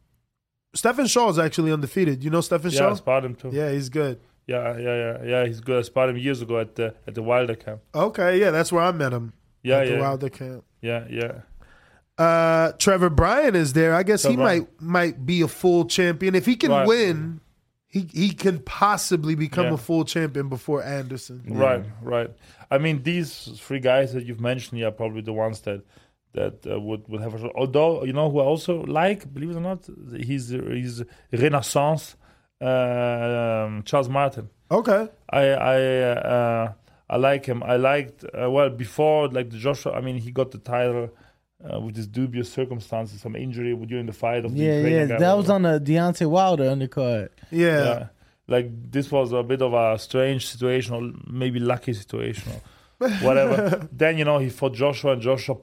Stephan 0.73 1.07
Shaw 1.07 1.29
is 1.29 1.39
actually 1.39 1.71
undefeated. 1.71 2.23
You 2.23 2.29
know 2.29 2.41
Stephan 2.41 2.71
Yeah, 2.71 2.77
Shaw? 2.77 2.85
Yeah, 2.87 2.91
I 2.91 2.95
sparred 2.95 3.25
him 3.25 3.35
too. 3.35 3.49
Yeah, 3.53 3.71
he's 3.71 3.89
good. 3.89 4.19
Yeah, 4.45 4.77
yeah, 4.77 4.95
yeah, 4.95 5.23
yeah. 5.25 5.45
He's 5.45 5.59
good. 5.59 5.79
I 5.79 5.81
sparred 5.81 6.09
him 6.11 6.17
years 6.17 6.41
ago 6.41 6.59
at 6.59 6.75
the 6.75 6.93
at 7.07 7.15
the 7.15 7.21
Wilder 7.23 7.55
camp. 7.55 7.81
Okay, 7.93 8.39
yeah, 8.39 8.51
that's 8.51 8.71
where 8.71 8.83
I 8.83 8.91
met 8.91 9.11
him. 9.13 9.33
Yeah, 9.63 9.79
at 9.79 9.87
the 9.87 9.93
yeah. 9.95 9.99
Wilder 10.01 10.29
camp. 10.29 10.63
Yeah, 10.81 11.05
yeah. 11.09 11.41
Uh, 12.17 12.71
Trevor 12.79 13.09
Bryan 13.09 13.55
is 13.55 13.73
there. 13.73 13.93
I 13.93 14.03
guess 14.03 14.23
he 14.23 14.29
Trevor 14.35 14.41
Bryan. 14.43 14.67
might 14.79 14.81
might 14.81 15.25
be 15.25 15.41
a 15.41 15.47
full 15.47 15.85
champion 15.85 16.35
if 16.35 16.45
he 16.45 16.55
can 16.55 16.71
Right. 16.71 16.87
win. 16.87 17.41
He 17.87 18.07
he 18.13 18.29
can 18.33 18.59
possibly 18.59 19.35
become 19.35 19.65
Yeah. 19.67 19.73
a 19.73 19.77
full 19.77 20.03
champion 20.05 20.49
before 20.49 20.83
Anderson. 20.83 21.43
Right, 21.47 21.83
right. 22.01 22.29
I 22.71 22.77
mean, 22.79 23.03
these 23.03 23.49
three 23.59 23.79
guys 23.79 24.13
that 24.13 24.25
you've 24.25 24.41
mentioned 24.41 24.81
are 24.83 24.91
probably 24.91 25.21
the 25.21 25.33
ones 25.33 25.61
that 25.61 25.81
that 26.39 26.55
uh, 26.71 26.79
would 26.87 27.03
would 27.09 27.21
have. 27.25 27.33
A, 27.43 27.49
although 27.61 27.91
you 28.07 28.13
know 28.17 28.27
who 28.31 28.39
I 28.45 28.47
also 28.53 28.73
like, 29.01 29.19
believe 29.35 29.51
it 29.53 29.57
or 29.61 29.65
not, 29.71 29.81
he's 30.29 30.45
he's 30.79 30.95
Renaissance 31.43 32.03
um, 32.61 33.83
Charles 33.89 34.09
Martin. 34.09 34.49
Okay. 34.79 35.03
I 35.29 35.41
I 35.75 35.77
uh, 36.35 36.73
I 37.09 37.17
like 37.17 37.43
him. 37.45 37.59
I 37.63 37.75
liked 37.77 38.23
uh, 38.23 38.49
well 38.55 38.69
before 38.69 39.21
like 39.37 39.49
the 39.49 39.57
Joshua. 39.57 39.93
I 39.93 40.01
mean, 40.01 40.17
he 40.25 40.31
got 40.31 40.49
the 40.51 40.59
title. 40.59 41.09
Uh, 41.59 41.79
with 41.79 41.95
his 41.95 42.05
dubious 42.05 42.49
circumstances, 42.59 43.19
some 43.19 43.35
injury 43.35 43.75
during 43.91 44.05
the 44.05 44.13
fight 44.13 44.45
of 44.45 44.51
the 44.53 44.59
Yeah, 44.63 44.75
Ukrainian 44.77 45.09
yeah, 45.09 45.15
guy. 45.15 45.19
that 45.25 45.35
was 45.41 45.49
on 45.49 45.61
the 45.63 45.75
Deontay 45.87 46.27
Wilder 46.29 46.65
undercard. 46.75 47.29
Yeah. 47.49 48.09
Like 48.47 48.67
this 48.95 49.07
was 49.11 49.31
a 49.33 49.41
bit 49.41 49.63
of 49.67 49.73
a 49.73 49.97
strange 49.97 50.43
situation, 50.53 50.93
or 50.97 51.01
maybe 51.41 51.59
lucky 51.73 51.93
situation. 52.03 52.47
or 53.01 53.09
whatever. 53.27 53.89
then 53.91 54.13
you 54.19 54.25
know 54.29 54.37
he 54.45 54.49
fought 54.59 54.75
Joshua, 54.83 55.13
and 55.13 55.21
Joshua 55.29 55.55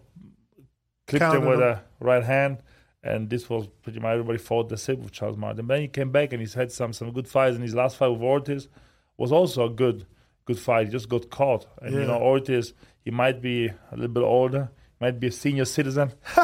clipped 1.06 1.24
him 1.34 1.44
with 1.46 1.60
him. 1.60 1.68
a 1.68 1.82
right 2.00 2.24
hand, 2.24 2.58
and 3.02 3.28
this 3.30 3.48
was 3.50 3.66
pretty 3.82 4.00
much 4.00 4.12
everybody 4.12 4.38
thought 4.38 4.68
the 4.68 4.76
same 4.76 5.02
with 5.02 5.12
Charles 5.12 5.36
Martin. 5.36 5.66
Then 5.66 5.80
he 5.82 5.88
came 5.88 6.10
back 6.10 6.32
and 6.32 6.40
he's 6.40 6.54
had 6.54 6.70
some 6.72 6.92
some 6.92 7.12
good 7.12 7.28
fights, 7.28 7.54
and 7.56 7.62
his 7.62 7.74
last 7.74 7.96
fight 7.96 8.08
with 8.08 8.22
Ortiz 8.22 8.68
was 9.16 9.30
also 9.32 9.64
a 9.66 9.70
good 9.70 10.06
good 10.46 10.58
fight. 10.58 10.86
He 10.86 10.92
just 10.92 11.08
got 11.08 11.30
caught, 11.30 11.66
and 11.82 11.94
you 11.94 12.00
Yeah. 12.00 12.06
know 12.08 12.18
Ortiz 12.20 12.72
he 13.04 13.10
might 13.10 13.42
be 13.42 13.66
a 13.66 13.96
little 13.96 14.08
bit 14.14 14.22
older, 14.22 14.70
might 15.00 15.20
be 15.20 15.26
a 15.28 15.32
senior 15.32 15.64
citizen, 15.66 16.12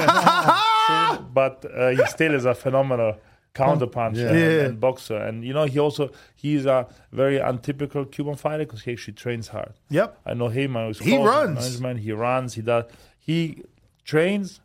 but 1.32 1.64
uh, 1.74 1.88
he 1.90 2.04
still 2.06 2.34
is 2.34 2.44
a 2.44 2.54
phenomenal 2.54 3.18
counterpuncher 3.54 4.16
Yeah. 4.16 4.28
and, 4.61 4.66
and 4.66 4.80
boxer. 4.80 5.16
And 5.16 5.44
you 5.44 5.52
know 5.52 5.64
he 5.64 5.78
also 5.78 6.11
he's 6.36 6.66
a 6.66 6.86
very 7.12 7.38
untypical 7.38 8.04
Cuban 8.04 8.36
fighter 8.36 8.64
because 8.64 8.82
he 8.82 8.92
actually 8.92 9.14
trains 9.14 9.48
hard. 9.48 9.72
Yep. 9.90 10.18
I 10.26 10.34
know 10.34 10.48
him. 10.48 10.76
I 10.76 10.86
was 10.86 10.98
He 10.98 11.16
runs. 11.16 11.56
management. 11.58 12.00
He 12.00 12.12
runs. 12.12 12.54
He 12.54 12.62
does. 12.62 12.84
He 13.18 13.64
trains 14.11 14.61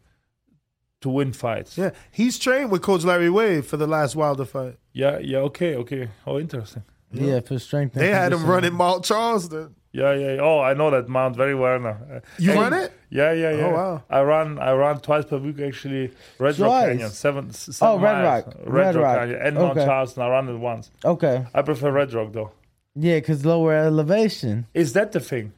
to 1.02 1.10
win 1.10 1.32
fights. 1.34 1.78
Yeah, 1.78 1.92
he's 2.12 2.38
trained 2.40 2.72
with 2.72 2.82
Coach 2.82 3.04
Larry 3.04 3.30
Wade 3.30 3.66
for 3.66 3.78
the 3.78 3.88
last 3.88 4.16
Wilder 4.16 4.46
fight. 4.46 4.78
Yeah. 4.94 5.20
Yeah. 5.20 5.40
Okay. 5.50 5.76
Okay. 5.76 6.10
Oh, 6.26 6.40
interesting. 6.40 6.84
Yeah, 7.12 7.40
for 7.42 7.60
strength. 7.60 7.94
They 7.94 8.10
had 8.10 8.34
him 8.34 8.46
running 8.46 8.74
Mount 8.74 9.06
Charleston. 9.06 9.76
Yeah, 9.94 10.14
yeah. 10.14 10.42
Oh, 10.42 10.60
I 10.60 10.74
know 10.74 10.90
that 10.92 11.08
mount 11.08 11.38
very 11.38 11.56
well 11.56 11.80
now. 11.80 11.98
Uh, 12.12 12.20
You 12.38 12.52
and- 12.52 12.60
run 12.60 12.74
it? 12.74 12.92
Yeah, 13.10 13.32
yeah, 13.32 13.52
yeah. 13.60 13.68
Oh, 13.68 13.74
wow. 13.74 14.04
I 14.10 14.22
run, 14.24 14.60
I 14.60 14.74
run 14.74 15.00
twice 15.00 15.24
per 15.24 15.38
week 15.38 15.60
actually. 15.62 16.12
Red 16.38 16.60
Rock 16.60 16.68
Twice? 16.70 16.88
Canyon, 16.90 17.10
seven. 17.12 17.50
s- 17.50 17.70
seven 17.78 17.88
Oh, 17.96 18.04
Red 18.04 18.14
miles. 18.22 18.46
Rock. 18.46 18.56
Red, 18.66 18.74
Red 18.74 18.96
Rock, 18.96 19.04
Rock. 19.06 19.18
Canyon, 19.20 19.42
and 19.46 19.56
Mount 19.56 19.78
Okay. 19.78 19.86
Charleston. 19.86 20.24
I 20.24 20.30
run 20.30 20.50
it 20.50 20.58
once. 20.58 20.92
Okay. 21.06 21.46
I 21.54 21.62
prefer 21.62 21.92
Red 21.92 22.12
Rock 22.14 22.34
though. 22.34 22.52
Yeah, 22.96 23.20
because 23.22 23.46
lower 23.46 23.74
elevation. 23.74 24.68
Is 24.74 24.92
that 24.94 25.14
the 25.14 25.22
thing? 25.22 25.54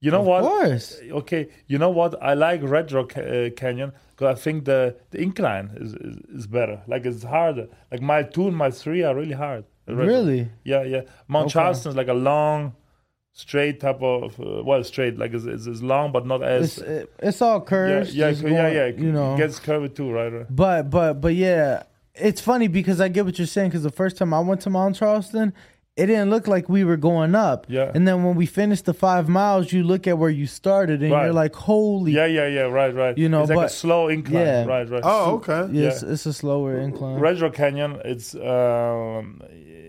You 0.00 0.10
know 0.12 0.20
Of 0.20 0.26
what? 0.26 0.42
course. 0.42 1.00
Okay. 1.10 1.48
You 1.66 1.78
know 1.78 1.90
what? 1.90 2.22
I 2.22 2.34
like 2.34 2.60
Red 2.62 2.92
Rock 2.92 3.16
uh, 3.18 3.50
Canyon 3.56 3.92
because 4.10 4.36
I 4.38 4.40
think 4.40 4.64
the, 4.64 4.96
the 5.10 5.20
incline 5.20 5.70
is, 5.76 5.94
is 5.94 6.16
is 6.38 6.46
better. 6.46 6.80
Like 6.86 7.04
it's 7.04 7.24
harder. 7.24 7.66
Like 7.90 8.00
mile 8.00 8.24
two 8.24 8.46
and 8.46 8.56
mile 8.56 8.70
three 8.70 9.02
are 9.02 9.14
really 9.14 9.34
hard. 9.34 9.64
Red 9.88 9.98
Rock. 9.98 10.06
Really? 10.06 10.48
Yeah, 10.64 10.84
yeah. 10.84 11.00
Mount 11.26 11.46
Okay. 11.46 11.54
Charleston 11.54 11.90
is 11.90 11.96
like 11.96 12.08
a 12.08 12.14
long, 12.14 12.74
straight 13.32 13.80
type 13.80 14.00
of 14.02 14.38
uh, 14.38 14.62
well, 14.62 14.84
straight. 14.84 15.18
Like 15.18 15.32
it's, 15.34 15.44
it's, 15.44 15.66
it's 15.66 15.82
long 15.82 16.12
but 16.12 16.26
not 16.26 16.42
as 16.44 16.78
It's 16.78 17.08
it's 17.18 17.42
all 17.42 17.60
curves. 17.60 18.14
yeah, 18.14 18.28
yeah, 18.30 18.48
yeah, 18.48 18.70
yeah. 18.70 18.86
You 18.86 19.10
know, 19.10 19.34
it 19.34 19.38
gets 19.38 19.58
curved 19.58 19.96
too, 19.96 20.12
right? 20.12 20.32
right. 20.32 20.46
But 20.48 20.90
but 20.90 21.14
but 21.20 21.34
yeah, 21.34 21.82
it's 22.14 22.40
funny 22.40 22.68
because 22.68 23.00
I 23.00 23.08
get 23.08 23.24
what 23.24 23.36
you're 23.38 23.46
saying. 23.48 23.70
Because 23.70 23.82
the 23.82 23.90
first 23.90 24.16
time 24.16 24.32
I 24.32 24.38
went 24.40 24.60
to 24.62 24.70
Mount 24.70 24.94
Charleston, 24.96 25.52
it 25.98 26.06
didn't 26.06 26.30
look 26.30 26.46
like 26.46 26.68
we 26.68 26.82
were 26.84 26.96
going 26.96 27.34
up. 27.34 27.66
Yeah. 27.68 27.90
And 27.94 28.06
then 28.06 28.22
when 28.24 28.34
we 28.36 28.46
finished 28.46 28.84
the 28.84 28.94
five 28.94 29.28
miles, 29.28 29.72
you 29.72 29.82
look 29.82 30.06
at 30.06 30.16
where 30.18 30.30
you 30.30 30.46
started, 30.46 31.02
and 31.02 31.12
Right. 31.12 31.24
you're 31.24 31.32
like, 31.44 31.54
"Holy!" 31.54 32.12
Yeah, 32.12 32.26
yeah, 32.26 32.46
yeah. 32.46 32.62
Right, 32.80 32.94
right. 32.94 33.16
You 33.18 33.28
know, 33.28 33.40
it's 33.42 33.50
like 33.50 33.58
a 33.58 33.62
but- 33.62 33.70
slow 33.72 34.08
incline. 34.08 34.46
yeah. 34.46 34.64
Right, 34.64 34.88
right. 34.88 35.02
Oh, 35.04 35.34
okay. 35.36 35.62
Yeah, 35.72 35.88
It's, 35.88 36.02
it's 36.02 36.26
a 36.26 36.32
slower 36.32 36.78
incline. 36.78 37.18
Red 37.18 37.40
Rock 37.40 37.54
Canyon, 37.54 37.98
it's 38.04 38.34
um, 38.36 39.40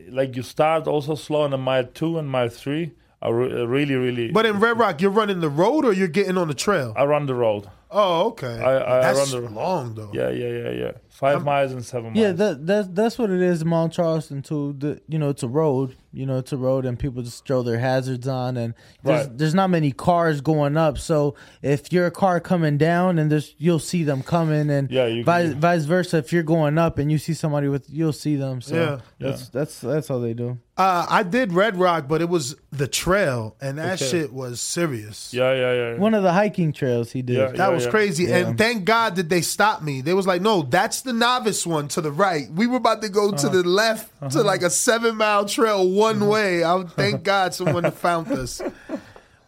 like 0.10 0.36
you 0.36 0.44
start 0.44 0.88
also 0.88 1.16
slow 1.16 1.46
in 1.46 1.52
the 1.52 1.58
mile 1.58 1.86
two 2.00 2.18
and 2.20 2.28
mile 2.30 2.50
three. 2.50 2.92
Are 3.22 3.34
re- 3.34 3.66
really, 3.66 3.96
really. 3.96 4.32
But 4.32 4.46
in 4.46 4.60
Red 4.62 4.80
Rock, 4.80 5.02
you're 5.02 5.12
running 5.12 5.42
the 5.42 5.50
road 5.50 5.84
or 5.84 5.92
you're 5.92 6.08
getting 6.20 6.38
on 6.38 6.48
the 6.48 6.54
trail? 6.54 6.94
I 6.96 7.04
run 7.04 7.26
the 7.26 7.36
road. 7.36 7.68
Oh, 7.92 8.28
okay. 8.28 8.60
I, 8.60 9.00
I 9.00 9.02
That's 9.02 9.34
run 9.34 9.44
the 9.46 9.50
long 9.50 9.96
though. 9.96 10.12
Yeah, 10.14 10.30
yeah, 10.30 10.48
yeah, 10.48 10.70
yeah. 10.72 10.92
5 11.10 11.44
miles 11.44 11.72
and 11.74 11.84
seven 11.84 12.14
miles. 12.14 12.18
Yeah, 12.18 12.32
that 12.34 12.66
that's 12.66 12.88
that's 12.90 13.18
what 13.20 13.30
it 13.30 13.42
is. 13.42 13.62
in 13.64 13.68
Mount 13.68 13.92
Charleston 13.92 14.42
too. 14.42 14.74
The 14.78 15.02
you 15.08 15.18
know 15.20 15.30
it's 15.30 15.44
a 15.44 15.48
road. 15.50 15.96
You 16.14 16.26
know 16.26 16.38
it's 16.38 16.54
a 16.54 16.58
road, 16.58 16.86
and 16.86 16.98
people 16.98 17.22
just 17.24 17.46
throw 17.46 17.62
their 17.62 17.78
hazards 17.80 18.28
on, 18.28 18.56
and 18.58 18.74
there's 19.04 19.28
Right. 19.28 19.38
there's 19.38 19.54
not 19.56 19.70
many 19.70 19.92
cars 19.92 20.40
going 20.40 20.78
up. 20.78 20.98
So 20.98 21.36
if 21.62 21.92
you're 21.92 22.06
a 22.06 22.12
car 22.12 22.40
coming 22.40 22.78
down, 22.78 23.20
and 23.20 23.30
there's 23.32 23.54
you'll 23.58 23.80
see 23.80 24.04
them 24.04 24.22
coming, 24.24 24.70
and 24.70 24.90
Yeah, 24.90 25.08
you 25.08 25.24
vice, 25.24 25.50
can- 25.50 25.60
vice 25.60 25.84
versa. 25.86 26.18
If 26.18 26.32
you're 26.32 26.44
going 26.44 26.78
up 26.78 27.00
and 27.00 27.12
you 27.12 27.18
see 27.18 27.34
somebody 27.34 27.68
with, 27.68 27.88
you'll 27.90 28.14
see 28.14 28.36
them. 28.38 28.62
So 28.62 28.76
Yeah. 28.76 28.98
that's 29.20 29.50
that's 29.50 29.80
that's 29.82 30.08
how 30.08 30.20
they 30.20 30.34
do. 30.34 30.58
Uh, 30.78 31.06
I 31.10 31.24
did 31.24 31.52
Red 31.52 31.76
Rock, 31.76 32.08
but 32.08 32.22
it 32.22 32.30
was 32.30 32.56
the 32.72 32.88
trail, 32.88 33.58
and 33.62 33.78
that 33.78 34.02
Okay. 34.02 34.10
shit 34.12 34.32
was 34.34 34.62
serious. 34.62 35.34
Yeah, 35.34 35.54
yeah, 35.54 35.74
yeah. 35.74 35.98
One 35.98 36.14
of 36.14 36.24
the 36.24 36.32
hiking 36.32 36.72
trails 36.72 37.12
he 37.12 37.22
did. 37.22 37.36
Yeah, 37.38 37.52
That 37.52 37.74
was 37.74 37.79
crazy. 37.88 38.26
Yeah. 38.26 38.38
And 38.38 38.58
thank 38.58 38.86
God 38.86 39.16
that 39.18 39.30
they 39.30 39.42
stopped 39.42 39.84
me. 39.84 40.02
They 40.02 40.14
was 40.14 40.26
like, 40.28 40.42
no, 40.42 40.62
that's 40.64 41.02
the 41.02 41.14
novice 41.14 41.66
one 41.66 41.88
to 41.90 42.02
the 42.02 42.12
right. 42.12 42.50
We 42.52 42.68
were 42.68 42.78
about 42.78 43.02
to 43.02 43.10
go 43.10 43.32
to 43.32 43.36
Uh-huh. 43.36 43.50
the 43.50 43.64
left 43.68 44.32
to 44.32 44.42
like 44.44 44.62
a 44.64 44.70
seven 44.70 45.16
mile 45.18 45.46
trail 45.46 45.88
one 45.90 46.28
way. 46.28 46.64
I 46.64 46.74
would 46.76 46.92
thank 46.92 47.24
God 47.34 47.54
someone 47.54 47.90
found 47.92 48.32
us. 48.32 48.62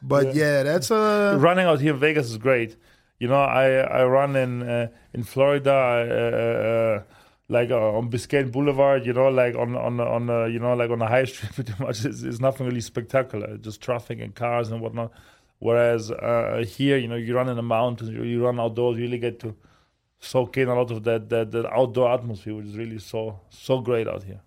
But 0.01 0.33
yeah, 0.35 0.63
that's 0.63 0.89
uh 0.91 1.37
running 1.39 1.65
out 1.65 1.79
here 1.79 1.93
in 1.93 1.99
Vegas 1.99 2.29
is 2.31 2.37
great. 2.37 2.75
You 3.19 3.27
know, 3.27 3.35
I 3.41 3.65
I 3.81 4.03
run 4.05 4.35
in 4.35 4.63
uh, 4.67 4.87
in 5.13 5.23
Florida, 5.23 5.71
uh, 5.71 6.37
uh, 6.37 7.03
like 7.49 7.69
uh, 7.69 7.97
on 7.97 8.09
Biscayne 8.09 8.51
Boulevard. 8.51 9.05
You 9.05 9.13
know, 9.13 9.29
like 9.29 9.55
on 9.55 9.75
on 9.75 9.99
on 9.99 10.27
uh, 10.29 10.45
you 10.45 10.57
know 10.59 10.73
like 10.73 10.89
on 10.89 10.97
the 10.99 11.05
high 11.07 11.25
street. 11.31 11.53
Pretty 11.53 11.73
much, 11.79 12.03
it's, 12.03 12.23
it's 12.23 12.39
nothing 12.39 12.65
really 12.65 12.81
spectacular. 12.81 13.57
Just 13.57 13.79
traffic 13.79 14.19
and 14.19 14.33
cars 14.33 14.71
and 14.71 14.81
whatnot. 14.81 15.11
Whereas 15.61 16.09
uh, 16.09 16.65
here, 16.67 16.97
you 16.97 17.07
know, 17.07 17.15
you 17.15 17.35
run 17.35 17.47
in 17.47 17.55
the 17.55 17.61
mountains, 17.61 18.09
you, 18.09 18.23
you 18.23 18.43
run 18.43 18.59
outdoors, 18.59 18.97
you 18.97 19.03
really 19.03 19.19
get 19.19 19.39
to 19.41 19.55
soak 20.19 20.57
in 20.57 20.67
a 20.67 20.73
lot 20.73 20.89
of 20.89 21.03
that 21.03 21.29
that, 21.29 21.51
that 21.51 21.67
outdoor 21.71 22.11
atmosphere, 22.11 22.55
which 22.55 22.65
is 22.65 22.75
really 22.75 22.97
so 22.97 23.39
so 23.51 23.79
great 23.79 24.07
out 24.07 24.23
here. 24.23 24.41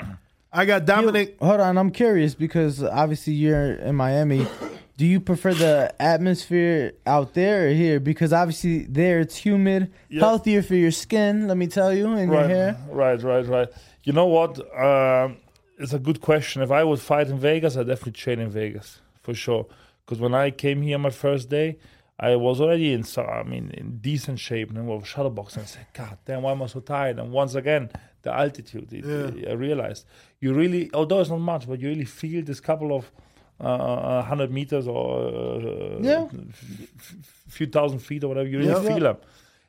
I 0.52 0.64
got 0.64 0.84
Dominic. 0.86 1.36
Hold 1.40 1.60
on, 1.60 1.78
I'm 1.78 1.92
curious 1.92 2.34
because 2.34 2.82
obviously 2.82 3.34
you're 3.34 3.74
in 3.74 3.94
Miami. 3.94 4.44
Do 4.96 5.06
you 5.06 5.20
prefer 5.20 5.54
the 5.54 5.94
atmosphere 6.02 6.94
out 7.06 7.32
there 7.34 7.68
or 7.68 7.70
here? 7.70 8.00
Because 8.00 8.32
obviously 8.32 8.86
there 8.86 9.20
it's 9.20 9.36
humid, 9.36 9.92
Yeah. 10.08 10.20
healthier 10.20 10.62
for 10.64 10.74
your 10.74 10.90
skin. 10.90 11.46
Let 11.46 11.56
me 11.58 11.68
tell 11.68 11.94
you, 11.94 12.08
and 12.08 12.30
your 12.30 12.40
right, 12.40 12.50
hair. 12.50 12.76
Right, 12.90 13.22
right, 13.22 13.46
right. 13.46 13.68
You 14.02 14.12
know 14.14 14.26
what? 14.26 14.58
Um, 14.76 15.36
it's 15.78 15.92
a 15.94 15.98
good 16.00 16.20
question. 16.20 16.60
If 16.60 16.72
I 16.72 16.82
would 16.84 17.00
fight 17.00 17.28
in 17.28 17.38
Vegas, 17.38 17.76
I'd 17.76 17.86
definitely 17.86 18.12
train 18.24 18.40
in 18.40 18.50
Vegas 18.50 19.00
for 19.22 19.32
sure. 19.32 19.66
Because 20.10 20.20
when 20.20 20.34
I 20.34 20.50
came 20.50 20.82
here 20.82 20.98
my 20.98 21.10
first 21.10 21.48
day, 21.48 21.76
I 22.18 22.34
was 22.34 22.60
already 22.60 22.92
in, 22.92 23.04
so, 23.04 23.22
I 23.24 23.44
mean, 23.44 23.70
in 23.74 23.98
decent 23.98 24.40
shape. 24.40 24.68
And 24.70 24.76
then 24.76 24.86
I 24.86 24.88
was 24.88 25.04
shadowboxing. 25.04 25.58
I 25.58 25.64
said, 25.66 25.86
God 25.92 26.18
damn, 26.24 26.42
why 26.42 26.50
am 26.50 26.62
I 26.62 26.66
so 26.66 26.80
tired? 26.80 27.20
And 27.20 27.30
once 27.30 27.54
again, 27.54 27.90
the 28.22 28.34
altitude. 28.34 28.92
It, 28.92 29.04
Yeah. 29.04 29.50
I 29.50 29.52
realized 29.52 30.04
you 30.40 30.52
really, 30.52 30.90
although 30.94 31.20
it's 31.20 31.30
not 31.30 31.38
much, 31.38 31.68
but 31.68 31.78
you 31.78 31.88
really 31.90 32.04
feel 32.04 32.42
this 32.44 32.58
couple 32.58 32.92
of 32.92 33.12
uh, 33.60 34.22
hundred 34.22 34.50
meters 34.50 34.88
or 34.88 35.28
uh, 35.28 35.98
Yeah. 36.02 36.24
f- 36.24 36.90
f- 36.98 37.14
few 37.46 37.66
thousand 37.68 38.00
feet 38.00 38.24
or 38.24 38.28
whatever. 38.28 38.48
You 38.48 38.58
really 38.58 38.70
Yeah. 38.72 38.82
feel 38.82 38.98
them, 39.08 39.18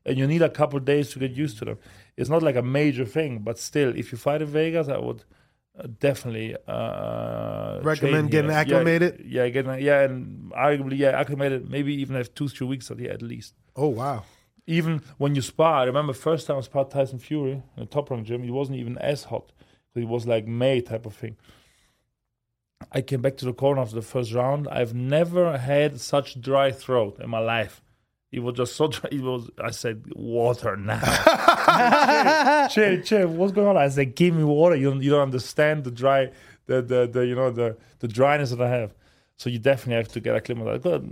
and 0.08 0.18
you 0.18 0.26
need 0.26 0.42
a 0.42 0.50
couple 0.50 0.78
of 0.80 0.86
days 0.86 1.12
to 1.12 1.20
get 1.20 1.32
used 1.34 1.60
to 1.60 1.66
them. 1.66 1.78
It's 2.18 2.30
not 2.30 2.42
like 2.42 2.56
a 2.56 2.64
major 2.64 3.06
thing, 3.06 3.40
but 3.40 3.60
still, 3.60 3.96
if 3.96 4.12
you 4.12 4.18
fight 4.18 4.42
in 4.42 4.48
Vegas, 4.48 4.88
I 4.88 4.98
would 4.98 5.20
uh, 5.20 5.24
definitely 6.00 6.56
uh, 6.68 7.80
Recommend 7.82 8.32
getting 8.32 8.50
here. 8.50 8.58
Yeah, 8.58 8.60
acclimated? 8.60 9.26
Yeah, 9.26 9.50
getting 9.50 9.80
yeah, 9.80 10.02
and 10.02 10.52
arguably 10.52 10.98
yeah, 10.98 11.10
acclimated. 11.10 11.70
Maybe 11.70 11.94
even 11.96 12.16
have 12.16 12.34
two 12.34 12.48
three 12.48 12.68
weeks 12.68 12.90
here 12.90 13.12
at 13.12 13.22
least. 13.22 13.54
Oh 13.76 13.88
wow. 13.88 14.24
Even 14.68 15.02
when 15.18 15.36
you 15.36 15.42
spar, 15.42 15.82
I 15.82 15.84
remember 15.86 16.14
first 16.14 16.48
time 16.48 16.58
I 16.58 16.62
sparred 16.62 16.92
Tyson 16.92 17.20
Fury 17.20 17.54
in 17.54 17.64
the 17.78 17.86
top 17.86 18.10
rank 18.12 18.28
gym, 18.28 18.44
he 18.44 18.52
wasn't 18.52 18.78
even 18.78 18.98
as 19.00 19.26
hot. 19.26 19.52
It 19.96 20.08
was 20.08 20.26
like 20.28 20.48
May 20.48 20.82
type 20.82 21.06
of 21.06 21.14
thing. 21.16 21.36
I 22.92 23.02
came 23.02 23.22
back 23.22 23.38
to 23.38 23.46
the 23.46 23.54
corner 23.54 23.82
after 23.82 23.96
the 23.96 24.02
first 24.02 24.34
round. 24.34 24.68
I've 24.70 24.94
never 24.94 25.58
had 25.58 26.00
such 26.00 26.40
dry 26.40 26.72
throat 26.72 27.20
in 27.20 27.30
my 27.30 27.40
life. 27.40 27.82
It 28.32 28.40
was 28.40 28.56
just 28.56 28.76
so 28.76 28.88
dry. 28.88 29.10
It 29.12 29.22
was. 29.22 29.50
I 29.62 29.72
said, 29.72 30.04
"Water 30.16 30.78
now." 30.78 32.68
chill, 32.72 33.02
chill. 33.04 33.28
What's 33.28 33.52
going 33.52 33.68
on? 33.68 33.78
I 33.78 33.90
said, 33.90 34.16
"Give 34.16 34.34
me 34.34 34.44
water." 34.44 34.76
You 34.76 34.92
don't, 34.92 35.02
you 35.02 35.10
don't 35.12 35.22
understand 35.22 35.84
the 35.84 35.92
dry, 35.92 36.32
the, 36.66 36.82
the 36.82 37.08
the 37.08 37.28
you 37.28 37.36
know 37.36 37.52
the 37.52 37.78
the 38.00 38.08
dryness 38.08 38.52
that 38.52 38.62
I 38.62 38.70
have. 38.70 38.94
So 39.36 39.50
you 39.50 39.58
definitely 39.60 39.96
have 39.96 40.08
to 40.10 40.20
get 40.20 40.36
acclimatized. 40.36 40.84
But 40.84 41.04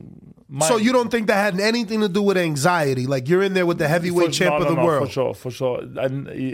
my- 0.47 0.67
so 0.67 0.77
you 0.77 0.93
don't 0.93 1.09
think 1.09 1.27
that 1.27 1.53
had 1.53 1.59
anything 1.59 2.01
to 2.01 2.07
do 2.09 2.21
with 2.21 2.37
anxiety? 2.37 3.07
Like 3.07 3.27
you're 3.27 3.41
in 3.41 3.53
there 3.53 3.65
with 3.65 3.79
the 3.79 3.87
heavyweight 3.87 4.27
for- 4.27 4.33
champ 4.33 4.55
no, 4.59 4.61
of 4.61 4.67
the 4.69 4.75
no, 4.75 4.85
world. 4.85 5.07
For 5.07 5.11
sure, 5.11 5.33
for 5.33 5.51
sure. 5.51 5.83
I, 5.99 6.05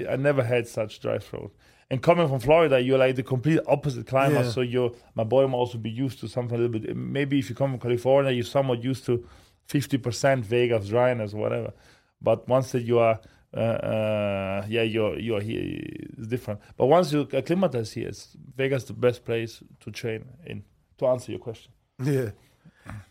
I 0.09 0.15
never 0.15 0.41
had 0.41 0.67
such 0.67 1.01
dry 1.01 1.19
throat. 1.19 1.53
And 1.91 2.01
coming 2.01 2.27
from 2.27 2.39
Florida, 2.39 2.79
you're 2.81 2.97
like 2.97 3.15
the 3.15 3.23
complete 3.23 3.59
opposite 3.67 4.07
climate. 4.07 4.45
Yeah. 4.45 4.51
So 4.51 4.61
you, 4.61 4.95
my 5.13 5.23
body 5.23 5.47
might 5.47 5.57
also 5.57 5.77
be 5.77 5.91
used 5.91 6.19
to 6.21 6.27
something 6.27 6.57
a 6.57 6.61
little 6.61 6.79
bit. 6.79 6.95
Maybe 6.95 7.37
if 7.37 7.49
you 7.49 7.55
come 7.55 7.71
from 7.71 7.79
California, 7.79 8.31
you're 8.31 8.43
somewhat 8.43 8.83
used 8.83 9.05
to 9.05 9.23
50% 9.69 10.41
Vegas 10.41 10.87
dryness 10.87 11.33
whatever. 11.33 11.73
But 12.21 12.47
once 12.47 12.71
that 12.71 12.83
you 12.83 12.99
are, 12.99 13.19
uh, 13.55 13.59
uh, 13.59 14.65
yeah, 14.67 14.81
you're 14.81 15.17
you're 15.19 15.41
here, 15.41 15.79
it's 16.17 16.27
different. 16.27 16.59
But 16.77 16.87
once 16.87 17.11
you 17.11 17.27
acclimatize 17.31 17.93
here, 17.93 18.09
it's 18.09 18.35
Vegas 18.55 18.83
the 18.85 18.93
best 18.93 19.23
place 19.23 19.63
to 19.81 19.91
train 19.91 20.25
in. 20.45 20.63
To 20.97 21.07
answer 21.07 21.31
your 21.31 21.39
question. 21.39 21.71
Yeah. 22.01 22.31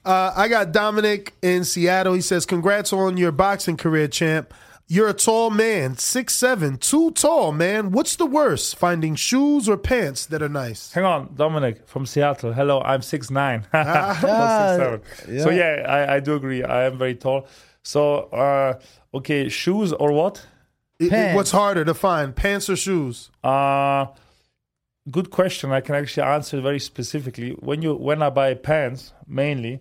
Uh, 0.05 0.33
I 0.37 0.49
got 0.49 0.73
Dominic 0.73 1.35
in 1.43 1.65
Seattle. 1.65 2.15
He 2.15 2.21
says, 2.21 2.47
"Congrats 2.47 2.93
on 2.93 3.17
your 3.17 3.33
boxing 3.33 3.77
career, 3.77 4.09
champ. 4.09 4.55
You're 4.87 5.09
a 5.09 5.15
tall 5.15 5.49
man, 5.51 5.97
six 5.97 6.35
seven, 6.35 6.77
too 6.77 7.11
tall, 7.13 7.53
man. 7.53 7.91
What's 7.91 8.17
the 8.17 8.27
worst, 8.27 8.77
finding 8.77 9.15
shoes 9.15 9.67
or 9.69 9.79
pants 9.79 10.27
that 10.27 10.43
are 10.43 10.49
nice? 10.49 10.93
Hang 10.93 11.05
on, 11.05 11.31
Dominic 11.35 11.89
from 11.89 12.05
Seattle. 12.05 12.53
Hello, 12.53 12.81
I'm 12.83 13.01
six 13.01 13.31
nine. 13.31 13.65
Ah, 13.73 14.99
So 15.27 15.51
yeah, 15.51 15.85
I, 15.89 16.17
I 16.17 16.21
do 16.21 16.35
agree. 16.35 16.63
I 16.63 16.85
am 16.85 16.99
very 16.99 17.15
tall. 17.15 17.47
So 17.83 18.25
uh, 18.25 18.79
okay, 19.15 19.49
shoes 19.49 19.93
or 19.95 20.13
what? 20.13 20.47
It- 21.01 21.13
it- 21.13 21.35
what's 21.35 21.51
harder 21.51 21.85
to 21.87 21.95
find, 21.95 22.37
pants 22.37 22.69
or 22.69 22.77
shoes? 22.77 23.31
Uh 23.43 24.07
good 25.11 25.31
question. 25.31 25.73
I 25.73 25.81
can 25.81 25.95
actually 25.95 26.23
answer 26.27 26.61
very 26.61 26.79
specifically. 26.79 27.53
When 27.53 27.81
you 27.83 27.95
when 27.95 28.23
I 28.23 28.29
buy 28.31 28.53
pants, 28.55 29.13
mainly, 29.27 29.81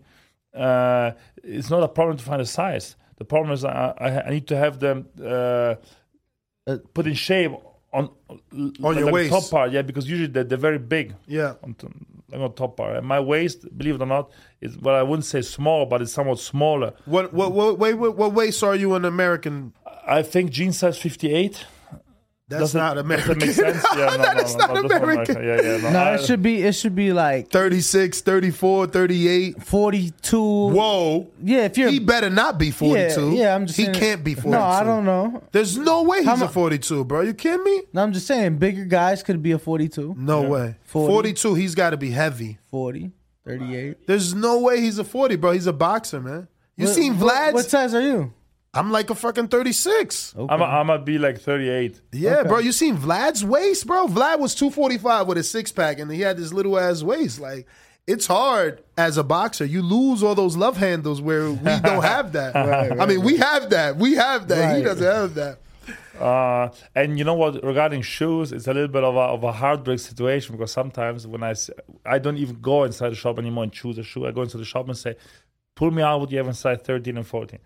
uh, 0.55 1.11
it's 1.43 1.69
not 1.69 1.83
a 1.83 1.87
problem 1.89 2.17
to 2.17 2.23
find 2.23 2.41
a 2.41 2.45
size. 2.45 2.95
The 3.17 3.25
problem 3.25 3.53
is 3.53 3.63
I, 3.63 3.93
I, 3.97 4.27
I 4.27 4.29
need 4.31 4.47
to 4.47 4.57
have 4.57 4.79
them 4.79 5.07
uh, 5.23 5.75
put 6.93 7.07
in 7.07 7.13
shape 7.13 7.51
on 7.93 8.09
on 8.29 8.73
your 8.81 8.93
the 9.05 9.11
waist. 9.11 9.31
top 9.31 9.49
part. 9.49 9.71
Yeah, 9.71 9.83
because 9.83 10.09
usually 10.09 10.27
they're, 10.27 10.43
they're 10.43 10.57
very 10.57 10.79
big. 10.79 11.13
Yeah. 11.27 11.53
on, 11.63 11.75
like 12.31 12.41
on 12.41 12.53
top 12.53 12.77
part. 12.77 12.97
And 12.97 13.05
my 13.07 13.19
waist, 13.19 13.65
believe 13.77 13.95
it 13.95 14.01
or 14.01 14.07
not, 14.07 14.31
is 14.61 14.77
well 14.77 14.95
I 14.95 15.03
wouldn't 15.03 15.25
say 15.25 15.41
small, 15.41 15.85
but 15.85 16.01
it's 16.01 16.11
somewhat 16.11 16.39
smaller. 16.39 16.93
What 17.05 17.33
what 17.33 17.51
what 17.53 17.77
what, 17.77 18.17
what 18.17 18.33
waist 18.33 18.63
are 18.63 18.75
you 18.75 18.95
in 18.95 19.05
American? 19.05 19.73
I 20.07 20.23
think 20.23 20.51
jean 20.51 20.73
size 20.73 20.97
fifty 20.97 21.31
eight. 21.33 21.65
That's 22.49 22.73
not 22.73 22.97
American. 22.97 23.39
Does 23.39 23.55
that 23.55 23.65
make 23.73 23.75
sense? 23.75 23.85
Yeah, 23.97 24.05
no, 24.05 24.17
That 24.17 24.37
no, 24.37 24.43
is 24.43 24.55
no, 24.55 24.59
not 24.59 24.73
no, 24.75 24.81
that's 24.81 24.93
not 24.93 25.03
American. 25.03 25.35
Yeah, 25.43 25.61
yeah, 25.61 25.77
no. 25.77 25.89
No, 25.91 25.99
I- 25.99 26.13
it 26.15 26.21
should 26.25 26.41
be 26.43 26.61
it 26.61 26.73
should 26.73 26.93
be 26.95 27.13
like 27.13 27.49
36, 27.49 28.21
34, 28.21 28.87
38, 28.87 29.63
42. 29.63 30.37
Whoa. 30.41 31.31
Yeah, 31.41 31.65
if 31.65 31.77
you're 31.77 31.89
He 31.89 31.99
better 31.99 32.29
not 32.29 32.57
be 32.57 32.69
42. 32.71 33.31
Yeah, 33.35 33.43
yeah, 33.43 33.55
I'm 33.55 33.65
just 33.65 33.77
saying. 33.77 33.93
He 33.93 33.99
saying- 33.99 34.09
can't 34.15 34.23
be 34.23 34.33
42. 34.35 34.49
No, 34.51 34.61
I 34.61 34.83
don't 34.83 35.05
know. 35.05 35.41
There's 35.51 35.77
no 35.77 36.03
way 36.03 36.17
he's 36.19 36.27
How 36.27 36.45
a 36.45 36.49
42, 36.49 37.05
bro. 37.05 37.21
You 37.21 37.33
kidding 37.33 37.63
me? 37.63 37.83
No, 37.93 38.03
I'm 38.03 38.11
just 38.13 38.27
saying 38.27 38.57
bigger 38.57 38.85
guys 38.85 39.23
could 39.23 39.41
be 39.41 39.51
a 39.53 39.59
42. 39.59 40.15
No 40.17 40.41
way. 40.41 40.75
40. 40.85 41.11
42, 41.13 41.53
he's 41.55 41.75
got 41.75 41.91
to 41.91 41.97
be 41.97 42.11
heavy. 42.11 42.59
40, 42.69 43.11
38. 43.45 44.05
There's 44.05 44.33
no 44.35 44.59
way 44.59 44.81
he's 44.81 44.97
a 44.99 45.03
40, 45.03 45.37
bro. 45.37 45.51
He's 45.51 45.67
a 45.67 45.73
boxer, 45.73 46.19
man. 46.21 46.47
You 46.75 46.85
What- 46.87 46.95
seen 46.95 47.13
Vlad? 47.15 47.53
What 47.53 47.69
size 47.69 47.93
are 47.95 48.01
you? 48.01 48.33
I'm 48.75 48.91
like 48.91 49.09
a 49.11 49.15
fucking 49.15 49.49
36. 49.49 50.33
I'm 50.37 50.49
a, 50.61 50.63
I'm 50.63 50.87
gonna 50.87 50.99
be 51.03 51.17
like 51.19 51.39
38. 51.39 52.01
Yeah, 52.11 52.37
Okay. 52.37 52.49
bro. 52.49 52.57
You 52.59 52.71
seen 52.71 52.97
Vlad's 52.97 53.45
waist, 53.45 53.85
bro? 53.85 54.07
Vlad 54.07 54.39
was 54.39 54.55
245 54.55 55.27
with 55.27 55.37
a 55.37 55.43
six 55.43 55.71
pack, 55.71 55.99
and 55.99 56.11
he 56.11 56.21
had 56.21 56.37
this 56.37 56.51
little 56.51 56.79
ass 56.79 57.03
waist. 57.03 57.39
Like, 57.39 57.67
it's 58.07 58.25
hard 58.25 58.81
as 58.97 59.17
a 59.17 59.23
boxer. 59.23 59.63
You 59.65 59.83
lose 59.83 60.23
all 60.23 60.33
those 60.33 60.57
love 60.57 60.77
handles 60.77 61.21
where 61.21 61.51
we 61.51 61.57
don't 61.83 62.03
have 62.03 62.31
that. 62.33 62.55
Right, 62.55 62.91
I 62.99 63.05
mean, 63.05 63.19
right, 63.19 63.25
we 63.25 63.37
have 63.37 63.69
that. 63.69 63.97
We 63.97 64.13
have 64.15 64.47
that. 64.47 64.77
He 64.77 64.83
doesn't 64.83 65.05
have 65.05 65.35
that. 65.35 65.59
Uh, 66.19 66.69
and 66.95 67.17
you 67.19 67.25
know 67.25 67.33
what? 67.33 67.63
Regarding 67.63 68.01
shoes, 68.01 68.51
it's 68.51 68.67
a 68.67 68.73
little 68.73 68.87
bit 68.87 69.03
of 69.03 69.15
a, 69.15 69.19
of 69.19 69.43
a 69.43 69.51
heartbreak 69.51 69.99
situation 69.99 70.55
because 70.55 70.71
sometimes 70.71 71.27
when 71.27 71.43
I 71.43 71.53
I 72.05 72.19
don't 72.19 72.37
even 72.37 72.59
go 72.61 72.85
inside 72.85 73.09
the 73.09 73.15
shop 73.15 73.37
anymore 73.37 73.63
and 73.65 73.73
choose 73.73 73.97
a 73.97 74.03
shoe. 74.03 74.25
I 74.25 74.31
go 74.31 74.41
into 74.43 74.57
the 74.57 74.63
shop 74.65 74.87
and 74.87 74.97
say, 74.97 75.15
"Pull 75.75 75.91
me 75.91 76.01
out 76.01 76.19
what 76.21 76.31
you 76.31 76.37
have 76.37 76.47
in 76.47 76.53
size 76.53 76.79
13 76.83 77.17
and 77.17 77.27
14." 77.27 77.59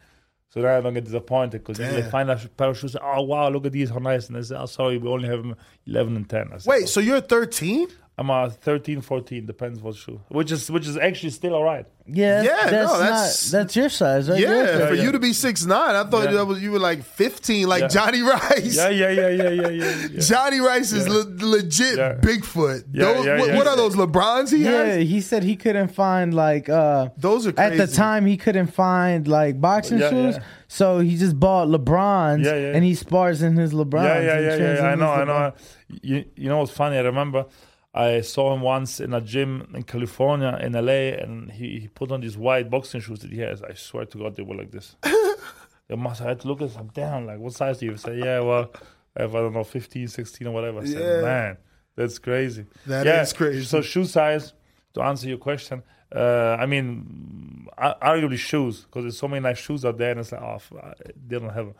So 0.50 0.62
then 0.62 0.72
I 0.72 0.82
don't 0.82 0.94
get 0.94 1.04
disappointed 1.04 1.64
because 1.64 1.78
they 1.78 2.02
find 2.10 2.32
a 2.32 2.38
pair 2.38 2.70
of 2.70 2.78
shoes. 2.78 2.96
Oh 3.02 3.22
wow, 3.22 3.50
look 3.50 3.66
at 3.66 3.74
these, 3.74 3.90
how 3.90 4.00
nice! 4.00 4.28
And 4.28 4.38
they 4.38 4.42
say, 4.42 4.56
"Oh, 4.56 4.66
sorry, 4.66 4.98
we 4.98 5.10
only 5.10 5.28
have 5.28 5.44
11 5.86 6.16
and 6.16 6.30
10." 6.30 6.50
I 6.54 6.58
say, 6.58 6.70
Wait, 6.70 6.84
oh. 6.84 6.86
so 6.86 7.00
you're 7.02 7.20
13? 7.22 7.88
I'm 8.20 8.32
a 8.32 8.50
13, 8.50 9.02
14, 9.02 9.46
depends 9.46 9.80
what 9.80 9.96
shoe. 9.96 10.20
Which 10.30 10.52
is 10.52 10.72
which 10.72 10.88
is 10.88 10.98
actually 10.98 11.30
still 11.30 11.54
all 11.54 11.64
right. 11.64 11.86
Yeah, 12.10 12.42
Yeah, 12.42 12.52
that's, 12.70 12.72
no, 12.72 12.84
not 12.84 13.00
that's- 13.00 13.52
that's 13.52 13.76
your 13.76 13.90
size, 13.90 14.30
right? 14.30 14.40
Yeah, 14.40 14.50
You're 14.78 14.88
for 14.88 14.94
yeah. 14.96 15.04
you 15.04 15.12
to 15.12 15.20
be 15.20 15.34
six 15.34 15.66
nine, 15.66 15.94
I 15.94 16.04
thought 16.06 16.24
Yeah. 16.26 16.32
that 16.38 16.46
was, 16.46 16.62
you 16.62 16.72
were 16.72 16.80
like 16.80 17.04
15, 17.04 17.68
like 17.68 17.82
Yeah. 17.82 17.88
Jonnie 17.90 18.24
Rice. 18.26 18.76
Yeah, 18.78 18.90
yeah, 18.90 19.10
yeah, 19.10 19.28
yeah, 19.30 19.50
yeah, 19.50 19.70
yeah. 19.70 19.70
yeah. 20.14 20.20
Jonnie 20.30 20.62
Rice 20.66 20.94
is 20.94 21.06
Yeah. 21.06 21.14
le- 21.14 21.46
legit 21.58 21.98
Yeah. 21.98 22.14
Bigfoot. 22.16 22.86
Yeah, 22.92 23.04
those, 23.14 23.26
yeah, 23.26 23.40
what, 23.40 23.50
yeah. 23.50 23.56
what 23.58 23.68
are 23.68 23.76
those 23.76 23.96
LeBrons 23.96 24.52
he 24.52 24.64
Yeah, 24.64 24.84
has? 24.86 25.08
he 25.08 25.22
said 25.22 25.44
he 25.44 25.56
couldn't 25.58 25.90
find 25.90 26.34
like 26.34 26.70
uh 26.70 27.10
Those 27.18 27.46
are 27.46 27.54
at 27.58 27.78
the 27.78 27.88
time 27.88 28.26
he 28.26 28.38
couldn't 28.38 28.68
find 28.74 29.28
like 29.28 29.60
boxing 29.62 30.00
Yeah, 30.00 30.10
shoes, 30.10 30.36
yeah. 30.38 30.44
so 30.70 31.00
he 31.00 31.18
just 31.18 31.38
bought 31.40 31.68
LeBrons 31.68 32.46
Yeah, 32.46 32.56
yeah. 32.56 32.74
and 32.74 32.84
he 32.86 32.96
spars 32.96 33.44
in 33.44 33.58
his 33.58 33.74
LeBrons. 33.74 34.06
Yeah, 34.06 34.22
yeah, 34.22 34.54
and 34.54 34.62
yeah, 34.64 34.74
yeah. 34.76 34.88
I 34.92 34.96
know, 34.96 35.12
his 35.12 35.22
I 35.22 35.24
know. 35.26 35.54
You, 36.02 36.26
you 36.36 36.48
know 36.50 36.60
what's 36.60 36.72
funny? 36.72 36.98
I 36.98 37.02
remember 37.02 37.46
I 37.98 38.22
saw 38.22 38.54
him 38.54 38.62
once 38.62 39.00
in 39.00 39.12
a 39.14 39.22
gym 39.22 39.72
in 39.74 39.82
California, 39.84 40.56
in 40.62 40.74
LA, 40.74 41.18
and 41.24 41.52
he, 41.52 41.80
he 41.80 41.88
put 41.88 42.12
on 42.12 42.22
these 42.22 42.38
white 42.38 42.70
boxing 42.70 43.02
shoes 43.02 43.20
that 43.20 43.32
he 43.32 43.40
has. 43.40 43.64
I 43.64 43.74
swear 43.74 44.06
to 44.06 44.18
God, 44.20 44.36
they 44.36 44.44
were 44.44 44.56
like 44.56 44.70
this. 44.72 44.96
they 45.88 45.96
must 45.96 46.22
I 46.22 46.26
had 46.30 46.40
to 46.42 46.48
look 46.48 46.62
at 46.62 46.74
them. 46.76 46.92
Damn, 46.94 47.26
like, 47.26 47.40
what 47.40 47.54
size 47.54 47.80
do 47.80 47.88
you? 47.88 47.98
Say, 47.98 48.20
yeah, 48.20 48.40
well, 48.42 48.72
I 49.18 49.24
have, 49.24 49.34
I 49.36 49.40
don't 49.40 49.54
know, 49.54 49.64
15, 49.64 50.08
16 50.10 50.48
or 50.48 50.52
whatever. 50.52 50.82
I 50.82 50.86
said, 50.86 51.02
Yeah. 51.02 51.22
man, 51.22 51.58
that's 51.96 52.20
crazy. 52.20 52.66
That 52.86 53.06
yeah, 53.06 53.24
is 53.24 53.34
crazy. 53.34 53.66
So, 53.66 53.82
shoe 53.82 54.06
size, 54.06 54.54
to 54.94 55.02
answer 55.02 55.28
your 55.28 55.40
question, 55.40 55.82
uh, 56.16 56.56
I 56.60 56.68
mean, 56.68 57.68
ar- 57.78 57.98
arguably 58.02 58.38
shoes, 58.38 58.82
because 58.82 59.06
there's 59.06 59.18
so 59.18 59.28
many 59.28 59.42
nice 59.42 59.58
shoes 59.58 59.84
out 59.84 59.98
there, 59.98 60.12
and 60.12 60.20
it's 60.20 60.32
like, 60.32 60.42
oh, 60.42 60.60
they 61.28 61.40
don't 61.40 61.50
have 61.50 61.66
them. 61.66 61.76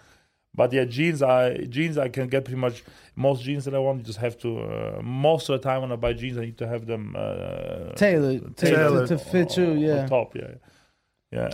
But 0.58 0.74
yeah, 0.74 0.84
jeans. 0.86 1.22
I 1.24 1.56
jeans. 1.70 1.98
I 1.98 2.10
can 2.10 2.28
get 2.28 2.44
pretty 2.44 2.60
much 2.60 2.84
most 3.16 3.44
jeans 3.44 3.64
that 3.66 3.74
I 3.76 3.80
want. 3.80 4.00
You 4.00 4.04
just 4.06 4.20
have 4.20 4.38
to. 4.40 4.60
Uh, 4.60 5.02
most 5.04 5.48
of 5.50 5.62
the 5.62 5.64
time 5.70 5.82
when 5.84 5.92
I 5.94 5.96
buy 5.96 6.12
jeans, 6.14 6.38
I 6.38 6.42
need 6.46 6.58
to 6.58 6.68
have 6.68 6.86
them 6.88 7.16
uh, 7.18 7.94
Tailored, 7.96 8.58
Tailored. 8.58 8.58
tailored 8.58 9.08
to 9.10 9.18
fit 9.20 9.56
you. 9.56 9.66
on 9.68 9.80
Yeah, 9.80 10.08
top. 10.08 10.36
Yeah, 10.36 10.56
yeah. 11.32 11.50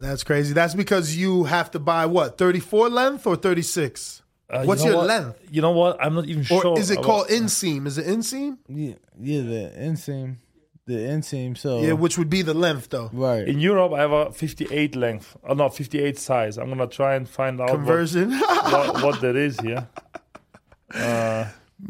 That's 0.00 0.24
crazy. 0.24 0.52
That's 0.52 0.74
because 0.74 1.16
you 1.16 1.44
have 1.44 1.70
to 1.70 1.78
buy 1.78 2.06
what, 2.06 2.36
34 2.36 2.88
length 2.90 3.24
or 3.24 3.36
36? 3.36 4.22
Uh, 4.52 4.62
you 4.62 4.66
What's 4.66 4.82
know 4.82 4.88
your 4.90 4.96
what? 4.98 5.06
length? 5.06 5.38
You 5.50 5.62
know 5.62 5.70
what? 5.70 5.96
I'm 6.04 6.14
not 6.14 6.26
even 6.26 6.42
Or 6.42 6.44
sure. 6.44 6.66
Or 6.66 6.78
is 6.78 6.90
it 6.90 6.94
about- 6.94 7.04
called 7.04 7.28
inseam? 7.28 7.86
Is 7.86 7.98
it 7.98 8.06
inseam? 8.06 8.58
yeah, 8.68 8.94
yeah. 9.20 9.40
The 9.42 9.72
inseam, 9.78 10.38
the 10.92 11.02
inseam. 11.02 11.56
So 11.56 11.80
Yeah, 11.82 11.92
which 11.92 12.16
would 12.18 12.30
be 12.30 12.42
the 12.42 12.54
length 12.54 12.90
though. 12.90 13.10
right. 13.12 13.46
In 13.46 13.58
Europe, 13.60 13.92
I 13.92 14.00
have 14.00 14.12
a 14.12 14.32
58 14.32 14.96
length. 14.96 15.36
Oh 15.48 15.54
no, 15.54 15.68
58 15.68 16.18
size. 16.18 16.58
I'm 16.58 16.68
gonna 16.68 16.86
try 16.86 17.14
and 17.14 17.28
find 17.28 17.60
out 17.60 17.68
what- 17.70 17.76
Conversion. 17.76 18.30
what, 18.38 19.02
what, 19.04 19.20
that 19.20 19.36
is 19.36 19.58
here. 19.60 19.88
Uh, 20.94 21.46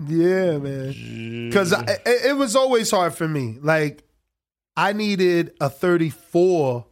yeah, 0.08 0.58
man. 0.58 1.48
Because 1.48 1.72
it, 1.72 2.00
it 2.06 2.36
was 2.36 2.54
always 2.56 2.90
hard 2.90 3.14
for 3.14 3.28
me. 3.28 3.58
Like, 3.60 4.04
I 4.76 4.92
needed 4.92 5.52
a 5.60 5.68
34 5.68 6.86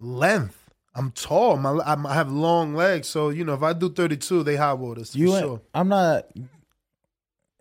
length. 0.00 0.58
I'm 0.96 1.10
tall. 1.12 1.56
My, 1.56 1.70
I'm- 1.70 2.06
I 2.06 2.14
have 2.14 2.30
long 2.30 2.74
legs. 2.74 3.08
So, 3.08 3.30
you 3.30 3.44
know, 3.44 3.54
if 3.54 3.62
I 3.62 3.72
do 3.72 3.88
32, 3.90 4.42
they 4.42 4.56
hot 4.56 4.78
waters 4.78 5.12
for 5.12 5.18
You, 5.18 5.28
sure. 5.38 5.60
I'm 5.72 5.88
not. 5.88 6.26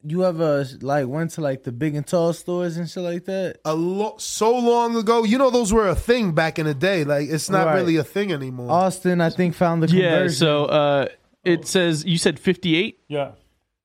You 0.06 0.26
ever 0.26 0.66
like 0.82 1.08
went 1.08 1.32
to 1.32 1.42
like 1.42 1.64
the 1.64 1.72
big 1.72 1.96
and 1.96 2.06
tall 2.06 2.34
stores 2.34 2.76
and 2.76 2.90
shit 2.90 3.04
like 3.04 3.24
that? 3.26 3.60
A 3.64 3.74
lo- 3.74 4.16
so 4.18 4.54
long 4.58 4.98
ago, 4.98 5.24
you 5.24 5.38
know, 5.38 5.50
those 5.50 5.72
were 5.72 5.88
a 5.88 5.96
thing 5.96 6.34
back 6.34 6.60
in 6.60 6.66
the 6.66 6.74
day. 6.74 7.06
Like, 7.06 7.30
it's 7.30 7.50
not 7.50 7.68
Right. 7.68 7.76
really 7.76 7.96
a 7.96 8.04
thing 8.04 8.34
anymore. 8.34 8.70
Austin, 8.70 9.22
I 9.22 9.30
think, 9.30 9.56
found 9.56 9.82
the 9.84 9.88
Yeah, 9.96 10.28
so 10.28 10.66
uh, 10.66 11.06
it 11.46 11.66
says 11.68 12.04
you 12.06 12.18
said 12.18 12.38
58. 12.40 13.00
yeah. 13.08 13.32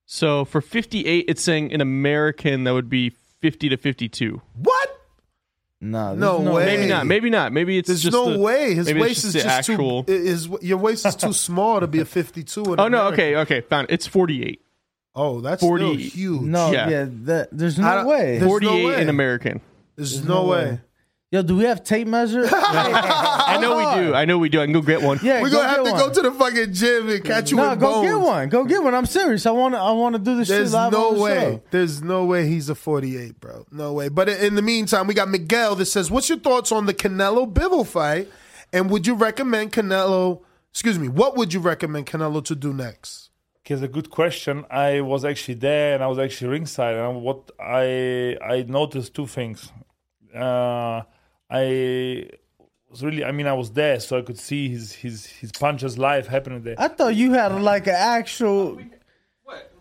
So 0.07 0.45
for 0.45 0.61
58, 0.61 1.27
it's 1.29 1.43
saying 1.43 1.71
in 1.71 1.81
American 1.81 2.65
that 2.65 2.73
would 2.73 2.89
be 2.89 3.11
50 3.41 3.69
to 3.69 3.77
52. 3.77 4.41
what? 4.57 4.89
no, 5.81 6.15
No 6.17 6.41
way. 6.55 6.65
Maybe 6.67 6.87
not. 6.89 7.07
Maybe 7.07 7.31
not. 7.31 7.53
Maybe 7.53 7.79
it's 7.79 7.87
There's 7.87 8.03
just 8.03 8.13
no 8.13 8.33
the- 8.33 8.39
way. 8.41 8.75
His 8.75 8.87
maybe 8.87 8.99
it's 9.01 9.09
waist 9.09 9.25
is 9.27 9.33
just 9.35 9.47
actual. 9.47 10.03
too. 10.03 10.13
His, 10.13 10.49
your 10.63 10.79
waist 10.79 11.07
is 11.07 11.15
too 11.15 11.33
small 11.33 11.79
to 11.79 11.87
be 11.87 12.01
a 12.01 12.05
52. 12.05 12.65
in 12.65 12.67
Oh 12.81 12.89
no. 12.89 13.09
America. 13.09 13.13
Okay. 13.23 13.37
Okay. 13.37 13.61
Found 13.69 13.89
it. 13.91 13.95
It's 13.95 14.07
48. 14.09 14.61
Oh, 15.19 15.41
that's 15.41 15.61
40 15.61 15.85
still 15.85 15.95
huge. 16.39 16.43
No, 16.43 16.71
Yeah. 16.71 16.89
yeah, 16.89 17.07
that, 17.25 17.49
there's 17.53 17.79
I 17.79 18.03
no 18.03 18.09
way. 18.09 18.39
there's 18.39 18.43
no 18.43 18.49
48 18.49 18.85
way. 18.87 19.03
in 19.03 19.09
American. 19.09 19.61
There's, 19.97 20.13
There's 20.15 20.25
no, 20.29 20.43
no 20.45 20.49
way. 20.49 20.65
way. 20.65 20.81
Yo, 21.31 21.43
do 21.43 21.57
we 21.57 21.65
have 21.65 21.85
tape 21.85 22.07
measure? 22.07 22.49
I 22.53 23.59
know 23.61 23.77
we 23.77 24.03
do. 24.03 24.15
I 24.15 24.25
know 24.25 24.39
we 24.39 24.49
do. 24.49 24.61
I 24.63 24.65
can 24.65 24.73
go 24.73 24.81
get 24.81 25.03
one. 25.03 25.19
Yeah, 25.23 25.43
We're 25.43 25.51
go 25.51 25.57
gonna 25.59 25.69
have 25.69 25.85
to 25.85 25.91
one. 25.91 26.01
go 26.01 26.13
to 26.13 26.23
the 26.23 26.33
fucking 26.33 26.73
gym 26.73 27.09
and 27.11 27.23
catch 27.23 27.51
you 27.51 27.59
No, 27.59 27.69
with 27.71 27.81
go 27.81 27.93
bones. 27.93 28.09
get 28.09 28.19
one. 28.19 28.49
Go 28.49 28.65
get 28.65 28.83
one. 28.83 28.95
I'm 28.95 29.05
serious. 29.05 29.45
I 29.45 29.51
want 29.51 29.75
to. 29.75 29.79
I 29.79 29.91
want 29.93 30.15
to 30.15 30.19
do 30.21 30.37
this 30.39 30.49
There's 30.49 30.69
shit 30.71 30.75
live 30.75 30.93
no 30.93 31.09
on 31.09 31.15
the 31.17 31.21
way. 31.21 31.35
show. 31.35 31.63
There's 31.71 32.03
no 32.03 32.25
way 32.25 32.49
he's 32.49 32.71
a 32.71 32.75
48, 32.75 33.41
bro. 33.41 33.67
No 33.71 33.93
way. 33.93 34.09
But 34.09 34.31
in 34.31 34.55
the 34.55 34.63
meantime, 34.63 35.07
we 35.07 35.13
got 35.13 35.29
Miguel 35.29 35.75
that 35.77 35.85
says, 35.87 36.11
"What's 36.11 36.31
your 36.31 36.39
thoughts 36.39 36.73
on 36.73 36.87
the 36.87 36.95
Canelo 36.95 37.53
Bivol 37.53 37.87
fight? 37.87 38.29
And 38.73 38.89
would 38.91 39.07
you 39.07 39.15
recommend 39.15 39.73
Canelo? 39.73 40.41
Excuse 40.71 40.99
me. 40.99 41.09
What 41.09 41.37
would 41.37 41.53
you 41.53 41.61
recommend 41.61 42.07
Canelo 42.07 42.43
to 42.47 42.55
do 42.55 42.73
next? 42.73 43.28
Okay, 43.69 43.75
it's 43.75 43.83
a 43.85 43.89
good 43.89 44.09
question. 44.09 44.65
I 44.71 45.03
was 45.03 45.27
actually 45.27 45.57
there 45.57 45.93
and 45.95 46.03
I 46.03 46.07
was 46.07 46.19
actually 46.19 46.49
ringside, 46.53 46.97
and 46.97 47.21
what 47.21 47.51
I 47.61 48.39
I 48.43 48.65
noticed 48.67 49.13
two 49.13 49.27
things. 49.27 49.71
Uh, 50.35 51.03
I 51.51 52.31
was 52.89 53.03
really, 53.05 53.23
I 53.27 53.31
mean, 53.31 53.47
I 53.47 53.53
was 53.53 53.71
there, 53.73 54.01
so 54.01 54.17
I 54.17 54.23
could 54.23 54.39
see 54.39 54.71
his 54.71 54.93
his 54.95 55.27
his 55.27 55.53
punches 55.53 55.99
live 55.99 56.29
happening 56.29 56.63
there. 56.63 56.77
I 56.79 56.89
thought 56.89 57.15
you 57.15 57.35
had 57.35 57.61
like 57.61 57.87
an 57.89 57.95
actual, 57.95 58.81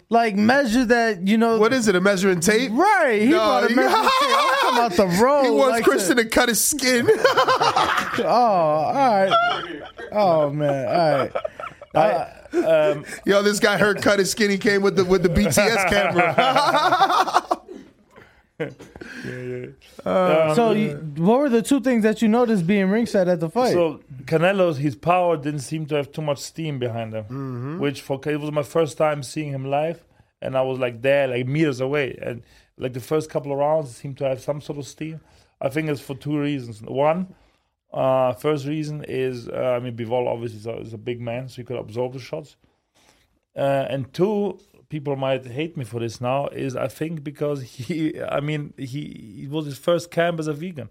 like 0.10 0.36
measure 0.36 0.84
that 0.84 1.26
you 1.26 1.38
know. 1.38 1.58
What 1.58 1.72
is 1.72 1.88
it? 1.88 1.96
A 1.96 2.02
measuring 2.02 2.42
tape? 2.42 2.74
Right. 2.74 3.22
He 3.22 3.28
No, 3.30 3.38
brought 3.38 3.64
a 3.64 3.68
he- 3.70 3.76
measuring 3.76 4.04
tape. 4.04 4.12
I'm 4.22 4.60
talking 4.60 4.78
about 4.80 4.92
the 4.98 5.24
road. 5.24 5.44
He 5.46 5.50
wants 5.52 5.72
like 5.72 5.84
Christian 5.86 6.18
the- 6.18 6.24
to 6.26 6.30
cut 6.30 6.50
his 6.50 6.62
skin. 6.62 7.08
Oh, 8.20 8.26
all 8.26 8.94
right. 8.94 9.82
Oh 10.12 10.50
man, 10.50 10.88
all 10.90 11.20
right. 11.96 12.34
Um, 12.54 13.06
Yo, 13.26 13.42
this 13.42 13.60
guy 13.60 13.78
hurt 13.78 14.02
cut 14.02 14.20
his 14.20 14.32
skin. 14.32 14.50
He 14.50 14.58
came 14.58 14.82
with 14.82 14.96
the 14.96 15.06
with 15.06 15.24
the 15.24 15.30
BTS 15.30 15.90
camera. 15.90 17.58
Um, 20.06 20.56
so, 20.56 20.72
you, 20.72 20.96
what 21.18 21.40
were 21.40 21.50
the 21.50 21.62
two 21.62 21.80
things 21.80 22.04
that 22.04 22.22
you 22.22 22.28
noticed 22.28 22.66
being 22.66 22.90
ringside 22.90 23.28
at 23.28 23.40
the 23.40 23.50
fight? 23.50 23.74
So 23.74 24.02
Canelo's 24.24 24.78
his 24.78 24.96
power 24.96 25.38
didn't 25.38 25.60
seem 25.60 25.86
to 25.88 25.96
have 25.96 26.12
too 26.12 26.22
much 26.22 26.40
steam 26.40 26.80
behind 26.80 27.14
him, 27.14 27.80
which 27.80 28.02
for 28.02 28.20
it 28.26 28.40
was 28.40 28.52
my 28.52 28.64
first 28.64 28.98
time 28.98 29.22
seeing 29.22 29.52
him 29.52 29.66
live, 29.66 30.04
and 30.42 30.58
I 30.58 30.62
was 30.62 30.80
like 30.80 31.02
there, 31.02 31.28
like 31.28 31.46
meters 31.46 31.80
away, 31.82 32.18
and 32.22 32.42
like 32.78 32.94
the 32.94 33.00
first 33.00 33.30
couple 33.30 33.52
of 33.52 33.60
rounds 33.60 33.96
seemed 33.96 34.18
to 34.20 34.24
have 34.26 34.42
some 34.42 34.62
sort 34.62 34.80
of 34.80 34.88
steam. 34.88 35.20
I 35.62 35.70
think 35.70 35.90
it's 35.90 36.02
for 36.02 36.16
two 36.16 36.40
reasons. 36.40 36.82
One, 36.82 37.36
uh, 37.94 38.34
first 38.34 38.66
reason 38.66 39.04
is 39.08 39.48
uh, 39.48 39.76
I 39.76 39.80
mean 39.80 39.96
Bivol 39.96 40.28
obviously 40.28 40.60
is 40.60 40.68
a, 40.68 40.78
is 40.80 40.94
a 40.94 40.98
big 40.98 41.22
man, 41.22 41.48
so 41.50 41.58
he 41.58 41.64
could 41.64 41.78
absorb 41.78 42.14
the 42.14 42.20
shots, 42.20 42.58
uh, 43.56 43.86
and 43.90 44.14
two. 44.14 44.60
People 44.90 45.18
might 45.18 45.46
hate 45.46 45.76
me 45.76 45.84
for 45.84 46.00
this 46.00 46.22
now. 46.22 46.48
Is 46.48 46.76
I 46.76 46.88
think 46.88 47.22
because 47.24 47.62
he, 47.62 48.22
I 48.38 48.40
mean, 48.40 48.74
he 48.78 49.48
was 49.50 49.66
his 49.66 49.78
first 49.78 50.12
camp 50.12 50.40
as 50.40 50.48
a 50.48 50.54
vegan 50.54 50.90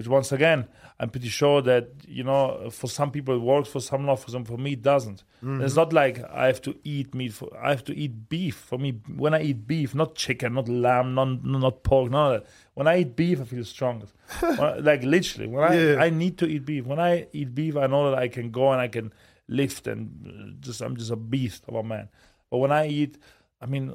which 0.00 0.08
once 0.08 0.32
again 0.32 0.60
i'm 0.98 1.10
pretty 1.10 1.28
sure 1.28 1.60
that 1.60 1.84
you 2.08 2.24
know 2.24 2.70
for 2.70 2.88
some 2.88 3.10
people 3.10 3.34
it 3.34 3.42
works 3.54 3.68
for 3.68 3.80
some 3.80 4.06
not 4.06 4.18
for 4.18 4.30
some 4.30 4.46
for 4.46 4.56
me 4.56 4.70
it 4.72 4.82
doesn't. 4.92 5.20
Mhm. 5.44 5.62
it's 5.64 5.76
not 5.76 5.92
like 5.92 6.16
i 6.42 6.46
have 6.46 6.62
to 6.62 6.72
eat 6.84 7.14
meat 7.14 7.32
for 7.34 7.48
i 7.62 7.68
have 7.74 7.84
to 7.84 7.94
eat 7.94 8.14
beef. 8.30 8.56
For 8.70 8.78
me 8.78 8.90
when 9.24 9.34
i 9.34 9.42
eat 9.42 9.66
beef 9.66 9.94
not 9.94 10.14
chicken 10.14 10.54
not 10.54 10.68
lamb 10.70 11.12
not, 11.18 11.44
not 11.44 11.82
pork 11.82 12.10
none 12.10 12.26
of 12.26 12.32
that. 12.40 12.50
When 12.78 12.86
i 12.92 12.94
eat 13.02 13.14
beef 13.14 13.36
i 13.42 13.44
feel 13.44 13.64
strongest. 13.76 14.14
Like 14.88 15.02
literally 15.16 15.48
when 15.54 15.64
i 15.70 15.74
Yeah. 15.78 16.02
i 16.06 16.08
need 16.22 16.34
to 16.38 16.46
eat 16.46 16.64
beef. 16.64 16.86
When 16.86 16.98
i 17.10 17.26
eat 17.38 17.54
beef 17.54 17.76
i 17.76 17.86
know 17.86 18.02
that 18.10 18.18
i 18.18 18.28
can 18.28 18.50
go 18.50 18.64
and 18.72 18.80
i 18.80 18.88
can 18.96 19.12
lift 19.48 19.86
and 19.86 20.00
uh, 20.26 20.56
just 20.66 20.80
i'm 20.80 20.96
just 20.96 21.10
a 21.10 21.16
beast 21.34 21.64
of 21.68 21.74
a 21.74 21.82
man. 21.82 22.08
But 22.50 22.58
when 22.62 22.72
i 22.72 22.86
eat 23.00 23.18
i 23.60 23.66
mean 23.66 23.86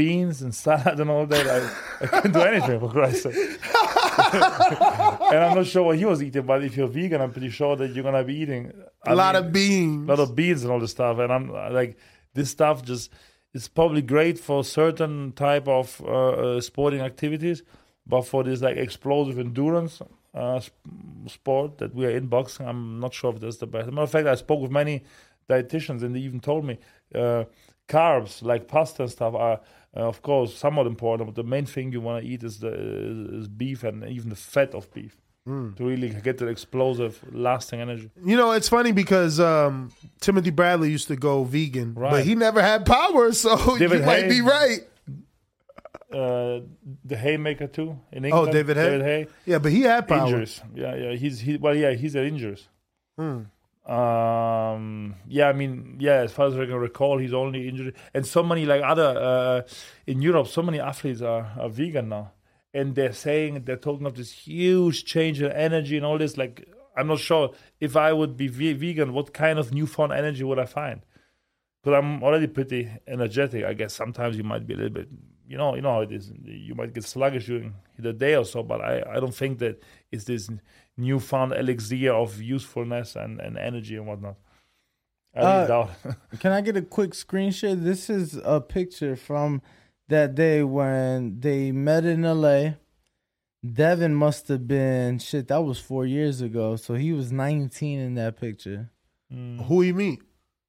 beans 0.00 0.42
and 0.42 0.52
salad 0.64 0.98
and 0.98 1.10
all 1.10 1.26
that 1.26 1.46
i, 1.56 1.58
I 2.04 2.06
can't 2.08 2.32
do 2.34 2.40
anything 2.40 2.80
for 2.80 2.90
christ's 2.90 3.22
sake 3.22 3.36
and 5.32 5.38
I'm 5.44 5.56
not 5.56 5.66
sure 5.66 5.82
what 5.82 5.98
he 5.98 6.04
was 6.04 6.22
eating, 6.22 6.42
but 6.42 6.62
if 6.64 6.76
you're 6.76 6.88
vegan, 6.88 7.20
I'm 7.20 7.32
pretty 7.32 7.50
sure 7.50 7.76
that 7.76 7.92
you're 7.94 8.04
gonna 8.04 8.24
be 8.24 8.34
eating 8.36 8.72
A 9.06 9.14
lot 9.14 9.36
of 9.36 9.52
beans. 9.52 10.08
a 10.08 10.12
lot 10.14 10.20
of 10.20 10.34
beans 10.34 10.62
and 10.62 10.72
all 10.72 10.80
this 10.80 10.90
stuff. 10.92 11.18
And 11.18 11.32
I'm 11.32 11.50
like, 11.52 11.96
this 12.34 12.50
stuff 12.50 12.82
just 12.82 13.12
is 13.54 13.68
probably 13.68 14.02
great 14.02 14.38
for 14.38 14.62
certain 14.64 15.32
type 15.32 15.66
of 15.68 16.00
uh, 16.04 16.28
uh, 16.56 16.60
sporting 16.60 17.00
activities, 17.00 17.62
but 18.06 18.22
for 18.22 18.44
this 18.44 18.60
like 18.60 18.76
explosive 18.76 19.38
endurance 19.38 20.02
uh, 20.34 20.60
sp- 20.60 20.76
sport 21.28 21.78
that 21.78 21.94
we 21.94 22.04
are 22.06 22.10
in 22.10 22.26
boxing, 22.26 22.66
I'm 22.66 23.00
not 23.00 23.14
sure 23.14 23.32
if 23.34 23.40
that's 23.40 23.56
the 23.56 23.66
best. 23.66 23.82
As 23.84 23.88
a 23.88 23.92
matter 23.92 24.02
of 24.04 24.10
fact, 24.10 24.26
I 24.26 24.34
spoke 24.34 24.60
with 24.60 24.70
many 24.70 25.02
dietitians, 25.48 26.02
and 26.02 26.14
they 26.14 26.20
even 26.20 26.40
told 26.40 26.64
me 26.64 26.78
uh, 27.14 27.44
carbs 27.88 28.42
like 28.42 28.68
pasta 28.68 29.02
and 29.02 29.10
stuff 29.12 29.34
are. 29.34 29.60
Uh, 29.96 30.00
of 30.08 30.20
course, 30.20 30.54
somewhat 30.54 30.86
important, 30.86 31.26
but 31.28 31.34
the 31.42 31.48
main 31.48 31.64
thing 31.64 31.90
you 31.92 32.00
want 32.02 32.22
to 32.22 32.28
eat 32.30 32.42
is 32.42 32.58
the 32.58 32.72
is 33.40 33.48
beef 33.48 33.82
and 33.82 34.04
even 34.04 34.28
the 34.28 34.36
fat 34.36 34.74
of 34.74 34.92
beef 34.92 35.16
Mm. 35.48 35.76
to 35.76 35.84
really 35.86 36.08
get 36.24 36.38
the 36.38 36.48
explosive, 36.48 37.22
lasting 37.32 37.80
energy. 37.80 38.10
You 38.24 38.36
know, 38.36 38.50
it's 38.50 38.68
funny 38.68 38.90
because 38.90 39.38
um, 39.38 39.92
Timothy 40.20 40.50
Bradley 40.50 40.90
used 40.90 41.06
to 41.06 41.14
go 41.14 41.44
vegan, 41.44 41.92
but 41.94 42.24
he 42.24 42.34
never 42.34 42.60
had 42.60 42.84
power, 42.84 43.30
so 43.32 43.56
David 43.78 44.00
you 44.00 44.06
might 44.06 44.28
be 44.28 44.40
right. 44.40 44.80
uh, 46.12 46.60
the 47.04 47.16
Haymaker 47.16 47.68
too 47.68 47.96
in 48.12 48.24
Oh, 48.24 48.28
England. 48.28 48.52
David 48.52 48.76
Haye? 48.76 48.82
David 48.90 49.02
Haye. 49.02 49.26
Yeah, 49.44 49.58
but 49.60 49.70
he 49.72 49.82
had 49.82 50.08
power. 50.08 50.26
Injuries. 50.26 50.60
Yeah, 50.74 50.94
yeah. 50.96 51.12
He's 51.14 51.38
he. 51.40 51.56
Well, 51.58 51.76
yeah, 51.76 51.92
he's 51.92 52.14
had 52.14 52.24
injuries. 52.24 52.68
Hmm. 53.16 53.42
Um. 53.86 55.14
Yeah, 55.28 55.48
I 55.48 55.52
mean, 55.52 55.98
yeah. 56.00 56.22
As 56.22 56.32
far 56.32 56.48
as 56.48 56.54
I 56.54 56.66
can 56.66 56.74
recall, 56.74 57.18
he's 57.18 57.32
only 57.32 57.68
injured, 57.68 57.94
and 58.12 58.26
so 58.26 58.42
many 58.42 58.66
like 58.66 58.82
other 58.82 59.16
uh, 59.16 59.62
in 60.08 60.20
Europe, 60.22 60.48
so 60.48 60.60
many 60.60 60.80
athletes 60.80 61.22
are, 61.22 61.52
are 61.56 61.68
vegan 61.68 62.08
now, 62.08 62.32
and 62.74 62.96
they're 62.96 63.12
saying 63.12 63.62
they're 63.64 63.76
talking 63.76 64.04
of 64.06 64.16
this 64.16 64.32
huge 64.32 65.04
change 65.04 65.40
in 65.40 65.52
energy 65.52 65.96
and 65.96 66.04
all 66.04 66.18
this. 66.18 66.36
Like, 66.36 66.68
I'm 66.96 67.06
not 67.06 67.20
sure 67.20 67.52
if 67.78 67.96
I 67.96 68.12
would 68.12 68.36
be 68.36 68.48
ve- 68.48 68.72
vegan, 68.72 69.12
what 69.12 69.32
kind 69.32 69.58
of 69.58 69.72
newfound 69.72 70.12
energy 70.12 70.42
would 70.42 70.58
I 70.58 70.66
find? 70.66 71.02
Because 71.80 71.96
I'm 71.96 72.24
already 72.24 72.48
pretty 72.48 72.90
energetic. 73.06 73.64
I 73.64 73.74
guess 73.74 73.94
sometimes 73.94 74.36
you 74.36 74.42
might 74.42 74.66
be 74.66 74.74
a 74.74 74.76
little 74.78 74.92
bit, 74.92 75.08
you 75.46 75.56
know, 75.56 75.76
you 75.76 75.82
know 75.82 75.92
how 75.92 76.00
it 76.00 76.10
is. 76.10 76.32
You 76.42 76.74
might 76.74 76.92
get 76.92 77.04
sluggish 77.04 77.46
during 77.46 77.74
the 77.98 78.12
day 78.12 78.34
or 78.34 78.44
so, 78.44 78.64
but 78.64 78.80
I, 78.80 79.04
I 79.08 79.20
don't 79.20 79.34
think 79.34 79.60
that 79.60 79.80
it's 80.10 80.24
this 80.24 80.50
newfound 80.96 81.52
elixir 81.52 82.12
of 82.12 82.40
usefulness 82.40 83.16
and, 83.16 83.40
and 83.40 83.56
energy 83.58 83.96
and 83.96 84.06
whatnot. 84.06 84.36
I 85.34 85.40
Uh, 85.40 85.66
doubt. 85.66 85.90
Can 86.40 86.52
I 86.52 86.60
get 86.62 86.76
a 86.76 86.82
quick 86.82 87.10
screenshot? 87.12 87.82
This 87.82 88.08
is 88.08 88.40
a 88.44 88.60
picture 88.60 89.16
from 89.16 89.60
that 90.08 90.34
day 90.34 90.62
when 90.62 91.40
they 91.40 91.72
met 91.72 92.04
in 92.04 92.22
LA. 92.22 92.70
Devin 93.64 94.14
must 94.14 94.48
have 94.48 94.66
been 94.68 95.18
shit. 95.18 95.48
That 95.48 95.62
was 95.64 95.78
four 95.78 96.06
years 96.06 96.40
ago, 96.40 96.76
so 96.76 96.94
he 96.94 97.12
was 97.12 97.32
19 97.32 97.98
in 97.98 98.14
that 98.14 98.38
picture. 98.40 98.90
Who 99.30 99.82
you 99.82 99.92
meet? 99.92 100.22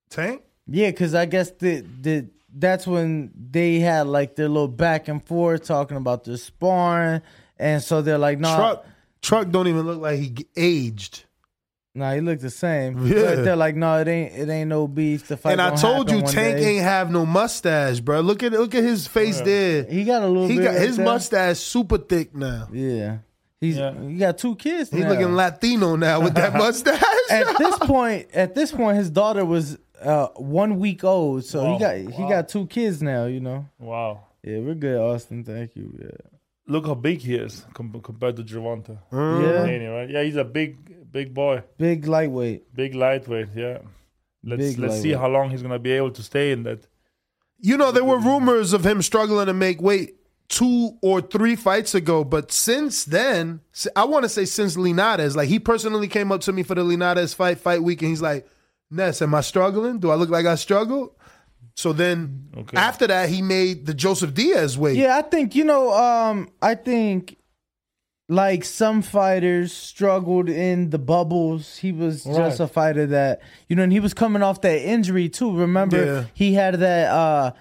Tank? 0.10 0.42
Yeah, 0.66 0.90
because 0.90 1.14
I 1.14 1.26
guess 1.26 1.52
the 1.52 1.82
the 2.02 2.30
that's 2.52 2.88
when 2.88 3.32
they 3.52 3.80
had 3.80 4.08
like 4.08 4.36
their 4.36 4.50
little 4.50 4.68
back 4.68 5.08
and 5.10 5.24
forth 5.24 5.64
talking 5.66 5.96
about 5.96 6.24
the 6.24 6.38
sparring, 6.40 7.22
and 7.58 7.84
so 7.84 8.02
they're 8.02 8.18
like, 8.18 8.40
"No, 8.40 8.56
Truck, 8.56 8.86
truck 9.28 9.50
don't 9.50 9.68
even 9.68 9.86
look 9.86 10.00
like 10.02 10.20
he 10.20 10.34
aged. 10.56 11.24
nah, 11.96 12.14
he 12.14 12.22
looked 12.22 12.42
the 12.42 12.50
same." 12.50 12.92
Yeah. 13.08 13.22
But 13.36 13.44
they're 13.44 13.56
like, 13.66 13.76
"No, 13.76 14.00
it 14.00 14.08
ain't 14.08 14.34
it 14.36 14.50
ain't 14.50 14.70
no 14.70 14.88
beef." 14.88 15.28
The 15.28 15.38
fight 15.38 15.52
and 15.54 15.62
I 15.62 15.76
told 15.76 16.10
you, 16.12 16.22
Tank 16.22 16.58
day." 16.58 16.76
ain't 16.76 16.84
have 16.84 17.12
no 17.12 17.26
mustache, 17.26 18.00
bro. 18.00 18.22
Look 18.22 18.44
at 18.44 18.52
look 18.54 18.76
at 18.76 18.84
his 18.84 19.08
face 19.08 19.42
there. 19.42 19.84
He 19.84 20.04
got 20.04 20.22
a 20.24 20.28
little. 20.28 20.48
He 20.48 20.58
bit 20.58 20.64
got 20.66 20.74
right 20.76 20.82
his 20.88 20.98
there. 20.98 21.06
mustache 21.06 21.58
super 21.60 21.98
thick 21.98 22.36
now. 22.36 22.68
Yeah, 22.72 23.18
he's 23.60 23.76
he 23.78 24.18
got 24.18 24.38
two 24.38 24.56
kids. 24.56 24.90
He's 24.92 25.04
now. 25.04 25.10
looking 25.10 25.34
Latino 25.36 25.96
now 25.96 26.22
with 26.22 26.36
that 26.36 26.54
mustache. 26.64 27.02
at 27.30 27.58
this 27.58 27.78
point, 27.94 28.28
at 28.34 28.54
this 28.56 28.72
point, 28.72 28.98
his 28.98 29.10
daughter 29.10 29.44
was 29.46 29.78
uh, 30.02 30.28
one 30.36 30.78
week 30.80 31.04
old, 31.04 31.44
so 31.46 31.64
Wow. 31.64 31.74
he 31.74 31.80
got 31.80 31.96
he 32.18 32.24
got 32.30 32.50
two 32.50 32.68
kids 32.68 33.02
now. 33.02 33.26
You 33.26 33.40
know. 33.40 33.66
Wow. 33.80 34.22
Yeah, 34.44 34.60
we're 34.60 34.76
good, 34.76 34.98
Austin. 35.00 35.44
Thank 35.44 35.76
you. 35.76 35.98
Yeah. 36.00 36.37
Look 36.68 36.86
how 36.86 36.96
big 36.96 37.22
he 37.22 37.36
is 37.36 37.66
com- 37.74 38.02
compared 38.04 38.36
to 38.38 38.44
Gervonta. 38.44 38.98
Mm. 39.12 39.42
Yeah. 39.44 39.66
Haney, 39.66 39.86
right? 39.86 40.10
Yeah, 40.10 40.24
he's 40.24 40.36
a 40.36 40.44
big, 40.44 41.12
big 41.12 41.34
boy. 41.34 41.64
Big 41.78 42.06
lightweight. 42.08 42.76
Big 42.76 42.94
lightweight, 42.94 43.50
yeah. 43.56 43.80
Let's 44.44 44.62
Big 44.62 44.80
let's 44.80 44.96
see 45.02 45.10
lightweight. 45.14 45.18
how 45.18 45.28
long 45.30 45.50
he's 45.50 45.62
gonna 45.62 45.80
be 45.80 45.92
able 45.92 46.12
to 46.12 46.24
stay 46.24 46.52
in 46.52 46.64
that. 46.64 46.86
You 47.60 47.78
know, 47.78 47.92
there 47.92 48.04
were 48.04 48.20
rumors 48.20 48.74
of 48.74 48.86
him 48.86 49.02
struggling 49.02 49.48
to 49.48 49.54
make 49.54 49.82
weight 49.82 50.16
two 50.50 50.98
or 51.02 51.22
three 51.22 51.56
fights 51.56 51.96
ago, 51.96 52.24
but 52.24 52.52
since 52.52 53.04
then, 53.06 53.62
s- 53.74 53.88
I 53.96 54.06
want 54.06 54.24
to 54.24 54.30
say 54.30 54.46
since 54.46 54.78
Linares, 54.78 55.36
like 55.36 55.50
he 55.50 55.60
personally 55.60 56.08
came 56.08 56.32
up 56.32 56.42
to 56.42 56.54
me 56.54 56.64
for 56.64 56.76
the 56.76 56.84
Linares 56.84 57.34
fight, 57.34 57.58
fight 57.60 57.82
week, 57.84 58.02
and 58.02 58.10
he's 58.10 58.22
like, 58.22 58.48
Ness, 58.92 59.22
am 59.22 59.34
I 59.36 59.42
struggling? 59.42 60.00
Do 60.00 60.12
I 60.12 60.16
look 60.16 60.30
like 60.30 60.46
I 60.46 60.56
struggle? 60.56 61.17
So 61.78 61.94
then 61.94 62.50
after 62.74 63.06
that, 63.06 63.30
he 63.30 63.44
made 63.44 63.86
the 63.86 63.94
Joseph 63.94 64.34
Diaz 64.34 64.78
weight. 64.80 64.98
Yeah, 64.98 65.16
I 65.16 65.22
think 65.22 65.54
you 65.54 65.64
know. 65.64 65.94
Um, 65.94 66.50
I 66.60 66.74
think 66.74 67.38
like 68.28 68.66
some 68.66 69.04
fighters 69.04 69.72
struggled 69.74 70.50
in 70.50 70.90
the 70.90 70.98
bubbles. 70.98 71.78
He 71.78 71.92
was 71.92 72.24
just 72.24 72.60
a 72.60 72.68
fighter 72.68 73.06
that 73.06 73.42
you 73.70 73.76
know, 73.76 73.84
and 73.84 73.92
he 73.94 74.00
was 74.00 74.16
coming 74.16 74.42
off 74.42 74.62
that 74.62 74.82
injury 74.82 75.30
too. 75.30 75.56
Remember, 75.56 76.04
Yeah. 76.04 76.24
he 76.34 76.56
had 76.56 76.80
that 76.80 77.12
uh 77.12 77.52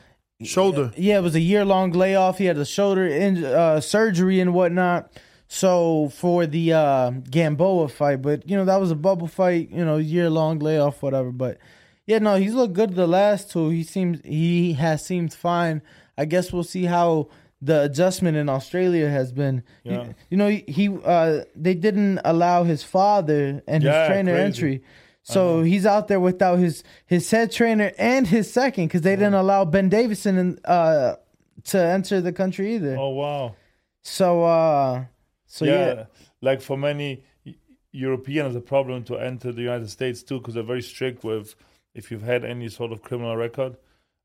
shoulder. 0.43 0.93
Yeah, 0.97 1.19
it 1.19 1.23
was 1.23 1.35
a 1.35 1.41
year 1.41 1.67
long 1.67 1.93
layoff. 1.93 2.39
He 2.39 2.47
had 2.47 2.57
a 2.57 2.65
shoulder 2.65 3.07
in, 3.07 3.45
uh, 3.45 3.81
surgery 3.83 4.41
and 4.41 4.55
whatnot. 4.55 5.13
So 5.49 6.09
for 6.09 6.47
the 6.47 6.73
uh, 6.73 7.11
Gamboa 7.11 7.89
fight, 7.89 8.23
but 8.23 8.49
you 8.49 8.57
know 8.57 8.65
that 8.65 8.81
was 8.81 8.91
a 8.91 8.97
bubble 8.97 9.29
fight. 9.29 9.71
You 9.71 9.85
know, 9.85 9.99
year 9.99 10.31
long 10.31 10.59
layoff, 10.59 11.03
whatever. 11.03 11.31
But 11.33 11.59
yeah, 12.07 12.19
no, 12.19 12.37
he's 12.37 12.55
looked 12.55 12.75
good 12.75 12.95
the 12.95 13.07
last 13.07 13.51
two. 13.51 13.71
He 13.71 13.83
seems 13.83 14.21
he 14.25 14.75
has 14.75 15.05
seemed 15.05 15.33
fine. 15.35 15.83
I 16.17 16.25
guess 16.25 16.53
we'll 16.53 16.65
see 16.65 16.85
how 16.85 17.29
the 17.61 17.83
adjustment 17.85 18.37
in 18.37 18.49
Australia 18.49 19.09
has 19.09 19.33
been. 19.33 19.63
You- 19.85 19.93
Yeah. 19.93 20.13
You, 20.31 20.37
know, 20.37 20.49
he, 20.49 20.89
uh, 21.05 21.45
they 21.55 21.75
didn't 21.75 22.21
allow 22.25 22.65
his 22.65 22.83
father 22.83 23.63
and 23.67 23.83
his 23.83 23.93
trainer 24.09 24.33
crazy. 24.33 24.45
entry. 24.45 24.83
So 25.23 25.63
he's 25.63 25.85
out 25.87 26.07
there 26.07 26.21
without 26.21 26.61
his 26.61 26.85
his 27.07 27.29
head 27.29 27.51
trainer 27.51 27.91
and 27.99 28.25
his 28.29 28.53
second 28.53 28.87
because 28.87 29.01
they 29.03 29.17
didn't 29.17 29.35
allow 29.35 29.65
Ben 29.65 29.89
Davison 29.89 30.39
in, 30.39 30.59
uh, 30.65 31.17
to 31.65 31.79
enter 31.79 32.21
the 32.21 32.33
country 32.33 32.77
either. 32.77 32.97
Oh 32.97 33.09
wow. 33.09 33.57
So 34.03 34.45
uh, 34.45 35.05
so 35.47 35.65
yeah. 35.65 35.73
yeah, 35.87 36.05
like 36.41 36.61
for 36.61 36.77
many 36.79 37.25
Eu- 37.43 37.55
Europeans, 37.91 38.55
a 38.55 38.61
problem 38.61 39.03
to 39.05 39.17
enter 39.19 39.51
the 39.51 39.63
United 39.63 39.91
States 39.91 40.23
too, 40.23 40.39
because 40.39 40.55
they're 40.55 40.63
very 40.75 40.83
strict 40.83 41.25
with 41.25 41.57
if 41.97 42.11
you've 42.11 42.23
had 42.23 42.45
any 42.45 42.69
sort 42.69 42.93
of 42.93 43.03
criminal 43.03 43.37
record. 43.37 43.77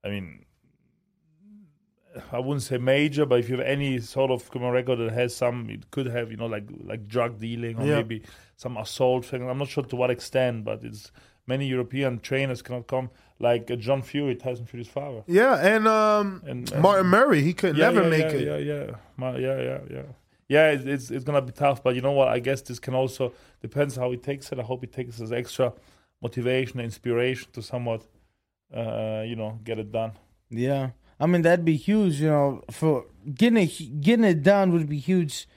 I 0.04 0.10
mean, 0.10 0.46
I 2.32 2.40
wouldn't 2.40 2.64
say 2.64 2.78
major, 2.78 3.26
but 3.26 3.40
if 3.40 3.50
you 3.50 3.56
have 3.58 3.66
any 3.66 4.00
sort 4.00 4.32
of 4.32 4.50
criminal 4.50 4.74
record 4.74 4.98
that 4.98 5.12
has 5.14 5.34
some, 5.36 5.70
it 5.70 5.90
could 5.92 6.08
have, 6.08 6.30
you 6.32 6.38
know, 6.38 6.48
like 6.48 6.66
like 6.84 7.08
drug 7.08 7.40
dealing 7.40 7.78
or 7.80 7.86
Yeah. 7.86 7.96
maybe 7.98 8.24
some 8.58 8.76
assault 8.78 9.26
thing. 9.26 9.50
I'm 9.50 9.58
not 9.58 9.70
sure 9.70 9.84
to 9.86 9.96
what 9.96 10.10
extent, 10.12 10.66
but 10.66 10.84
it's 10.84 11.12
many 11.48 11.66
European 11.68 12.20
trainers 12.20 12.62
cannot 12.62 12.88
come, 12.88 13.10
like 13.40 13.72
uh, 13.72 13.76
John 13.78 14.02
Fury, 14.02 14.36
Tyson 14.36 14.66
Fury's 14.66 14.90
father. 14.90 15.24
Yeah, 15.28 15.56
and 15.76 15.88
um, 15.88 16.44
And, 16.46 16.70
and- 16.72 16.82
Martin 16.82 17.08
Murray, 17.08 17.42
he 17.42 17.54
could 17.54 17.78
Yeah, 17.78 17.90
never 17.90 18.04
yeah, 18.04 18.10
make 18.10 18.22
yeah, 18.34 18.40
it. 18.58 18.66
Yeah, 18.66 18.86
yeah, 19.22 19.38
yeah, 19.38 19.62
yeah, 19.62 19.80
yeah. 19.90 20.04
Yeah, 20.50 20.72
it's, 20.72 20.84
it's 20.94 21.12
it's 21.12 21.24
gonna 21.24 21.42
be 21.42 21.54
tough, 21.54 21.82
but 21.82 21.96
you 21.96 22.02
know 22.02 22.12
what? 22.12 22.28
I 22.28 22.40
guess 22.40 22.62
this 22.62 22.78
can 22.78 22.94
also 22.94 23.32
depends 23.62 23.96
how 23.96 24.12
he 24.12 24.18
takes 24.18 24.52
it. 24.52 24.60
I 24.60 24.64
hope 24.64 24.82
he 24.82 24.88
takes 24.88 25.22
as 25.22 25.32
extra 25.32 25.72
motivation, 26.22 26.80
inspiration 26.80 27.50
to 27.54 27.62
somewhat, 27.62 28.06
uh, 28.76 29.24
you 29.26 29.36
know, 29.36 29.60
get 29.64 29.80
it 29.80 29.92
done. 29.92 30.12
Yeah, 30.50 30.92
I 31.20 31.26
mean 31.28 31.42
that'd 31.42 31.66
be 31.66 31.76
huge. 31.76 32.22
You 32.22 32.30
know, 32.30 32.64
for 32.72 33.06
getting 33.34 33.58
it 33.64 34.02
getting 34.02 34.26
it 34.26 34.44
done 34.44 34.72
would 34.72 34.90
be 34.90 34.98
huge. 35.00 35.48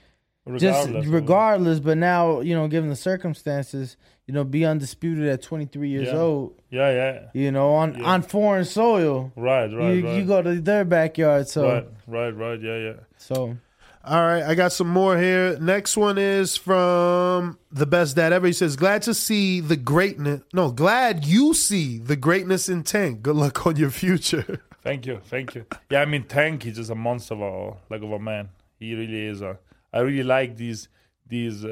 Regardless 0.47 1.05
just 1.05 1.09
regardless, 1.09 1.81
but 1.81 1.97
now 1.97 2.41
you 2.41 2.55
know, 2.55 2.69
given 2.69 2.91
the 2.91 2.97
circumstances, 2.97 3.97
you 4.27 4.35
know, 4.35 4.45
be 4.45 4.65
undisputed 4.67 5.27
at 5.27 5.41
23 5.41 5.89
years 5.89 6.09
Yeah. 6.09 6.19
old. 6.19 6.61
Yeah, 6.71 6.91
yeah. 6.91 7.21
You 7.33 7.51
know, 7.51 7.73
on 7.73 7.95
Yeah. 7.99 8.05
on 8.05 8.21
foreign 8.23 8.67
soil. 8.67 9.33
Right, 9.37 9.73
right, 9.73 9.95
you, 9.95 10.05
right. 10.07 10.17
You 10.19 10.25
go 10.27 10.43
to 10.43 10.61
their 10.61 10.85
backyard, 10.85 11.49
so 11.49 11.67
Right, 11.67 11.87
right, 12.07 12.37
right. 12.37 12.61
Yeah, 12.61 12.77
yeah. 12.77 12.93
so 13.17 13.57
All 14.07 14.21
right, 14.21 14.43
I 14.43 14.55
got 14.55 14.73
some 14.73 14.89
more 14.89 15.17
here. 15.17 15.59
Next 15.59 15.97
one 15.97 16.19
is 16.19 16.59
from 16.59 17.59
the 17.73 17.87
best 17.87 18.17
dad 18.17 18.35
ever. 18.35 18.47
He 18.47 18.53
says, 18.53 18.77
"Glad 18.77 19.01
to 19.03 19.15
see 19.15 19.61
the 19.61 19.77
greatness. 19.77 20.43
No, 20.53 20.71
glad 20.71 21.25
you 21.25 21.55
see 21.55 21.99
the 21.99 22.17
greatness 22.17 22.69
in 22.69 22.83
Tank. 22.83 23.23
Good 23.23 23.37
luck 23.37 23.67
on 23.67 23.77
your 23.77 23.91
future." 23.91 24.61
Thank 24.83 25.07
you, 25.07 25.19
thank 25.25 25.55
you. 25.55 25.65
Yeah, 25.91 26.03
I 26.03 26.05
mean, 26.05 26.25
Tank 26.25 26.67
is 26.67 26.77
just 26.77 26.91
a 26.91 26.95
monster 26.95 27.33
of 27.33 27.41
a 27.41 27.77
like 27.89 28.03
of 28.03 28.13
a 28.13 28.19
man. 28.19 28.51
He 28.79 28.95
really 28.95 29.25
is. 29.29 29.41
A, 29.41 29.59
I 29.91 30.01
really 30.01 30.23
like 30.23 30.59
these 30.59 30.89
these 31.27 31.65
uh, 31.65 31.69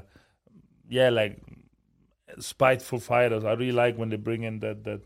yeah 0.88 1.10
like 1.10 1.38
spiteful 2.38 2.98
fighters. 2.98 3.44
I 3.44 3.52
really 3.52 3.72
like 3.72 3.98
when 3.98 4.08
they 4.08 4.16
bring 4.16 4.44
in 4.44 4.60
that 4.60 4.84
that 4.84 5.02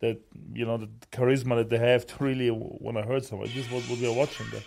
that 0.00 0.18
you 0.54 0.64
know 0.64 0.78
the 0.78 0.88
charisma 1.12 1.56
that 1.56 1.68
they 1.68 1.78
have 1.78 2.06
to 2.06 2.24
really 2.24 2.50
want 2.50 2.96
to 2.96 3.02
hurt 3.02 3.26
someone. 3.26 3.48
This 3.48 3.66
is 3.66 3.70
what, 3.70 3.86
we 3.86 4.06
are 4.06 4.14
watching 4.14 4.46
the 4.50 4.62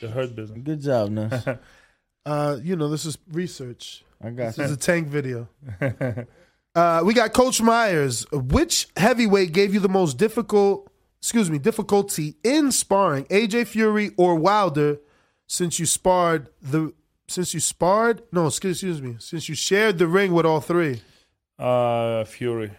the 0.00 0.08
hurt 0.08 0.34
business. 0.34 0.60
good 0.62 0.80
job, 0.80 1.10
Ness. 1.10 1.44
Uh, 2.26 2.58
you 2.60 2.74
know, 2.74 2.88
this 2.88 3.04
is 3.04 3.16
research. 3.30 4.04
I 4.20 4.30
got 4.30 4.56
This 4.56 4.58
is 4.58 4.72
a 4.72 4.76
Tank 4.76 5.06
video. 5.06 5.48
Uh, 6.74 7.02
we 7.02 7.14
got 7.14 7.32
Coach 7.32 7.62
Myers. 7.62 8.26
Which 8.30 8.88
heavyweight 8.98 9.52
gave 9.52 9.72
you 9.72 9.80
the 9.80 9.88
most 9.88 10.18
difficult, 10.18 10.90
excuse 11.22 11.50
me, 11.50 11.58
difficulty 11.58 12.34
in 12.44 12.70
sparring? 12.70 13.24
AJ 13.26 13.68
Fury 13.68 14.10
or 14.18 14.34
Wilder? 14.34 14.98
Since 15.46 15.78
you 15.78 15.86
sparred 15.86 16.50
the, 16.60 16.92
since 17.28 17.54
you 17.54 17.60
sparred, 17.60 18.22
no, 18.30 18.48
excuse, 18.48 18.76
excuse 18.82 19.00
me, 19.00 19.16
since 19.20 19.48
you 19.48 19.54
shared 19.54 19.96
the 19.96 20.06
ring 20.06 20.32
with 20.34 20.44
all 20.44 20.60
three. 20.60 21.00
Uh, 21.58 22.24
Fury. 22.24 22.72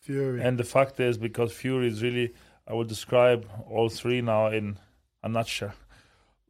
Fury. 0.00 0.40
And 0.40 0.56
the 0.58 0.64
fact 0.64 0.98
is, 0.98 1.18
because 1.18 1.52
Fury 1.52 1.88
is 1.88 2.02
really, 2.02 2.32
I 2.66 2.72
would 2.72 2.88
describe 2.88 3.46
all 3.68 3.90
three 3.90 4.22
now 4.22 4.46
in 4.46 4.78
a 5.22 5.28
nutshell. 5.28 5.74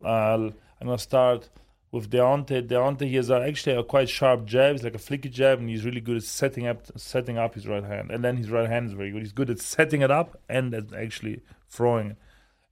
Uh, 0.05 0.51
I'm 0.81 0.87
gonna 0.87 0.99
start 0.99 1.49
with 1.91 2.11
Deontay. 2.11 2.67
Deontay, 2.69 3.09
he 3.09 3.17
has 3.17 3.31
a, 3.31 3.41
actually 3.41 3.77
a 3.77 3.83
quite 3.85 4.09
sharp 4.09 4.45
jab. 4.47 4.75
It's 4.75 4.85
like 4.85 4.95
a 4.95 4.99
flicky 4.99 5.31
jab, 5.31 5.59
and 5.61 5.69
he's 5.69 5.85
really 5.85 6.01
good 6.01 6.17
at 6.17 6.23
setting 6.23 6.67
up 6.67 6.87
setting 6.97 7.39
up 7.39 7.55
his 7.55 7.67
right 7.69 7.85
hand. 7.85 8.11
And 8.11 8.25
then 8.25 8.37
his 8.37 8.51
right 8.51 8.69
hand 8.69 8.87
is 8.89 8.93
very 8.95 9.11
good. 9.11 9.23
He's 9.23 9.33
good 9.33 9.51
at 9.51 9.61
setting 9.61 10.03
it 10.03 10.11
up 10.11 10.41
and 10.49 10.75
at 10.75 10.93
actually 10.95 11.41
throwing 11.69 12.11
it. 12.13 12.17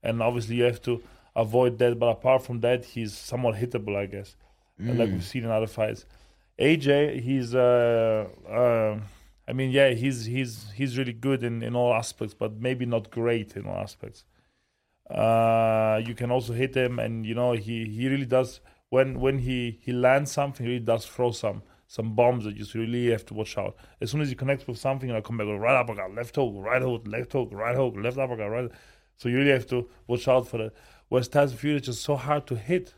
And 0.02 0.22
obviously, 0.22 0.56
you 0.56 0.64
have 0.64 0.80
to 0.82 1.02
avoid 1.36 1.78
that. 1.78 1.98
But 1.98 2.06
apart 2.08 2.42
from 2.42 2.60
that, 2.60 2.84
he's 2.84 3.16
somewhat 3.16 3.56
hittable, 3.56 3.96
I 3.96 4.06
guess, 4.06 4.36
like 4.78 5.08
Mm. 5.08 5.12
we've 5.12 5.24
seen 5.24 5.44
in 5.44 5.50
other 5.50 5.66
fights. 5.66 6.06
AJ, 6.58 7.20
he's 7.20 7.54
uh, 7.54 8.28
uh, 8.48 8.98
I 9.46 9.52
mean, 9.52 9.70
yeah, 9.70 9.90
he's 9.90 10.24
he's 10.24 10.70
he's 10.74 10.96
really 10.98 11.12
good 11.12 11.42
in, 11.42 11.62
in 11.62 11.74
all 11.76 11.92
aspects, 11.94 12.34
but 12.34 12.54
maybe 12.60 12.86
not 12.86 13.10
great 13.10 13.56
in 13.56 13.66
all 13.66 13.76
aspects. 13.78 14.24
Uh, 15.10 16.00
you 16.06 16.14
can 16.14 16.30
also 16.30 16.52
hit 16.52 16.76
him, 16.76 16.98
and 16.98 17.26
you 17.26 17.34
know 17.34 17.52
he, 17.52 17.86
he 17.86 18.08
really 18.08 18.26
does 18.26 18.60
when 18.90 19.20
when 19.20 19.38
he, 19.38 19.78
he 19.82 19.92
lands 19.92 20.30
something, 20.30 20.66
he 20.66 20.72
really 20.72 20.84
does 20.84 21.06
throw 21.06 21.30
some 21.30 21.62
some 21.86 22.14
bombs 22.14 22.44
that 22.44 22.56
you 22.56 22.64
really 22.74 23.10
have 23.10 23.24
to 23.26 23.34
watch 23.34 23.58
out. 23.58 23.74
As 24.00 24.10
soon 24.10 24.20
as 24.20 24.30
you 24.30 24.36
connect 24.36 24.68
with 24.68 24.78
something, 24.78 25.08
you 25.08 25.14
know, 25.14 25.22
come 25.22 25.38
back 25.38 25.48
with 25.48 25.56
right 25.56 25.74
uppercut, 25.74 26.14
left 26.14 26.36
hook, 26.36 26.52
right 26.56 26.80
hook, 26.80 27.02
left 27.06 27.32
hook, 27.32 27.48
right 27.50 27.74
hook, 27.74 27.94
left 27.96 28.16
uppercut, 28.18 28.48
right. 28.48 28.70
So 29.16 29.28
you 29.28 29.38
really 29.38 29.50
have 29.50 29.66
to 29.68 29.88
watch 30.06 30.28
out 30.28 30.46
for 30.46 30.58
that. 30.58 30.72
Whereas 31.08 31.26
Tyson 31.26 31.56
Fury 31.56 31.76
is 31.76 31.82
just 31.82 32.02
so 32.02 32.14
hard 32.14 32.46
to 32.46 32.56
hit. 32.56 32.94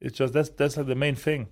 It's 0.00 0.18
just 0.18 0.34
that's 0.34 0.50
that's 0.50 0.76
like 0.76 0.86
the 0.86 0.94
main 0.94 1.14
thing. 1.14 1.48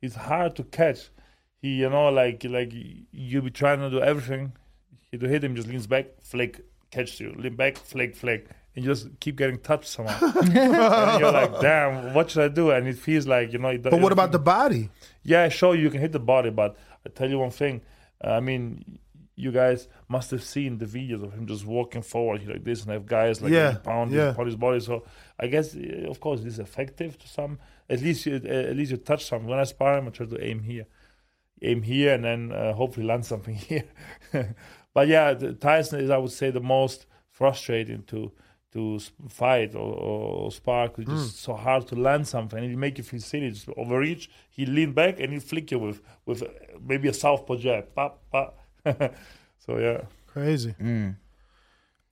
He's 0.00 0.14
hard 0.14 0.54
to 0.56 0.64
catch. 0.64 1.10
He, 1.58 1.80
you 1.80 1.90
know, 1.90 2.08
like 2.08 2.44
like 2.44 2.72
you 2.72 3.42
be 3.42 3.50
trying 3.50 3.80
to 3.80 3.90
do 3.90 4.00
everything. 4.00 4.52
You 5.10 5.18
to 5.18 5.28
hit 5.28 5.42
him, 5.42 5.56
just 5.56 5.68
leans 5.68 5.86
back, 5.86 6.20
flick, 6.20 6.60
catch 6.90 7.20
you, 7.20 7.34
lean 7.36 7.56
back, 7.56 7.76
flick, 7.76 8.14
flick, 8.14 8.48
and 8.76 8.84
you 8.84 8.90
just 8.92 9.08
keep 9.18 9.36
getting 9.36 9.58
touched 9.58 9.88
somehow. 9.88 10.32
and 10.40 11.20
you're 11.20 11.32
like, 11.32 11.60
damn, 11.60 12.14
what 12.14 12.30
should 12.30 12.44
I 12.44 12.48
do? 12.54 12.70
And 12.70 12.86
it 12.86 12.98
feels 12.98 13.26
like 13.26 13.52
you 13.52 13.58
know. 13.58 13.70
It, 13.70 13.82
But 13.82 14.00
what 14.00 14.12
about 14.12 14.30
the 14.32 14.38
body? 14.38 14.90
Yeah, 15.24 15.48
sure, 15.48 15.74
you 15.74 15.90
can 15.90 16.00
hit 16.00 16.12
the 16.12 16.20
body, 16.20 16.50
but 16.50 16.76
I 17.04 17.08
tell 17.08 17.28
you 17.28 17.38
one 17.38 17.50
thing. 17.50 17.80
uh, 18.24 18.30
I 18.32 18.40
mean, 18.40 18.98
you 19.34 19.50
guys 19.52 19.88
must 20.08 20.30
have 20.30 20.42
seen 20.42 20.78
the 20.78 20.86
videos 20.86 21.22
of 21.22 21.32
him 21.34 21.46
just 21.46 21.66
walking 21.66 22.02
forward 22.02 22.46
like 22.46 22.64
this, 22.64 22.82
and 22.82 22.92
have 22.92 23.06
guys 23.06 23.42
like 23.42 23.52
Yeah, 23.52 23.76
pound 23.82 24.12
yeah. 24.12 24.30
upon 24.30 24.46
his 24.46 24.56
body. 24.56 24.80
So 24.80 25.04
I 25.38 25.46
guess, 25.48 25.74
uh, 25.76 26.08
of 26.08 26.20
course, 26.20 26.40
it 26.42 26.46
is 26.46 26.58
effective 26.58 27.18
to 27.18 27.28
some. 27.28 27.58
At 27.88 28.00
least, 28.00 28.26
you, 28.26 28.36
at 28.36 28.76
least 28.76 28.90
you 28.92 28.96
touch 28.98 29.24
something. 29.24 29.48
When 29.48 29.58
I 29.58 29.64
spar 29.64 29.98
him, 29.98 30.06
I 30.06 30.10
try 30.10 30.26
to 30.26 30.42
aim 30.44 30.60
here, 30.60 30.86
aim 31.62 31.82
here, 31.82 32.14
and 32.14 32.24
then 32.24 32.52
uh, 32.52 32.72
hopefully 32.72 33.06
land 33.06 33.24
something 33.26 33.54
here. 33.68 33.84
but 34.94 35.06
yeah, 35.08 35.34
the, 35.34 35.52
Tyson 35.52 36.00
is, 36.00 36.10
I 36.10 36.16
would 36.18 36.32
say, 36.32 36.50
the 36.50 36.60
most 36.60 37.06
frustrating 37.30 38.02
to 38.04 38.32
to 38.72 38.98
fight 39.28 39.74
or, 39.74 39.92
or 39.94 40.50
spar. 40.52 40.88
'cause 40.88 41.04
It's 41.04 41.10
Mm. 41.10 41.16
just 41.26 41.40
so 41.42 41.54
hard 41.54 41.86
to 41.88 41.94
land 41.96 42.26
something, 42.26 42.58
and 42.62 42.72
it 42.72 42.76
make 42.76 42.98
you 42.98 43.04
feel 43.04 43.20
silly. 43.20 43.50
Just 43.50 43.68
overreach, 43.76 44.28
he 44.50 44.66
lean 44.66 44.92
back, 44.92 45.18
and 45.20 45.32
he 45.32 45.38
flick 45.38 45.70
you 45.70 45.78
with 45.78 46.00
with 46.26 46.42
uh, 46.42 46.46
maybe 46.86 47.08
a 47.08 47.14
southpaw 47.14 47.56
jab. 47.56 47.94
Pop, 47.94 48.22
pop. 48.30 48.58
so 49.64 49.78
yeah. 49.78 50.02
Crazy. 50.26 50.74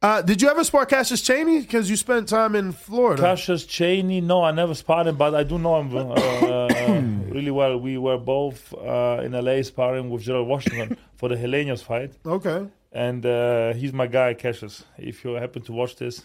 Uh, 0.03 0.21
did 0.21 0.43
you 0.43 0.49
ever 0.51 0.63
spar 0.65 0.85
Cassius 0.85 1.23
Chaney? 1.23 1.61
Because 1.63 1.89
you 1.89 1.97
spent 1.97 2.29
time 2.29 2.55
in 2.55 2.73
Florida. 2.73 3.23
Cassius 3.23 3.65
Chaney, 3.65 4.21
no, 4.21 4.43
I 4.45 4.51
never 4.51 4.75
sparred 4.75 5.07
him, 5.07 5.17
but 5.17 5.35
I 5.35 5.45
do 5.45 5.59
know 5.59 5.81
him 5.81 5.97
uh, 5.97 6.01
uh, 6.13 7.01
really 7.31 7.51
well. 7.51 7.79
We 7.79 7.97
were 7.97 8.19
both 8.19 8.75
uh, 8.75 9.23
in 9.25 9.33
LA 9.33 9.63
sparring 9.63 10.11
with 10.11 10.23
Gerald 10.23 10.47
Washington 10.47 10.99
for 11.17 11.31
the 11.31 11.37
Helenos 11.37 11.83
fight. 11.83 12.13
Okay. 12.27 12.67
And 12.93 13.25
uh, 13.25 13.73
he's 13.73 13.93
my 13.95 14.07
guy, 14.07 14.35
Cassius. 14.35 14.85
If 14.99 15.25
you 15.25 15.31
happen 15.35 15.63
to 15.63 15.73
watch 15.73 15.97
this, 15.97 16.23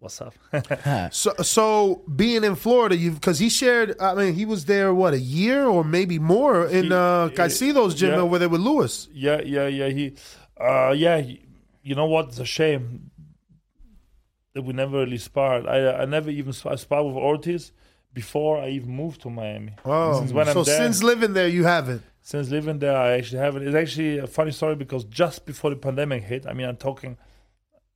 what's 0.00 0.20
up? 0.20 0.34
So, 1.12 1.32
so 1.42 2.02
being 2.16 2.42
in 2.44 2.54
Florida, 2.56 2.96
you 2.96 3.12
because 3.12 3.38
he 3.38 3.48
shared. 3.48 3.94
I 4.00 4.14
mean, 4.14 4.34
he 4.34 4.44
was 4.46 4.64
there 4.64 4.92
what 4.94 5.14
a 5.14 5.18
year 5.20 5.64
or 5.66 5.84
maybe 5.84 6.18
more 6.18 6.66
in 6.66 6.86
He- 6.86 6.92
uh, 6.92 7.28
Caicedo's 7.30 7.94
gym 7.94 8.10
yeah. 8.10 8.16
over 8.20 8.38
there 8.38 8.48
with 8.48 8.60
Luis. 8.60 9.08
Yeah, 9.12 9.40
yeah, 9.44 9.66
yeah. 9.68 9.88
He, 9.88 10.14
uh, 10.60 10.90
yeah. 10.96 11.20
He, 11.20 11.42
you 11.82 11.94
know 11.94 12.06
what? 12.06 12.28
It's 12.28 12.38
a 12.38 12.44
shame 12.44 13.10
that 14.54 14.62
we 14.62 14.72
never 14.72 14.98
really 14.98 15.18
sparred. 15.18 15.66
I, 15.66 16.02
I 16.02 16.04
never 16.06 16.30
even 16.30 16.52
sp- 16.52 16.68
I 16.68 16.76
sparred 16.76 17.06
with 17.06 17.16
Ortiz 17.16 17.72
before 18.12 18.58
I 18.60 18.68
even 18.70 18.90
moved 18.90 19.22
to 19.22 19.30
Miami. 19.30 19.72
Oh, 19.84 20.18
Since 20.18 20.32
when 20.32 20.46
so 20.46 20.58
I'm 20.60 20.64
there, 20.64 20.76
since 20.78 21.02
living 21.02 21.32
there, 21.32 21.48
you 21.48 21.64
haven't. 21.64 22.02
since 22.20 22.50
living 22.50 22.78
there, 22.80 22.96
I 22.96 23.12
actually 23.12 23.38
haven't. 23.38 23.66
It's 23.66 23.76
actually 23.76 24.18
a 24.18 24.26
funny 24.26 24.50
story 24.50 24.74
because 24.74 25.04
just 25.04 25.46
before 25.46 25.70
the 25.70 25.76
pandemic 25.76 26.24
hit, 26.24 26.46
I 26.46 26.52
mean, 26.52 26.68
I'm 26.68 26.76
talking 26.76 27.16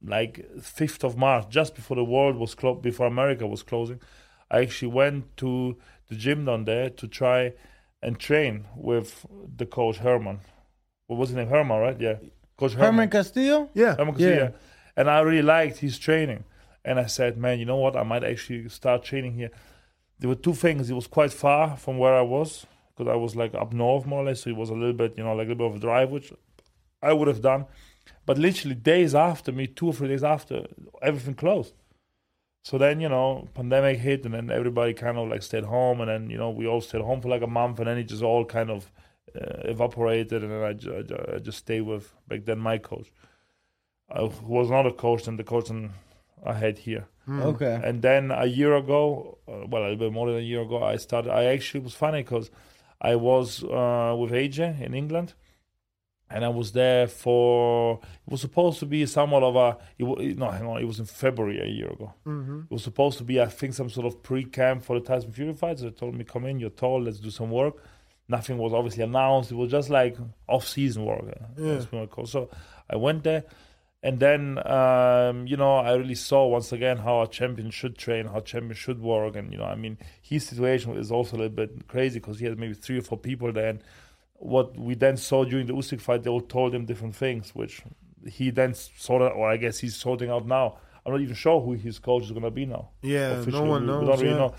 like 0.06 0.47
5th 0.59 1.05
of 1.05 1.16
March, 1.16 1.48
just 1.48 1.74
before 1.74 1.97
the 1.97 2.05
world 2.05 2.36
was 2.36 2.55
closed, 2.55 2.82
before 2.82 3.06
America 3.06 3.47
was 3.47 3.62
closing, 3.62 4.01
I 4.51 4.60
actually 4.60 4.93
went 4.93 5.36
to 5.39 5.76
the 6.09 6.16
gym 6.16 6.44
down 6.44 6.64
there 6.64 6.90
to 6.90 7.09
try 7.09 7.55
and 8.02 8.18
train 8.18 8.66
with 8.76 9.24
the 9.56 9.66
coach 9.66 9.97
Herman. 9.97 10.40
What 11.06 11.18
was 11.18 11.31
his 11.31 11.36
name? 11.36 11.48
Herman, 11.48 11.78
right? 11.78 12.01
Yeah. 12.01 12.16
Coach 12.56 12.72
Herman. 12.72 13.09
Herman 13.09 13.10
Caicedo. 13.10 13.68
Yeah. 13.74 13.97
Herman 13.97 14.14
Caicedo. 14.14 14.55
And 14.97 15.10
I 15.10 15.20
really 15.20 15.43
liked 15.43 15.78
his 15.78 15.98
training. 15.98 16.44
And 16.85 17.01
I 17.01 17.06
said, 17.06 17.39
man, 17.39 17.59
you 17.59 17.64
know 17.64 17.76
what? 17.76 17.97
I 17.97 18.02
might 18.02 18.24
actually 18.24 18.68
start 18.68 19.05
training 19.05 19.35
here. 19.35 19.51
There 20.18 20.28
were 20.28 20.35
two 20.35 20.52
things. 20.52 20.90
It 20.90 20.94
was 20.94 21.06
quite 21.06 21.32
far 21.32 21.76
from 21.76 21.98
where 21.98 22.14
I 22.14 22.20
was 22.20 22.66
because 22.94 23.10
I 23.10 23.16
was 23.16 23.35
like 23.35 23.55
up 23.55 23.72
north 23.72 24.06
more 24.06 24.20
or 24.20 24.26
less. 24.26 24.43
So 24.43 24.51
it 24.51 24.56
was 24.56 24.70
a 24.70 24.74
little 24.74 24.93
bit, 24.93 25.14
you 25.16 25.24
know, 25.24 25.35
like 25.35 25.47
a 25.47 25.51
little 25.51 25.68
bit 25.68 25.76
of 25.76 25.76
a 25.76 25.81
drive, 25.81 26.10
which 26.10 26.32
I 27.02 27.12
would 27.12 27.26
have 27.26 27.40
done. 27.40 27.64
But 28.26 28.39
literally 28.39 28.74
days 28.74 29.14
after 29.14 29.52
me, 29.52 29.66
two 29.66 29.89
or 29.89 29.93
three 29.93 30.09
days 30.09 30.24
after, 30.24 30.66
everything 31.02 31.35
closed. 31.35 31.74
So 32.62 32.78
then, 32.78 33.01
you 33.01 33.10
know, 33.10 33.48
pandemic 33.52 33.98
hit 33.98 34.24
and 34.24 34.35
then 34.35 34.51
everybody 34.51 34.94
kind 34.94 35.18
of 35.18 35.28
like 35.28 35.43
stayed 35.43 35.64
home. 35.64 36.01
And 36.01 36.09
then, 36.09 36.31
you 36.31 36.39
know, 36.39 36.51
we 36.51 36.66
all 36.66 36.81
stayed 36.81 37.02
home 37.02 37.20
for 37.20 37.28
like 37.28 37.43
a 37.43 37.47
month 37.47 37.78
and 37.78 37.89
then 37.89 37.98
it 37.98 38.05
just 38.05 38.22
all 38.22 38.44
kind 38.47 38.70
of 38.70 38.90
uh, 39.36 39.68
evaporated. 39.68 40.43
And 40.43 40.51
then 40.51 40.62
I, 40.62 40.72
ju- 40.72 41.05
I 41.10 41.35
I 41.35 41.39
just 41.40 41.59
stayed 41.59 41.82
with 41.82 42.14
back 42.26 42.47
then 42.47 42.59
my 42.59 42.78
coach. 42.78 43.12
I 44.10 44.22
was 44.22 44.70
not 44.70 44.86
a 44.86 44.93
coach 44.93 45.24
than 45.24 45.36
the 45.36 45.44
coach 45.44 45.68
than 45.68 45.93
I 46.44 46.55
had 46.55 46.78
here. 46.78 47.06
Hmm. 47.26 47.43
Okay. 47.43 47.81
And 47.82 48.02
then 48.02 48.31
a 48.31 48.47
year 48.47 48.74
ago, 48.74 49.39
uh, 49.48 49.66
well, 49.66 49.82
a 49.82 49.85
little 49.85 49.97
bit 49.97 50.12
more 50.12 50.28
than 50.28 50.39
a 50.39 50.43
year 50.43 50.62
ago, 50.62 50.82
I 50.82 50.97
started. 50.97 51.32
I 51.32 51.44
actually 51.44 51.81
it 51.81 51.85
was 51.85 51.94
funny 51.94 52.22
because 52.22 52.51
I 53.01 53.16
was 53.16 53.62
uh, 53.64 54.14
with 54.18 54.32
AJ 54.32 54.81
in 54.81 54.94
England, 54.94 55.35
and 56.35 56.44
I 56.44 56.48
was 56.48 56.73
there 56.73 57.06
for. 57.06 58.01
It 58.27 58.31
was 58.31 58.40
supposed 58.43 58.78
to 58.81 58.86
be 58.86 59.06
somewhat 59.06 59.43
of 59.43 59.56
a. 59.56 59.78
It, 59.98 60.36
no, 60.36 60.51
hang 60.51 60.66
on. 60.66 60.81
It 60.82 60.85
was 60.85 60.98
in 60.98 61.06
February 61.06 61.61
a 61.61 61.66
year 61.78 61.89
ago. 61.90 62.12
Mhm. 62.27 62.65
It 62.65 62.70
was 62.70 62.82
supposed 62.82 63.16
to 63.19 63.24
be, 63.24 63.40
I 63.40 63.47
think, 63.47 63.73
some 63.74 63.89
sort 63.89 64.06
of 64.06 64.23
pre-camp 64.23 64.82
for 64.85 64.98
the 64.98 65.06
Tyson 65.06 65.32
Fury 65.32 65.55
fight. 65.55 65.78
So 65.78 65.85
they 65.86 65.90
told 65.93 66.15
me, 66.15 66.24
"Come 66.24 66.44
in, 66.47 66.59
you're 66.61 66.70
tall. 66.70 67.01
Let's 67.02 67.20
do 67.20 67.31
some 67.31 67.51
work." 67.51 67.77
Nothing 68.28 68.59
was 68.59 68.73
obviously 68.73 69.05
announced. 69.05 69.52
It 69.52 69.56
was 69.56 69.70
just 69.70 69.89
like 69.90 70.16
off-season 70.48 71.05
work. 71.05 71.23
uh, 71.23 71.47
Yeah. 71.56 71.74
that's 71.74 71.93
what 71.93 72.02
I 72.02 72.06
call- 72.06 72.27
So 72.27 72.48
I 72.90 72.97
went 72.97 73.23
there, 73.23 73.44
and 74.02 74.19
then 74.19 74.43
um, 74.66 75.47
you 75.47 75.56
know 75.56 75.77
I 75.77 75.93
really 75.94 76.15
saw 76.15 76.47
once 76.47 76.73
again 76.73 76.97
how 76.98 77.20
a 77.23 77.28
champion 77.28 77.70
should 77.70 77.97
train, 77.98 78.27
how 78.27 78.39
a 78.39 78.43
champion 78.43 78.74
should 78.74 79.01
work, 79.01 79.36
and 79.36 79.52
you 79.52 79.59
know 79.59 79.65
I 79.66 79.77
mean 79.77 79.98
his 80.23 80.47
situation 80.47 80.97
is 80.97 81.12
also 81.12 81.36
a 81.36 81.39
little 81.39 81.55
bit 81.62 81.86
crazy 81.86 82.19
because 82.19 82.39
he 82.40 82.47
had 82.47 82.59
maybe 82.59 82.74
three 82.74 82.98
or 82.98 83.02
four 83.02 83.19
people 83.19 83.52
there. 83.52 83.69
And 83.69 83.81
what 84.45 84.77
we 84.79 84.95
then 84.95 85.16
saw 85.16 85.45
during 85.45 85.66
the 85.66 85.73
Usyk 85.73 86.01
fight, 86.01 86.23
they 86.23 86.31
all 86.31 86.41
told 86.57 86.75
him 86.75 86.85
different 86.85 87.16
things, 87.16 87.55
which 87.55 87.83
he 88.31 88.51
then 88.51 88.75
sorted, 88.75 89.33
or 89.33 89.49
I 89.51 89.57
guess 89.57 89.79
he's 89.79 89.97
sorting 89.97 90.31
out 90.31 90.47
now. 90.47 90.79
I'm 91.05 91.12
not 91.12 91.21
even 91.21 91.35
sure 91.35 91.61
who 91.61 91.73
his 91.73 91.99
coach 91.99 92.25
is 92.25 92.31
going 92.31 92.43
to 92.45 92.51
be 92.51 92.66
now. 92.66 92.91
Yeah, 93.03 93.35
no 93.35 93.41
Officially, 93.41 93.69
one 93.69 93.81
we- 93.83 93.87
knows, 93.87 94.01
We 94.01 94.07
don't 94.07 94.21
really 94.21 94.31
yeah. 94.33 94.39
know. 94.39 94.55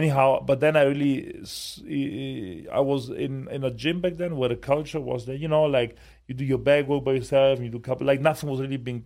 Anyhow, 0.00 0.42
but 0.46 0.60
then 0.60 0.76
I 0.76 0.82
really, 0.84 2.66
I 2.72 2.80
was 2.80 3.10
in 3.10 3.48
in 3.48 3.64
a 3.64 3.70
gym 3.70 4.00
back 4.00 4.14
then 4.16 4.36
where 4.36 4.48
the 4.48 4.56
culture 4.56 5.00
was 5.00 5.26
that 5.26 5.38
You 5.38 5.48
know, 5.48 5.64
like 5.64 5.96
you 6.26 6.34
do 6.34 6.44
your 6.44 6.58
bag 6.70 6.86
work 6.86 7.04
by 7.04 7.12
yourself, 7.14 7.60
you 7.60 7.68
do 7.68 7.78
couple, 7.80 8.06
like 8.06 8.20
nothing 8.20 8.48
was 8.48 8.60
really 8.60 8.76
being, 8.88 9.04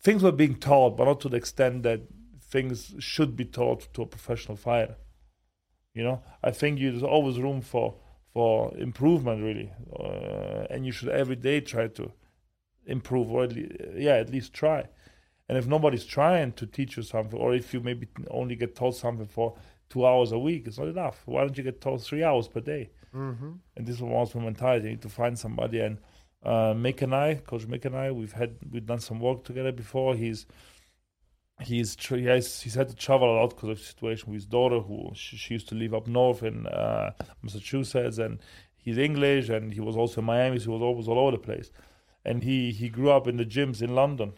things 0.00 0.22
were 0.22 0.32
being 0.32 0.56
taught, 0.56 0.96
but 0.96 1.04
not 1.04 1.20
to 1.20 1.28
the 1.28 1.36
extent 1.36 1.82
that 1.84 2.00
things 2.42 2.94
should 2.98 3.36
be 3.36 3.44
taught 3.44 3.80
to 3.94 4.02
a 4.02 4.06
professional 4.06 4.56
fighter. 4.56 4.96
You 5.94 6.02
know, 6.04 6.22
I 6.42 6.50
think 6.50 6.78
you, 6.78 6.90
there's 6.90 7.02
always 7.02 7.38
room 7.38 7.60
for 7.62 7.94
for 8.32 8.74
improvement, 8.76 9.42
really, 9.42 9.70
uh, 9.98 10.66
and 10.70 10.86
you 10.86 10.92
should 10.92 11.10
every 11.10 11.36
day 11.36 11.60
try 11.60 11.88
to 11.88 12.10
improve, 12.86 13.30
or 13.30 13.44
at 13.44 13.52
least, 13.52 13.72
yeah, 13.94 14.14
at 14.14 14.30
least 14.30 14.52
try. 14.54 14.84
And 15.48 15.58
if 15.58 15.66
nobody's 15.66 16.04
trying 16.04 16.52
to 16.52 16.66
teach 16.66 16.96
you 16.96 17.02
something, 17.02 17.38
or 17.38 17.54
if 17.54 17.74
you 17.74 17.80
maybe 17.80 18.08
only 18.30 18.56
get 18.56 18.74
taught 18.74 18.96
something 18.96 19.26
for 19.26 19.54
two 19.90 20.06
hours 20.06 20.32
a 20.32 20.38
week, 20.38 20.66
it's 20.66 20.78
not 20.78 20.88
enough. 20.88 21.22
Why 21.26 21.42
don't 21.42 21.56
you 21.58 21.64
get 21.64 21.80
taught 21.80 22.00
three 22.00 22.24
hours 22.24 22.48
per 22.48 22.60
day? 22.60 22.90
Mhm. 23.14 23.58
And 23.76 23.86
this 23.86 24.00
was 24.00 24.34
my 24.34 24.42
mentality. 24.42 24.84
You 24.86 24.90
need 24.92 25.02
to 25.02 25.10
find 25.10 25.38
somebody. 25.38 25.80
And 25.80 25.98
uh, 26.42 26.72
Mick 26.72 27.02
and 27.02 27.14
I, 27.14 27.34
Coach 27.34 27.66
Mick 27.68 27.84
and 27.84 27.94
I, 27.94 28.10
we've 28.10 28.32
had 28.32 28.56
we've 28.70 28.86
done 28.86 29.00
some 29.00 29.20
work 29.20 29.44
together 29.44 29.72
before. 29.72 30.14
He's 30.14 30.46
he's 31.62 31.96
tr- 31.96 32.16
he 32.16 32.24
has, 32.26 32.60
he's 32.62 32.74
had 32.74 32.88
to 32.88 32.94
travel 32.96 33.28
a 33.32 33.36
lot 33.40 33.50
because 33.50 33.68
of 33.70 33.78
the 33.78 33.84
situation 33.84 34.30
with 34.30 34.36
his 34.42 34.46
daughter, 34.46 34.80
who 34.80 35.10
she, 35.14 35.36
she 35.36 35.54
used 35.54 35.68
to 35.70 35.74
live 35.74 35.94
up 35.94 36.06
north 36.06 36.42
in 36.42 36.66
uh, 36.66 37.12
Massachusetts, 37.42 38.18
and 38.18 38.38
he's 38.76 38.98
English, 38.98 39.48
and 39.48 39.72
he 39.72 39.80
was 39.80 39.96
also 39.96 40.20
in 40.20 40.26
Miami, 40.26 40.58
so 40.58 40.64
he 40.64 40.70
was 40.70 40.82
always 40.82 41.08
all 41.08 41.18
over 41.18 41.32
the 41.32 41.38
place. 41.38 41.70
And 42.24 42.42
he 42.44 42.70
he 42.72 42.88
grew 42.88 43.10
up 43.10 43.26
in 43.26 43.36
the 43.36 43.44
gyms 43.44 43.82
in 43.82 43.94
London, 43.94 44.32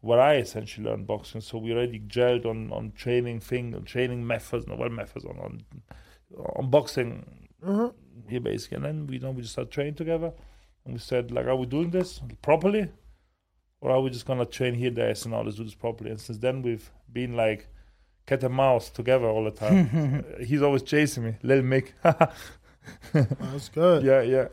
where 0.00 0.20
I 0.20 0.36
essentially 0.36 0.86
learned 0.88 1.06
boxing. 1.06 1.40
So 1.40 1.58
we 1.58 1.72
already 1.72 2.00
gelled 2.00 2.44
on 2.46 2.72
on 2.72 2.92
training 2.92 3.40
thing, 3.40 3.74
on 3.74 3.84
training 3.84 4.26
methods, 4.26 4.66
no, 4.66 4.74
well 4.76 4.88
methods 4.90 5.24
on 5.24 5.38
on, 5.38 5.64
on 6.56 6.70
boxing 6.70 7.24
Mhm. 7.64 7.94
here 8.28 8.40
basically. 8.40 8.76
And 8.76 8.84
then 8.84 9.06
we 9.06 9.14
you 9.14 9.20
know 9.20 9.30
we 9.30 9.42
just 9.42 9.52
started 9.52 9.70
training 9.72 9.94
together, 9.94 10.32
and 10.84 10.94
we 10.94 10.98
said 11.00 11.30
like, 11.30 11.46
are 11.46 11.56
we 11.56 11.66
doing 11.66 11.90
this 11.90 12.20
properly, 12.42 12.90
or 13.84 13.90
are 13.90 14.00
we 14.00 14.08
just 14.08 14.24
gonna 14.24 14.46
train 14.46 14.72
here, 14.74 14.90
there, 14.90 15.10
and 15.10 15.26
now 15.26 15.42
let's 15.42 15.58
do 15.58 15.64
this 15.64 15.74
properly? 15.74 16.10
And 16.10 16.18
since 16.18 16.38
then 16.38 16.62
we've 16.62 16.90
been 17.12 17.36
like 17.36 17.68
cat 18.26 18.42
and 18.42 18.54
mouse 18.54 18.88
together 18.88 19.26
all 19.26 19.44
the 19.44 19.50
time. 19.50 20.24
Uh, 20.40 20.42
He's 20.42 20.62
always 20.62 20.82
chasing 20.82 21.24
me, 21.24 21.34
little 21.42 21.62
Mick. 21.64 21.92
That's 23.12 23.68
good. 23.68 24.02
Yeah, 24.02 24.22
yeah. 24.22 24.48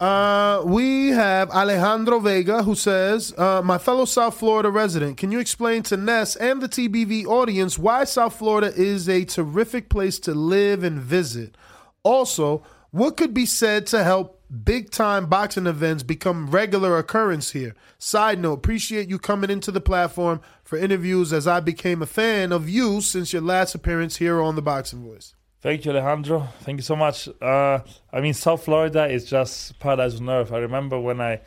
Uh, 0.00 0.62
we 0.64 1.08
have 1.08 1.50
Alejandro 1.50 2.20
Vega 2.20 2.62
who 2.62 2.76
says, 2.76 3.34
uh, 3.36 3.62
My 3.64 3.78
fellow 3.78 4.04
South 4.04 4.36
Florida 4.38 4.70
resident, 4.70 5.16
can 5.16 5.32
you 5.32 5.40
explain 5.40 5.82
to 5.84 5.96
Ness 5.96 6.36
and 6.36 6.62
the 6.62 6.68
TBV 6.68 7.26
audience 7.26 7.78
why 7.78 8.04
South 8.04 8.36
Florida 8.36 8.72
is 8.76 9.08
a 9.08 9.24
terrific 9.24 9.88
place 9.88 10.20
to 10.20 10.34
live 10.34 10.84
and 10.84 11.00
visit? 11.00 11.56
Also, 12.04 12.62
what 12.90 13.16
could 13.16 13.34
be 13.34 13.46
said 13.46 13.86
to 13.88 14.02
help 14.02 14.40
big 14.64 14.90
time 14.90 15.26
boxing 15.26 15.66
events 15.66 16.02
become 16.02 16.50
regular 16.50 16.96
occurrence 16.98 17.52
here? 17.52 17.74
Side 17.98 18.40
note, 18.40 18.54
appreciate 18.54 19.08
you 19.08 19.18
coming 19.18 19.50
into 19.50 19.70
the 19.70 19.80
platform 19.80 20.40
for 20.64 20.78
interviews 20.78 21.32
as 21.32 21.46
I 21.46 21.60
became 21.60 22.02
a 22.02 22.06
fan 22.06 22.52
of 22.52 22.68
you 22.68 23.00
since 23.00 23.32
your 23.32 23.42
last 23.42 23.74
appearance 23.74 24.16
here 24.16 24.40
on 24.40 24.56
the 24.56 24.62
Boxing 24.62 25.04
Voice. 25.04 25.34
Thank 25.60 25.84
you, 25.84 25.90
Alejandro. 25.90 26.48
Thank 26.60 26.78
you 26.78 26.82
so 26.82 26.94
much. 26.94 27.28
Uh, 27.42 27.80
I 28.12 28.20
mean, 28.20 28.32
South 28.32 28.64
Florida 28.64 29.06
is 29.06 29.24
just 29.24 29.78
paradise 29.80 30.20
on 30.20 30.30
earth. 30.30 30.52
I 30.52 30.58
remember 30.58 31.00
when 31.00 31.20
I, 31.20 31.40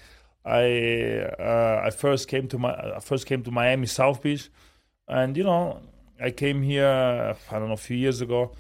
I, 0.44 1.28
uh, 1.40 1.82
I 1.86 1.92
first 1.92 2.28
came 2.28 2.48
to 2.50 2.58
my, 2.58 2.74
I 2.74 3.00
first 3.00 3.26
came 3.26 3.42
to 3.44 3.52
Miami 3.52 3.88
South 3.88 4.22
Beach, 4.22 4.50
and 5.08 5.38
you 5.38 5.44
know, 5.44 5.82
I 6.20 6.32
came 6.32 6.62
here, 6.62 6.88
I 7.50 7.60
don't 7.60 7.70
know, 7.70 7.74
a 7.74 7.78
few 7.78 7.98
years 7.98 8.22
ago, 8.22 8.52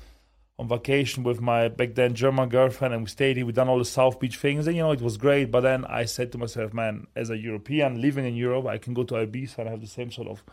on 0.62 0.68
vacation 0.68 1.24
with 1.24 1.42
my 1.42 1.68
back 1.70 1.96
then 1.96 2.14
German 2.14 2.48
girlfriend, 2.48 2.94
and 2.94 3.02
we 3.02 3.10
stayed 3.10 3.36
here. 3.36 3.48
We 3.48 3.52
done 3.52 3.68
all 3.68 3.80
the 3.80 3.84
South 3.84 4.20
Beach 4.20 4.38
things, 4.38 4.68
and 4.68 4.76
you 4.76 4.84
know, 4.84 4.92
it 4.92 5.02
was 5.02 5.18
great. 5.18 5.50
But 5.50 5.62
then 5.62 5.86
I 5.86 6.06
said 6.06 6.32
to 6.34 6.38
myself, 6.38 6.72
man, 6.72 7.08
as 7.16 7.32
a 7.32 7.38
European 7.38 8.00
living 8.00 8.26
in 8.26 8.36
Europe, 8.36 8.68
I 8.68 8.78
can 8.78 8.94
go 8.94 9.04
to 9.06 9.16
Ibiza 9.16 9.58
and 9.58 9.70
have 9.70 9.82
the 9.82 9.88
same 9.88 10.12
sort 10.12 10.28
of 10.28 10.44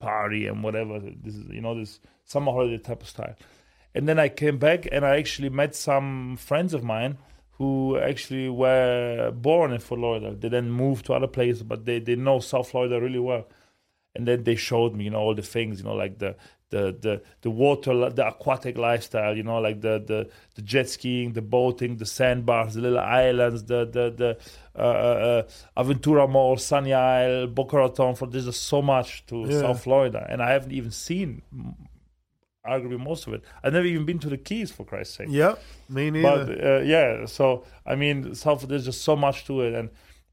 party 0.00 0.46
and 0.46 0.64
whatever. 0.64 0.98
This 0.98 1.34
is, 1.34 1.46
you 1.50 1.60
know, 1.60 1.78
this 1.78 2.00
summer 2.24 2.52
holiday 2.52 2.78
type 2.78 3.02
of 3.02 3.08
style. 3.08 3.36
And 3.94 4.08
then 4.08 4.18
I 4.18 4.30
came 4.30 4.56
back 4.56 4.88
and 4.90 5.04
I 5.04 5.18
actually 5.18 5.50
met 5.50 5.74
some 5.74 6.38
friends 6.38 6.72
of 6.72 6.82
mine 6.82 7.18
who 7.58 7.98
actually 7.98 8.48
were 8.48 9.30
born 9.30 9.72
in 9.72 9.80
Florida. 9.80 10.34
They 10.34 10.48
then 10.48 10.70
moved 10.70 11.04
to 11.06 11.12
other 11.12 11.26
places, 11.26 11.64
but 11.64 11.84
they, 11.84 11.98
they 11.98 12.16
know 12.16 12.40
South 12.40 12.70
Florida 12.70 12.98
really 12.98 13.18
well. 13.18 13.46
And 14.14 14.26
then 14.26 14.44
they 14.44 14.54
showed 14.54 14.94
me, 14.94 15.04
you 15.04 15.10
know, 15.10 15.18
all 15.18 15.34
the 15.34 15.42
things, 15.42 15.80
you 15.80 15.84
know, 15.84 15.94
like 15.94 16.18
the 16.18 16.36
the 16.70 16.96
the 17.00 17.22
the 17.42 17.50
water, 17.50 18.10
the 18.10 18.26
aquatic 18.26 18.78
lifestyle, 18.78 19.36
you 19.36 19.42
know, 19.42 19.58
like 19.58 19.80
the 19.80 20.02
the, 20.06 20.30
the 20.54 20.62
jet 20.62 20.88
skiing, 20.88 21.32
the 21.32 21.42
boating, 21.42 21.96
the 21.96 22.06
sandbars, 22.06 22.74
the 22.74 22.80
little 22.80 22.98
islands, 22.98 23.64
the 23.64 23.84
the 23.84 24.10
the 24.10 24.38
uh, 24.76 24.82
uh, 24.82 25.44
uh, 25.76 25.82
Aventura 25.82 26.28
Mall, 26.28 26.56
Sunny 26.56 26.92
Isle, 26.94 27.48
Boca 27.48 27.76
Raton. 27.76 28.14
For 28.14 28.26
there's 28.26 28.46
just 28.46 28.62
so 28.62 28.80
much 28.80 29.26
to 29.26 29.46
Yeah. 29.48 29.60
South 29.60 29.82
Florida, 29.82 30.26
and 30.30 30.40
I 30.42 30.52
haven't 30.52 30.72
even 30.72 30.90
seen 30.92 31.42
arguably 32.66 32.98
most 33.02 33.26
of 33.26 33.32
it. 33.32 33.42
I've 33.62 33.72
never 33.72 33.86
even 33.86 34.04
been 34.04 34.18
to 34.20 34.28
the 34.28 34.38
Keys 34.38 34.70
for 34.70 34.84
Christ's 34.84 35.16
sake. 35.16 35.28
yeah 35.30 35.54
me 35.88 36.10
neither. 36.10 36.46
But 36.46 36.64
uh, 36.64 36.80
yeah, 36.80 37.26
so 37.26 37.64
I 37.86 37.94
mean, 37.96 38.34
South 38.34 38.66
there's 38.68 38.84
just 38.84 39.02
so 39.02 39.16
much 39.16 39.44
to 39.46 39.60
it, 39.62 39.74
and 39.74 39.90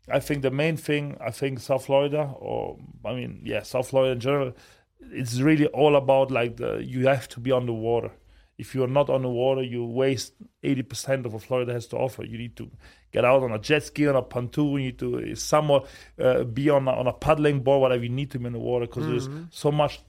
I 0.09 0.19
think 0.19 0.41
the 0.41 0.51
main 0.51 0.77
thing, 0.77 1.17
I 1.19 1.31
think 1.31 1.59
South 1.59 1.85
Florida, 1.85 2.33
or 2.39 2.77
I 3.05 3.13
mean, 3.13 3.41
yeah, 3.43 3.63
South 3.63 3.89
Florida 3.89 4.13
in 4.13 4.19
general, 4.19 4.53
it's 4.99 5.39
really 5.39 5.67
all 5.67 5.95
about 5.95 6.31
like 6.31 6.57
the 6.57 6.77
you 6.83 7.07
have 7.07 7.27
to 7.29 7.39
be 7.39 7.51
on 7.51 7.65
the 7.65 7.73
water. 7.73 8.11
If 8.57 8.73
you're 8.73 8.87
not 8.87 9.09
on 9.09 9.21
the 9.21 9.29
water, 9.29 9.61
you 9.61 9.85
waste 9.85 10.33
eighty 10.63 10.81
percent 10.81 11.25
of 11.25 11.33
what 11.33 11.43
Florida 11.43 11.73
has 11.73 11.85
to 11.87 11.97
offer. 11.97 12.23
You 12.23 12.37
need 12.39 12.55
to 12.57 12.71
get 13.11 13.23
out 13.23 13.43
on 13.43 13.51
a 13.51 13.59
jet 13.59 13.83
ski, 13.83 14.07
on 14.07 14.15
a 14.15 14.21
pontoon. 14.23 14.71
You 14.73 14.79
need 14.79 14.99
to 14.99 15.35
somewhat 15.35 15.85
uh, 16.19 16.43
be 16.43 16.69
on 16.69 16.87
a, 16.87 16.91
on 16.91 17.05
a 17.07 17.13
paddling 17.13 17.61
board, 17.61 17.81
whatever 17.81 18.03
you 18.03 18.09
need 18.09 18.31
to 18.31 18.39
be 18.39 18.45
in 18.47 18.53
the 18.53 18.59
water, 18.59 18.87
because 18.87 19.05
there's 19.05 19.27
Mhm. 19.27 19.47
so 19.51 19.71
much 19.71 20.01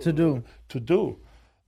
to 0.00 0.12
do. 0.12 0.42
to 0.70 0.80
do. 0.80 1.18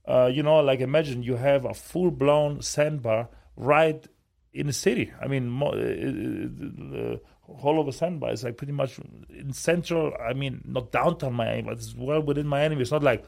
Uh, 0.07 0.29
you 0.33 0.41
know, 0.43 0.59
like 0.61 0.79
imagine 0.81 1.21
you 1.23 1.35
have 1.35 1.63
a 1.65 1.73
full 1.73 2.09
blown 2.11 2.61
sandbar 2.61 3.29
right 3.55 4.05
in 4.51 4.65
the 4.67 4.73
city. 4.73 5.11
I 5.21 5.27
mean, 5.27 5.47
mo- 5.47 5.73
uh, 5.73 7.17
uh, 7.47 7.51
uh, 7.51 7.61
Haulover 7.61 7.93
sandbar 7.93 8.31
is 8.31 8.43
like 8.43 8.57
pretty 8.57 8.73
much 8.73 8.99
in 9.29 9.53
central. 9.53 10.13
I 10.19 10.33
mean, 10.33 10.61
not 10.65 10.91
downtown 10.91 11.33
Miami, 11.33 11.63
but 11.63 11.73
it's 11.73 11.95
well 11.95 12.21
within 12.21 12.47
Miami. 12.47 12.81
It's 12.81 12.91
not 12.91 13.03
like 13.03 13.25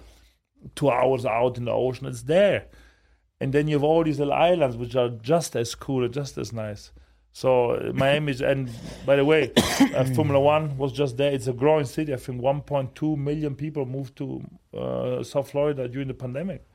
two 0.76 0.90
hours 0.90 1.26
out 1.26 1.58
in 1.58 1.66
the 1.66 1.72
ocean. 1.72 2.08
It's 2.08 2.24
there, 2.24 2.68
and 3.40 3.54
then 3.54 3.68
you 3.68 3.76
have 3.76 3.84
all 3.84 4.04
these 4.04 4.20
little 4.20 4.34
islands 4.34 4.78
which 4.78 4.96
are 4.96 5.10
just 5.10 5.56
as 5.56 5.76
cool 5.76 6.04
and 6.04 6.14
just 6.14 6.38
as 6.38 6.54
nice. 6.54 6.92
So 7.36 7.72
uh, 7.72 7.92
Miami 7.94 8.32
is, 8.32 8.42
and 8.42 8.70
by 9.06 9.18
the 9.18 9.26
way, 9.26 9.52
uh, 9.58 10.06
Formula 10.16 10.40
One 10.40 10.78
was 10.78 10.94
just 10.94 11.18
there. 11.18 11.34
It's 11.34 11.48
a 11.48 11.54
growing 11.54 11.86
city. 11.86 12.14
I 12.14 12.18
think 12.18 12.42
1.2 12.42 13.18
million 13.18 13.56
people 13.56 13.86
moved 13.86 14.16
to 14.18 14.42
uh, 14.74 15.22
South 15.22 15.52
Florida 15.52 15.90
during 15.90 16.08
the 16.08 16.14
pandemic. 16.14 16.66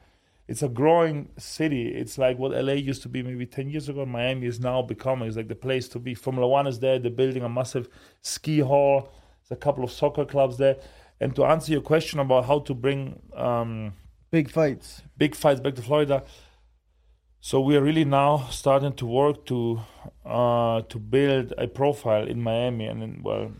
It's 0.51 0.65
a 0.65 0.69
growing 0.69 1.31
city. 1.39 1.87
It's 1.87 2.19
like 2.19 2.37
what 2.37 2.51
LA 2.51 2.73
used 2.73 3.03
to 3.03 3.09
be 3.09 3.23
maybe 3.23 3.47
10 3.47 3.71
years 3.71 3.89
ago. 3.89 4.05
Miami 4.05 4.49
is 4.49 4.59
now 4.59 4.83
becoming. 4.83 5.29
It's 5.29 5.37
like 5.37 5.47
the 5.47 5.55
place 5.55 5.87
to 5.91 6.01
be. 6.01 6.13
Formula 6.13 6.49
One 6.49 6.67
is 6.67 6.81
there. 6.81 6.99
They're 6.99 7.09
building 7.09 7.45
a 7.45 7.49
massive 7.49 7.89
ski 8.21 8.59
hall. 8.59 9.13
There's 9.43 9.57
a 9.57 9.61
couple 9.61 9.85
of 9.85 9.93
soccer 9.93 10.25
clubs 10.25 10.57
there. 10.57 10.77
And 11.21 11.37
to 11.37 11.45
answer 11.45 11.71
your 11.71 11.83
question 11.83 12.19
about 12.19 12.47
how 12.47 12.59
to 12.59 12.75
bring 12.75 13.23
um, 13.37 13.93
big 14.33 14.51
fights, 14.51 15.03
big 15.17 15.37
fights 15.37 15.61
back 15.61 15.77
to 15.77 15.83
Florida, 15.83 16.25
so 17.41 17.61
we 17.61 17.77
are 17.77 17.81
really 17.81 18.05
now 18.05 18.49
starting 18.51 18.95
to 18.95 19.07
work 19.07 19.47
to 19.47 19.81
uh, 20.27 20.83
to 20.83 20.99
build 20.99 21.55
a 21.59 21.69
profile 21.69 22.27
in 22.27 22.43
Miami 22.43 22.87
and 22.87 23.03
in 23.05 23.23
well, 23.23 23.53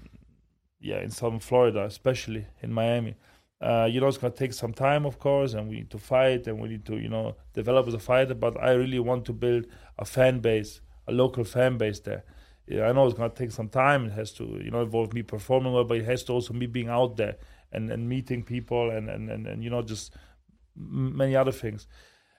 yeah, 0.81 1.01
in 1.01 1.11
southern 1.11 1.39
Florida, 1.39 1.85
especially 1.85 2.47
in 2.61 2.73
Miami. 2.73 3.15
Uh, 3.61 3.87
you 3.91 4.01
know, 4.01 4.09
it's 4.09 4.17
gonna 4.19 4.33
take 4.33 4.53
some 4.55 4.73
time, 4.73 5.05
of 5.05 5.19
course, 5.19 5.53
and 5.55 5.69
we 5.69 5.77
need 5.77 5.91
to 5.91 5.99
fight 5.99 6.47
and 6.47 6.59
we 6.61 6.69
need 6.69 6.85
to, 6.87 6.97
you 6.97 7.09
know, 7.09 7.37
develop 7.53 7.87
as 7.89 7.95
a 7.95 7.99
fighter. 7.99 8.35
But 8.35 8.59
I 8.61 8.73
really 8.73 8.99
want 8.99 9.27
to 9.27 9.33
build 9.33 9.67
a 9.99 10.05
fan 10.05 10.41
base, 10.41 10.81
a 11.07 11.13
local 11.13 11.45
fan 11.45 11.77
base 11.77 12.01
there, 12.01 12.25
Yeah, 12.67 12.89
I 12.89 12.93
know 12.93 13.07
it's 13.07 13.17
gonna 13.19 13.31
take 13.31 13.51
some 13.53 13.69
time. 13.69 14.07
It 14.07 14.13
has 14.13 14.33
to, 14.35 14.45
you 14.45 14.71
know, 14.71 14.83
involve 14.83 15.13
me 15.13 15.23
performing 15.23 15.73
well, 15.73 15.85
but 15.85 15.99
it 15.99 16.05
has 16.05 16.23
to 16.25 16.33
also 16.33 16.55
me 16.55 16.67
being 16.67 16.89
out 16.89 17.17
there 17.17 17.37
and, 17.73 17.91
and 17.91 18.09
meeting 18.09 18.43
people 18.45 18.91
and, 18.91 19.09
and, 19.11 19.29
and, 19.31 19.47
and 19.47 19.63
you 19.65 19.71
know 19.71 19.83
just 19.83 20.15
many 20.77 21.37
other 21.37 21.53
things. 21.53 21.87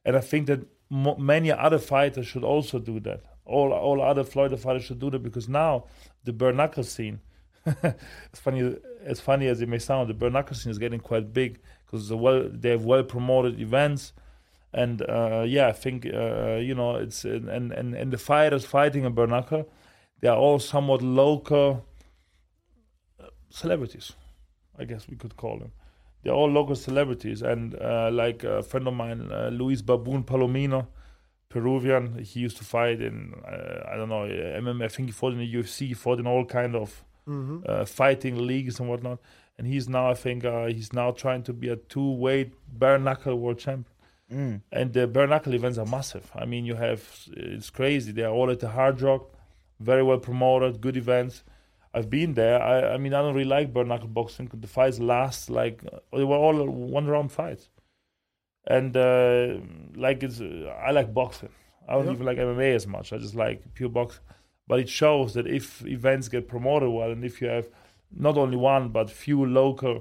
And 0.06 0.16
I 0.18 0.22
think 0.22 0.48
that 0.48 0.68
many 0.90 1.52
other 1.52 1.80
fighters 1.80 2.28
should 2.28 2.44
also 2.44 2.80
do 2.80 3.00
that. 3.02 3.24
All 3.46 3.72
all 3.74 4.02
other 4.02 4.24
Florida 4.24 4.58
fighters 4.58 4.84
should 4.86 5.00
do 5.00 5.10
that 5.12 5.24
because 5.24 5.50
now 5.50 5.86
the 6.24 6.34
bare 6.34 6.54
knuckle 6.54 6.84
scene. 6.84 7.22
it's 7.84 8.40
funny 8.40 8.76
as 9.04 9.20
funny 9.20 9.48
as 9.48 9.62
it 9.62 9.70
may 9.70 9.80
sound. 9.80 10.10
The 10.10 10.14
bare 10.14 10.30
knuckle 10.30 10.56
scene 10.56 10.72
is 10.72 10.80
getting 10.80 11.00
quite 11.00 11.34
big 11.34 11.60
because 11.86 12.12
well 12.12 12.50
they 12.52 12.72
have 12.72 12.86
well 12.86 13.04
promoted 13.04 13.60
events. 13.60 14.14
And 14.74 15.02
uh, 15.02 15.44
yeah, 15.46 15.68
I 15.68 15.74
think 15.74 16.06
uh, 16.06 16.56
you 16.56 16.74
know 16.74 16.96
it's 16.96 17.26
and, 17.26 17.50
and 17.50 17.94
and 17.94 18.12
the 18.12 18.18
fighters 18.18 18.66
fighting 18.66 19.04
in 19.04 19.14
bare 19.14 19.28
knuckle, 19.28 19.70
they 20.22 20.28
are 20.28 20.38
all 20.38 20.60
somewhat 20.60 21.02
local 21.02 21.86
uh, 23.20 23.28
celebrities, 23.50 24.14
I 24.80 24.86
guess 24.86 25.08
we 25.10 25.18
could 25.18 25.36
call 25.36 25.60
them. 25.60 25.74
They're 26.24 26.34
all 26.34 26.50
local 26.50 26.76
celebrities, 26.76 27.42
and 27.42 27.76
uh, 27.76 28.10
like 28.12 28.44
a 28.44 28.64
friend 28.64 28.88
of 28.88 28.94
mine, 28.94 29.30
uh, 29.32 29.50
Luis 29.50 29.82
Baboon 29.82 30.24
Palomino, 30.24 30.88
Peruvian, 31.50 32.20
he 32.20 32.40
used 32.40 32.58
to 32.58 32.64
fight 32.64 33.02
in 33.02 33.34
uh, 33.46 33.90
I 33.92 33.98
don't 33.98 34.10
know 34.10 34.24
MMA. 34.24 34.86
I 34.86 34.88
think 34.88 35.10
he 35.10 35.12
fought 35.12 35.34
in 35.34 35.40
the 35.40 35.54
UFC, 35.54 35.88
he 35.88 35.94
fought 35.94 36.20
in 36.20 36.28
all 36.28 36.46
kind 36.46 36.76
of 36.76 37.04
Mhm. 37.28 37.64
uh, 37.70 37.86
fighting 37.86 38.36
leagues 38.48 38.80
and 38.80 38.90
whatnot. 38.90 39.20
And 39.58 39.68
he's 39.68 39.88
now, 39.88 40.10
I 40.10 40.16
think, 40.16 40.44
uh, 40.44 40.66
he's 40.68 40.92
now 40.94 41.12
trying 41.12 41.44
to 41.44 41.54
be 41.54 41.70
a 41.70 41.76
two-weight 41.76 42.54
bare 42.80 42.98
knuckle 42.98 43.38
world 43.40 43.60
champion. 43.60 43.86
Mm. 44.32 44.62
And 44.72 44.94
the 44.94 45.08
bare 45.08 45.28
knuckle 45.28 45.54
events 45.54 45.78
are 45.78 45.86
massive. 45.86 46.32
I 46.34 46.46
mean, 46.46 46.66
you 46.66 46.76
have 46.76 47.02
it's 47.36 47.70
crazy. 47.70 48.12
They 48.14 48.24
are 48.24 48.32
all 48.34 48.50
at 48.50 48.60
the 48.62 48.70
Hard 48.70 49.02
Rock, 49.02 49.30
very 49.80 50.02
well 50.04 50.20
promoted, 50.20 50.80
good 50.82 50.96
events. 50.98 51.44
I've 51.94 52.10
been 52.10 52.34
there. 52.36 52.62
I, 52.62 52.94
I 52.94 52.98
mean, 52.98 53.14
I 53.14 53.22
don't 53.22 53.36
really 53.36 53.50
like 53.50 53.74
bare 53.74 53.84
knuckle 53.84 54.08
boxing. 54.08 54.50
The 54.54 54.68
fights 54.68 55.00
last 55.00 55.50
like 55.50 55.84
uh, 55.92 56.00
they 56.18 56.24
were 56.24 56.38
all 56.38 56.66
one 56.70 57.08
round 57.08 57.32
fights, 57.34 57.70
and 58.66 58.96
uh, 58.96 59.58
like 59.96 60.24
it's 60.24 60.40
uh, 60.40 60.74
I 60.82 60.92
like 60.92 61.14
boxing. 61.14 61.50
I 61.88 61.94
don't 61.96 62.06
Yeah. 62.06 62.14
even 62.14 62.26
like 62.26 62.38
MMA 62.38 62.74
as 62.76 62.88
much. 62.88 63.12
I 63.12 63.18
just 63.18 63.36
like 63.36 63.74
pure 63.74 63.90
boxing. 63.90 64.24
But 64.72 64.80
it 64.80 64.88
shows 64.88 65.34
that 65.34 65.48
if 65.48 65.86
events 65.86 66.30
get 66.30 66.48
promoted 66.48 66.90
well, 66.98 67.12
and 67.12 67.26
if 67.26 67.42
you 67.42 67.48
have 67.50 67.68
not 68.28 68.38
only 68.38 68.56
one 68.56 68.88
but 68.88 69.10
few 69.10 69.46
local 69.46 69.96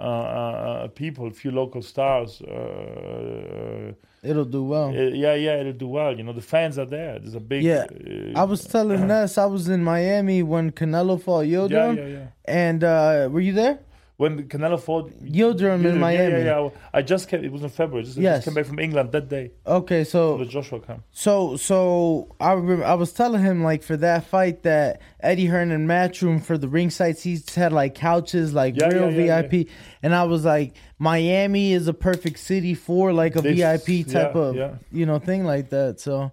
uh, 0.00 0.02
uh, 0.02 0.88
people, 0.88 1.30
few 1.30 1.52
local 1.52 1.82
stars. 1.82 2.40
Uh, 2.42 3.92
It'll 4.24 4.44
do 4.58 4.64
well. 4.64 4.88
uh, 4.88 4.92
yeah, 5.24 5.34
yeah, 5.34 5.60
it'll 5.60 5.72
do 5.72 5.86
well. 5.86 6.16
You 6.18 6.24
know, 6.24 6.32
the 6.32 6.48
fans 6.54 6.78
are 6.82 6.84
there. 6.98 7.20
There's 7.20 7.36
a 7.36 7.40
big. 7.52 7.62
Yeah, 7.62 7.86
uh, 8.34 8.40
I 8.42 8.42
was 8.42 8.64
telling 8.66 9.06
Ness 9.12 9.38
I 9.38 9.46
was 9.46 9.68
in 9.68 9.84
Miami 9.84 10.42
when 10.42 10.72
Canelo 10.72 11.22
fought 11.22 11.46
Yildirim. 11.46 11.96
yeah, 11.96 12.06
yeah. 12.06 12.26
And 12.44 12.82
uh, 12.82 13.28
were 13.30 13.44
you 13.48 13.52
there? 13.52 13.78
When 14.18 14.48
Canelo 14.48 14.80
fought 14.80 15.12
Yildirim 15.22 15.84
in 15.84 15.94
yeah, 15.94 16.00
Miami. 16.06 16.44
Yeah, 16.44 16.60
yeah, 16.64 16.70
I 16.92 17.02
just 17.02 17.28
came. 17.28 17.44
It 17.44 17.52
was 17.52 17.62
in 17.62 17.68
February. 17.68 18.04
Just, 18.04 18.18
I 18.18 18.22
Yes. 18.22 18.38
just 18.38 18.46
came 18.46 18.54
back 18.54 18.66
from 18.66 18.80
England 18.80 19.12
that 19.12 19.28
day. 19.28 19.52
Okay, 19.64 20.02
so 20.02 20.38
The 20.38 20.44
Joshua 20.44 20.80
camp. 20.80 21.04
So 21.12 21.56
so 21.56 22.34
I 22.40 22.52
remember 22.54 22.84
I 22.84 22.94
was 22.94 23.12
telling 23.12 23.42
him 23.44 23.62
like 23.62 23.84
for 23.84 23.96
that 23.98 24.26
fight 24.26 24.64
that 24.64 25.00
Eddie 25.20 25.46
Hearn 25.46 25.70
and 25.70 25.88
Matchroom 25.88 26.42
for 26.42 26.58
the 26.58 26.66
ringside 26.66 27.16
seats 27.16 27.54
had 27.54 27.72
like 27.72 27.94
couches 27.94 28.52
like 28.52 28.74
Yeah, 28.76 28.88
real 28.88 29.12
yeah, 29.12 29.24
yeah, 29.24 29.42
VIP 29.42 29.68
and 30.02 30.12
I 30.16 30.24
was 30.24 30.44
like 30.44 30.74
Miami 30.98 31.72
is 31.72 31.86
a 31.86 31.94
perfect 31.94 32.40
city 32.40 32.74
for 32.74 33.12
like 33.12 33.36
a 33.36 33.42
VIP 33.42 34.04
type 34.04 34.34
yeah, 34.34 34.40
of 34.42 34.56
yeah. 34.56 34.74
you 34.90 35.06
know 35.06 35.20
thing 35.20 35.44
like 35.44 35.70
that. 35.70 36.00
So 36.00 36.32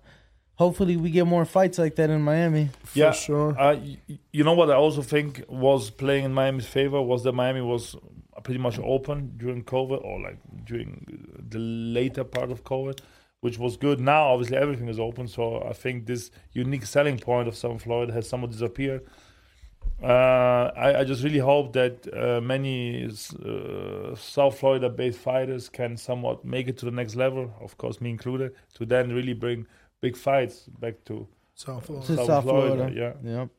hopefully 0.56 0.98
we 0.98 1.11
get 1.11 1.26
more 1.27 1.45
fights 1.45 1.77
like 1.77 1.95
that 1.95 2.10
in 2.10 2.22
Miami. 2.22 2.69
yeah, 2.94 3.11
sure. 3.11 3.56
Uh, 3.60 3.80
you 4.32 4.44
know 4.44 4.53
what 4.53 4.69
I 4.69 4.76
also 4.76 5.02
think 5.02 5.44
was 5.48 5.90
playing 5.90 6.26
in 6.26 6.34
Miami's 6.34 6.65
favor 6.65 7.02
was 7.02 7.23
that 7.23 7.34
Miami 7.34 7.61
was 7.61 7.95
pretty 8.44 8.60
much 8.60 8.80
open 8.80 9.34
during 9.38 9.64
COVID 9.64 10.03
or 10.03 10.22
like 10.22 10.38
during 10.65 11.06
the 11.49 11.60
later 11.60 12.23
part 12.23 12.52
of 12.52 12.64
COVID, 12.64 12.99
which 13.41 13.57
was 13.57 13.77
good. 13.77 13.99
Now, 13.99 14.27
obviously, 14.34 14.57
everything 14.57 14.88
is 14.88 14.99
open, 14.99 15.27
so 15.27 15.64
I 15.64 15.73
think 15.73 16.06
this 16.06 16.32
unique 16.52 16.86
selling 16.86 17.18
point 17.18 17.48
of 17.48 17.56
South 17.56 17.82
Florida 17.84 18.14
has 18.14 18.27
somewhat 18.30 18.52
disappeared. 18.52 19.06
Uh, 20.03 20.72
I, 20.76 20.99
I 20.99 21.03
just 21.06 21.23
really 21.23 21.40
hope 21.40 21.72
that 21.73 22.06
uh, 22.14 22.41
many 22.41 23.06
uh, 23.06 24.15
South 24.15 24.60
Florida-based 24.60 25.18
fighters 25.18 25.69
can 25.69 25.95
somewhat 25.95 26.44
make 26.44 26.68
it 26.68 26.77
to 26.80 26.86
the 26.86 26.91
next 26.91 27.15
level, 27.15 27.53
of 27.61 27.77
course, 27.77 28.02
me 28.02 28.10
included, 28.10 28.53
to 28.73 28.86
then 28.86 29.14
really 29.14 29.34
bring 29.34 29.65
big 30.01 30.15
fights 30.17 30.61
back 30.80 31.03
to 31.05 31.27
South 31.55 31.85
Florida. 31.85 32.07
To 32.07 32.26
South 32.26 32.43
Florida. 32.43 32.91
Yeah. 32.93 33.13
Yep. 33.23 33.49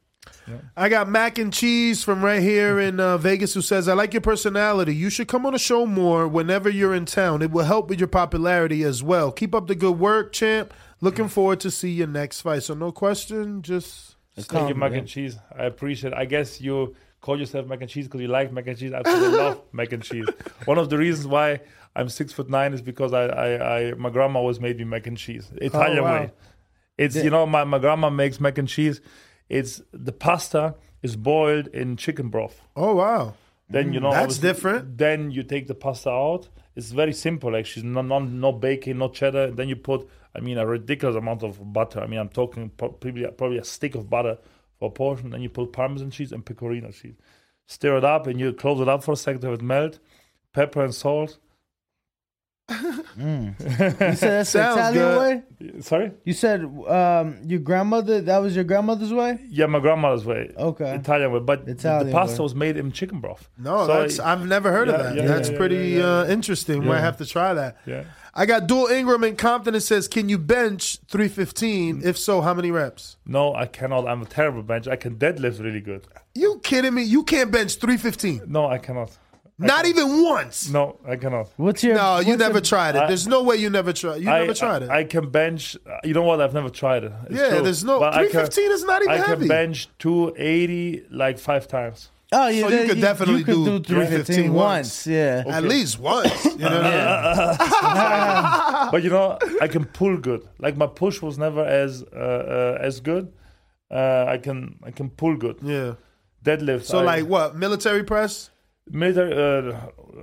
I 0.77 0.89
got 0.89 1.09
Mac 1.09 1.39
and 1.39 1.53
Cheese 1.53 2.03
from 2.03 2.25
right 2.25 2.43
here 2.43 2.81
in 2.81 2.99
uh, 2.99 3.17
Vegas 3.17 3.55
who 3.55 3.61
says, 3.63 3.89
I 3.89 3.95
like 3.95 4.13
your 4.13 4.21
personality. 4.21 4.95
You 4.95 5.09
should 5.09 5.29
come 5.29 5.47
on 5.47 5.53
the 5.53 5.59
show 5.59 5.87
more 5.87 6.27
whenever 6.27 6.69
you're 6.69 6.95
in 6.95 7.05
town. 7.05 7.43
It 7.43 7.53
will 7.53 7.65
help 7.65 7.89
with 7.89 8.01
your 8.01 8.09
popularity 8.09 8.83
as 8.83 9.03
well. 9.03 9.31
Keep 9.31 9.55
up 9.55 9.69
the 9.69 9.75
good 9.77 9.99
work, 9.99 10.33
champ. 10.33 10.75
Looking 11.01 11.29
forward 11.29 11.61
to 11.61 11.71
see 11.71 11.91
your 11.91 12.09
next 12.09 12.41
fight. 12.41 12.65
So, 12.65 12.75
no 12.75 12.91
question, 12.91 13.63
just. 13.63 14.17
Thank 14.35 14.69
you, 14.69 14.75
mac 14.75 14.93
and 14.93 15.07
cheese. 15.09 15.39
I 15.57 15.65
appreciate. 15.65 16.13
it. 16.13 16.17
I 16.17 16.25
guess 16.25 16.61
you 16.61 16.95
call 17.27 17.39
yourself 17.39 17.67
mac 17.67 17.81
and 17.81 17.91
cheese 17.91 18.07
because 18.07 18.21
you 18.21 18.29
like 18.29 18.53
mac 18.53 18.67
and 18.69 18.79
cheese. 18.79 18.93
I 18.93 18.99
absolutely 18.99 19.39
love 19.45 19.61
mac 19.73 19.91
and 19.93 20.03
cheese. 20.03 20.29
One 20.65 20.79
of 20.79 20.89
the 20.93 20.97
reasons 20.97 21.27
why 21.27 21.61
I'm 21.97 22.09
six 22.09 22.33
foot 22.33 22.49
nine 22.49 22.73
is 22.73 22.83
because 22.91 23.13
I, 23.13 23.25
I, 23.47 23.49
I 23.79 23.95
my 23.95 24.11
grandma 24.11 24.39
always 24.39 24.61
made 24.61 24.79
me 24.79 24.85
mac 24.85 25.07
and 25.09 25.19
cheese, 25.19 25.51
Italian 25.57 25.99
oh, 25.99 26.05
wow. 26.05 26.21
way. 26.21 26.33
It's 26.97 27.17
Yeah. 27.17 27.25
you 27.25 27.31
know 27.31 27.45
my, 27.45 27.65
my 27.65 27.81
grandma 27.85 28.09
makes 28.11 28.41
mac 28.41 28.57
and 28.59 28.69
cheese. 28.69 29.01
It's 29.49 29.83
the 29.93 30.13
pasta 30.13 30.65
is 31.03 31.17
boiled 31.17 31.67
in 31.69 31.97
chicken 31.97 32.29
broth. 32.29 32.57
Oh, 32.75 32.95
wow. 33.03 33.35
Then 33.69 33.93
you 33.93 34.01
know 34.01 34.13
That's 34.13 34.39
different. 34.39 34.97
Then 35.05 35.19
you 35.37 35.43
take 35.43 35.67
the 35.67 35.75
pasta 35.75 36.11
out. 36.11 36.49
It's 36.77 36.91
very 37.03 37.13
simple 37.27 37.57
actually. 37.57 37.87
No, 37.97 38.03
no, 38.03 38.19
no 38.21 38.53
bacon, 38.53 38.99
no 38.99 39.09
cheddar. 39.09 39.51
Then 39.51 39.69
you 39.73 39.77
put, 39.91 40.09
I 40.37 40.41
mean, 40.47 40.59
a 40.59 40.67
ridiculous 40.67 41.17
amount 41.17 41.43
of 41.43 41.73
butter. 41.73 42.01
I 42.05 42.07
mean, 42.07 42.21
I'm 42.21 42.29
talking 42.41 42.71
pro- 42.79 42.91
probably 42.91 43.27
probably 43.41 43.59
a 43.59 43.65
stick 43.65 43.95
of 43.97 44.09
butter 44.09 44.37
for 44.79 44.89
a 44.89 44.93
portion. 44.93 45.31
Then 45.31 45.43
you 45.43 45.49
put 45.49 45.73
parmesan 45.73 46.11
cheese 46.11 46.33
and 46.33 46.45
pecorino 46.45 46.91
cheese. 46.91 47.17
Stir 47.67 47.97
it 47.99 48.05
up 48.05 48.27
and 48.27 48.39
you 48.39 48.53
close 48.53 48.81
it 48.81 48.89
up 48.89 49.03
for 49.03 49.13
a 49.13 49.17
second 49.17 49.41
to 49.43 49.49
have 49.49 49.61
it 49.61 49.63
melt. 49.63 49.99
Pepper 50.53 50.85
and 50.85 50.95
salt. 50.95 51.39
You 53.19 53.55
said 53.59 53.99
that's 53.99 54.21
the 54.21 54.45
Sounds 54.45 54.77
Italian 54.77 54.93
good. 55.61 55.73
way? 55.75 55.81
Sorry. 55.81 56.13
You 56.25 56.33
said 56.35 56.63
um, 56.87 57.39
your 57.47 57.61
grandmother 57.61 58.21
that 58.21 58.39
was 58.39 58.55
your 58.55 58.65
grandmother's 58.65 59.13
way? 59.13 59.39
Yeah, 59.49 59.67
my 59.67 59.79
grandmother's 59.81 60.25
way. 60.27 60.53
Okay. 60.57 60.95
Italian 60.97 61.33
way, 61.33 61.41
but 61.41 61.65
the- 61.65 61.73
Italian 61.73 62.09
the 62.09 62.13
pasta 62.13 62.43
way. 62.43 62.45
was 62.45 62.55
made 62.55 62.77
in 62.77 62.93
chicken 62.93 63.21
broth. 63.21 63.49
No, 63.57 63.87
So 63.87 64.01
that's 64.03 64.15
it- 64.19 64.21
I've 64.25 64.47
never 64.47 64.71
heard 64.73 64.89
of 64.89 64.97
Yeah, 64.99 65.03
that. 65.03 65.17
yeah, 65.17 65.27
that's 65.27 65.49
yeah, 65.51 65.57
pretty 65.57 65.77
yeah, 65.77 65.99
yeah. 65.99 66.19
Uh, 66.21 66.27
interesting. 66.27 66.85
Might 66.85 67.01
have 67.01 67.17
to 67.19 67.25
try 67.27 67.55
that. 67.55 67.79
Yeah. 67.87 68.05
I 68.39 68.45
got 68.47 68.67
Dual 68.67 68.89
Ingram 68.89 69.25
in 69.25 69.35
Compton. 69.37 69.75
It 69.75 69.81
says, 69.81 70.07
"Can 70.09 70.29
you 70.29 70.37
bench 70.39 70.99
315? 71.09 72.03
Mm. 72.03 72.05
If 72.05 72.19
so, 72.19 72.43
how 72.43 72.53
many 72.55 72.71
reps?" 72.71 73.17
No, 73.27 73.55
I 73.55 73.65
cannot. 73.67 74.07
I'm 74.07 74.21
a 74.23 74.27
terrible 74.27 74.63
bench. 74.63 74.87
I 74.87 74.97
can 74.97 75.17
deadlift 75.17 75.59
really 75.63 75.81
good. 75.81 76.07
You 76.35 76.61
kidding 76.63 76.93
me? 76.95 77.03
You 77.03 77.23
can't 77.25 77.51
bench 77.51 77.77
315. 77.77 78.43
No, 78.47 78.67
I 78.69 78.77
cannot. 78.79 79.11
Not 79.59 79.87
even 79.87 80.23
once. 80.23 80.69
No, 80.69 80.99
I 81.09 81.17
cannot. 81.17 81.49
What's 81.57 81.83
your 81.83 81.95
No, 81.95 82.19
you 82.19 82.37
never 82.37 82.57
your- 82.57 82.61
tried 82.61 82.95
it. 82.95 83.03
I- 83.05 83.07
There's 83.07 83.27
no 83.27 83.43
way 83.43 83.57
you 83.57 83.71
never 83.71 83.91
tried. 83.95 84.17
You 84.21 84.29
I, 84.29 84.41
never 84.41 84.53
tried 84.53 84.83
it. 84.83 84.91
I, 84.91 84.99
I 84.99 85.05
can 85.05 85.31
bench. 85.31 85.79
You 86.05 86.13
know 86.13 86.25
what? 86.25 86.43
I've 86.43 86.53
never 86.53 86.69
tried 86.69 87.05
it. 87.05 87.13
It's 87.31 87.41
Yeah, 87.41 87.49
true. 87.49 87.63
there's 87.63 87.83
no- 87.83 87.99
But 88.01 88.13
I 88.15 88.29
315 88.29 88.71
is 88.73 88.85
not 88.85 89.01
even 89.01 89.15
I 89.15 89.17
heavy. 89.17 89.39
can 89.41 89.49
bench 89.49 89.89
280 89.99 91.05
like 91.11 91.39
five 91.39 91.67
times. 91.69 92.11
Oh, 92.33 92.49
yeah, 92.49 92.63
So 92.63 92.69
you 92.69 92.77
that- 92.79 92.89
could 92.89 93.01
definitely 93.01 93.45
could 93.45 93.65
do 93.65 93.81
315 93.81 94.53
once. 94.53 95.07
Yeah. 95.07 95.45
At 95.47 95.63
least 95.63 95.99
once. 96.01 96.45
You 96.45 96.59
know 96.59 96.77
what 96.83 96.87
I 96.87 98.81
mean? 98.81 98.89
but 98.93 99.03
you 99.05 99.11
know, 99.11 99.39
I 99.61 99.69
can 99.69 99.85
pull 99.85 100.17
good. 100.17 100.47
Like 100.59 100.77
my 100.77 100.87
push 100.89 101.23
was 101.23 101.39
never 101.39 101.65
as 101.65 102.03
uh, 102.03 102.17
uh, 102.17 102.79
as 102.81 103.01
good. 103.01 103.33
Uh, 103.91 104.25
I 104.29 104.39
can 104.39 104.79
I 104.83 104.91
can 104.91 105.09
pull 105.11 105.37
good. 105.37 105.59
Yeah. 105.63 105.95
Deadlift. 106.45 106.85
So 106.85 106.99
I- 106.99 107.03
like 107.05 107.27
what? 107.27 107.57
Military 107.57 108.03
press? 108.05 108.51
military. 108.91 109.33
Uh, 109.33 109.73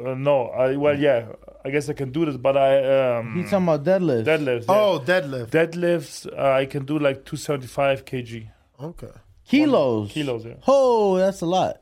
uh, 0.09 0.15
no, 0.15 0.47
I 0.47 0.75
well 0.75 0.97
yeah. 0.99 1.27
I 1.65 1.69
guess 1.69 1.88
I 1.88 1.93
can 1.93 2.11
do 2.11 2.25
this, 2.25 2.35
but 2.35 2.57
I 2.57 3.17
um, 3.19 3.35
He's 3.38 3.49
talking 3.49 3.63
about 3.67 3.85
deadlifts. 3.85 4.25
deadlifts. 4.25 4.65
Oh, 4.67 5.01
deadlift. 5.05 5.47
Deadlifts. 5.51 6.27
Uh, 6.27 6.51
I 6.51 6.65
can 6.65 6.84
do 6.84 6.99
like 6.99 7.23
275 7.23 8.03
kg. 8.03 8.49
Okay. 8.81 9.07
Kilos. 9.47 10.11
Kilos. 10.11 10.43
Yeah. 10.45 10.55
Oh, 10.67 11.17
that's 11.17 11.39
a 11.39 11.45
lot. 11.45 11.81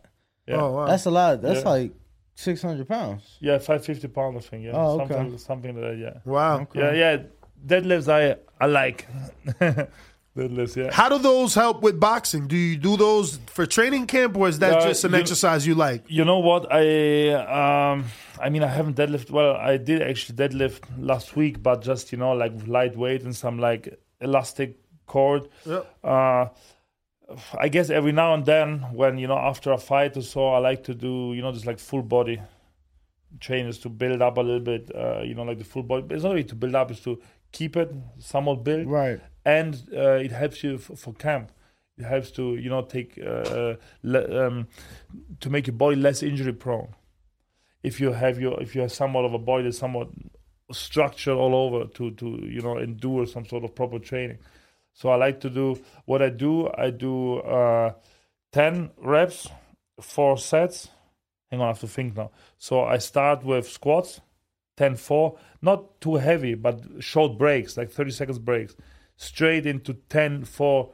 Yeah. 0.52 0.62
Oh 0.62 0.72
wow. 0.72 0.86
That's 0.88 1.06
a 1.06 1.12
lot. 1.12 1.42
That's 1.42 1.64
Yeah. 1.64 1.70
like 1.70 1.92
600 2.36 2.88
pounds. 2.88 3.38
Yeah, 3.40 3.58
550 3.58 4.08
pound, 4.08 4.38
I 4.38 4.40
think. 4.42 4.64
Yeah, 4.66 4.72
Oh, 4.76 5.02
okay. 5.02 5.14
something, 5.14 5.38
something 5.38 5.76
like 5.76 5.84
that. 5.92 5.98
Yeah. 5.98 6.18
wow. 6.26 6.68
Yeah, 6.74 6.94
yeah. 6.94 7.18
Deadlifts, 7.66 8.08
I 8.10 8.38
I 8.60 8.68
like. 8.68 9.08
Deadlifts, 10.38 10.78
yeah. 10.78 10.92
How 10.94 11.10
do 11.10 11.18
those 11.20 11.54
help 11.56 11.82
with 11.84 12.00
boxing? 12.00 12.48
Do 12.48 12.56
you 12.56 12.78
do 12.78 12.96
those 12.96 13.38
for 13.48 13.66
training 13.66 14.08
camp, 14.08 14.38
or 14.38 14.48
is 14.48 14.60
that 14.60 14.74
Uh, 14.78 14.88
just 14.88 15.04
an 15.04 15.12
you- 15.12 15.18
exercise 15.20 15.68
you 15.68 15.76
like? 15.76 16.04
You 16.08 16.24
know 16.24 16.40
what? 16.40 16.72
I 16.72 17.34
um, 17.34 18.06
I 18.40 18.50
mean, 18.50 18.64
I 18.64 18.68
haven't 18.68 18.96
deadlift. 18.96 19.30
Well, 19.30 19.56
I 19.58 19.76
did 19.78 20.02
actually 20.02 20.38
deadlift 20.38 20.84
last 20.98 21.36
week, 21.36 21.62
but 21.62 21.82
just 21.82 22.12
you 22.14 22.18
know, 22.18 22.32
like 22.32 22.54
with 22.54 22.68
lightweight 22.68 23.24
and 23.24 23.36
some 23.36 23.60
like 23.60 24.00
elastic 24.22 24.78
cord. 25.06 25.50
Yep. 25.66 25.86
Uh, 26.04 26.46
I 27.58 27.68
guess 27.70 27.90
every 27.90 28.12
now 28.12 28.34
and 28.34 28.46
then, 28.46 28.80
when 28.94 29.18
you 29.18 29.28
know 29.28 29.38
after 29.38 29.72
a 29.72 29.78
fight 29.78 30.18
or 30.18 30.22
so, 30.22 30.48
I 30.50 30.60
like 30.60 30.84
to 30.86 30.94
do 30.94 31.34
you 31.34 31.42
know 31.42 31.52
just 31.52 31.66
like 31.66 31.80
full 31.80 32.04
body 32.04 32.42
trainers 33.40 33.80
to 33.80 33.90
build 33.90 34.22
up 34.22 34.38
a 34.38 34.42
little 34.42 34.60
bit. 34.60 34.92
Uh, 34.94 35.22
you 35.22 35.34
know, 35.34 35.44
like 35.44 35.58
the 35.58 35.64
full 35.64 35.84
body. 35.84 36.06
It's 36.14 36.24
not 36.24 36.32
really 36.32 36.44
to 36.46 36.56
build 36.56 36.76
up; 36.76 36.92
it's 36.92 37.02
to 37.02 37.20
keep 37.52 37.78
it 37.78 37.94
somewhat 38.20 38.64
built. 38.64 38.88
Right. 38.88 39.20
And 39.46 39.82
uh, 39.94 40.14
it 40.14 40.32
helps 40.32 40.64
you 40.64 40.76
f- 40.76 40.98
for 40.98 41.14
camp. 41.14 41.52
It 41.98 42.04
helps 42.04 42.32
to 42.32 42.56
you 42.56 42.70
know 42.70 42.84
take 42.84 43.20
uh, 43.20 43.76
le- 44.04 44.48
um, 44.48 44.68
to 45.40 45.50
make 45.50 45.68
your 45.68 45.76
body 45.76 45.96
less 45.96 46.24
injury 46.24 46.54
prone. 46.54 46.94
If 47.84 48.00
you 48.00 48.12
have 48.12 48.40
your 48.40 48.62
if 48.62 48.76
you 48.76 48.82
have 48.82 48.92
somewhat 48.92 49.26
of 49.26 49.34
a 49.34 49.40
body 49.40 49.64
that's 49.64 49.80
somewhat 49.80 50.10
structured 50.72 51.36
all 51.36 51.56
over 51.56 51.86
to 51.86 52.12
to 52.12 52.26
you 52.44 52.62
know 52.62 52.78
endure 52.78 53.26
some 53.26 53.46
sort 53.46 53.64
of 53.64 53.76
proper 53.76 54.00
training. 54.00 54.38
So 54.94 55.10
I 55.10 55.16
like 55.16 55.40
to 55.42 55.50
do 55.50 55.82
what 56.06 56.22
I 56.22 56.30
do. 56.30 56.70
I 56.78 56.90
do 56.90 57.38
uh, 57.38 57.94
ten 58.52 58.92
reps, 58.98 59.48
four 60.00 60.38
sets. 60.38 60.90
Hang 61.50 61.60
on, 61.62 61.66
I 61.66 61.70
have 61.70 61.80
to 61.80 61.88
think 61.88 62.16
now. 62.16 62.32
So 62.58 62.82
I 62.82 62.98
start 62.98 63.44
with 63.44 63.68
squats, 63.68 64.22
10 64.78 64.96
4, 64.96 65.38
not 65.62 66.00
too 66.00 66.16
heavy, 66.16 66.56
but 66.56 66.82
short 67.00 67.38
breaks, 67.38 67.76
like 67.76 67.92
30 67.92 68.12
seconds 68.12 68.40
breaks, 68.40 68.76
straight 69.18 69.66
into 69.66 69.94
10 69.94 70.46
4 70.46 70.94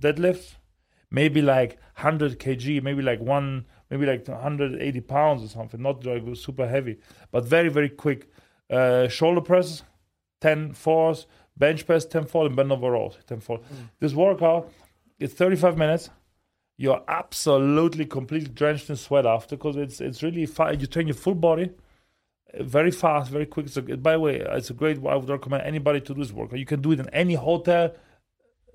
deadlifts, 0.00 0.56
maybe 1.10 1.42
like 1.42 1.78
100 1.96 2.38
kg, 2.38 2.82
maybe 2.82 3.02
like 3.02 3.20
one, 3.20 3.66
maybe 3.90 4.06
like 4.06 4.26
180 4.26 5.00
pounds 5.02 5.44
or 5.44 5.48
something, 5.48 5.82
not 5.82 6.04
like 6.06 6.22
super 6.34 6.66
heavy, 6.66 6.98
but 7.30 7.44
very, 7.44 7.68
very 7.68 7.88
quick. 7.90 8.30
Uh, 8.70 9.08
shoulder 9.08 9.40
presses, 9.40 9.82
10 10.40 10.72
fours, 10.72 11.26
bench 11.58 11.86
press, 11.86 12.04
10 12.04 12.26
4, 12.26 12.46
and 12.46 12.56
bend 12.56 12.72
over 12.72 12.90
rows, 12.90 13.18
10 13.26 13.40
4. 13.40 13.60
This 14.00 14.14
workout 14.14 14.70
is 15.18 15.32
35 15.34 15.76
minutes 15.76 16.10
you're 16.80 17.02
absolutely 17.08 18.06
completely 18.06 18.48
drenched 18.50 18.88
in 18.88 18.94
sweat 18.94 19.26
after 19.26 19.56
because 19.56 19.74
it's 19.76 20.00
it's 20.00 20.22
really 20.22 20.46
fa- 20.46 20.76
you 20.78 20.86
train 20.86 21.08
your 21.08 21.16
full 21.16 21.34
body 21.34 21.70
uh, 22.54 22.62
very 22.62 22.92
fast 22.92 23.32
very 23.32 23.46
quick 23.46 23.68
so 23.68 23.82
by 23.82 24.12
the 24.12 24.20
way 24.20 24.36
it's 24.58 24.70
a 24.70 24.74
great 24.74 24.96
i 25.04 25.16
would 25.16 25.28
recommend 25.28 25.64
anybody 25.64 26.00
to 26.00 26.14
do 26.14 26.20
this 26.22 26.30
workout 26.32 26.56
you 26.56 26.64
can 26.64 26.80
do 26.80 26.92
it 26.92 27.00
in 27.00 27.08
any 27.08 27.34
hotel 27.34 27.92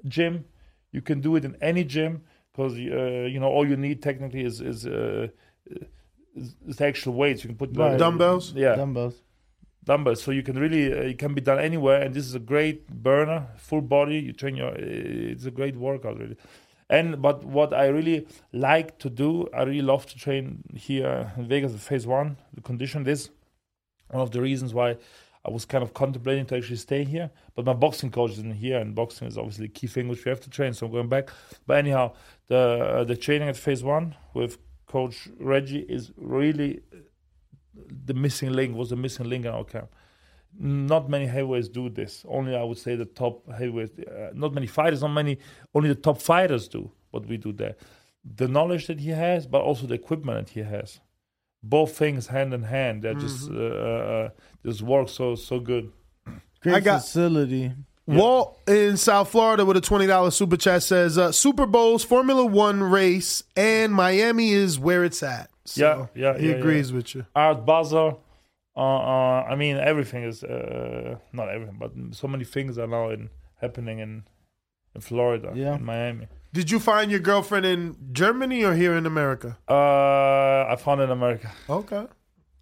gym 0.05 0.43
you 0.91 1.01
can 1.01 1.21
do 1.21 1.37
it 1.37 1.45
in 1.45 1.55
any 1.61 1.85
gym 1.85 2.21
because 2.51 2.73
uh, 2.73 3.25
you 3.33 3.39
know 3.39 3.47
all 3.47 3.65
you 3.65 3.77
need 3.77 4.01
technically 4.01 4.43
is 4.43 4.59
is, 4.59 4.85
uh, 4.85 5.27
is, 6.35 6.55
is 6.67 6.75
the 6.75 6.85
actual 6.85 7.13
weights 7.13 7.41
you 7.45 7.47
can 7.47 7.57
put 7.57 7.69
Right. 7.77 7.97
Dumbbells? 7.97 8.51
yeah 8.53 8.75
Dumbbells. 8.75 9.15
Dumbbells 9.83 10.23
so 10.23 10.31
you 10.31 10.43
can 10.43 10.57
really 10.57 10.91
uh, 10.91 10.97
it 11.11 11.17
can 11.17 11.33
be 11.33 11.41
done 11.41 11.59
anywhere 11.59 12.01
and 12.01 12.13
this 12.13 12.25
is 12.25 12.35
a 12.35 12.39
great 12.39 12.87
burner 12.87 13.47
full 13.57 13.81
body. 13.81 14.19
You 14.19 14.33
train 14.33 14.55
your 14.55 14.73
it's 14.75 15.45
a 15.45 15.51
great 15.51 15.75
workout 15.75 16.17
really. 16.17 16.37
And 16.89 17.21
but 17.21 17.43
what 17.43 17.73
i 17.73 17.87
really 17.87 18.27
like 18.51 18.99
to 18.99 19.09
do 19.09 19.47
i 19.53 19.63
really 19.63 19.81
love 19.81 20.05
to 20.07 20.17
train 20.17 20.63
here 20.75 21.33
in 21.37 21.47
vegas 21.47 21.75
phase 21.83 22.07
one. 22.07 22.37
The 22.53 22.61
condition 22.61 23.03
this 23.03 23.29
one 24.09 24.21
of 24.21 24.31
the 24.31 24.41
reasons 24.41 24.73
why 24.73 24.97
i 25.45 25.49
was 25.49 25.65
kind 25.65 25.83
of 25.83 25.93
contemplating 25.93 26.45
to 26.47 26.57
actually 26.57 26.77
stay 26.77 27.03
here. 27.03 27.31
But 27.55 27.65
my 27.65 27.73
boxing 27.73 28.11
coach 28.11 28.31
isn't 28.31 28.55
here 28.55 28.79
and 28.79 28.95
boxing 28.95 29.27
is 29.27 29.37
obviously 29.37 29.65
a 29.65 29.69
key 29.69 29.87
thing 29.87 30.07
which 30.07 30.23
we 30.23 30.29
have 30.29 30.41
to 30.41 30.49
train 30.49 30.73
so 30.73 30.85
i'm 30.85 30.91
going 30.91 31.09
back. 31.09 31.29
But 31.67 31.77
anyhow 31.77 32.13
the 32.47 32.57
uh, 32.57 33.03
the 33.03 33.17
training 33.17 33.49
at 33.49 33.57
phase 33.57 33.83
one 33.83 34.15
with 34.33 34.57
coach 34.87 35.27
reggie 35.39 35.85
is 35.89 36.11
really 36.17 36.81
the 38.05 38.13
missing 38.13 38.51
link 38.51 38.75
was 38.75 38.89
the 38.89 38.95
missing 38.95 39.27
link 39.29 39.45
in 39.45 39.51
our 39.51 39.63
camp. 39.63 39.89
Not 40.57 41.09
many 41.09 41.25
heavyweights 41.25 41.67
do 41.69 41.89
this. 41.89 42.23
Only 42.27 42.55
I 42.55 42.63
would 42.63 42.77
say 42.77 42.95
the 42.95 43.05
top 43.05 43.51
heavyweights. 43.51 43.97
Uh, 43.99 44.29
not 44.33 44.53
many 44.53 44.67
fighters. 44.67 45.01
Not 45.01 45.07
many. 45.09 45.39
Only 45.73 45.89
the 45.89 45.95
top 45.95 46.21
fighters 46.21 46.67
do 46.67 46.91
what 47.11 47.25
we 47.25 47.37
do 47.37 47.51
there. 47.51 47.75
The 48.23 48.47
knowledge 48.47 48.87
that 48.87 48.99
he 48.99 49.09
has, 49.09 49.47
but 49.47 49.61
also 49.61 49.87
the 49.87 49.95
equipment 49.95 50.47
that 50.47 50.53
he 50.53 50.59
has. 50.61 50.99
Both 51.63 51.97
things 51.97 52.27
hand 52.27 52.53
in 52.53 52.63
hand. 52.63 53.01
They 53.03 53.13
just 53.15 53.49
uh, 53.49 53.55
uh, 53.55 54.29
just 54.65 54.81
work 54.83 55.09
so 55.09 55.35
so 55.35 55.59
good. 55.59 55.91
Great 56.61 56.75
I 56.75 56.79
got- 56.81 57.01
facility. 57.01 57.71
Walt 58.05 58.59
in 58.67 58.97
South 58.97 59.29
Florida 59.29 59.65
with 59.65 59.77
a 59.77 59.81
twenty 59.81 60.07
dollars 60.07 60.35
super 60.35 60.57
chat 60.57 60.83
says 60.83 61.17
uh, 61.17 61.31
Super 61.31 61.65
Bowls, 61.65 62.03
Formula 62.03 62.45
One 62.45 62.83
race, 62.83 63.43
and 63.55 63.93
Miami 63.93 64.51
is 64.51 64.77
where 64.79 65.03
it's 65.03 65.23
at. 65.23 65.49
So 65.65 66.09
yeah, 66.15 66.33
yeah, 66.33 66.37
he 66.37 66.49
yeah, 66.49 66.55
agrees 66.55 66.89
yeah. 66.91 66.97
with 66.97 67.15
you. 67.15 67.25
Art 67.35 67.65
Basel. 67.65 68.21
Uh, 68.75 68.79
uh, 68.79 69.43
I 69.43 69.55
mean, 69.55 69.77
everything 69.77 70.23
is 70.23 70.43
uh, 70.43 71.17
not 71.31 71.47
everything, 71.49 71.77
but 71.79 71.91
so 72.11 72.27
many 72.27 72.43
things 72.43 72.77
are 72.77 72.87
now 72.87 73.09
in 73.09 73.29
happening 73.61 73.99
in 73.99 74.23
in 74.95 75.01
Florida, 75.01 75.51
Yeah. 75.55 75.75
in 75.75 75.85
Miami. 75.85 76.27
Did 76.53 76.69
you 76.69 76.79
find 76.79 77.09
your 77.09 77.19
girlfriend 77.19 77.65
in 77.65 77.95
Germany 78.11 78.63
or 78.63 78.73
here 78.75 78.95
in 78.95 79.05
America? 79.07 79.57
Uh, 79.67 80.65
I 80.69 80.75
found 80.77 81.01
in 81.01 81.09
America. 81.09 81.51
Okay, 81.69 82.05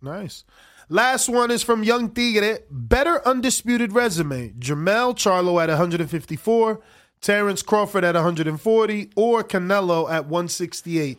nice. 0.01 0.45
Last 0.91 1.30
one 1.30 1.51
is 1.51 1.63
from 1.63 1.84
Young 1.85 2.09
Tigre. 2.09 2.59
Better 2.69 3.26
undisputed 3.26 3.93
resume: 3.93 4.49
Jermell 4.59 5.15
Charlo 5.15 5.63
at 5.63 5.69
154, 5.69 6.81
Terence 7.22 7.61
Crawford 7.61 8.03
at 8.03 8.15
140, 8.15 9.11
or 9.15 9.41
Canelo 9.41 10.11
at 10.11 10.26
168. 10.26 11.18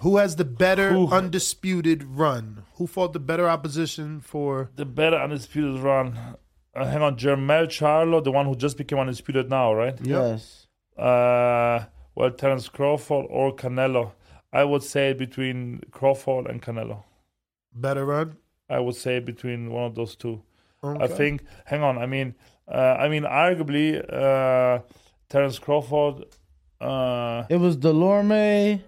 Who 0.00 0.16
has 0.16 0.34
the 0.34 0.44
better 0.44 0.90
Who- 0.94 1.06
undisputed 1.12 2.02
run? 2.02 2.64
Who 2.74 2.88
fought 2.88 3.12
the 3.12 3.20
better 3.20 3.48
opposition 3.48 4.20
for? 4.20 4.70
The 4.74 4.84
better 4.84 5.16
undisputed 5.16 5.78
run. 5.80 6.18
Uh, 6.74 6.84
hang 6.84 7.02
on, 7.02 7.16
Jermell 7.16 7.66
Charlo, 7.68 8.24
the 8.24 8.32
one 8.32 8.46
who 8.46 8.56
just 8.56 8.76
became 8.76 8.98
undisputed 8.98 9.48
now, 9.48 9.72
right? 9.72 9.96
Yes. 10.02 10.66
Uh, 10.98 11.84
well, 12.16 12.32
Terence 12.32 12.68
Crawford 12.68 13.26
or 13.30 13.54
Canelo. 13.54 14.10
I 14.52 14.64
would 14.64 14.82
say 14.82 15.12
between 15.12 15.82
Crawford 15.92 16.46
and 16.46 16.60
Canelo. 16.60 17.04
Better 17.72 18.04
run. 18.04 18.38
I 18.76 18.80
would 18.80 18.96
say 18.96 19.14
between 19.20 19.70
one 19.70 19.84
of 19.84 19.94
those 19.94 20.14
two. 20.16 20.42
I 20.82 21.06
think. 21.06 21.42
Hang 21.64 21.82
on. 21.88 21.96
I 21.98 22.06
mean, 22.06 22.34
uh, 22.66 22.96
I 23.04 23.08
mean, 23.12 23.22
arguably, 23.24 23.86
uh, 24.22 24.80
Terence 25.28 25.58
Crawford. 25.58 26.24
Uh, 26.80 27.44
It 27.48 27.58
was 27.66 27.76
Dulorme. 27.76 28.80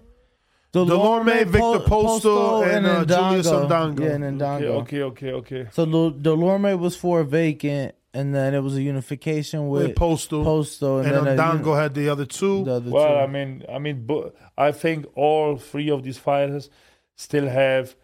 Dulorme, 0.73 1.45
Viktor 1.45 1.79
Postol, 1.89 2.67
and, 2.67 2.85
uh, 2.85 3.05
Julius 3.05 3.47
Indongo. 3.47 3.69
Indongo. 3.69 3.99
Yeah, 4.01 4.15
and 4.15 4.41
okay, 4.41 4.45
Indongo. 4.67 4.81
okay, 4.81 5.01
okay, 5.03 5.31
okay. 5.31 5.67
So 5.71 5.85
Dulorme 5.85 6.77
was 6.77 6.97
for 6.97 7.23
vacant, 7.23 7.95
and 8.13 8.35
then 8.35 8.53
it 8.53 8.59
was 8.59 8.75
a 8.75 8.81
unification 8.81 9.69
with, 9.69 9.83
With 9.87 9.95
Postol. 9.95 10.43
Postol, 10.43 10.97
and, 11.05 11.15
And 11.15 11.27
then 11.27 11.39
a 11.39 11.41
Indongo 11.41 11.67
uni- 11.67 11.77
had 11.81 11.93
the 11.93 12.09
other 12.09 12.25
two. 12.25 12.65
the 12.65 12.73
other 12.73 12.91
Well, 12.91 13.07
two. 13.07 13.13
I 13.23 13.27
mean, 13.27 13.63
I 13.73 13.79
mean, 13.79 14.05
bu- 14.05 14.31
I 14.57 14.73
think 14.73 15.05
all 15.15 15.55
three 15.57 15.89
of 15.89 16.03
these 16.03 16.17
fighters 16.17 16.69
still 17.15 17.47
have 17.47 17.95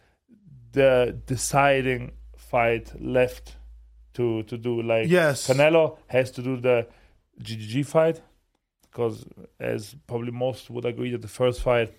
the 0.72 1.18
deciding 1.26 2.12
fight 2.36 2.92
left 3.02 3.56
to 4.14 4.44
to 4.44 4.58
do. 4.58 4.82
Like, 4.82 5.08
Yes. 5.10 5.48
Canelo 5.48 5.98
has 6.08 6.32
to 6.32 6.42
do 6.42 6.58
the 6.58 6.88
GGG 7.42 7.86
fight 7.86 8.22
because, 8.82 9.26
as 9.60 9.96
probably 10.08 10.32
most 10.32 10.70
would 10.70 10.86
agree, 10.86 11.12
that 11.12 11.22
the 11.22 11.28
first 11.28 11.62
fight 11.62 11.94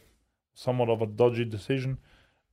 somewhat 0.55 0.89
of 0.91 1.01
a 1.03 1.07
dodgy 1.07 1.45
decision. 1.45 1.99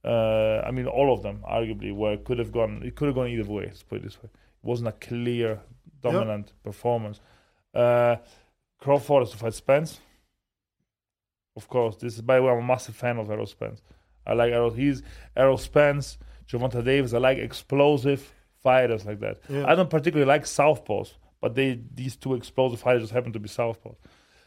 Uh, 0.03 0.61
I 0.65 0.71
mean, 0.71 0.87
all 0.87 1.11
of 1.13 1.23
them 1.23 1.43
arguably 1.49 1.93
were 1.93 2.15
could 2.17 2.39
have 2.39 2.51
gone. 2.51 2.81
It 2.85 2.95
could 2.95 3.07
have 3.07 3.15
gone 3.15 3.27
either 3.27 3.49
way. 3.51 3.65
Let's 3.65 3.83
put 3.83 3.97
it 3.97 4.03
this 4.03 4.17
way. 4.23 4.29
It 4.33 4.65
wasn't 4.65 4.87
a 4.89 4.93
clear 4.93 5.59
dominant 6.01 6.53
performance. 6.63 7.19
Uh, 7.73 8.15
Crawford 8.79 9.23
has 9.23 9.31
to 9.31 9.37
fight 9.37 9.53
Spence. 9.53 9.99
Of 11.57 11.67
course, 11.67 11.97
this 11.97 12.15
is 12.15 12.21
by 12.21 12.37
the 12.37 12.43
way, 12.43 12.51
I'm 12.51 12.59
a 12.59 12.65
massive 12.65 12.95
fan 12.95 13.17
of 13.17 13.29
Errol 13.29 13.45
Spence. 13.45 13.81
I 14.25 14.33
like 14.33 14.51
Errol. 14.51 14.71
He's 14.71 15.01
Errol 15.35 15.57
Spence, 15.57 16.17
Gervonta 16.47 16.83
Davis. 16.83 17.13
I 17.13 17.17
like 17.17 17.37
explosive 17.37 18.33
fighters 18.61 19.05
like 19.05 19.19
that. 19.19 19.39
Yeah. 19.49 19.65
I 19.67 19.75
don't 19.75 19.89
particularly 19.89 20.27
like 20.27 20.43
southpaws, 20.43 21.13
but 21.41 21.55
they 21.55 21.79
these 21.93 22.15
two 22.15 22.35
explosive 22.35 22.79
fighters 22.79 23.03
just 23.03 23.13
happen 23.13 23.33
to 23.33 23.39
be 23.39 23.49
southpaws. 23.49 23.95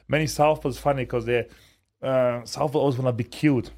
Many 0.08 0.26
southpaws 0.26 0.78
funny 0.78 1.04
because 1.04 1.26
they 1.26 1.46
uh, 2.02 2.44
southpaw 2.44 2.78
always 2.78 2.96
want 2.96 3.08
to 3.08 3.12
be 3.12 3.24
cute. 3.24 3.70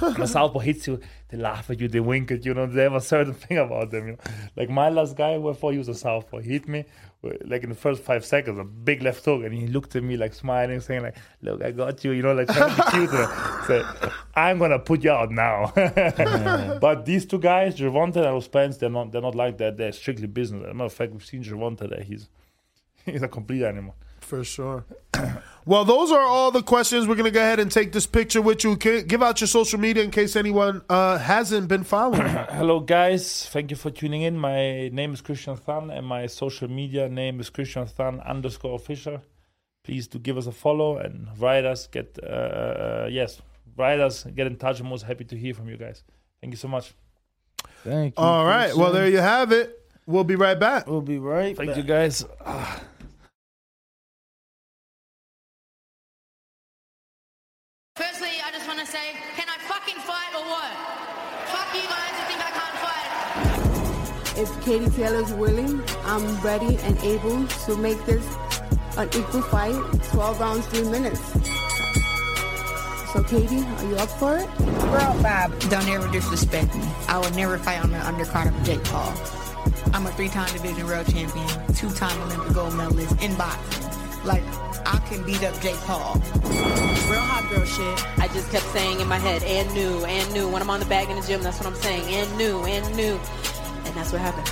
When 0.00 0.20
a 0.22 0.26
southpaw 0.26 0.58
hits 0.60 0.86
you, 0.86 1.00
they 1.28 1.38
laugh 1.38 1.70
at 1.70 1.80
you, 1.80 1.88
they 1.88 2.00
wink 2.00 2.30
at 2.30 2.44
you. 2.44 2.50
You 2.50 2.54
know, 2.54 2.66
they 2.66 2.82
have 2.82 2.94
a 2.94 3.00
certain 3.00 3.34
thing 3.44 3.58
about 3.58 3.90
them. 3.90 4.06
You 4.06 4.12
know, 4.12 4.18
like 4.56 4.68
my 4.68 4.88
last 4.88 5.16
guy, 5.16 5.38
thought 5.54 5.72
he 5.72 5.78
was 5.78 5.88
a 5.88 5.94
southpaw, 5.94 6.38
he 6.40 6.50
hit 6.50 6.68
me 6.68 6.84
uh, 7.24 7.30
like 7.46 7.64
in 7.64 7.68
the 7.68 7.74
first 7.74 8.02
five 8.02 8.24
seconds, 8.24 8.58
a 8.58 8.64
big 8.64 9.02
left 9.02 9.24
hook, 9.24 9.42
and 9.44 9.52
he 9.52 9.66
looked 9.66 9.96
at 9.96 10.04
me 10.04 10.16
like 10.16 10.32
smiling, 10.32 10.80
saying 10.80 11.02
like, 11.02 11.16
"Look, 11.42 11.64
I 11.64 11.72
got 11.72 12.04
you." 12.04 12.12
You 12.12 12.22
know, 12.22 12.32
like 12.32 12.46
trying 12.46 12.70
to 12.70 12.76
be 12.76 12.90
cute. 12.92 13.10
so 13.66 14.12
I'm 14.34 14.58
gonna 14.58 14.78
put 14.78 15.02
you 15.02 15.10
out 15.10 15.32
now. 15.32 15.72
but 16.80 17.06
these 17.06 17.26
two 17.26 17.40
guys, 17.40 17.76
Gervonta 17.76 18.24
and 18.24 18.42
Spence, 18.42 18.76
they're 18.76 18.88
not 18.88 19.10
they're 19.10 19.20
not 19.22 19.34
like 19.34 19.58
that. 19.58 19.76
They're 19.76 19.90
strictly 19.90 20.28
business. 20.28 20.64
As 20.64 20.70
a 20.70 20.74
matter 20.74 20.86
of 20.86 20.92
fact, 20.92 21.12
we've 21.12 21.24
seen 21.24 21.42
Gervonta 21.42 21.90
there. 21.90 22.04
He's 22.04 22.28
he's 23.04 23.22
a 23.22 23.28
complete 23.28 23.64
animal. 23.64 23.96
For 24.28 24.44
sure. 24.44 24.84
well, 25.64 25.86
those 25.86 26.10
are 26.12 26.20
all 26.20 26.50
the 26.50 26.62
questions. 26.62 27.08
We're 27.08 27.14
going 27.14 27.24
to 27.24 27.30
go 27.30 27.40
ahead 27.40 27.58
and 27.60 27.72
take 27.72 27.92
this 27.92 28.06
picture 28.06 28.42
with 28.42 28.62
you. 28.62 28.76
Give 28.76 29.22
out 29.22 29.40
your 29.40 29.48
social 29.48 29.80
media 29.80 30.02
in 30.04 30.10
case 30.10 30.36
anyone 30.36 30.82
uh, 30.90 31.16
hasn't 31.16 31.66
been 31.68 31.82
following. 31.82 32.20
Hello, 32.50 32.80
guys. 32.80 33.48
Thank 33.48 33.70
you 33.70 33.76
for 33.78 33.90
tuning 33.90 34.20
in. 34.20 34.36
My 34.36 34.88
name 34.90 35.14
is 35.14 35.22
Christian 35.22 35.56
Thun, 35.56 35.90
and 35.90 36.04
my 36.06 36.26
social 36.26 36.68
media 36.68 37.08
name 37.08 37.40
is 37.40 37.48
Christian 37.48 37.86
Thun 37.86 38.20
underscore 38.20 38.74
official. 38.76 39.22
please 39.82 40.06
do 40.06 40.18
give 40.18 40.36
us 40.36 40.46
a 40.46 40.52
follow 40.52 40.98
and 40.98 41.28
write 41.40 41.64
us. 41.64 41.86
Get 41.86 42.18
uh, 42.22 43.06
yes, 43.10 43.40
write 43.78 44.00
us. 44.00 44.24
Get 44.24 44.46
in 44.46 44.56
touch. 44.56 44.80
I'm 44.80 44.88
most 44.90 45.04
happy 45.04 45.24
to 45.24 45.36
hear 45.38 45.54
from 45.54 45.70
you 45.70 45.78
guys. 45.78 46.04
Thank 46.42 46.52
you 46.52 46.58
so 46.58 46.68
much. 46.68 46.92
Thank 47.82 48.18
you. 48.18 48.22
All 48.22 48.44
right. 48.44 48.76
Well, 48.76 48.92
there 48.92 49.08
you 49.08 49.22
have 49.34 49.52
it. 49.52 49.66
We'll 50.06 50.24
be 50.24 50.36
right 50.36 50.60
back. 50.60 50.86
We'll 50.86 51.00
be 51.00 51.18
right 51.18 51.56
Thank 51.56 51.70
back. 51.70 51.76
you 51.78 51.82
guys. 51.82 52.26
Ah. 52.44 52.82
Firstly, 57.96 58.30
I 58.44 58.50
just 58.52 58.66
want 58.68 58.78
to 58.80 58.86
say, 58.86 59.12
can 59.36 59.48
I 59.48 59.58
fucking 59.66 59.96
fight 59.96 60.32
or 60.34 60.44
what? 60.46 60.70
Fuck 61.50 61.74
you 61.74 61.82
guys 61.82 62.14
who 62.18 62.22
think 62.30 62.40
I 62.48 62.50
can't 62.58 62.76
fight. 62.84 64.27
If 64.38 64.64
Katie 64.64 64.88
Taylor's 64.90 65.32
willing, 65.32 65.82
I'm 66.04 66.40
ready 66.42 66.76
and 66.76 66.96
able 66.98 67.44
to 67.44 67.76
make 67.76 67.98
this 68.06 68.24
an 68.96 69.08
equal 69.08 69.42
fight, 69.42 69.74
12 70.12 70.38
rounds, 70.38 70.64
3 70.68 70.88
minutes. 70.90 71.20
So, 73.12 73.24
Katie, 73.24 73.64
are 73.64 73.84
you 73.84 73.96
up 73.96 74.08
for 74.10 74.36
it? 74.36 74.48
Girl, 74.58 75.22
Bob, 75.24 75.58
don't 75.68 75.88
ever 75.88 76.06
disrespect 76.12 76.72
me. 76.76 76.84
I 77.08 77.18
will 77.18 77.32
never 77.32 77.58
fight 77.58 77.82
on 77.82 77.90
the 77.90 77.98
undercard 77.98 78.56
of 78.56 78.64
Jake 78.64 78.84
Paul. 78.84 79.12
I'm 79.92 80.06
a 80.06 80.12
three-time 80.12 80.52
division 80.52 80.86
world 80.86 81.08
champion, 81.08 81.74
two-time 81.74 82.22
Olympic 82.22 82.54
gold 82.54 82.74
medalist 82.76 83.20
in 83.20 83.34
boxing. 83.34 83.90
Like, 84.24 84.44
I 84.86 85.02
can 85.10 85.24
beat 85.24 85.42
up 85.42 85.60
Jake 85.60 85.78
Paul. 85.78 86.14
Real 86.14 87.26
hot 87.26 87.44
girl 87.50 87.64
shit. 87.64 88.20
I 88.20 88.28
just 88.28 88.52
kept 88.52 88.66
saying 88.66 89.00
in 89.00 89.08
my 89.08 89.18
head, 89.18 89.42
and 89.42 89.74
new, 89.74 90.04
and 90.04 90.32
new. 90.32 90.48
When 90.48 90.62
I'm 90.62 90.70
on 90.70 90.78
the 90.78 90.86
bag 90.86 91.10
in 91.10 91.20
the 91.20 91.26
gym, 91.26 91.42
that's 91.42 91.58
what 91.58 91.66
I'm 91.66 91.74
saying. 91.74 92.04
And 92.14 92.38
new, 92.38 92.64
and 92.64 92.96
new. 92.96 93.18
And 93.98 94.06
that's 94.06 94.12
what 94.12 94.22
happened. 94.22 94.46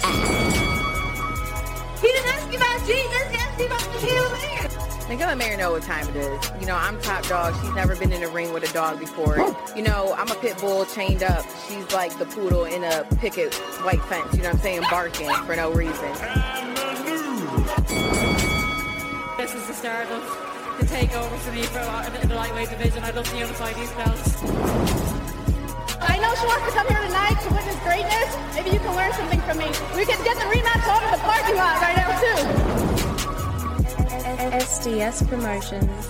He 2.01 2.09
didn't 2.09 2.35
ask 2.35 2.49
me 2.51 2.57
about 2.57 2.85
Jesus, 2.85 3.31
he 3.31 3.37
asked 3.37 3.59
me 3.61 3.67
about 3.67 3.81
the 3.81 3.99
Hill 4.01 4.29
Man. 4.33 4.71
Nigga, 5.07 5.21
let 5.21 5.39
Mary 5.39 5.57
know 5.57 5.71
what 5.71 5.83
time 5.83 6.09
it 6.09 6.17
is. 6.17 6.51
You 6.59 6.67
know, 6.67 6.75
I'm 6.75 7.01
top 7.01 7.25
dog. 7.29 7.55
She's 7.63 7.73
never 7.77 7.95
been 7.95 8.13
in 8.13 8.25
a 8.25 8.29
ring 8.29 8.53
with 8.53 8.69
a 8.69 8.73
dog 8.73 8.99
before. 8.99 9.37
You 9.77 9.83
know, 9.83 10.15
I'm 10.19 10.29
a 10.33 10.35
pit 10.35 10.59
bull 10.59 10.85
chained 10.87 11.23
up. 11.23 11.47
She's 11.69 11.93
like 11.93 12.19
the 12.19 12.27
poodle 12.27 12.65
in 12.65 12.83
a 12.83 13.05
picket 13.21 13.55
white 13.85 14.03
fence. 14.07 14.35
You 14.35 14.43
know 14.43 14.49
what 14.49 14.57
I'm 14.57 14.63
saying? 14.63 14.83
Barking 14.91 15.33
for 15.47 15.55
no 15.55 15.71
reason. 15.71 15.95
This 19.37 19.55
is 19.55 19.65
the 19.69 19.75
start 19.75 20.09
of 20.09 20.23
the 20.81 20.87
takeover 20.87 21.39
for 21.39 21.53
me 21.53 21.63
for 21.63 21.79
a 21.79 21.87
lot 21.87 22.13
in 22.21 22.29
the 22.29 22.35
lightweight 22.35 22.71
division. 22.71 23.05
I'd 23.05 23.15
love 23.15 23.31
to 23.31 23.39
unify 23.39 23.73
these 23.75 23.93
belts. 23.93 25.06
I 26.07 26.19
know 26.19 26.35
she 26.35 26.47
wants 26.47 26.67
to 26.67 26.73
come 26.73 26.87
here 26.89 27.03
tonight 27.03 27.37
to 27.43 27.49
witness 27.55 27.79
greatness. 27.83 28.37
Maybe 28.55 28.71
you 28.71 28.79
can 28.81 28.95
learn 28.95 29.13
something 29.13 29.41
from 29.41 29.59
me. 29.59 29.67
We 29.97 30.05
can 30.07 30.23
get 30.25 30.37
the 30.37 30.47
rematch 30.47 30.87
over 30.89 31.11
the 31.11 31.23
parking 31.23 31.57
lot 31.57 31.81
right 31.83 31.97
now, 31.97 32.21
too. 32.21 32.37
SDS 34.57 35.29
Promotions. 35.29 36.07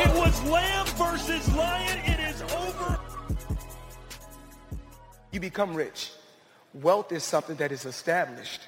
It 0.00 0.10
was 0.16 0.42
Lamb 0.44 0.86
versus 0.96 1.54
Lion. 1.54 1.98
It 2.06 2.20
is 2.20 2.42
over. 2.42 2.98
You 5.32 5.40
become 5.40 5.74
rich. 5.74 6.12
Wealth 6.74 7.12
is 7.12 7.24
something 7.24 7.56
that 7.56 7.72
is 7.72 7.84
established. 7.84 8.60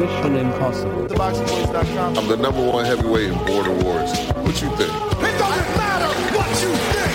Mission 0.00 0.36
Impossible. 0.36 1.06
TheBoxingVoice.com. 1.08 2.18
I'm 2.18 2.28
the 2.28 2.36
number 2.36 2.64
one 2.64 2.84
heavyweight 2.84 3.30
in 3.30 3.38
board 3.44 3.66
awards. 3.66 4.12
What 4.30 4.62
you 4.62 4.68
think? 4.76 4.90
It 4.90 5.38
doesn't 5.38 5.76
matter 5.76 5.80
what 5.80 5.89
you 6.62 6.68
think. 6.68 7.12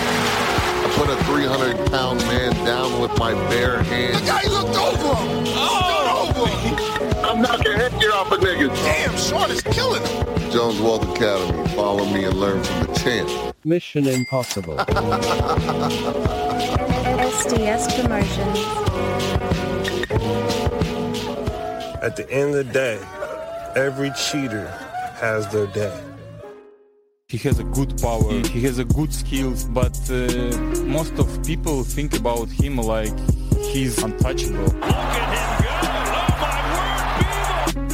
I 0.84 0.88
put 0.96 1.08
a 1.08 1.16
300 1.24 1.90
pound 1.90 2.20
man 2.22 2.52
down 2.64 3.00
with 3.00 3.16
my 3.18 3.32
bare 3.48 3.82
hands. 3.82 4.20
The 4.20 4.26
guy 4.26 4.42
looked 4.48 4.76
over 4.76 5.14
him. 5.14 5.44
Oh. 5.56 5.82
Stood 5.82 6.08
over 6.40 6.48
him. 6.58 6.76
I'm 7.24 7.42
knocking 7.42 7.72
headgear 7.72 8.12
off 8.12 8.32
of 8.32 8.40
niggas. 8.40 8.74
Damn, 8.84 9.16
Sean 9.16 9.50
is 9.50 9.62
killing 9.62 10.02
him. 10.02 10.50
Jones 10.50 10.80
Walt 10.80 11.04
Academy. 11.16 11.68
Follow 11.74 12.04
me 12.06 12.24
and 12.24 12.34
learn 12.34 12.62
from 12.62 12.86
the 12.86 12.92
champ. 13.00 13.54
Mission 13.64 14.06
Impossible. 14.06 14.76
SDS 17.26 17.88
Promotions. 18.00 18.58
At 22.02 22.14
the 22.16 22.30
end 22.30 22.54
of 22.54 22.66
the 22.66 22.72
day, 22.72 23.00
every 23.74 24.12
cheater 24.12 24.68
has 25.16 25.48
their 25.48 25.66
day. 25.66 26.15
He 27.28 27.38
has 27.38 27.58
a 27.58 27.64
good 27.64 28.00
power, 28.00 28.34
he 28.46 28.60
has 28.60 28.78
a 28.78 28.84
good 28.84 29.12
skills, 29.12 29.64
but 29.64 29.98
uh, 30.08 30.56
most 30.84 31.18
of 31.18 31.44
people 31.44 31.82
think 31.82 32.16
about 32.16 32.48
him 32.48 32.76
like 32.76 33.18
he's 33.72 34.00
untouchable. 34.00 34.70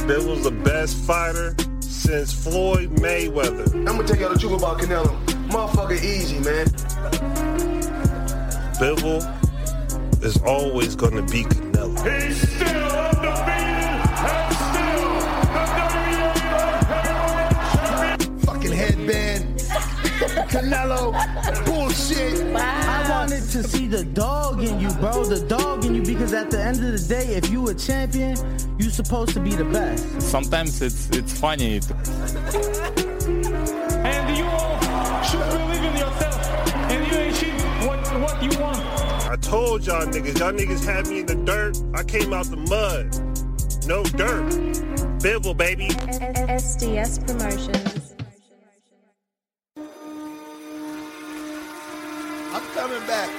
bill 0.05 0.27
was 0.29 0.43
the 0.43 0.55
best 0.63 0.95
fighter 0.97 1.55
since 1.79 2.31
Floyd 2.31 2.91
Mayweather. 2.97 3.73
I'm 3.73 3.85
gonna 3.85 4.03
tell 4.03 4.17
y'all 4.17 4.33
the 4.33 4.37
truth 4.37 4.59
about 4.59 4.77
Canelo. 4.77 5.19
Motherfucker 5.47 5.99
easy, 6.03 6.37
man. 6.37 6.67
Bivol 8.77 10.23
is 10.23 10.37
always 10.43 10.95
going 10.95 11.15
to 11.15 11.23
be 11.33 11.41
Canelo. 11.41 12.23
He's 12.23 12.62
Canelo. 20.49 21.13
Bullshit. 21.65 22.55
I 22.55 23.09
wanted 23.09 23.43
to 23.51 23.63
see 23.63 23.87
the 23.87 24.03
dog 24.03 24.63
in 24.63 24.79
you, 24.79 24.89
bro. 24.95 25.23
The 25.23 25.45
dog 25.47 25.85
in 25.85 25.95
you, 25.95 26.03
because 26.03 26.33
at 26.33 26.49
the 26.51 26.59
end 26.59 26.83
of 26.83 26.91
the 26.91 27.05
day, 27.07 27.35
if 27.35 27.49
you 27.49 27.67
a 27.69 27.73
champion, 27.73 28.37
you 28.77 28.89
supposed 28.89 29.33
to 29.33 29.39
be 29.39 29.51
the 29.51 29.65
best. 29.65 30.21
Sometimes 30.21 30.81
it's 30.81 31.09
it's 31.09 31.39
funny. 31.39 31.81
And 34.05 34.37
you 34.37 34.45
all 34.45 35.23
should 35.23 35.39
believe 35.49 35.83
in 35.83 35.97
yourself 35.97 36.75
and 36.91 37.07
you 37.07 37.17
achieve 37.29 37.87
what, 37.87 37.99
what 38.19 38.43
you 38.43 38.59
want. 38.59 38.79
I 39.29 39.35
told 39.37 39.85
y'all 39.85 40.05
niggas, 40.05 40.39
y'all 40.39 40.51
niggas 40.51 40.85
had 40.85 41.07
me 41.07 41.19
in 41.19 41.25
the 41.25 41.35
dirt. 41.35 41.77
I 41.93 42.03
came 42.03 42.33
out 42.33 42.45
the 42.47 42.57
mud. 42.57 43.15
No 43.87 44.03
dirt. 44.03 44.51
Bivol, 45.21 45.55
baby. 45.55 45.87
SDS 45.87 47.25
Promotions. 47.25 48.02
I'm 52.53 52.61
coming 52.75 53.01
back. 53.07 53.29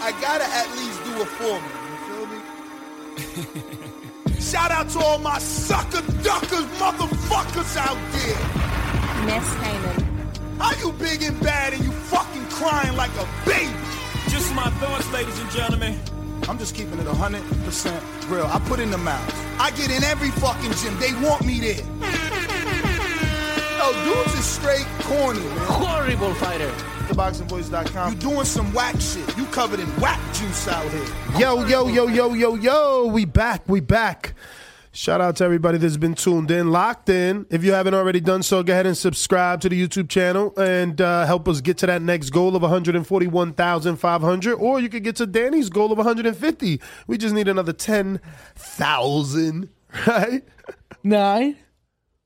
I 0.00 0.12
gotta 0.22 0.44
at 0.44 0.66
least 0.78 1.04
do 1.04 1.10
it 1.20 1.28
for 1.36 1.60
me. 1.60 1.68
You 1.90 1.96
feel 2.08 2.26
me? 2.32 2.38
Shout 4.40 4.70
out 4.70 4.88
to 4.90 4.98
all 5.00 5.18
my 5.18 5.38
sucker 5.38 6.00
duckers, 6.22 6.64
motherfuckers 6.80 7.76
out 7.76 7.98
there. 8.12 8.38
Ness 9.26 9.54
Heyman. 9.56 10.02
How 10.58 10.72
you 10.80 10.92
big 10.92 11.22
and 11.22 11.38
bad 11.40 11.72
and 11.74 11.84
you 11.84 11.90
fucking 11.90 12.44
crying 12.46 12.96
like 12.96 13.10
a 13.16 13.26
baby? 13.44 13.72
Just 14.28 14.54
my 14.54 14.70
thoughts, 14.80 15.10
ladies 15.12 15.38
and 15.40 15.50
gentlemen. 15.50 15.98
I'm 16.48 16.58
just 16.58 16.74
keeping 16.74 16.98
it 16.98 17.06
100% 17.06 18.30
real. 18.30 18.46
I 18.46 18.58
put 18.60 18.80
in 18.80 18.90
the 18.90 18.98
miles. 18.98 19.30
I 19.58 19.70
get 19.72 19.90
in 19.90 20.02
every 20.04 20.30
fucking 20.30 20.72
gym. 20.72 20.96
They 20.98 21.12
want 21.26 21.44
me 21.44 21.60
there. 21.60 21.84
Yo, 23.78 23.92
dudes 24.04 24.34
is 24.38 24.44
straight 24.46 24.86
corny, 25.02 25.40
man. 25.40 25.58
Horrible 25.66 26.32
fighter. 26.34 26.72
TheBoxingVoice.com. 27.14 28.12
You 28.12 28.18
doing 28.18 28.44
some 28.44 28.72
whack 28.72 29.00
shit. 29.00 29.36
You 29.36 29.44
covered 29.46 29.80
in 29.80 29.86
whack 30.00 30.20
juice 30.34 30.68
out 30.68 30.88
here. 30.90 31.06
Yo, 31.38 31.64
yo, 31.64 31.88
yo, 31.88 32.06
yo, 32.08 32.34
yo, 32.34 32.54
yo. 32.56 33.06
We 33.06 33.24
back. 33.24 33.62
We 33.68 33.80
back. 33.80 34.34
Shout 34.92 35.20
out 35.20 35.36
to 35.36 35.44
everybody 35.44 35.78
that's 35.78 35.96
been 35.96 36.14
tuned 36.14 36.52
in, 36.52 36.70
locked 36.70 37.08
in. 37.08 37.46
If 37.50 37.64
you 37.64 37.72
haven't 37.72 37.94
already 37.94 38.20
done 38.20 38.44
so, 38.44 38.62
go 38.62 38.72
ahead 38.72 38.86
and 38.86 38.96
subscribe 38.96 39.60
to 39.62 39.68
the 39.68 39.80
YouTube 39.88 40.08
channel 40.08 40.56
and 40.56 41.00
uh, 41.00 41.26
help 41.26 41.48
us 41.48 41.60
get 41.60 41.78
to 41.78 41.86
that 41.86 42.00
next 42.00 42.30
goal 42.30 42.54
of 42.54 42.62
141,500. 42.62 44.54
Or 44.54 44.78
you 44.78 44.88
could 44.88 45.02
get 45.02 45.16
to 45.16 45.26
Danny's 45.26 45.68
goal 45.68 45.90
of 45.90 45.98
150. 45.98 46.80
We 47.08 47.18
just 47.18 47.34
need 47.34 47.48
another 47.48 47.72
10,000, 47.72 49.68
right? 50.06 50.44
Nine. 51.02 51.56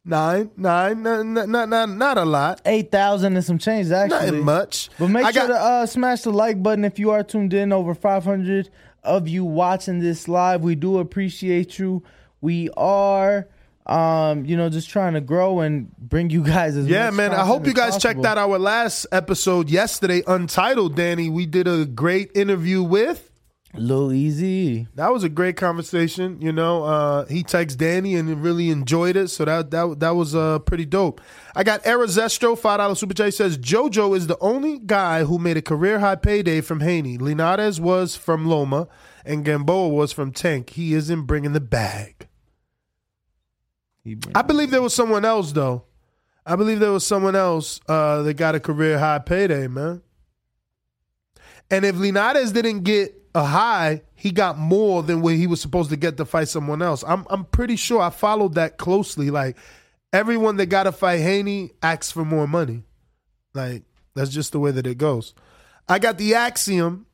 Nine, 0.08 0.50
nine, 0.56 1.02
not, 1.02 1.26
not, 1.48 1.68
not, 1.68 1.88
not 1.90 2.18
a 2.18 2.24
lot. 2.24 2.62
8,000 2.64 3.36
and 3.36 3.44
some 3.44 3.58
change, 3.58 3.90
actually. 3.90 4.26
Nothing 4.30 4.44
much. 4.44 4.88
But 4.98 5.08
make 5.08 5.24
I 5.26 5.32
sure 5.32 5.46
got- 5.46 5.54
to 5.54 5.60
uh, 5.62 5.86
smash 5.86 6.22
the 6.22 6.30
like 6.30 6.62
button 6.62 6.84
if 6.84 6.98
you 6.98 7.10
are 7.10 7.22
tuned 7.22 7.52
in. 7.52 7.72
Over 7.72 7.94
500 7.94 8.70
of 9.04 9.28
you 9.28 9.44
watching 9.44 9.98
this 9.98 10.26
live. 10.26 10.62
We 10.62 10.74
do 10.74 10.98
appreciate 10.98 11.78
you. 11.78 12.02
We 12.40 12.70
are, 12.76 13.48
um, 13.86 14.44
you 14.46 14.56
know, 14.56 14.70
just 14.70 14.88
trying 14.88 15.12
to 15.14 15.20
grow 15.20 15.60
and 15.60 15.94
bring 15.98 16.30
you 16.30 16.42
guys 16.42 16.76
as 16.76 16.86
Yeah, 16.86 17.10
man. 17.10 17.32
I 17.32 17.44
hope 17.44 17.66
you 17.66 17.74
guys 17.74 17.94
possible. 17.94 18.22
checked 18.22 18.26
out 18.26 18.38
our 18.38 18.58
last 18.58 19.06
episode 19.12 19.68
yesterday, 19.68 20.22
Untitled, 20.26 20.96
Danny. 20.96 21.28
We 21.28 21.44
did 21.46 21.68
a 21.68 21.84
great 21.84 22.30
interview 22.34 22.82
with 22.82 23.27
Lil 23.74 24.12
Easy. 24.12 24.88
That 24.94 25.12
was 25.12 25.24
a 25.24 25.28
great 25.28 25.56
conversation. 25.56 26.40
You 26.40 26.52
know, 26.52 26.84
uh, 26.84 27.26
he 27.26 27.44
texted 27.44 27.78
Danny 27.78 28.16
and 28.16 28.42
really 28.42 28.70
enjoyed 28.70 29.16
it. 29.16 29.28
So 29.28 29.44
that 29.44 29.70
that 29.70 30.00
that 30.00 30.10
was 30.10 30.34
uh, 30.34 30.60
pretty 30.60 30.86
dope. 30.86 31.20
I 31.54 31.64
got 31.64 31.82
Arizestro, 31.84 32.58
five 32.58 32.78
dollar 32.78 32.94
super 32.94 33.14
chat. 33.14 33.26
He 33.26 33.32
says 33.32 33.58
JoJo 33.58 34.16
is 34.16 34.26
the 34.26 34.38
only 34.40 34.78
guy 34.78 35.24
who 35.24 35.38
made 35.38 35.56
a 35.56 35.62
career 35.62 35.98
high 35.98 36.16
payday 36.16 36.60
from 36.60 36.80
Haney. 36.80 37.18
Linares 37.18 37.80
was 37.80 38.16
from 38.16 38.46
Loma, 38.46 38.88
and 39.24 39.44
Gamboa 39.44 39.88
was 39.88 40.12
from 40.12 40.32
Tank. 40.32 40.70
He 40.70 40.94
isn't 40.94 41.22
bringing 41.22 41.52
the 41.52 41.60
bag. 41.60 42.26
I 44.34 44.40
believe 44.42 44.70
there 44.70 44.80
was 44.80 44.94
someone 44.94 45.26
else 45.26 45.52
though. 45.52 45.84
I 46.46 46.56
believe 46.56 46.80
there 46.80 46.92
was 46.92 47.06
someone 47.06 47.36
else 47.36 47.78
uh, 47.88 48.22
that 48.22 48.34
got 48.34 48.54
a 48.54 48.60
career 48.60 48.98
high 48.98 49.18
payday, 49.18 49.66
man. 49.66 50.00
And 51.70 51.84
if 51.84 51.96
Linares 51.96 52.52
didn't 52.52 52.84
get 52.84 53.17
a 53.34 53.44
high, 53.44 54.02
he 54.14 54.30
got 54.30 54.58
more 54.58 55.02
than 55.02 55.20
what 55.20 55.34
he 55.34 55.46
was 55.46 55.60
supposed 55.60 55.90
to 55.90 55.96
get 55.96 56.16
to 56.16 56.24
fight 56.24 56.48
someone 56.48 56.82
else. 56.82 57.04
I'm 57.06 57.26
I'm 57.30 57.44
pretty 57.44 57.76
sure 57.76 58.00
I 58.00 58.10
followed 58.10 58.54
that 58.54 58.78
closely. 58.78 59.30
Like 59.30 59.56
everyone 60.12 60.56
that 60.56 60.66
got 60.66 60.84
to 60.84 60.92
fight 60.92 61.20
Haney 61.20 61.72
asks 61.82 62.10
for 62.10 62.24
more 62.24 62.46
money. 62.46 62.84
Like 63.54 63.84
that's 64.14 64.30
just 64.30 64.52
the 64.52 64.60
way 64.60 64.70
that 64.70 64.86
it 64.86 64.98
goes. 64.98 65.34
I 65.88 65.98
got 65.98 66.18
the 66.18 66.34
axiom. 66.34 67.06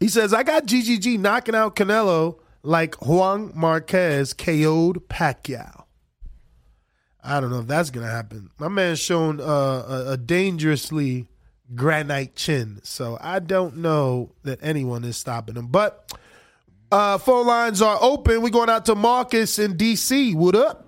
He 0.00 0.08
says 0.08 0.34
I 0.34 0.42
got 0.42 0.66
GGG 0.66 1.18
knocking 1.18 1.54
out 1.54 1.76
Canelo 1.76 2.38
like 2.62 3.06
Juan 3.06 3.52
Marquez 3.54 4.32
KO'd 4.32 5.08
Pacquiao. 5.08 5.84
I 7.22 7.40
don't 7.40 7.50
know 7.50 7.60
if 7.60 7.66
that's 7.66 7.90
gonna 7.90 8.10
happen. 8.10 8.50
My 8.58 8.68
man's 8.68 9.00
shown 9.00 9.40
uh, 9.40 9.44
a, 9.44 10.12
a 10.12 10.16
dangerously 10.16 11.26
granite 11.74 12.34
chin, 12.36 12.80
so 12.82 13.18
I 13.20 13.38
don't 13.40 13.78
know 13.78 14.32
that 14.44 14.58
anyone 14.62 15.04
is 15.04 15.16
stopping 15.16 15.56
him. 15.56 15.66
But 15.66 16.12
uh, 16.92 17.18
phone 17.18 17.46
lines 17.46 17.82
are 17.82 17.98
open. 18.00 18.42
We 18.42 18.50
going 18.50 18.70
out 18.70 18.84
to 18.86 18.94
Marcus 18.94 19.58
in 19.58 19.74
DC. 19.76 20.34
What 20.34 20.54
up? 20.54 20.84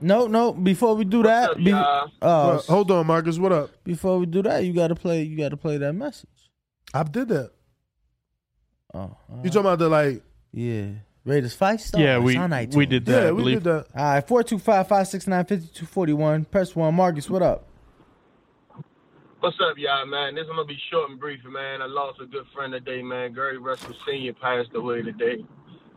No, 0.00 0.26
no. 0.26 0.52
Before 0.52 0.94
we 0.94 1.04
do 1.04 1.22
that, 1.22 1.56
be- 1.56 1.72
uh, 1.72 2.06
Uh, 2.20 2.58
hold 2.62 2.90
on, 2.90 3.06
Marcus. 3.06 3.38
What 3.38 3.52
up? 3.52 3.70
before 3.84 4.18
we 4.18 4.26
do 4.26 4.42
that, 4.42 4.64
you 4.64 4.72
gotta 4.72 4.94
play. 4.94 5.22
You 5.22 5.36
gotta 5.36 5.56
play 5.56 5.78
that 5.78 5.92
message. 5.94 6.28
I 6.92 7.02
did 7.02 7.28
that. 7.28 7.50
Oh, 8.92 9.16
You 9.42 9.50
talking 9.50 9.60
about 9.62 9.78
the 9.78 9.88
like? 9.88 10.22
Yeah. 10.52 10.86
Raiders 11.24 11.54
fight 11.54 11.80
stars. 11.80 12.02
Yeah, 12.02 12.18
we- 12.18 12.36
on 12.36 12.50
we 12.74 12.86
did 12.86 13.06
that, 13.06 13.22
I 13.22 13.24
Yeah, 13.26 13.30
we 13.32 13.54
did 13.54 13.64
that. 13.64 13.86
All 13.96 14.04
right, 14.04 14.26
425 14.28 14.86
569 14.88 15.44
5241. 15.44 16.44
Press 16.44 16.76
one. 16.76 16.94
Marcus, 16.94 17.28
what 17.30 17.42
up? 17.42 17.66
What's 19.44 19.60
up, 19.60 19.76
y'all, 19.76 20.06
man? 20.06 20.34
This 20.34 20.44
is 20.44 20.48
gonna 20.48 20.64
be 20.64 20.78
short 20.90 21.10
and 21.10 21.20
brief, 21.20 21.40
man. 21.44 21.82
I 21.82 21.86
lost 21.86 22.18
a 22.18 22.24
good 22.24 22.46
friend 22.54 22.72
today, 22.72 23.02
man. 23.02 23.34
Gary 23.34 23.58
Russell 23.58 23.94
Senior 24.06 24.32
passed 24.32 24.70
away 24.74 25.02
today. 25.02 25.44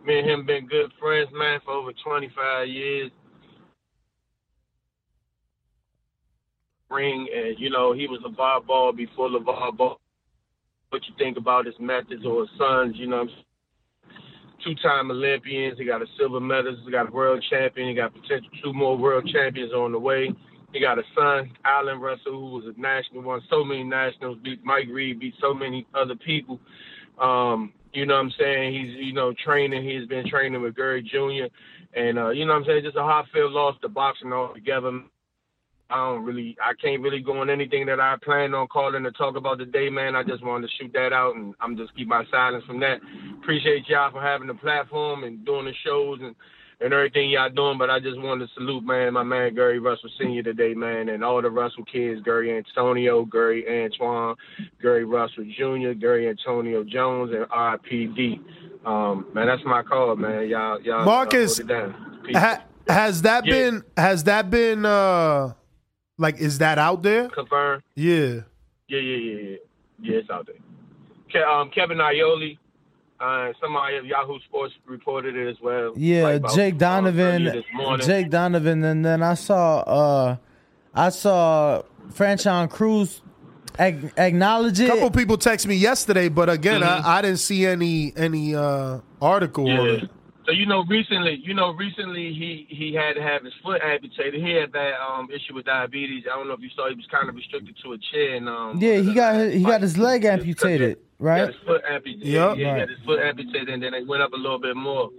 Me 0.05 0.19
and 0.19 0.29
him 0.29 0.45
been 0.45 0.67
good 0.67 0.91
friends, 0.99 1.29
man, 1.31 1.61
for 1.63 1.71
over 1.71 1.93
25 1.93 2.67
years. 2.67 3.09
Ring, 6.89 7.29
and 7.33 7.57
you 7.57 7.69
know 7.69 7.93
he 7.93 8.07
was 8.07 8.19
a 8.25 8.29
bar 8.29 8.59
ball 8.59 8.91
before 8.91 9.29
LaVar 9.29 9.77
Ball. 9.77 9.97
What 10.89 11.07
you 11.07 11.13
think 11.17 11.37
about 11.37 11.67
his 11.67 11.79
methods 11.79 12.25
or 12.25 12.41
his 12.41 12.49
sons? 12.57 12.95
You 12.97 13.07
know, 13.07 13.29
two-time 14.61 15.09
Olympians. 15.09 15.79
He 15.79 15.85
got 15.85 16.01
a 16.01 16.05
silver 16.19 16.41
medalist. 16.41 16.81
He 16.83 16.91
got 16.91 17.07
a 17.07 17.11
world 17.13 17.41
champion. 17.49 17.87
He 17.87 17.95
got 17.95 18.13
potential 18.13 18.49
two 18.61 18.73
more 18.73 18.97
world 18.97 19.29
champions 19.31 19.71
on 19.71 19.93
the 19.93 19.99
way. 19.99 20.35
He 20.77 20.81
got 20.81 20.99
a 20.99 21.03
son, 21.15 21.49
Allen 21.65 21.99
Russell, 21.99 22.33
who 22.33 22.51
was 22.51 22.65
a 22.65 22.79
national, 22.79 23.23
won 23.23 23.41
so 23.49 23.63
many 23.63 23.83
nationals, 23.83 24.37
beat 24.43 24.63
Mike 24.63 24.85
Reed, 24.91 25.19
beat 25.19 25.33
so 25.41 25.51
many 25.51 25.87
other 25.95 26.13
people. 26.13 26.59
Um, 27.19 27.73
you 27.93 28.05
know 28.05 28.13
what 28.13 28.25
I'm 28.25 28.33
saying? 28.37 28.73
He's, 28.75 28.95
you 29.03 29.11
know, 29.11 29.33
training. 29.43 29.83
He's 29.83 30.07
been 30.07 30.29
training 30.29 30.61
with 30.61 30.75
Gary 30.75 31.01
Jr. 31.01 31.51
And, 31.99 32.19
uh, 32.19 32.29
you 32.29 32.45
know 32.45 32.53
what 32.53 32.59
I'm 32.59 32.65
saying? 32.65 32.83
Just 32.83 32.95
a 32.95 33.01
heartfelt 33.01 33.53
loss 33.53 33.75
to 33.81 33.89
boxing 33.89 34.31
altogether. 34.31 35.01
I 35.89 35.95
don't 35.95 36.23
really, 36.23 36.55
I 36.63 36.73
can't 36.79 37.01
really 37.01 37.21
go 37.21 37.41
on 37.41 37.49
anything 37.49 37.87
that 37.87 37.99
I 37.99 38.15
planned 38.23 38.53
on 38.53 38.67
calling 38.67 39.03
to 39.03 39.11
talk 39.13 39.35
about 39.35 39.57
today, 39.57 39.89
man. 39.89 40.15
I 40.15 40.21
just 40.21 40.45
wanted 40.45 40.67
to 40.67 40.73
shoot 40.77 40.93
that 40.93 41.11
out, 41.11 41.37
and 41.37 41.55
I'm 41.59 41.75
just 41.75 41.95
keep 41.95 42.07
my 42.07 42.23
silence 42.29 42.65
from 42.65 42.79
that. 42.81 42.99
Appreciate 43.41 43.89
y'all 43.89 44.11
for 44.11 44.21
having 44.21 44.47
the 44.47 44.53
platform 44.53 45.23
and 45.23 45.43
doing 45.43 45.65
the 45.65 45.73
shows 45.83 46.19
and 46.21 46.35
and 46.79 46.93
everything 46.93 47.29
y'all 47.29 47.49
doing. 47.49 47.77
But 47.77 47.89
I 47.89 47.99
just 47.99 48.17
wanted 48.19 48.47
to 48.47 48.53
salute, 48.53 48.83
man, 48.83 49.13
my 49.13 49.23
man 49.23 49.55
Gary 49.55 49.79
Russell 49.79 50.09
Senior 50.19 50.43
today, 50.43 50.73
man, 50.73 51.09
and 51.09 51.23
all 51.23 51.41
the 51.41 51.49
Russell 51.49 51.83
kids, 51.85 52.21
Gary 52.23 52.55
Antonio, 52.55 53.25
Gary 53.25 53.65
Antoine, 53.83 54.35
Gary 54.81 55.05
Russell 55.05 55.45
Jr., 55.57 55.93
Gary 55.93 56.27
Antonio 56.29 56.83
Jones, 56.83 57.31
and 57.33 57.45
RPD. 57.45 58.39
Um, 58.85 59.27
man, 59.33 59.47
that's 59.47 59.63
my 59.65 59.83
call, 59.83 60.15
man. 60.15 60.47
Y'all, 60.47 60.79
y'all, 60.81 61.03
Marcus, 61.05 61.57
hold 61.57 61.69
it 61.69 61.73
down. 61.73 62.19
Ha- 62.33 62.63
has 62.87 63.21
that 63.23 63.45
Yeah. 63.45 63.51
been? 63.53 63.83
Has 63.97 64.23
that 64.25 64.49
been? 64.49 64.85
uh 64.85 65.53
Like, 66.17 66.39
is 66.39 66.59
that 66.59 66.77
out 66.79 67.03
there? 67.03 67.27
Confirmed. 67.29 67.83
Yeah. 67.95 68.41
Yeah, 68.87 68.99
yeah, 68.99 69.17
yeah, 69.17 69.41
yeah. 69.49 69.55
Yeah, 69.99 70.17
it's 70.19 70.29
out 70.29 70.47
there. 70.47 70.55
Ke- 71.29 71.45
um, 71.45 71.69
Kevin 71.71 71.97
Iole, 71.99 72.57
uh, 73.19 73.51
somebody 73.61 73.97
at 73.97 74.05
Yahoo 74.05 74.39
Sports 74.41 74.73
reported 74.85 75.35
it 75.35 75.47
as 75.49 75.57
well. 75.61 75.93
Yeah, 75.95 76.23
like 76.23 76.53
Jake 76.53 76.77
Donovan. 76.77 77.47
earlier 77.47 77.51
this 77.51 77.65
morning. 77.73 78.05
Jake 78.05 78.29
Donovan, 78.29 78.83
and 78.83 79.03
then 79.05 79.23
I 79.23 79.33
saw 79.33 79.79
uh 79.79 80.35
I 80.93 81.09
saw 81.09 81.81
Franchon 82.11 82.69
Crews 82.69 83.21
ag- 83.79 84.11
acknowledge 84.17 84.79
A 84.79 84.85
it. 84.85 84.87
couple 84.87 85.11
people 85.11 85.37
text 85.37 85.67
me 85.67 85.75
yesterday, 85.75 86.29
but 86.29 86.49
again, 86.49 86.81
Mhm. 86.81 87.03
I, 87.05 87.17
I 87.17 87.21
didn't 87.21 87.39
see 87.39 87.65
any 87.65 88.13
any 88.15 88.55
uh 88.55 88.99
article 89.21 89.69
on 89.69 89.85
Yeah. 89.85 89.99
It. 90.47 90.51
So 90.51 90.53
you 90.57 90.65
know, 90.65 90.83
recently, 90.85 91.41
you 91.43 91.53
know, 91.53 91.71
recently 91.73 92.33
he 92.33 92.65
he 92.69 92.93
had 92.93 93.13
to 93.13 93.21
have 93.21 93.43
his 93.43 93.53
foot 93.63 93.81
amputated. 93.83 94.41
He 94.41 94.51
had 94.53 94.71
that 94.73 94.93
um 95.01 95.29
issue 95.31 95.53
with 95.55 95.65
diabetes. 95.65 96.23
I 96.31 96.35
don't 96.37 96.47
know 96.47 96.53
if 96.53 96.61
you 96.61 96.69
saw. 96.75 96.89
He 96.89 96.95
was 96.95 97.05
kind 97.11 97.27
of 97.29 97.35
restricted 97.35 97.75
to 97.83 97.93
a 97.93 97.97
chair, 98.11 98.35
and 98.35 98.47
um, 98.49 98.79
yeah, 98.81 98.95
he 98.99 99.13
got 99.13 99.35
his, 99.35 99.53
he 99.53 99.63
got 99.63 99.81
his 99.81 99.97
leg 99.97 100.25
amputated, 100.25 100.97
He 100.97 101.23
right? 101.25 101.39
had 101.39 101.47
his 101.49 101.57
foot 101.65 101.81
amputated. 101.89 102.27
Yep. 102.27 102.49
Yeah, 102.49 102.55
he 102.55 102.63
Right. 102.65 102.79
had 102.79 102.89
his 102.89 102.99
foot 103.05 103.19
amputated, 103.19 103.69
and 103.69 103.83
then 103.83 103.93
it 103.93 104.07
went 104.07 104.21
up 104.23 104.33
a 104.33 104.37
little 104.37 104.59
bit 104.59 104.75
more. 104.75 105.09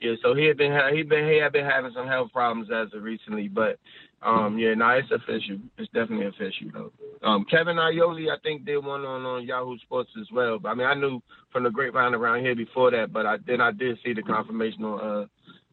Yeah, 0.00 0.12
so 0.22 0.34
he 0.34 0.44
had 0.44 0.58
been 0.58 0.72
ha- 0.72 0.90
he 0.92 1.02
been 1.02 1.26
he 1.26 1.38
had 1.38 1.52
been 1.52 1.64
having 1.64 1.90
some 1.94 2.06
health 2.06 2.30
problems 2.32 2.68
as 2.70 2.92
of 2.92 3.02
recently, 3.02 3.48
but 3.48 3.78
um 4.22 4.58
yeah, 4.58 4.74
no, 4.74 4.88
it's 4.90 5.10
official. 5.10 5.58
It's 5.78 5.92
definitely 5.92 6.26
official 6.26 6.68
though. 6.72 6.92
Um, 7.22 7.44
Kevin 7.50 7.78
Iole, 7.78 8.30
I 8.30 8.38
think 8.42 8.64
did 8.64 8.78
one 8.78 9.04
on 9.04 9.24
on 9.24 9.46
Yahoo 9.46 9.78
Sports 9.78 10.10
as 10.20 10.26
well. 10.32 10.58
But 10.58 10.70
I 10.70 10.74
mean, 10.74 10.86
I 10.86 10.94
knew 10.94 11.20
from 11.52 11.64
the 11.64 11.70
grapevine 11.70 12.14
around 12.14 12.40
here 12.40 12.54
before 12.54 12.90
that, 12.90 13.12
but 13.12 13.26
I 13.26 13.36
then 13.46 13.60
I 13.60 13.72
did 13.72 13.98
see 14.04 14.12
the 14.14 14.22
confirmation 14.22 14.84
on 14.84 15.28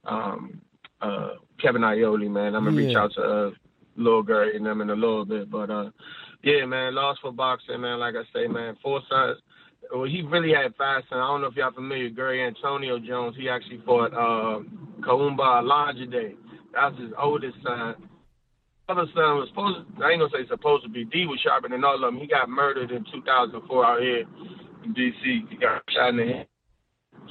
uh 0.06 0.10
um 0.10 0.62
uh 1.02 1.30
Kevin 1.62 1.84
Iole, 1.84 2.30
man. 2.30 2.56
I'm 2.56 2.66
gonna 2.66 2.76
reach 2.76 2.96
out 2.96 3.14
to 3.14 3.22
uh 3.22 3.52
Lil 3.96 4.24
Gary 4.24 4.56
and 4.56 4.66
them 4.66 4.82
in 4.82 4.90
a 4.90 4.96
little 4.96 5.26
bit, 5.26 5.50
but 5.50 5.70
uh 5.70 5.90
yeah, 6.44 6.66
man, 6.66 6.94
lost 6.94 7.22
for 7.22 7.32
boxing, 7.32 7.80
man. 7.82 8.00
Like 8.00 8.16
I 8.16 8.24
say, 8.34 8.48
man, 8.48 8.78
four 8.84 9.02
sons. 9.10 9.40
Well, 9.94 10.04
he 10.04 10.22
really 10.22 10.54
had 10.54 10.76
five 10.76 11.04
sons. 11.10 11.22
I 11.22 11.28
don't 11.28 11.42
know 11.42 11.48
if 11.48 11.56
y'all 11.56 11.72
familiar. 11.72 12.10
Gary 12.10 12.44
Antonio 12.44 13.00
Jones. 13.00 13.36
He 13.38 13.48
actually 13.48 13.82
fought 13.86 14.14
uh, 14.14 14.60
Kaumba 15.02 15.64
Alajide. 15.64 16.36
That's 16.74 16.98
his 17.00 17.12
oldest 17.18 17.58
son. 17.64 17.96
Other 18.90 19.06
son 19.16 19.40
was 19.40 19.48
supposed. 19.50 19.88
I 20.04 20.12
ain't 20.12 20.20
gonna 20.20 20.30
say 20.34 20.48
supposed 20.50 20.84
to 20.84 20.90
be. 20.90 21.06
D 21.06 21.26
was 21.26 21.40
sharper 21.40 21.70
than 21.70 21.84
all 21.84 21.96
of 21.96 22.02
them. 22.02 22.20
He 22.20 22.28
got 22.28 22.50
murdered 22.50 22.92
in 22.92 23.06
2004 23.14 23.86
out 23.86 24.02
here 24.02 24.26
in 24.84 24.94
D.C. 24.94 25.46
He 25.50 25.56
got 25.56 25.82
shot 25.90 26.10
in 26.10 26.18
the 26.18 26.26
head. 26.26 26.48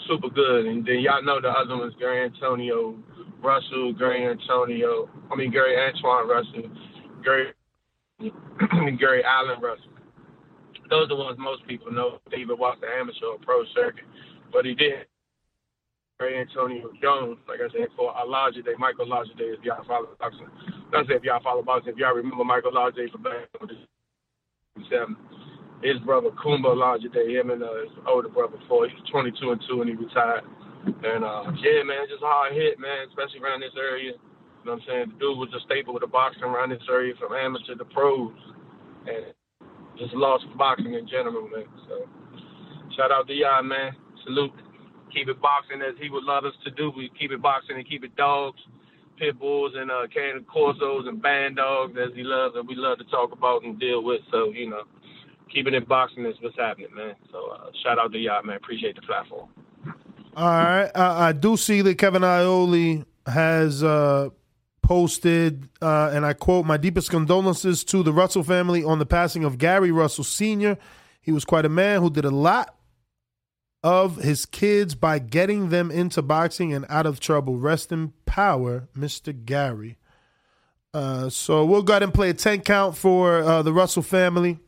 Super 0.09 0.31
good. 0.31 0.65
And 0.65 0.87
then 0.87 1.01
y'all 1.01 1.23
know 1.23 1.41
the 1.41 1.49
other 1.49 1.77
ones, 1.77 1.95
Gary 1.99 2.25
Antonio 2.25 2.97
Russell, 3.43 3.93
Gary 3.93 4.25
Antonio. 4.25 5.11
I 5.31 5.37
mean 5.37 5.51
Gary 5.51 5.77
Antoine 5.77 6.27
Russell, 6.27 6.71
Gary 7.23 7.53
Gary 8.99 9.23
Allen 9.23 9.61
Russell. 9.61 9.93
Those 10.89 11.05
are 11.05 11.09
the 11.09 11.17
ones 11.17 11.37
most 11.39 11.67
people 11.67 11.93
know. 11.93 12.19
They 12.31 12.39
even 12.39 12.59
watch 12.59 12.79
the 12.81 12.87
amateur 12.89 13.27
or 13.27 13.39
pro 13.39 13.65
circuit. 13.75 14.05
But 14.53 14.65
he 14.65 14.75
did. 14.75 15.05
Gary 16.19 16.41
Antonio 16.41 16.91
Jones, 17.03 17.39
like 17.49 17.61
I 17.61 17.71
said, 17.73 17.89
for 17.97 18.15
Elijah 18.23 18.63
Day, 18.63 18.73
Michael 18.79 19.07
Elijah 19.07 19.35
Day, 19.35 19.53
if 19.53 19.65
y'all 19.65 19.85
follow 19.85 20.09
boxing. 20.19 20.49
Not 20.93 21.09
say 21.09 21.15
if 21.17 21.25
y'all 21.25 21.43
follow 21.43 21.63
boxing, 21.63 21.93
if 21.93 21.99
y'all 21.99 22.15
remember 22.15 22.45
Michael 22.45 22.77
Day 22.93 23.09
from 23.11 23.23
back 23.23 23.49
seven. 24.91 25.17
His 25.83 25.99
brother 26.07 26.31
Kumba 26.39 26.77
Day, 27.13 27.35
him 27.35 27.51
and 27.51 27.63
uh, 27.63 27.83
his 27.83 27.91
older 28.07 28.29
brother 28.29 28.59
Foy, 28.69 28.87
he's 28.89 29.11
22 29.11 29.51
and 29.51 29.61
2 29.69 29.81
and 29.83 29.91
he 29.91 29.97
retired. 29.97 30.45
And 30.87 31.25
uh, 31.25 31.51
yeah, 31.59 31.83
man, 31.83 32.07
just 32.07 32.23
a 32.23 32.29
hard 32.29 32.53
hit, 32.53 32.79
man, 32.79 33.09
especially 33.09 33.43
around 33.43 33.61
this 33.61 33.75
area. 33.75 34.13
You 34.15 34.65
know 34.65 34.79
what 34.79 34.83
I'm 34.83 34.87
saying? 34.87 35.07
The 35.15 35.19
dude 35.19 35.39
was 35.39 35.51
a 35.57 35.61
staple 35.67 35.95
with 35.95 36.03
the 36.03 36.13
boxing 36.13 36.45
around 36.45 36.71
this 36.71 36.87
area 36.89 37.15
from 37.19 37.35
amateur 37.35 37.75
to 37.75 37.85
pros. 37.85 38.31
And 39.11 39.35
just 39.99 40.15
lost 40.15 40.45
boxing 40.57 40.95
in 40.95 41.09
general, 41.09 41.49
man. 41.49 41.67
So 41.89 42.07
shout 42.97 43.11
out 43.11 43.27
to 43.27 43.35
y'all, 43.35 43.63
man. 43.63 43.91
Salute. 44.25 44.55
Keep 45.13 45.29
it 45.29 45.41
boxing 45.43 45.83
as 45.83 45.99
he 46.01 46.09
would 46.11 46.25
love 46.25 46.45
us 46.45 46.55
to 46.65 46.71
do. 46.71 46.93
We 46.95 47.11
keep 47.19 47.33
it 47.33 47.43
boxing 47.43 47.77
and 47.77 47.89
keep 47.89 48.05
it 48.05 48.15
dogs, 48.17 48.61
pit 49.19 49.39
bulls 49.39 49.73
and 49.77 49.91
uh 49.91 50.07
cane 50.13 50.45
corsos 50.53 51.09
and 51.09 51.23
band 51.23 51.57
dogs 51.57 51.97
as 51.99 52.15
he 52.15 52.23
loves 52.23 52.55
and 52.57 52.67
we 52.67 52.75
love 52.75 52.99
to 52.99 53.05
talk 53.05 53.33
about 53.33 53.63
and 53.63 53.79
deal 53.79 54.03
with. 54.03 54.21
So, 54.31 54.51
you 54.51 54.69
know, 54.69 54.83
keeping 55.53 55.75
it 55.75 55.87
boxing 55.89 56.25
is 56.27 56.35
what's 56.41 56.57
happening, 56.57 56.89
man. 56.95 57.15
So 57.31 57.51
uh, 57.51 57.71
shout 57.83 57.99
out 57.99 58.13
to 58.13 58.19
y'all, 58.19 58.43
man. 58.43 58.57
Appreciate 58.57 58.97
the 58.97 59.03
platform. 59.03 59.49
All 60.35 60.49
right, 60.49 60.91
I, 60.95 61.29
I 61.29 61.33
do 61.33 61.59
see 61.59 61.83
that 61.83 61.99
Kevin 61.99 62.23
Iole 62.23 63.05
has 63.27 63.85
uh, 63.85 64.31
posted, 64.81 65.69
uh, 65.83 66.11
and 66.13 66.25
I 66.25 66.33
quote: 66.33 66.65
"My 66.65 66.79
deepest 66.79 67.11
condolences 67.11 67.85
to 67.85 68.03
the 68.03 68.13
Russell 68.13 68.43
family 68.43 68.83
on 68.83 68.99
the 68.99 69.05
passing 69.05 69.45
of 69.45 69.59
Gary 69.59 69.93
Russell 69.93 70.25
Sr. 70.25 70.79
He 71.21 71.33
was 71.33 71.45
quite 71.45 71.67
a 71.67 71.69
man 71.69 72.01
who 72.01 72.09
did 72.09 72.25
a 72.25 72.31
lot 72.31 72.75
of 73.83 74.17
his 74.17 74.47
kids 74.47 74.95
by 74.95 75.19
getting 75.19 75.71
them 75.71 75.91
into 75.91 76.23
boxing 76.23 76.73
and 76.73 76.87
out 76.89 77.07
of 77.07 77.21
trouble. 77.21 77.57
Rest 77.57 77.91
in 77.93 78.13
power, 78.27 78.89
Mr. 78.97 79.33
Gary. 79.45 79.99
Uh, 80.95 81.29
so 81.29 81.65
we'll 81.65 81.83
go 81.83 81.95
ahead 81.95 82.03
and 82.03 82.15
play 82.15 82.31
a 82.31 82.35
10 82.35 82.61
count 82.61 82.97
for 82.97 83.39
uh, 83.41 83.63
the 83.63 83.73
Russell 83.73 84.03
family. 84.03 84.59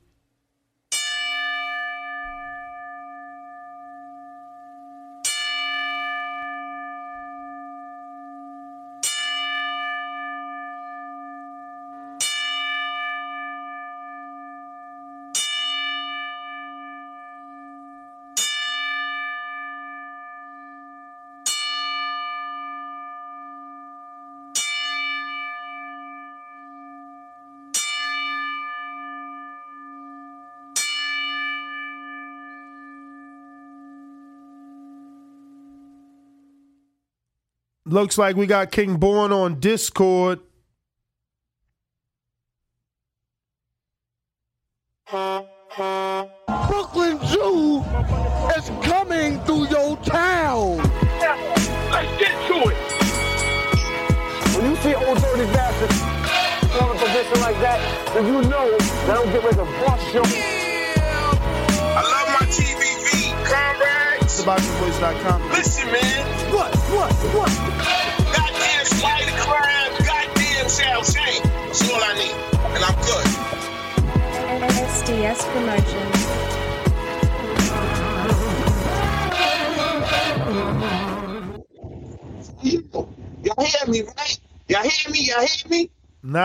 Looks 37.95 38.19
like 38.19 38.35
we 38.35 38.49
got 38.49 38.73
King 38.73 38.97
Born 38.97 39.31
on 39.31 39.61
Discord. 39.61 40.41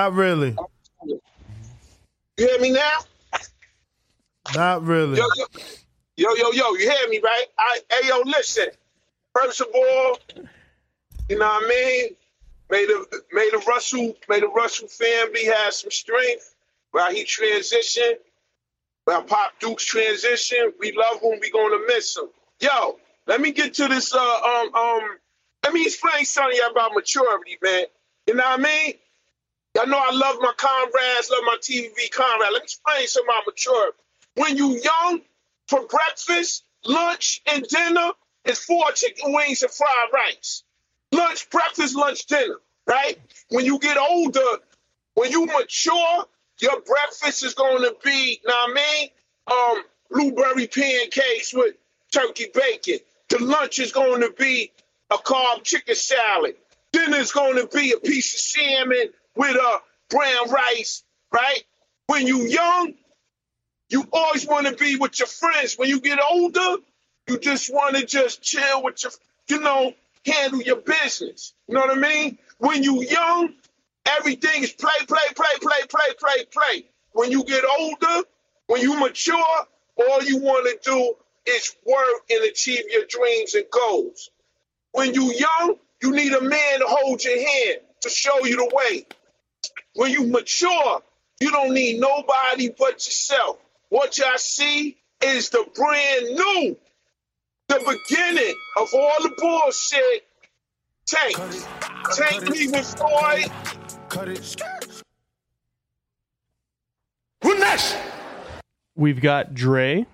Not 0.09 0.15
really. 0.15 0.57
You 2.37 2.47
hear 2.47 2.59
me 2.59 2.71
now? 2.71 2.99
Not 4.55 4.83
really. 4.83 5.17
Yo, 5.17 5.25
yo, 5.35 5.45
yo, 6.17 6.35
yo, 6.35 6.51
yo, 6.51 6.73
you 6.75 6.89
hear 6.89 7.09
me, 7.09 7.19
right? 7.19 7.45
I, 7.57 7.79
hey, 7.91 8.07
yo, 8.07 8.21
listen. 8.25 8.67
First 9.35 9.61
of 9.61 9.67
all, 9.73 10.17
you 11.29 11.37
know 11.37 11.45
what 11.45 11.63
I 11.63 11.67
mean? 11.67 12.09
May 12.71 12.85
the 12.85 13.23
may 13.31 13.49
the 13.51 13.57
Russell 13.67 14.15
may 14.27 14.39
the 14.39 14.47
Russell 14.47 14.87
family 14.87 15.45
have 15.45 15.73
some 15.73 15.91
strength 15.91 16.55
while 16.91 17.11
he 17.11 17.23
transition. 17.23 18.15
While 19.05 19.23
Pop 19.23 19.53
Duke's 19.59 19.85
transition, 19.85 20.73
we 20.79 20.91
love 20.91 21.21
him. 21.21 21.39
We 21.41 21.49
gonna 21.49 21.77
miss 21.87 22.15
him. 22.15 22.29
Yo, 22.59 22.99
let 23.27 23.41
me 23.41 23.51
get 23.51 23.73
to 23.75 23.87
this. 23.87 24.13
Uh, 24.13 24.19
um, 24.19 24.75
um, 24.75 25.01
let 25.63 25.73
me 25.73 25.83
explain 25.85 26.25
something 26.25 26.59
about 26.69 26.93
maturity, 26.93 27.57
man. 27.61 27.85
You 28.27 28.35
know 28.35 28.43
what 28.43 28.59
I 28.59 28.63
mean? 28.63 28.93
Y'all 29.79 29.87
know 29.87 29.97
I 29.97 30.13
love 30.13 30.35
my 30.41 30.51
comrades, 30.57 31.29
love 31.31 31.43
my 31.45 31.55
TV 31.61 32.11
comrades. 32.11 32.51
Let 32.51 32.53
me 32.53 32.63
explain 32.63 33.07
something 33.07 33.29
about 33.29 33.43
mature. 33.47 33.91
When 34.35 34.57
you 34.57 34.77
young, 34.77 35.21
for 35.69 35.85
breakfast, 35.85 36.65
lunch, 36.83 37.41
and 37.47 37.63
dinner, 37.63 38.11
it's 38.43 38.59
four 38.59 38.91
chicken 38.91 39.31
wings 39.31 39.61
and 39.61 39.71
fried 39.71 40.09
rice. 40.13 40.63
Lunch, 41.13 41.49
breakfast, 41.49 41.95
lunch, 41.95 42.25
dinner, 42.25 42.57
right? 42.87 43.17
When 43.51 43.63
you 43.63 43.79
get 43.79 43.97
older, 43.97 44.57
when 45.13 45.31
you 45.31 45.45
mature, 45.45 46.25
your 46.59 46.81
breakfast 46.81 47.45
is 47.45 47.53
going 47.53 47.83
to 47.83 47.95
be, 48.03 48.41
what 48.43 48.69
I 48.69 48.73
mean? 48.73 49.09
Um, 49.49 49.83
blueberry 50.11 50.67
pancakes 50.67 51.53
with 51.53 51.75
turkey 52.11 52.47
bacon. 52.53 52.99
The 53.29 53.41
lunch 53.41 53.79
is 53.79 53.93
going 53.93 54.21
to 54.21 54.33
be 54.37 54.73
a 55.09 55.15
carb 55.15 55.63
chicken 55.63 55.95
salad. 55.95 56.55
Dinner 56.91 57.17
is 57.17 57.31
going 57.31 57.55
to 57.55 57.67
be 57.67 57.93
a 57.93 57.99
piece 57.99 58.33
of 58.33 58.39
salmon 58.41 59.13
with 59.35 59.55
a 59.55 59.79
brown 60.09 60.49
rice, 60.49 61.03
right? 61.33 61.63
When 62.07 62.27
you 62.27 62.41
young, 62.47 62.93
you 63.89 64.05
always 64.11 64.47
want 64.47 64.67
to 64.67 64.75
be 64.75 64.97
with 64.97 65.19
your 65.19 65.27
friends. 65.27 65.75
When 65.75 65.89
you 65.89 65.99
get 65.99 66.19
older, 66.29 66.77
you 67.27 67.39
just 67.39 67.73
want 67.73 67.95
to 67.95 68.05
just 68.05 68.41
chill 68.41 68.83
with 68.83 69.03
your, 69.03 69.11
you 69.47 69.59
know, 69.59 69.93
handle 70.25 70.61
your 70.61 70.77
business. 70.77 71.53
You 71.67 71.75
know 71.75 71.81
what 71.81 71.97
I 71.97 71.99
mean? 71.99 72.37
When 72.59 72.83
you 72.83 73.03
young, 73.03 73.53
everything 74.05 74.63
is 74.63 74.71
play, 74.73 74.89
play, 75.07 75.17
play, 75.35 75.45
play, 75.61 75.87
play, 75.87 76.13
play, 76.19 76.45
play. 76.51 76.85
When 77.13 77.31
you 77.31 77.43
get 77.43 77.63
older, 77.79 78.27
when 78.67 78.81
you 78.81 78.99
mature, 78.99 79.67
all 79.97 80.23
you 80.23 80.37
want 80.37 80.67
to 80.67 80.89
do 80.91 81.13
is 81.45 81.75
work 81.85 82.21
and 82.29 82.43
achieve 82.43 82.83
your 82.89 83.05
dreams 83.05 83.55
and 83.55 83.65
goals. 83.71 84.29
When 84.91 85.13
you 85.13 85.33
young, 85.33 85.75
you 86.01 86.11
need 86.11 86.33
a 86.33 86.41
man 86.41 86.79
to 86.79 86.85
hold 86.87 87.23
your 87.23 87.37
hand 87.37 87.79
to 88.01 88.09
show 88.09 88.45
you 88.45 88.57
the 88.57 88.71
way. 88.73 89.05
When 89.95 90.11
you 90.11 90.27
mature, 90.27 91.01
you 91.39 91.51
don't 91.51 91.73
need 91.73 91.99
nobody 91.99 92.69
but 92.69 92.93
yourself. 92.93 93.57
What 93.89 94.17
y'all 94.17 94.37
see 94.37 94.97
is 95.21 95.49
the 95.49 95.65
brand 95.75 96.25
new, 96.35 96.77
the 97.67 97.79
beginning 97.79 98.55
of 98.77 98.89
all 98.93 99.15
the 99.21 99.33
bullshit. 99.37 100.25
Tank. 101.05 101.35
Tank 102.13 102.49
leaving 102.49 102.83
Floyd. 102.83 103.51
Cut 104.09 104.29
it. 104.29 104.55
Who 107.43 107.57
next? 107.57 107.97
We've 108.95 109.19
got 109.19 109.53
Dre. 109.53 110.05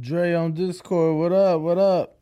Dre 0.00 0.34
on 0.34 0.52
Discord. 0.52 1.16
What 1.16 1.32
up? 1.32 1.60
What 1.60 1.78
up? 1.78 2.18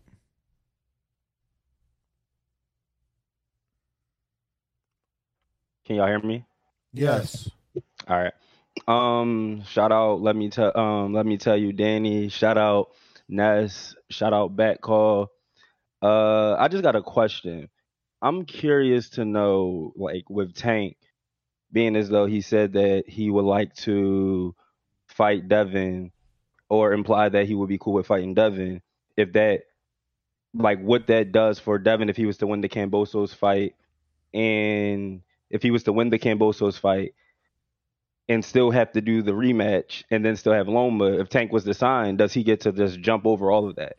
Can 5.84 5.96
y'all 5.96 6.06
hear 6.06 6.20
me? 6.20 6.44
Yes. 6.92 7.50
All 8.06 8.18
right. 8.18 8.32
Um, 8.86 9.62
shout 9.68 9.92
out. 9.92 10.22
Let 10.22 10.36
me 10.36 10.48
tell. 10.48 10.76
Um, 10.76 11.12
let 11.12 11.26
me 11.26 11.36
tell 11.38 11.56
you, 11.56 11.72
Danny. 11.72 12.28
Shout 12.28 12.56
out 12.56 12.88
Ness. 13.28 13.94
Shout 14.10 14.32
out 14.32 14.54
Back 14.56 14.80
Call. 14.80 15.30
Uh, 16.00 16.54
I 16.54 16.68
just 16.68 16.82
got 16.82 16.96
a 16.96 17.02
question. 17.02 17.68
I'm 18.20 18.44
curious 18.44 19.10
to 19.10 19.24
know, 19.24 19.92
like, 19.96 20.30
with 20.30 20.54
Tank 20.54 20.96
being 21.72 21.96
as 21.96 22.08
though 22.08 22.26
he 22.26 22.40
said 22.40 22.74
that 22.74 23.04
he 23.08 23.30
would 23.30 23.44
like 23.44 23.74
to 23.74 24.54
fight 25.08 25.48
Devin, 25.48 26.12
or 26.68 26.92
imply 26.92 27.28
that 27.28 27.46
he 27.46 27.54
would 27.54 27.68
be 27.68 27.78
cool 27.78 27.94
with 27.94 28.06
fighting 28.06 28.34
Devin. 28.34 28.82
If 29.16 29.32
that, 29.32 29.62
like, 30.54 30.80
what 30.80 31.08
that 31.08 31.32
does 31.32 31.58
for 31.58 31.78
Devin 31.78 32.08
if 32.08 32.16
he 32.16 32.26
was 32.26 32.38
to 32.38 32.46
win 32.46 32.60
the 32.60 32.68
Kambosos 32.68 33.34
fight, 33.34 33.74
and 34.32 35.22
if 35.52 35.62
he 35.62 35.70
was 35.70 35.84
to 35.84 35.92
win 35.92 36.10
the 36.10 36.18
Kambosos 36.18 36.78
fight 36.78 37.14
and 38.28 38.44
still 38.44 38.70
have 38.70 38.90
to 38.92 39.00
do 39.00 39.22
the 39.22 39.32
rematch 39.32 40.02
and 40.10 40.24
then 40.24 40.36
still 40.36 40.54
have 40.54 40.68
Loma, 40.68 41.18
if 41.18 41.28
Tank 41.28 41.52
was 41.52 41.64
to 41.64 41.74
sign, 41.74 42.16
does 42.16 42.32
he 42.32 42.42
get 42.42 42.62
to 42.62 42.72
just 42.72 42.98
jump 43.00 43.26
over 43.26 43.50
all 43.50 43.68
of 43.68 43.76
that? 43.76 43.96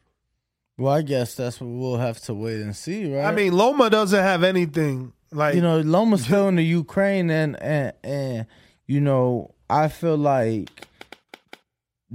Well, 0.77 0.91
I 0.91 1.03
guess 1.03 1.35
that's 1.35 1.61
what 1.61 1.69
we'll 1.69 1.97
have 1.97 2.19
to 2.21 2.33
wait 2.33 2.59
and 2.59 2.75
see, 2.75 3.15
right? 3.15 3.25
I 3.25 3.31
mean, 3.31 3.53
Loma 3.53 3.91
doesn't 3.91 4.19
have 4.19 4.43
anything 4.43 5.13
like 5.31 5.55
you 5.55 5.61
know, 5.61 5.79
Loma's 5.81 6.23
still 6.25 6.47
in 6.47 6.55
the 6.55 6.63
Ukraine, 6.63 7.29
and 7.29 7.61
and 7.61 7.93
and 8.03 8.47
you 8.87 8.99
know, 8.99 9.53
I 9.69 9.87
feel 9.87 10.17
like 10.17 10.87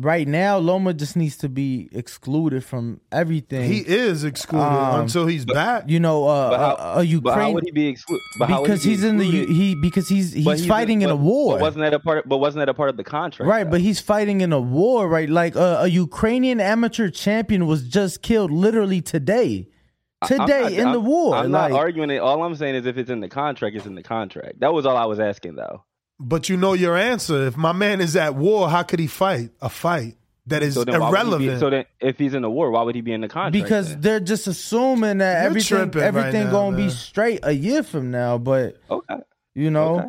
right 0.01 0.27
now 0.29 0.59
Loma 0.59 0.95
just 0.95 1.17
needs 1.17 1.37
to 1.39 1.49
be 1.49 1.89
excluded 1.93 2.65
from 2.65 3.01
everything. 3.11 3.71
He 3.71 3.81
is 3.81 4.25
excluded 4.25 4.65
Um, 4.67 5.01
until 5.03 5.27
he's 5.27 5.45
back. 5.45 5.85
You 5.89 6.01
know, 6.01 6.27
uh, 6.27 6.51
But 6.51 6.59
how, 6.59 6.65
uh, 6.71 6.75
uh, 6.75 6.95
but 6.97 7.07
Ukraine 7.09 7.39
how 7.39 7.53
would 7.53 7.65
he 7.65 7.71
be 7.73 7.87
excluded? 7.89 8.23
because 8.39 8.83
he's 8.85 9.03
in 9.05 9.17
the 9.19 9.25
he 9.27 9.75
because 9.75 10.09
he's 10.09 10.33
he's 10.33 10.67
fighting 10.67 11.03
in 11.03 11.11
a 11.11 11.17
war. 11.17 11.55
But 11.55 11.63
wasn't 11.63 11.83
that 11.83 11.95
a 11.95 11.99
part? 12.01 12.19
Of, 12.19 12.25
but 12.29 12.39
wasn't 12.39 12.61
that 12.63 12.69
a 12.69 12.75
part 12.75 12.91
of 12.91 12.97
the 12.97 13.05
contract? 13.05 13.49
Right, 13.49 13.69
but 13.69 13.81
he's 13.81 14.01
fighting 14.01 14.41
in 14.41 14.53
a 14.53 14.61
war, 14.61 15.09
right? 15.09 15.29
Like 15.29 15.57
uh, 15.57 15.79
a 15.83 15.89
Ukrainian 15.89 16.61
amateur 16.61 17.09
champion 17.11 17.67
was 17.67 17.89
just 17.89 18.23
killed 18.23 18.51
literally 18.51 19.01
today. 19.01 19.69
Today 20.27 20.63
not- 20.63 20.73
in 20.73 20.87
the 20.93 21.01
I'm- 21.01 21.05
war. 21.05 21.35
I'm 21.37 21.53
like, 21.53 21.71
not 21.71 21.79
arguing 21.79 22.11
it. 22.11 22.19
All 22.19 22.43
I'm 22.43 22.57
saying 22.57 22.75
is 22.75 22.87
if 22.87 22.99
it's 22.99 23.11
in 23.11 23.21
the 23.21 23.29
contract, 23.29 23.77
it's 23.77 23.87
in 23.87 23.95
the 23.95 24.03
contract. 24.03 24.59
That 24.61 24.73
was 24.73 24.85
all 24.85 24.97
I 24.97 25.05
was 25.05 25.21
asking, 25.21 25.55
though. 25.55 25.85
But 26.21 26.49
you 26.49 26.57
know 26.57 26.73
your 26.73 26.97
answer. 26.97 27.47
If 27.47 27.57
my 27.57 27.73
man 27.73 28.01
is 28.01 28.17
at 28.17 28.35
war, 28.35 28.69
how 28.69 28.83
could 28.83 28.99
he 28.99 29.07
fight 29.07 29.51
a 29.61 29.69
fight? 29.69 30.17
that 30.47 30.63
is 30.63 30.73
So 30.75 30.83
then 30.85 30.99
why 30.99 31.11
would 31.11 31.17
he 31.19 31.21
be- 31.21 31.45
irrelevant. 31.53 31.61
so 31.61 31.69
then, 31.69 31.85
if 32.01 32.17
he's 32.19 32.33
in 32.33 32.41
the 32.41 32.49
war, 32.49 32.71
why 32.71 32.81
would 32.83 32.95
he 32.95 33.03
be 33.03 33.13
in 33.13 33.21
the 33.21 33.29
contract? 33.29 33.53
because 33.53 33.91
then? 33.91 34.01
they're 34.01 34.21
just 34.21 34.47
assuming 34.47 35.19
that 35.19 35.35
You're 35.43 35.47
everything 35.51 35.77
tripping 35.91 36.01
right 36.01 36.07
everything 36.07 36.45
now, 36.47 36.51
gonna 36.53 36.77
be 36.77 36.83
man. 36.85 36.91
straight 36.91 37.41
a 37.43 37.53
year 37.53 37.83
from 37.83 38.11
now. 38.11 38.39
But 38.39 38.79
okay, 38.91 39.17
you 39.55 39.71
know, 39.71 39.99
Okay. 39.99 40.09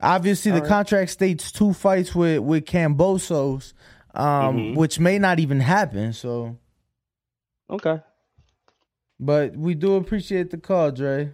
obviously 0.00 0.52
the 0.52 0.58
All 0.58 0.62
right. 0.62 0.68
contract 0.68 1.10
states 1.10 1.50
two 1.50 1.72
fights 1.72 2.14
with 2.14 2.38
with 2.38 2.66
Kambosos, 2.66 3.72
um, 4.14 4.24
Mhm. 4.58 4.76
which 4.76 5.00
may 5.00 5.18
not 5.18 5.40
even 5.40 5.58
happen. 5.58 6.12
So, 6.12 6.56
okay, 7.68 8.00
but 9.18 9.56
we 9.56 9.74
do 9.74 9.96
appreciate 9.96 10.50
the 10.50 10.58
call, 10.58 10.92
Dre. 10.92 11.32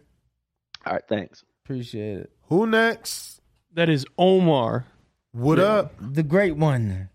all 0.87 0.95
right, 0.95 1.03
thanks. 1.07 1.45
Appreciate 1.63 2.19
it. 2.21 2.31
Who 2.49 2.67
next? 2.67 3.36
That 3.77 3.91
is 3.91 4.07
Omar. 4.17 4.87
What 5.33 5.59
Yeah. 5.59 5.65
up? 5.65 5.93
The 6.01 6.23
great 6.23 6.57
one. 6.57 7.11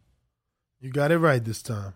You 0.79 0.91
got 0.91 1.11
it 1.11 1.17
right 1.17 1.43
this 1.43 1.63
time. 1.63 1.93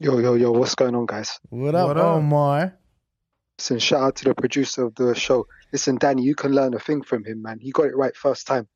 Yo, 0.00 0.18
yo, 0.18 0.32
yo, 0.32 0.50
what's 0.50 0.74
going 0.74 0.94
on, 0.94 1.04
guys? 1.04 1.38
What 1.50 1.74
up, 1.74 1.88
What 1.88 1.98
up? 1.98 2.04
Omar? 2.16 2.78
Listen, 3.58 3.78
shout 3.80 4.00
out 4.00 4.16
to 4.16 4.24
the 4.24 4.34
producer 4.34 4.84
of 4.84 4.94
the 4.94 5.14
show. 5.14 5.46
Listen, 5.72 5.98
Danny, 5.98 6.22
you 6.22 6.34
can 6.34 6.52
learn 6.52 6.72
a 6.72 6.78
thing 6.78 7.02
from 7.02 7.22
him, 7.22 7.42
man. 7.42 7.58
He 7.60 7.70
got 7.70 7.88
it 7.88 7.96
right 7.96 8.16
first 8.16 8.46
time. 8.46 8.66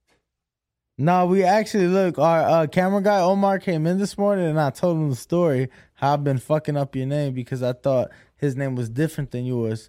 No, 0.99 1.25
we 1.25 1.45
actually 1.45 1.87
look. 1.87 2.19
Our 2.19 2.41
uh, 2.43 2.67
camera 2.67 3.01
guy 3.01 3.21
Omar 3.21 3.59
came 3.59 3.87
in 3.87 3.97
this 3.99 4.19
morning, 4.19 4.45
and 4.45 4.61
I 4.61 4.69
told 4.69 4.99
him 4.99 5.09
the 5.09 5.17
story 5.17 5.71
how 5.95 6.13
I've 6.13 6.25
been 6.25 6.37
fucking 6.39 6.77
up 6.77 6.95
your 6.95 7.07
name 7.07 7.33
because 7.33 7.63
I 7.63 7.73
thought 7.73 8.11
his 8.37 8.55
name 8.55 8.75
was 8.75 8.91
different 8.91 9.31
than 9.31 9.47
yours. 9.47 9.89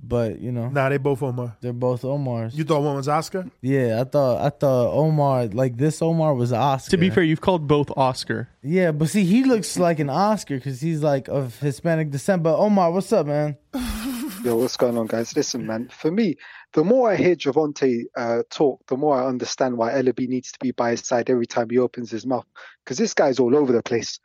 But 0.00 0.40
you 0.40 0.52
know, 0.52 0.68
Nah, 0.68 0.88
they 0.88 0.96
both 0.96 1.22
Omar. 1.22 1.56
they're 1.60 1.72
both 1.72 2.02
Omars. 2.02 2.54
You 2.54 2.64
thought 2.64 2.82
one 2.82 2.96
was 2.96 3.08
Oscar? 3.08 3.46
yeah, 3.60 4.00
I 4.00 4.04
thought 4.04 4.40
I 4.44 4.48
thought 4.50 4.92
Omar 4.92 5.46
like 5.48 5.76
this 5.76 6.00
Omar 6.00 6.34
was 6.34 6.52
Oscar. 6.52 6.90
To 6.92 6.96
be 6.96 7.10
fair, 7.10 7.24
you've 7.24 7.40
called 7.40 7.66
both 7.66 7.90
Oscar. 7.96 8.48
yeah, 8.62 8.92
but 8.92 9.08
see, 9.08 9.24
he 9.24 9.44
looks 9.44 9.78
like 9.78 9.98
an 9.98 10.08
Oscar 10.08 10.56
because 10.56 10.80
he's 10.80 11.02
like 11.02 11.28
of 11.28 11.58
Hispanic 11.58 12.10
descent. 12.10 12.42
But 12.42 12.56
Omar, 12.58 12.92
what's 12.92 13.12
up, 13.12 13.26
man? 13.26 13.56
Yo, 14.44 14.56
what's 14.56 14.76
going 14.76 14.96
on, 14.96 15.06
guys? 15.06 15.34
Listen, 15.34 15.66
man, 15.66 15.88
for 15.88 16.12
me, 16.12 16.36
the 16.72 16.84
more 16.84 17.10
I 17.10 17.16
hear 17.16 17.34
Gervonta 17.34 18.04
uh, 18.16 18.42
talk, 18.50 18.80
the 18.86 18.96
more 18.96 19.20
I 19.20 19.26
understand 19.26 19.76
why 19.76 19.90
Ellerbe 19.92 20.28
needs 20.28 20.52
to 20.52 20.58
be 20.60 20.70
by 20.70 20.92
his 20.92 21.00
side 21.04 21.28
every 21.28 21.46
time 21.46 21.68
he 21.70 21.78
opens 21.78 22.10
his 22.10 22.24
mouth. 22.24 22.46
Because 22.84 22.98
this 22.98 23.14
guy's 23.14 23.40
all 23.40 23.56
over 23.56 23.72
the 23.72 23.82
place. 23.82 24.20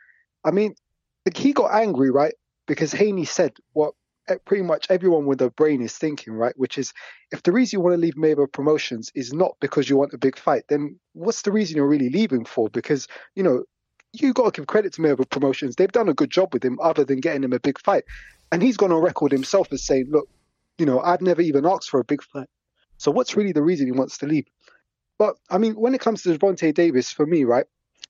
I 0.45 0.51
mean, 0.51 0.75
like, 1.25 1.35
he 1.35 1.51
got 1.51 1.73
angry, 1.73 2.11
right? 2.11 2.35
Because 2.67 2.91
Haney 2.91 3.25
said 3.25 3.53
what 3.73 3.95
pretty 4.45 4.63
much 4.63 4.87
everyone 4.89 5.25
with 5.25 5.41
a 5.41 5.49
brain 5.49 5.81
is 5.81 5.97
thinking, 5.97 6.33
right? 6.33 6.53
Which 6.57 6.77
is, 6.77 6.93
if 7.31 7.43
the 7.43 7.51
reason 7.51 7.77
you 7.77 7.83
want 7.83 7.95
to 7.95 8.01
leave 8.01 8.15
Mayweather 8.15 8.51
Promotions 8.51 9.11
is 9.15 9.33
not 9.33 9.55
because 9.59 9.89
you 9.89 9.97
want 9.97 10.13
a 10.13 10.17
big 10.17 10.37
fight, 10.37 10.63
then 10.69 10.99
what's 11.13 11.41
the 11.41 11.51
reason 11.51 11.77
you're 11.77 11.87
really 11.87 12.09
leaving 12.09 12.45
for? 12.45 12.69
Because, 12.69 13.07
you 13.35 13.43
know, 13.43 13.63
you 14.13 14.33
got 14.33 14.53
to 14.53 14.61
give 14.61 14.67
credit 14.67 14.93
to 14.93 15.01
Mayweather 15.01 15.29
Promotions. 15.29 15.75
They've 15.75 15.91
done 15.91 16.09
a 16.09 16.13
good 16.13 16.29
job 16.29 16.53
with 16.53 16.63
him 16.63 16.79
other 16.81 17.03
than 17.03 17.19
getting 17.19 17.43
him 17.43 17.53
a 17.53 17.59
big 17.59 17.79
fight. 17.79 18.03
And 18.51 18.61
he's 18.61 18.77
gone 18.77 18.91
on 18.91 19.01
record 19.01 19.31
himself 19.31 19.73
as 19.73 19.83
saying, 19.83 20.07
look, 20.09 20.29
you 20.77 20.85
know, 20.85 20.99
I've 20.99 21.21
never 21.21 21.41
even 21.41 21.65
asked 21.65 21.89
for 21.89 21.99
a 21.99 22.05
big 22.05 22.21
fight. 22.23 22.47
So 22.97 23.11
what's 23.11 23.35
really 23.35 23.51
the 23.51 23.63
reason 23.63 23.87
he 23.87 23.91
wants 23.91 24.19
to 24.19 24.27
leave? 24.27 24.45
But 25.17 25.35
I 25.49 25.57
mean, 25.57 25.73
when 25.73 25.95
it 25.95 26.01
comes 26.01 26.23
to 26.23 26.37
Gervonta 26.37 26.73
Davis, 26.73 27.11
for 27.11 27.25
me, 27.25 27.43
right, 27.43 27.65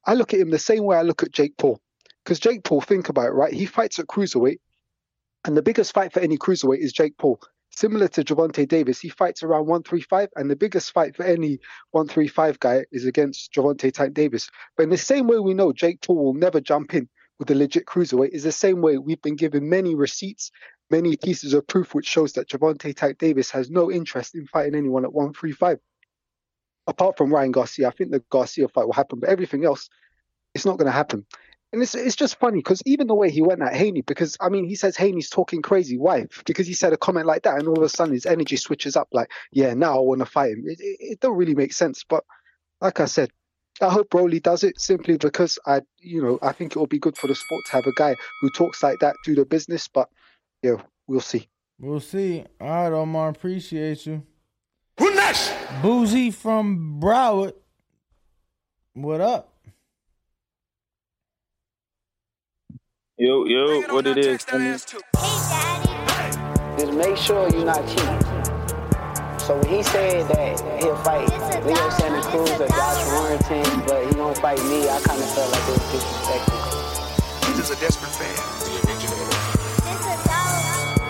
I 0.05 0.13
look 0.13 0.33
at 0.33 0.39
him 0.39 0.49
the 0.49 0.59
same 0.59 0.83
way 0.83 0.97
I 0.97 1.01
look 1.01 1.23
at 1.23 1.31
Jake 1.31 1.57
Paul. 1.57 1.79
Because 2.23 2.39
Jake 2.39 2.63
Paul, 2.63 2.81
think 2.81 3.09
about 3.09 3.27
it, 3.27 3.33
right? 3.33 3.53
He 3.53 3.65
fights 3.65 3.99
at 3.99 4.07
cruiserweight, 4.07 4.59
and 5.45 5.57
the 5.57 5.61
biggest 5.61 5.93
fight 5.93 6.13
for 6.13 6.19
any 6.19 6.37
cruiserweight 6.37 6.79
is 6.79 6.93
Jake 6.93 7.17
Paul. 7.17 7.39
Similar 7.75 8.07
to 8.09 8.23
Gervonta 8.23 8.67
Davis, 8.67 8.99
he 8.99 9.09
fights 9.09 9.41
around 9.41 9.65
135, 9.65 10.29
and 10.35 10.49
the 10.49 10.55
biggest 10.55 10.91
fight 10.91 11.15
for 11.15 11.23
any 11.23 11.59
135 11.91 12.59
guy 12.59 12.85
is 12.91 13.05
against 13.05 13.51
Gervonta 13.51 13.91
Tank 13.91 14.13
Davis. 14.13 14.49
But 14.77 14.83
in 14.83 14.89
the 14.89 14.97
same 14.97 15.27
way 15.27 15.39
we 15.39 15.55
know 15.55 15.73
Jake 15.73 16.01
Paul 16.01 16.23
will 16.23 16.33
never 16.35 16.61
jump 16.61 16.93
in 16.93 17.09
with 17.39 17.49
a 17.49 17.55
legit 17.55 17.85
cruiserweight, 17.85 18.29
is 18.29 18.43
the 18.43 18.51
same 18.51 18.81
way 18.81 18.99
we've 18.99 19.21
been 19.23 19.35
given 19.35 19.67
many 19.67 19.95
receipts, 19.95 20.51
many 20.91 21.17
pieces 21.17 21.53
of 21.53 21.65
proof 21.65 21.95
which 21.95 22.05
shows 22.05 22.33
that 22.33 22.47
Gervonta 22.47 22.95
Tank 22.95 23.17
Davis 23.17 23.49
has 23.49 23.71
no 23.71 23.91
interest 23.91 24.35
in 24.35 24.45
fighting 24.45 24.75
anyone 24.75 25.03
at 25.03 25.13
135. 25.13 25.79
Apart 26.85 27.17
from 27.17 27.33
Ryan 27.33 27.51
Garcia, 27.51 27.87
I 27.87 27.91
think 27.91 28.11
the 28.11 28.23
Garcia 28.29 28.67
fight 28.67 28.85
will 28.85 28.93
happen, 28.93 29.19
but 29.19 29.29
everything 29.29 29.65
else, 29.65 29.89
it's 30.53 30.65
not 30.65 30.77
going 30.77 30.85
to 30.85 30.91
happen. 30.91 31.25
And 31.73 31.81
it's 31.81 31.95
it's 31.95 32.15
just 32.15 32.39
funny 32.39 32.59
because 32.59 32.83
even 32.85 33.07
the 33.07 33.15
way 33.15 33.31
he 33.31 33.41
went 33.41 33.63
at 33.63 33.73
Haney, 33.73 34.01
because 34.01 34.37
I 34.39 34.49
mean, 34.49 34.63
he 34.63 34.75
says 34.75 34.95
Haney's 34.95 35.29
talking 35.29 35.63
crazy. 35.63 35.97
Why? 35.97 36.27
Because 36.45 36.67
he 36.67 36.75
said 36.75 36.93
a 36.93 36.97
comment 36.97 37.25
like 37.25 37.41
that, 37.43 37.57
and 37.57 37.67
all 37.67 37.77
of 37.77 37.83
a 37.83 37.89
sudden 37.89 38.13
his 38.13 38.27
energy 38.27 38.57
switches 38.57 38.95
up. 38.95 39.07
Like, 39.11 39.31
yeah, 39.51 39.73
now 39.73 39.97
I 39.97 39.99
want 39.99 40.19
to 40.19 40.27
fight 40.27 40.51
him. 40.51 40.65
It, 40.67 40.79
it, 40.79 40.97
it 40.99 41.19
don't 41.19 41.35
really 41.35 41.55
make 41.55 41.73
sense. 41.73 42.03
But 42.07 42.23
like 42.79 42.99
I 42.99 43.05
said, 43.05 43.31
I 43.81 43.89
hope 43.89 44.11
Broly 44.11 44.41
does 44.41 44.63
it 44.63 44.79
simply 44.79 45.17
because 45.17 45.57
I, 45.65 45.81
you 45.97 46.21
know, 46.21 46.37
I 46.43 46.51
think 46.51 46.75
it 46.75 46.79
will 46.79 46.85
be 46.85 46.99
good 46.99 47.17
for 47.17 47.25
the 47.25 47.33
sport 47.33 47.65
to 47.65 47.71
have 47.71 47.87
a 47.87 47.93
guy 47.93 48.15
who 48.41 48.51
talks 48.51 48.83
like 48.83 48.99
that 48.99 49.15
do 49.25 49.33
the 49.33 49.43
business. 49.45 49.87
But 49.87 50.09
yeah, 50.61 50.75
we'll 51.07 51.21
see. 51.21 51.49
We'll 51.79 51.99
see. 51.99 52.45
All 52.61 52.67
right, 52.67 52.93
Omar, 52.93 53.29
appreciate 53.29 54.05
you. 54.05 54.21
Who 54.99 55.13
next? 55.15 55.51
Boozy 55.81 56.29
from 56.29 57.01
Broward. 57.01 57.53
What 58.93 59.21
up? 59.21 59.52
Yo, 63.23 63.45
yo, 63.45 63.79
what 63.87 64.05
it 64.05 64.17
is? 64.17 64.43
homie? 64.43 64.75
Just 66.77 66.91
make 66.91 67.15
sure 67.15 67.47
you're 67.55 67.63
not 67.63 67.79
cheating. 67.87 68.19
So 69.39 69.55
when 69.55 69.69
he 69.71 69.81
said 69.81 70.27
that 70.27 70.59
he'll 70.83 70.97
fight 71.07 71.31
Leo 71.63 71.89
Santa 71.95 72.19
Cruz 72.27 72.51
or 72.59 72.67
Josh 72.67 72.99
Warrington, 73.15 73.63
but 73.87 74.03
he 74.07 74.13
gonna 74.15 74.35
fight 74.35 74.59
me, 74.67 74.89
I 74.89 74.99
kind 75.07 75.23
of 75.23 75.29
felt 75.31 75.49
like 75.55 75.63
it 75.63 75.71
was 75.71 75.87
disrespectful. 75.95 76.59
He's 77.47 77.63
just 77.63 77.71
a 77.71 77.79
desperate 77.79 78.11
fan. 78.11 78.35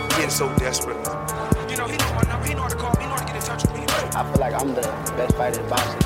Getting 0.10 0.30
so 0.30 0.54
desperate. 0.62 1.02
You 1.66 1.78
know, 1.78 1.88
he 1.88 1.98
know 1.98 2.14
my 2.14 2.22
number. 2.30 2.46
He 2.46 2.54
know 2.54 2.62
how 2.62 2.70
to 2.70 2.76
call 2.76 2.94
me. 2.94 3.06
He 3.06 3.10
know 3.10 3.18
how 3.18 3.26
to 3.26 3.34
get 3.34 3.38
in 3.38 3.42
touch 3.42 3.64
with 3.66 3.74
me. 3.74 3.90
I 3.90 4.22
feel 4.22 4.40
like 4.40 4.54
I'm 4.54 4.76
the 4.76 4.86
best 5.18 5.34
fighter 5.34 5.60
in 5.60 5.68
boxing. 5.68 6.06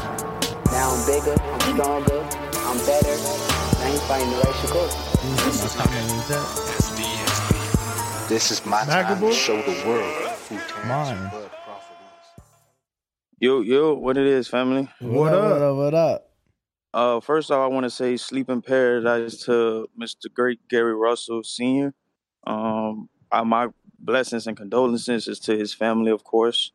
Now 0.71 0.87
I'm 0.87 1.03
bigger, 1.03 1.35
I'm 1.35 1.59
stronger, 1.75 2.23
I'm 2.63 2.79
better. 2.87 3.11
I 3.83 3.91
ain't 3.91 4.01
fighting 4.07 4.31
the 4.31 4.37
right 4.37 4.55
Shakur. 4.63 5.06
This 8.29 8.51
is 8.51 8.63
my 8.67 8.85
time 8.85 9.19
to 9.19 9.33
show 9.33 9.59
the 9.63 9.83
world 9.87 10.13
who 10.47 10.87
Mine. 10.87 11.31
Yo, 13.39 13.61
yo, 13.61 13.95
what 13.95 14.15
it 14.17 14.27
is, 14.27 14.47
family? 14.47 14.87
What 14.99 15.33
up? 15.33 15.43
What 15.43 15.61
up? 15.61 15.75
What 15.75 15.93
up? 15.95 16.29
Uh, 16.93 17.19
first 17.19 17.49
off, 17.49 17.63
I 17.63 17.67
want 17.73 17.85
to 17.85 17.89
say 17.89 18.15
sleep 18.15 18.47
in 18.47 18.61
paradise 18.61 19.43
to 19.45 19.87
Mr. 19.99 20.31
Great 20.31 20.59
Gary 20.69 20.93
Russell 20.93 21.41
Sr. 21.43 21.95
Um, 22.45 23.09
I, 23.31 23.41
my 23.41 23.69
blessings 23.97 24.45
and 24.45 24.55
condolences 24.55 25.27
is 25.27 25.39
to 25.41 25.57
his 25.57 25.73
family, 25.73 26.11
of 26.11 26.23
course. 26.23 26.71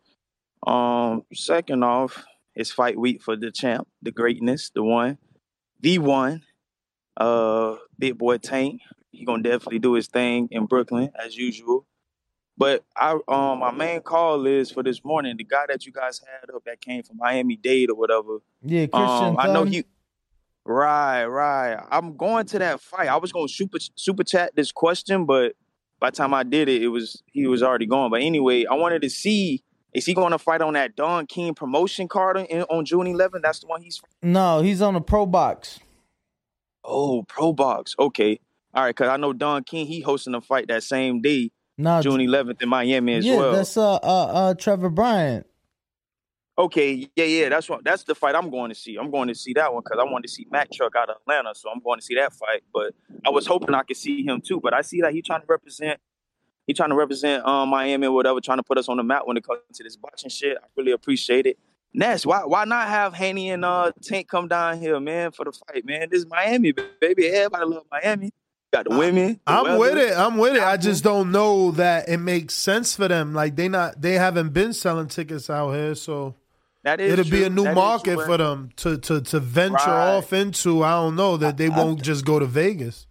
Um, 0.66 1.22
second 1.32 1.84
off, 1.84 2.24
it's 2.56 2.72
fight 2.72 2.98
week 2.98 3.22
for 3.22 3.36
the 3.36 3.52
champ, 3.52 3.86
the 4.02 4.10
greatness, 4.10 4.70
the 4.74 4.82
one, 4.82 5.18
the 5.80 5.98
one. 5.98 6.42
Uh, 7.22 7.76
big 8.00 8.18
boy 8.18 8.36
Tank. 8.36 8.80
He 9.12 9.24
gonna 9.24 9.44
definitely 9.44 9.78
do 9.78 9.92
his 9.92 10.08
thing 10.08 10.48
in 10.50 10.66
Brooklyn 10.66 11.12
as 11.14 11.36
usual. 11.36 11.86
But 12.58 12.84
I 12.96 13.12
um 13.28 13.60
my 13.60 13.70
main 13.70 14.00
call 14.00 14.44
is 14.46 14.72
for 14.72 14.82
this 14.82 15.04
morning, 15.04 15.36
the 15.36 15.44
guy 15.44 15.66
that 15.68 15.86
you 15.86 15.92
guys 15.92 16.20
had 16.20 16.52
up 16.52 16.64
that 16.64 16.80
came 16.80 17.04
from 17.04 17.18
Miami 17.18 17.54
Dade 17.54 17.90
or 17.90 17.94
whatever. 17.94 18.38
Yeah, 18.62 18.86
Christian. 18.86 19.28
Um, 19.28 19.36
I 19.38 19.52
know 19.52 19.62
he. 19.64 19.84
Right, 20.64 21.24
right. 21.24 21.80
I'm 21.90 22.16
going 22.16 22.46
to 22.46 22.58
that 22.58 22.80
fight. 22.80 23.08
I 23.08 23.16
was 23.18 23.30
to 23.30 23.46
super 23.48 23.78
super 23.94 24.24
chat 24.24 24.56
this 24.56 24.72
question, 24.72 25.24
but 25.24 25.54
by 26.00 26.10
the 26.10 26.16
time 26.16 26.34
I 26.34 26.42
did 26.42 26.68
it, 26.68 26.82
it 26.82 26.88
was 26.88 27.22
he 27.26 27.46
was 27.46 27.62
already 27.62 27.86
gone. 27.86 28.10
But 28.10 28.22
anyway, 28.22 28.64
I 28.66 28.74
wanted 28.74 29.02
to 29.02 29.10
see 29.10 29.62
is 29.92 30.06
he 30.06 30.14
going 30.14 30.32
to 30.32 30.38
fight 30.38 30.60
on 30.60 30.72
that 30.72 30.96
Don 30.96 31.26
King 31.26 31.54
promotion 31.54 32.08
card 32.08 32.36
in, 32.38 32.62
on 32.62 32.84
June 32.84 33.06
11th? 33.06 33.42
That's 33.42 33.60
the 33.60 33.66
one 33.68 33.82
he's. 33.82 34.00
No, 34.22 34.60
he's 34.62 34.82
on 34.82 34.96
a 34.96 35.00
pro 35.00 35.24
box. 35.24 35.78
Oh, 36.84 37.22
pro 37.24 37.52
box. 37.52 37.94
Okay, 37.98 38.40
all 38.74 38.84
right. 38.84 38.90
Because 38.94 39.08
I 39.08 39.16
know 39.16 39.32
Don 39.32 39.64
King 39.64 39.86
he 39.86 40.00
hosting 40.00 40.34
a 40.34 40.40
fight 40.40 40.68
that 40.68 40.82
same 40.82 41.20
day, 41.20 41.50
No, 41.78 42.02
June 42.02 42.20
11th 42.20 42.60
in 42.62 42.68
Miami 42.68 43.14
as 43.14 43.24
yeah, 43.26 43.36
well. 43.36 43.52
that's 43.52 43.76
uh 43.76 43.94
uh 43.96 44.24
uh 44.26 44.54
Trevor 44.54 44.90
Bryan. 44.90 45.44
Okay, 46.58 47.08
yeah, 47.16 47.24
yeah, 47.24 47.48
that's 47.48 47.68
what 47.68 47.82
that's 47.82 48.04
the 48.04 48.14
fight 48.14 48.34
I'm 48.34 48.50
going 48.50 48.68
to 48.68 48.74
see. 48.74 48.96
I'm 48.96 49.10
going 49.10 49.28
to 49.28 49.34
see 49.34 49.54
that 49.54 49.72
one 49.72 49.82
because 49.82 49.98
I 49.98 50.04
wanted 50.04 50.26
to 50.26 50.32
see 50.32 50.46
Mac 50.50 50.70
Truck 50.70 50.94
out 50.94 51.08
of 51.08 51.16
Atlanta, 51.22 51.54
so 51.54 51.70
I'm 51.70 51.80
going 51.80 51.98
to 51.98 52.04
see 52.04 52.14
that 52.16 52.32
fight. 52.34 52.62
But 52.74 52.94
I 53.26 53.30
was 53.30 53.46
hoping 53.46 53.74
I 53.74 53.82
could 53.82 53.96
see 53.96 54.22
him 54.22 54.42
too. 54.42 54.60
But 54.60 54.74
I 54.74 54.82
see 54.82 55.00
that 55.00 55.14
he 55.14 55.22
trying 55.22 55.40
to 55.40 55.46
represent, 55.48 55.98
he 56.66 56.74
trying 56.74 56.90
to 56.90 56.94
represent 56.94 57.46
um, 57.46 57.70
Miami 57.70 58.06
or 58.06 58.12
whatever, 58.12 58.38
trying 58.40 58.58
to 58.58 58.62
put 58.62 58.76
us 58.76 58.88
on 58.90 58.98
the 58.98 59.02
map 59.02 59.22
when 59.24 59.38
it 59.38 59.44
comes 59.44 59.60
to 59.72 59.82
this 59.82 59.96
boxing 59.96 60.28
shit. 60.28 60.58
I 60.62 60.66
really 60.76 60.92
appreciate 60.92 61.46
it. 61.46 61.58
Ness, 61.94 62.24
why 62.24 62.44
why 62.44 62.64
not 62.64 62.88
have 62.88 63.14
Haney 63.14 63.50
and 63.50 63.64
uh 63.64 63.92
Tank 64.02 64.28
come 64.28 64.48
down 64.48 64.80
here, 64.80 64.98
man, 65.00 65.30
for 65.32 65.44
the 65.44 65.52
fight, 65.52 65.84
man? 65.84 66.08
This 66.10 66.20
is 66.20 66.26
Miami, 66.26 66.72
baby. 67.00 67.28
Everybody 67.28 67.64
love 67.66 67.84
Miami. 67.90 68.30
Got 68.72 68.88
the 68.88 68.96
women. 68.96 69.34
the 69.34 69.52
I'm 69.52 69.64
weather. 69.64 69.78
with 69.78 69.98
it. 69.98 70.16
I'm 70.16 70.38
with 70.38 70.56
it. 70.56 70.62
I 70.62 70.78
just 70.78 71.04
don't 71.04 71.30
know 71.30 71.72
that 71.72 72.08
it 72.08 72.16
makes 72.16 72.54
sense 72.54 72.96
for 72.96 73.06
them. 73.08 73.34
Like 73.34 73.56
they 73.56 73.68
not 73.68 74.00
they 74.00 74.14
haven't 74.14 74.54
been 74.54 74.72
selling 74.72 75.08
tickets 75.08 75.50
out 75.50 75.72
here, 75.72 75.94
so 75.94 76.34
That 76.84 76.98
is 77.00 77.12
It'll 77.12 77.30
be 77.30 77.44
a 77.44 77.50
new 77.50 77.64
That 77.64 77.74
market 77.74 78.16
for 78.16 78.38
them 78.38 78.70
to 78.76 78.96
to 78.96 79.20
to 79.20 79.40
venture 79.40 79.74
Right. 79.90 80.16
off 80.16 80.32
into. 80.32 80.82
I 80.82 80.92
don't 80.92 81.16
know 81.16 81.36
that 81.36 81.58
they 81.58 81.68
won't 81.68 82.00
just 82.02 82.24
go 82.24 82.38
to 82.38 82.46
Vegas. 82.46 83.06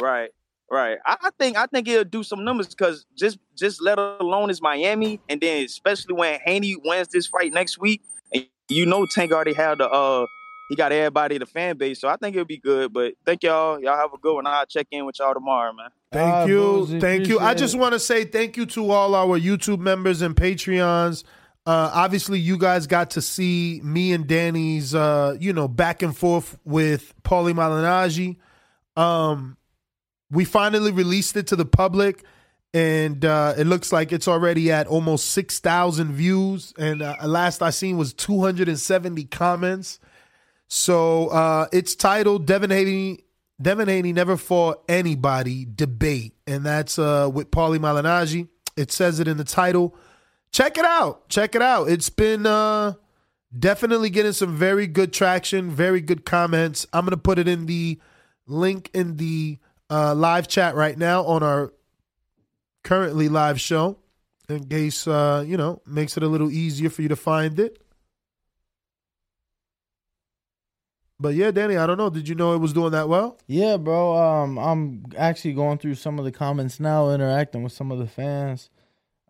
Right, 0.00 0.30
right. 0.72 0.98
I, 1.06 1.16
I 1.22 1.30
think 1.38 1.56
I 1.56 1.66
think 1.66 1.86
it'll 1.88 2.04
do 2.04 2.22
some 2.22 2.44
numbers 2.44 2.68
because 2.68 3.06
just 3.16 3.38
just 3.56 3.82
let 3.82 3.98
alone 3.98 4.50
is 4.50 4.60
Miami, 4.62 5.20
and 5.28 5.40
then 5.40 5.64
especially 5.64 6.14
when 6.14 6.40
Haney 6.44 6.76
wins 6.82 7.08
this 7.08 7.26
fight 7.26 7.52
next 7.52 7.78
week, 7.78 8.02
and 8.32 8.46
you 8.68 8.86
know 8.86 9.06
Tank 9.06 9.32
already 9.32 9.52
had 9.54 9.78
the 9.78 9.88
uh 9.88 10.26
he 10.68 10.76
got 10.76 10.90
everybody 10.90 11.36
the 11.36 11.44
fan 11.46 11.76
base, 11.76 12.00
so 12.00 12.08
I 12.08 12.16
think 12.16 12.34
it'll 12.34 12.46
be 12.46 12.56
good. 12.56 12.92
But 12.92 13.14
thank 13.26 13.42
y'all, 13.42 13.78
y'all 13.80 13.96
have 13.96 14.14
a 14.14 14.18
good 14.18 14.34
one. 14.34 14.46
I'll 14.46 14.64
check 14.66 14.86
in 14.90 15.04
with 15.04 15.18
y'all 15.18 15.34
tomorrow, 15.34 15.72
man. 15.72 15.90
Thank 16.10 16.32
Ah, 16.32 16.44
you. 16.46 16.56
Boozy, 16.60 17.00
Thank 17.00 17.26
you. 17.28 17.38
I 17.38 17.52
just 17.54 17.76
want 17.78 17.92
to 17.92 17.98
say 17.98 18.24
thank 18.24 18.56
you 18.56 18.64
to 18.66 18.90
all 18.90 19.14
our 19.14 19.38
YouTube 19.38 19.80
members 19.80 20.22
and 20.22 20.34
Patreons. 20.34 21.24
Uh, 21.66 21.90
obviously, 21.92 22.40
you 22.40 22.56
guys 22.58 22.86
got 22.86 23.10
to 23.10 23.20
see 23.20 23.80
me 23.84 24.12
and 24.12 24.26
Danny's, 24.26 24.94
uh, 24.94 25.36
you 25.38 25.52
know, 25.52 25.68
back 25.68 26.02
and 26.02 26.16
forth 26.16 26.58
with 26.64 27.12
Paulie 27.22 27.54
Malignaggi. 27.54 28.36
Um, 29.00 29.56
we 30.32 30.44
finally 30.44 30.90
released 30.90 31.36
it 31.36 31.46
to 31.48 31.56
the 31.56 31.66
public, 31.66 32.24
and 32.74 33.22
uh, 33.24 33.54
it 33.56 33.66
looks 33.66 33.92
like 33.92 34.12
it's 34.12 34.26
already 34.26 34.72
at 34.72 34.86
almost 34.86 35.26
six 35.26 35.60
thousand 35.60 36.12
views. 36.12 36.72
And 36.78 37.02
uh, 37.02 37.16
last 37.24 37.62
I 37.62 37.70
seen 37.70 37.98
was 37.98 38.14
two 38.14 38.40
hundred 38.40 38.68
and 38.68 38.80
seventy 38.80 39.24
comments. 39.24 40.00
So 40.68 41.28
uh, 41.28 41.66
it's 41.70 41.94
titled 41.94 42.46
Devin 42.46 42.70
Haney. 42.70 43.20
Devin 43.60 43.88
Haney 43.88 44.12
never 44.12 44.38
fought 44.38 44.82
anybody 44.88 45.66
debate, 45.72 46.34
and 46.46 46.64
that's 46.64 46.98
uh, 46.98 47.30
with 47.32 47.50
Paulie 47.50 47.78
Malignaggi. 47.78 48.48
It 48.74 48.90
says 48.90 49.20
it 49.20 49.28
in 49.28 49.36
the 49.36 49.44
title. 49.44 49.94
Check 50.50 50.78
it 50.78 50.84
out. 50.84 51.28
Check 51.28 51.54
it 51.54 51.62
out. 51.62 51.90
It's 51.90 52.08
been 52.08 52.46
uh, 52.46 52.94
definitely 53.56 54.08
getting 54.08 54.32
some 54.32 54.56
very 54.56 54.86
good 54.86 55.12
traction, 55.12 55.70
very 55.70 56.00
good 56.00 56.24
comments. 56.24 56.86
I'm 56.92 57.04
gonna 57.04 57.18
put 57.18 57.38
it 57.38 57.46
in 57.46 57.66
the 57.66 58.00
link 58.46 58.90
in 58.94 59.18
the 59.18 59.58
uh, 59.92 60.14
live 60.14 60.48
chat 60.48 60.74
right 60.74 60.96
now 60.96 61.22
on 61.24 61.42
our 61.42 61.72
currently 62.82 63.28
live 63.28 63.60
show, 63.60 63.98
in 64.48 64.66
case 64.66 65.06
uh, 65.06 65.44
you 65.46 65.56
know 65.58 65.82
makes 65.86 66.16
it 66.16 66.22
a 66.22 66.28
little 66.28 66.50
easier 66.50 66.88
for 66.88 67.02
you 67.02 67.08
to 67.08 67.16
find 67.16 67.60
it. 67.60 67.78
But 71.20 71.34
yeah, 71.34 71.50
Danny, 71.50 71.76
I 71.76 71.86
don't 71.86 71.98
know. 71.98 72.10
Did 72.10 72.26
you 72.28 72.34
know 72.34 72.54
it 72.54 72.58
was 72.58 72.72
doing 72.72 72.92
that 72.92 73.08
well? 73.08 73.38
Yeah, 73.46 73.76
bro. 73.76 74.16
Um, 74.16 74.58
I'm 74.58 75.04
actually 75.16 75.52
going 75.52 75.78
through 75.78 75.94
some 75.96 76.18
of 76.18 76.24
the 76.24 76.32
comments 76.32 76.80
now, 76.80 77.10
interacting 77.10 77.62
with 77.62 77.72
some 77.72 77.92
of 77.92 77.98
the 77.98 78.08
fans. 78.08 78.70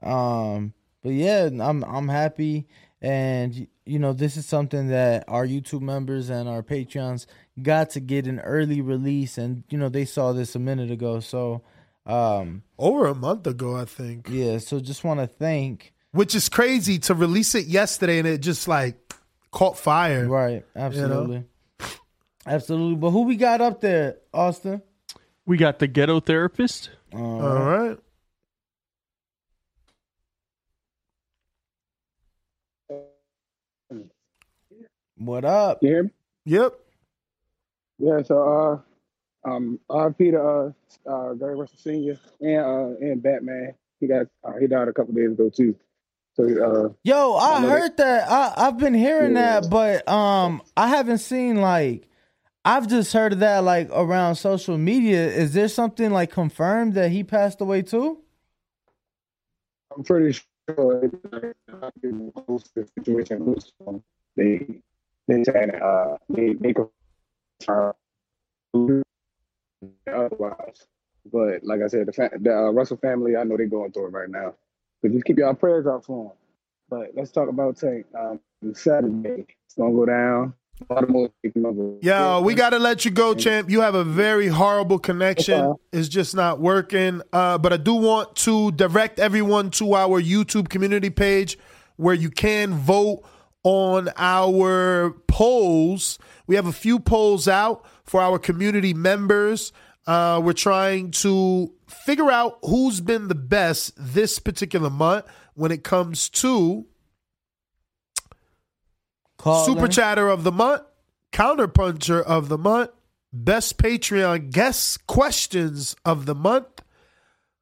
Um, 0.01 0.75
but 1.03 1.11
yeah, 1.11 1.51
I'm 1.53 1.83
I'm 1.83 2.09
happy, 2.09 2.69
and 3.03 3.67
you 3.85 3.99
know, 3.99 4.13
this 4.13 4.37
is 4.37 4.47
something 4.47 4.89
that 4.89 5.25
our 5.27 5.45
YouTube 5.45 5.83
members 5.83 6.31
and 6.31 6.49
our 6.49 6.63
Patreons 6.63 7.27
got 7.61 7.91
to 7.91 8.01
get 8.01 8.27
an 8.27 8.41
early 8.41 8.81
release, 8.81 9.37
and 9.37 9.65
you 9.69 9.77
know, 9.77 9.89
they 9.89 10.05
saw 10.05 10.33
this 10.33 10.55
a 10.55 10.61
minute 10.61 10.91
ago. 10.91 11.21
So, 11.21 11.63
um, 12.07 12.63
over 12.79 13.07
a 13.07 13.15
month 13.15 13.47
ago, 13.47 13.77
I 13.77 13.85
think. 13.85 14.29
Yeah. 14.31 14.59
So 14.59 14.81
just 14.81 15.05
want 15.05 15.21
to 15.21 15.27
thank. 15.27 15.93
Which 16.13 16.35
is 16.35 16.49
crazy 16.49 16.99
to 17.01 17.15
release 17.15 17.55
it 17.55 17.67
yesterday 17.67 18.19
and 18.19 18.29
it 18.29 18.39
just 18.39 18.69
like 18.69 18.97
caught 19.51 19.79
fire. 19.79 20.29
Right. 20.29 20.65
Absolutely. 20.77 21.45
Absolutely. 22.47 22.97
But 22.97 23.11
who 23.11 23.23
we 23.23 23.37
got 23.37 23.61
up 23.61 23.81
there, 23.81 24.17
Austin? 24.33 24.83
We 25.47 25.57
got 25.57 25.79
the 25.79 25.87
ghetto 25.87 26.21
therapist. 26.21 26.91
All 27.15 27.41
right. 27.41 27.99
What 35.25 35.45
up? 35.45 35.79
You 35.83 35.89
hear 35.89 36.03
me? 36.05 36.11
Yep. 36.47 36.73
Yeah, 37.99 38.23
so 38.23 38.83
uh 39.47 39.49
um 39.49 39.79
RP 39.89 40.33
to 40.33 40.43
uh 40.43 41.09
uh 41.09 41.35
Gary 41.35 41.55
Russell 41.55 41.79
Senior 41.79 42.19
and 42.41 42.59
uh 42.61 42.97
and 43.01 43.23
Batman. 43.23 43.75
He 44.01 44.09
got 44.09 44.27
uh, 44.43 44.55
he 44.59 44.67
died 44.67 44.89
a 44.89 44.93
couple 44.93 45.15
days 45.15 45.31
ago 45.31 45.49
too. 45.49 45.77
So 46.35 46.45
uh 46.45 46.93
Yo, 47.05 47.35
I 47.35 47.61
heard 47.61 47.97
that. 47.99 48.29
I, 48.29 48.67
I've 48.67 48.79
been 48.79 48.95
hearing 48.95 49.35
that, 49.35 49.71
but 49.71 50.09
um, 50.09 50.61
I 50.77 50.89
haven't 50.89 51.19
seen 51.19 51.61
like. 51.61 52.09
I've 52.65 52.89
just 52.89 53.13
heard 53.13 53.33
of 53.33 53.41
that 53.41 53.65
like 53.65 53.91
around 53.91 54.37
social 54.37 54.79
media. 54.79 55.27
Is 55.27 55.53
there 55.53 55.69
something 55.69 56.11
like 56.11 56.31
confirmed 56.31 56.95
that 56.95 57.11
he 57.11 57.23
passed 57.25 57.61
away 57.61 57.83
too? 57.83 58.21
I'm 59.95 60.05
pretty 60.05 60.33
sure 60.33 61.11
situation 62.97 63.57
they 64.37 64.81
they 65.29 65.45
said 65.45 65.81
uh 65.81 66.17
they 66.29 66.55
they 66.55 66.75
otherwise. 70.13 70.87
But 71.33 71.63
like 71.63 71.81
I 71.83 71.87
said, 71.87 72.07
the, 72.07 72.13
fa- 72.13 72.31
the 72.39 72.53
uh, 72.53 72.71
Russell 72.71 72.97
family, 72.97 73.37
I 73.37 73.45
know 73.45 73.57
they're 73.57 73.67
going 73.67 73.93
through 73.93 74.07
it 74.07 74.13
right 74.13 74.29
now. 74.29 74.55
So 75.01 75.09
just 75.09 75.25
keep 75.25 75.39
your 75.39 75.55
prayers 75.55 75.87
out 75.87 76.05
for 76.05 76.25
them. 76.25 76.33
But 76.89 77.11
let's 77.17 77.31
talk 77.31 77.49
about 77.49 77.77
Tank. 77.77 78.07
Um, 78.19 78.41
Saturday, 78.75 79.47
it's 79.65 79.75
gonna 79.77 79.95
go 79.95 80.07
down. 80.07 80.55
Yo, 82.03 82.41
we 82.41 82.55
got 82.55 82.71
to 82.71 82.79
let 82.79 83.05
you 83.05 83.11
go, 83.13 83.35
champ. 83.35 83.71
You 83.71 83.83
have 83.83 83.95
a 83.95 84.03
very 84.05 84.49
horrible 84.49 84.99
connection. 84.99 85.75
It's 85.93 86.09
just 86.09 86.35
not 86.35 86.61
working. 86.61 87.23
Uh, 87.33 87.59
but 87.59 87.73
I 87.73 87.77
do 87.77 87.95
want 87.95 88.35
to 88.37 88.73
direct 88.73 89.21
everyone 89.21 89.71
to 89.73 89.95
our 89.95 90.21
YouTube 90.21 90.69
community 90.69 91.11
page 91.11 91.57
where 91.97 92.15
you 92.15 92.31
can 92.31 92.75
vote 92.75 93.23
on 93.65 94.11
our 94.17 95.11
polls. 95.29 96.19
We 96.47 96.57
have 96.57 96.67
a 96.67 96.73
few 96.73 96.99
polls 96.99 97.49
out 97.49 97.85
for 98.05 98.21
our 98.21 98.39
community 98.39 98.95
members. 98.95 99.73
Uh, 100.07 100.41
we're 100.43 100.53
trying 100.53 101.13
to 101.13 101.73
figure 101.87 102.31
out 102.31 102.59
who's 102.63 103.01
been 103.01 103.29
the 103.29 103.35
best 103.35 103.93
this 103.97 104.39
particular 104.39 104.91
month 104.91 105.27
when 105.55 105.71
it 105.71 105.85
comes 105.85 106.29
to 106.29 106.87
Super 109.67 109.89
Chatter 109.89 110.29
of 110.29 110.45
the 110.45 110.53
Month, 110.53 110.83
Counterpuncher 111.33 112.23
of 112.23 112.49
the 112.49 112.59
Month, 112.59 112.91
Best 113.33 113.79
Patreon 113.79 114.51
Guest 114.51 115.07
Questions 115.07 115.97
of 116.05 116.27
the 116.27 116.35
Month, 116.35 116.83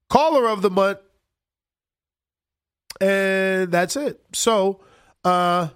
Caller 0.08 0.48
of 0.48 0.62
the 0.62 0.70
Month, 0.70 0.98
and 3.00 3.70
that's 3.70 3.96
it. 3.96 4.20
So, 4.34 4.80
uh, 5.24 5.68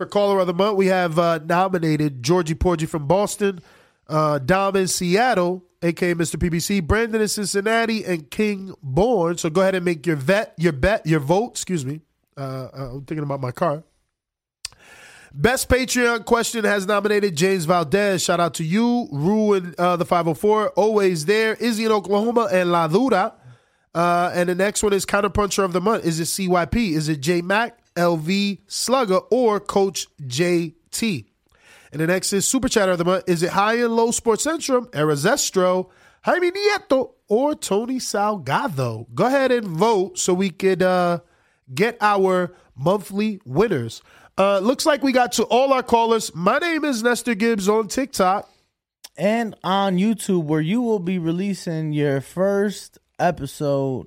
for 0.00 0.06
Caller 0.06 0.38
of 0.38 0.46
the 0.46 0.54
Month, 0.54 0.78
we 0.78 0.86
have 0.86 1.18
uh, 1.18 1.40
nominated 1.44 2.22
Georgie 2.22 2.54
Porgy 2.54 2.86
from 2.86 3.06
Boston, 3.06 3.60
uh, 4.08 4.38
Dom 4.38 4.74
in 4.76 4.88
Seattle, 4.88 5.62
aka 5.82 6.14
Mr. 6.14 6.36
PBC, 6.36 6.82
Brandon 6.82 7.20
in 7.20 7.28
Cincinnati, 7.28 8.02
and 8.06 8.30
King 8.30 8.72
Born. 8.82 9.36
So 9.36 9.50
go 9.50 9.60
ahead 9.60 9.74
and 9.74 9.84
make 9.84 10.06
your 10.06 10.16
vet, 10.16 10.54
your 10.56 10.72
bet, 10.72 11.06
your 11.06 11.20
vote. 11.20 11.50
Excuse 11.50 11.84
me. 11.84 12.00
Uh, 12.34 12.68
I'm 12.72 13.04
thinking 13.04 13.24
about 13.24 13.42
my 13.42 13.50
car. 13.50 13.84
Best 15.34 15.68
Patreon 15.68 16.24
question 16.24 16.64
has 16.64 16.86
nominated 16.86 17.36
James 17.36 17.66
Valdez. 17.66 18.22
Shout 18.22 18.40
out 18.40 18.54
to 18.54 18.64
you. 18.64 19.06
Ruin 19.12 19.74
uh, 19.76 19.96
the 19.96 20.06
504. 20.06 20.70
Always 20.70 21.26
there. 21.26 21.52
Izzy 21.56 21.84
in 21.84 21.92
Oklahoma 21.92 22.48
and 22.50 22.72
La 22.72 22.88
Dura. 22.88 23.34
Uh, 23.94 24.30
and 24.34 24.48
the 24.48 24.54
next 24.54 24.82
one 24.82 24.94
is 24.94 25.04
Counterpuncher 25.04 25.62
of 25.62 25.74
the 25.74 25.80
Month. 25.82 26.06
Is 26.06 26.20
it 26.20 26.24
CYP? 26.24 26.92
Is 26.92 27.10
it 27.10 27.20
J 27.20 27.42
Mac, 27.42 27.79
LV 27.96 28.58
Slugger, 28.66 29.18
or 29.30 29.60
Coach 29.60 30.06
JT? 30.22 31.24
And 31.92 32.00
the 32.00 32.06
next 32.06 32.32
is 32.32 32.46
Super 32.46 32.68
Chatter 32.68 32.92
of 32.92 32.98
the 32.98 33.04
Month. 33.04 33.24
Is 33.28 33.42
it 33.42 33.50
High 33.50 33.74
and 33.74 33.94
Low 33.96 34.10
Sports 34.12 34.46
Centrum, 34.46 34.86
Erazestro, 34.90 35.88
Jaime 36.22 36.50
Nieto, 36.50 37.12
or 37.28 37.54
Tony 37.54 37.96
Salgado? 37.98 39.06
Go 39.14 39.26
ahead 39.26 39.50
and 39.50 39.66
vote 39.66 40.18
so 40.18 40.32
we 40.32 40.50
could 40.50 40.82
uh, 40.82 41.18
get 41.74 41.96
our 42.00 42.54
monthly 42.76 43.40
winners. 43.44 44.02
Uh, 44.38 44.60
looks 44.60 44.86
like 44.86 45.02
we 45.02 45.12
got 45.12 45.32
to 45.32 45.42
all 45.44 45.72
our 45.72 45.82
callers. 45.82 46.34
My 46.34 46.58
name 46.58 46.84
is 46.84 47.02
Nestor 47.02 47.34
Gibbs 47.34 47.68
on 47.68 47.88
TikTok. 47.88 48.48
and 49.16 49.54
on 49.64 49.98
YouTube, 49.98 50.44
where 50.44 50.60
you 50.60 50.80
will 50.80 50.98
be 51.00 51.18
releasing 51.18 51.92
your 51.92 52.20
first 52.20 52.98
episode 53.18 54.06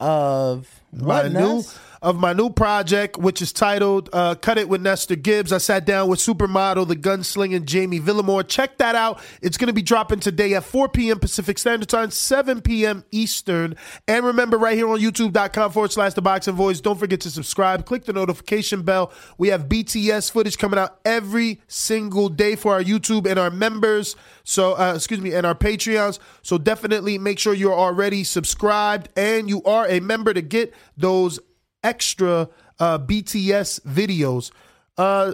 of 0.00 0.80
my 0.92 1.24
what, 1.24 1.32
new 1.32 1.56
Ness? 1.56 1.78
Of 2.06 2.16
my 2.16 2.32
new 2.32 2.48
project, 2.48 3.18
which 3.18 3.42
is 3.42 3.52
titled 3.52 4.08
uh, 4.12 4.36
"Cut 4.36 4.58
It 4.58 4.68
with 4.68 4.80
Nestor 4.80 5.16
Gibbs." 5.16 5.52
I 5.52 5.58
sat 5.58 5.84
down 5.84 6.08
with 6.08 6.20
supermodel, 6.20 6.86
the 6.86 6.94
gunslinging 6.94 7.64
Jamie 7.64 7.98
Villamore. 7.98 8.46
Check 8.46 8.78
that 8.78 8.94
out. 8.94 9.20
It's 9.42 9.56
going 9.56 9.66
to 9.66 9.74
be 9.74 9.82
dropping 9.82 10.20
today 10.20 10.54
at 10.54 10.62
4 10.62 10.88
p.m. 10.88 11.18
Pacific 11.18 11.58
Standard 11.58 11.88
Time, 11.88 12.12
7 12.12 12.62
p.m. 12.62 13.04
Eastern. 13.10 13.74
And 14.06 14.24
remember, 14.24 14.56
right 14.56 14.76
here 14.76 14.88
on 14.88 15.00
YouTube.com 15.00 15.72
forward 15.72 15.90
slash 15.90 16.14
The 16.14 16.22
Boxing 16.22 16.54
Voice. 16.54 16.80
Don't 16.80 16.98
forget 16.98 17.20
to 17.22 17.30
subscribe. 17.30 17.84
Click 17.84 18.04
the 18.04 18.12
notification 18.12 18.82
bell. 18.82 19.12
We 19.36 19.48
have 19.48 19.66
BTS 19.66 20.30
footage 20.30 20.58
coming 20.58 20.78
out 20.78 21.00
every 21.04 21.60
single 21.66 22.28
day 22.28 22.54
for 22.54 22.72
our 22.72 22.82
YouTube 22.82 23.28
and 23.28 23.36
our 23.36 23.50
members. 23.50 24.14
So, 24.44 24.74
uh, 24.78 24.92
excuse 24.94 25.20
me, 25.20 25.34
and 25.34 25.44
our 25.44 25.56
Patreons. 25.56 26.20
So 26.42 26.56
definitely 26.56 27.18
make 27.18 27.40
sure 27.40 27.52
you're 27.52 27.74
already 27.74 28.22
subscribed 28.22 29.08
and 29.16 29.48
you 29.48 29.60
are 29.64 29.88
a 29.88 29.98
member 29.98 30.32
to 30.32 30.40
get 30.40 30.72
those 30.96 31.40
extra 31.86 32.48
uh, 32.80 32.98
BTS 32.98 33.80
videos. 33.82 34.50
Uh, 34.98 35.32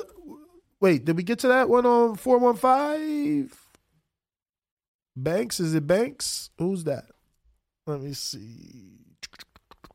wait, 0.81 1.05
did 1.05 1.17
we 1.17 1.23
get 1.23 1.39
to 1.41 1.49
that 1.49 1.69
one 1.69 1.87
on 1.87 2.17
four 2.17 2.39
one 2.39 2.57
five? 2.57 3.57
Banks, 5.17 5.61
is 5.61 5.75
it 5.75 5.87
Banks? 5.87 6.51
Who's 6.59 6.85
that? 6.85 7.07
Let 7.87 8.01
me 8.03 8.13
see. 8.13 8.99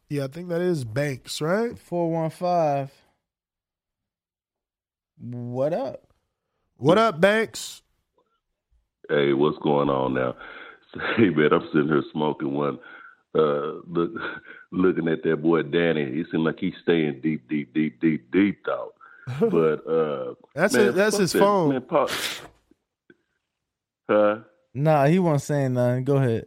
Yeah, 0.10 0.26
I 0.26 0.28
think 0.28 0.50
that 0.50 0.62
is 0.62 0.84
Banks, 0.84 1.42
right? 1.42 1.78
Four 1.78 2.12
one 2.12 2.32
five. 2.32 2.92
What 5.20 5.74
up? 5.74 6.08
What 6.78 6.98
up, 6.98 7.20
Banks? 7.22 7.82
Hey, 9.10 9.34
what's 9.34 9.58
going 9.60 9.90
on 9.90 10.16
now? 10.16 10.36
Hey 11.18 11.30
man, 11.30 11.52
I'm 11.52 11.68
sitting 11.72 11.90
here 11.90 12.02
smoking 12.12 12.54
one, 12.54 12.80
uh, 13.38 13.82
look, 13.88 14.12
looking 14.72 15.08
at 15.08 15.24
that 15.24 15.38
boy 15.42 15.64
Danny. 15.64 16.06
He 16.06 16.24
seemed 16.32 16.44
like 16.46 16.60
he's 16.60 16.74
staying 16.84 17.22
deep, 17.22 17.48
deep, 17.50 17.74
deep, 17.74 18.00
deep, 18.02 18.32
deep 18.32 18.66
out. 18.70 18.94
But 19.40 19.86
uh, 19.88 20.34
That's 20.56 20.74
man, 20.74 20.86
his- 20.88 20.96
that's 20.96 21.18
his 21.18 21.32
that, 21.34 21.40
phone. 21.40 21.70
Man, 21.70 21.82
Paul, 21.82 22.10
huh? 24.10 24.38
Nah, 24.74 25.06
he 25.06 25.20
wasn't 25.20 25.42
saying 25.44 25.74
nothing. 25.74 26.04
Go 26.04 26.18
ahead. 26.18 26.46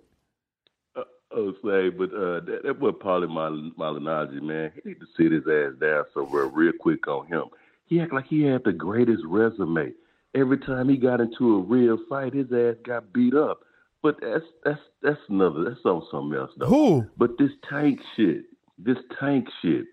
Oh, 1.32 1.52
say, 1.64 1.90
but 1.90 2.12
uh, 2.12 2.40
that, 2.40 2.60
that 2.64 2.80
boy 2.80 2.90
Paulie 2.90 3.32
Mal- 3.32 3.70
Malignaggi, 3.78 4.42
man, 4.42 4.72
he 4.74 4.88
need 4.88 4.98
to 4.98 5.06
sit 5.16 5.30
his 5.30 5.44
ass 5.46 5.78
down 5.80 6.04
somewhere 6.12 6.46
real 6.46 6.72
quick 6.80 7.06
on 7.06 7.26
him. 7.26 7.44
He 7.86 8.00
act 8.00 8.12
like 8.12 8.26
he 8.26 8.42
had 8.42 8.64
the 8.64 8.72
greatest 8.72 9.22
resume. 9.24 9.92
Every 10.34 10.58
time 10.58 10.88
he 10.88 10.96
got 10.96 11.20
into 11.20 11.56
a 11.56 11.60
real 11.60 11.98
fight, 12.08 12.34
his 12.34 12.52
ass 12.52 12.74
got 12.84 13.12
beat 13.12 13.34
up. 13.34 13.60
But 14.02 14.16
that's 14.20 14.44
that's 14.64 14.80
that's 15.02 15.20
another 15.28 15.64
that's 15.64 15.84
on 15.84 16.02
something 16.10 16.38
else 16.38 16.52
though. 16.56 16.66
Who? 16.66 17.06
But 17.16 17.38
this 17.38 17.50
tank 17.68 18.00
shit, 18.16 18.44
this 18.78 18.96
tank 19.18 19.48
shit, 19.60 19.84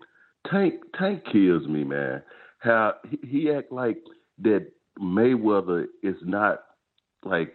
tank 0.50 0.74
tank 0.98 1.24
kills 1.30 1.66
me, 1.66 1.84
man. 1.84 2.22
How 2.58 2.94
he, 3.08 3.18
he 3.26 3.50
act 3.52 3.70
like 3.70 3.98
that 4.38 4.66
Mayweather 4.98 5.86
is 6.02 6.16
not 6.22 6.62
like 7.22 7.52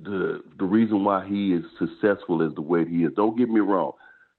the 0.00 0.42
the 0.58 0.64
reason 0.64 1.04
why 1.04 1.26
he 1.26 1.52
is 1.52 1.64
successful 1.78 2.42
is 2.42 2.54
the 2.54 2.62
way 2.62 2.84
he 2.84 3.04
is. 3.04 3.12
Don't 3.14 3.36
get 3.36 3.48
me 3.48 3.60
wrong. 3.60 3.92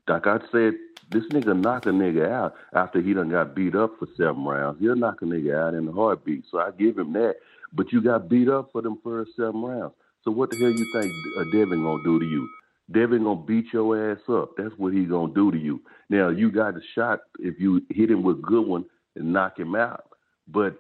Like 0.08 0.28
I 0.28 0.40
said, 0.52 0.76
this 1.10 1.26
nigga 1.34 1.60
knock 1.60 1.86
a 1.86 1.90
nigga 1.90 2.30
out 2.30 2.56
after 2.74 3.02
he 3.02 3.14
done 3.14 3.30
got 3.30 3.54
beat 3.56 3.76
up 3.76 4.00
for 4.00 4.08
seven 4.16 4.46
rounds. 4.46 4.80
He'll 4.80 4.96
knock 4.96 5.22
a 5.22 5.26
nigga 5.26 5.56
out 5.56 5.74
in 5.74 5.88
a 5.88 5.92
heartbeat. 5.92 6.46
So 6.50 6.60
I 6.60 6.72
give 6.72 6.98
him 6.98 7.12
that. 7.14 7.36
But 7.74 7.92
you 7.92 8.02
got 8.02 8.30
beat 8.30 8.48
up 8.48 8.72
for 8.72 8.82
them 8.82 9.00
first 9.04 9.36
seven 9.36 9.62
rounds. 9.62 9.94
So 10.28 10.32
what 10.32 10.50
the 10.50 10.58
hell 10.58 10.72
you 10.72 10.86
think 10.92 11.10
uh, 11.40 11.46
Devin 11.54 11.84
gonna 11.84 12.04
do 12.04 12.20
to 12.20 12.26
you? 12.26 12.50
Devin 12.92 13.24
gonna 13.24 13.44
beat 13.44 13.68
your 13.72 14.12
ass 14.12 14.20
up. 14.28 14.58
That's 14.58 14.74
what 14.76 14.92
he 14.92 15.06
gonna 15.06 15.34
do 15.34 15.54
to 15.54 15.58
you. 15.58 15.80
Now 16.10 16.28
you 16.28 16.52
got 16.52 16.76
a 16.76 16.82
shot 16.96 17.22
if 17.40 17.58
you 17.62 17.82
hit 17.90 18.12
him 18.12 18.24
with 18.24 18.40
a 18.40 18.42
good 18.42 18.68
one 18.68 18.84
and 19.16 19.32
knock 19.32 19.58
him 19.58 19.74
out. 19.74 20.04
But 20.46 20.78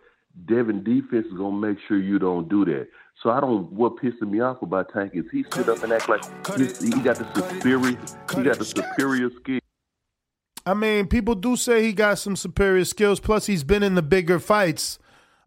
Devin 0.49 0.83
defense 0.83 1.27
is 1.27 1.37
gonna 1.37 1.55
make 1.55 1.77
sure 1.87 1.97
you 1.97 2.19
don't 2.19 2.49
do 2.49 2.65
that. 2.65 2.89
So 3.23 3.29
I 3.29 3.39
don't. 3.39 3.71
What 3.71 3.95
pissing 3.95 4.31
me 4.31 4.41
off 4.41 4.61
about 4.61 4.91
Tank 4.91 5.13
is 5.15 5.23
he 5.31 5.45
sit 5.53 5.69
up 5.69 5.81
and 5.81 5.93
act 5.93 6.09
like 6.09 6.25
he's, 6.57 6.81
he 6.83 7.01
got 7.01 7.15
the 7.15 7.33
superior. 7.33 7.97
He 8.35 8.43
got 8.43 8.59
the 8.59 8.65
superior 8.65 9.29
skill. 9.39 9.61
I 10.65 10.73
mean, 10.73 11.07
people 11.07 11.35
do 11.35 11.55
say 11.55 11.83
he 11.83 11.93
got 11.93 12.19
some 12.19 12.35
superior 12.35 12.83
skills. 12.83 13.21
Plus, 13.21 13.45
he's 13.45 13.63
been 13.63 13.81
in 13.81 13.95
the 13.95 14.01
bigger 14.01 14.39
fights 14.39 14.99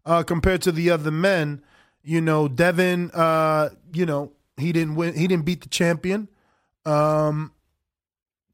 uh, 0.07 0.23
compared 0.23 0.63
to 0.63 0.71
the 0.71 0.89
other 0.89 1.11
men. 1.11 1.61
You 2.03 2.21
know, 2.21 2.47
Devin. 2.47 3.11
Uh, 3.11 3.69
you 3.93 4.05
know, 4.05 4.31
he 4.57 4.71
didn't 4.71 4.95
win. 4.95 5.13
He 5.15 5.27
didn't 5.27 5.45
beat 5.45 5.61
the 5.61 5.69
champion. 5.69 6.27
Um, 6.85 7.51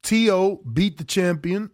To 0.02 0.60
beat 0.72 0.98
the 0.98 1.04
champion. 1.04 1.70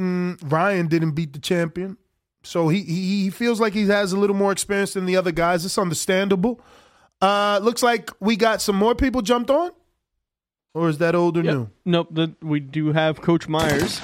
Mm, 0.00 0.38
Ryan 0.50 0.88
didn't 0.88 1.12
beat 1.12 1.32
the 1.32 1.38
champion. 1.38 1.96
So 2.42 2.68
he, 2.68 2.82
he 2.82 3.22
he 3.24 3.30
feels 3.30 3.58
like 3.60 3.72
he 3.72 3.86
has 3.88 4.12
a 4.12 4.18
little 4.18 4.36
more 4.36 4.52
experience 4.52 4.92
than 4.94 5.06
the 5.06 5.16
other 5.16 5.32
guys. 5.32 5.64
It's 5.64 5.78
understandable. 5.78 6.60
Uh, 7.22 7.58
looks 7.62 7.82
like 7.82 8.10
we 8.20 8.36
got 8.36 8.60
some 8.60 8.76
more 8.76 8.94
people 8.94 9.22
jumped 9.22 9.50
on, 9.50 9.70
or 10.74 10.90
is 10.90 10.98
that 10.98 11.14
old 11.14 11.38
or 11.38 11.42
new? 11.42 11.70
Nope. 11.86 12.08
The, 12.10 12.34
we 12.42 12.60
do 12.60 12.92
have 12.92 13.22
Coach 13.22 13.48
Myers. 13.48 14.00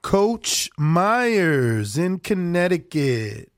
Coach 0.00 0.70
Myers 0.78 1.98
in 1.98 2.18
Connecticut. 2.18 3.51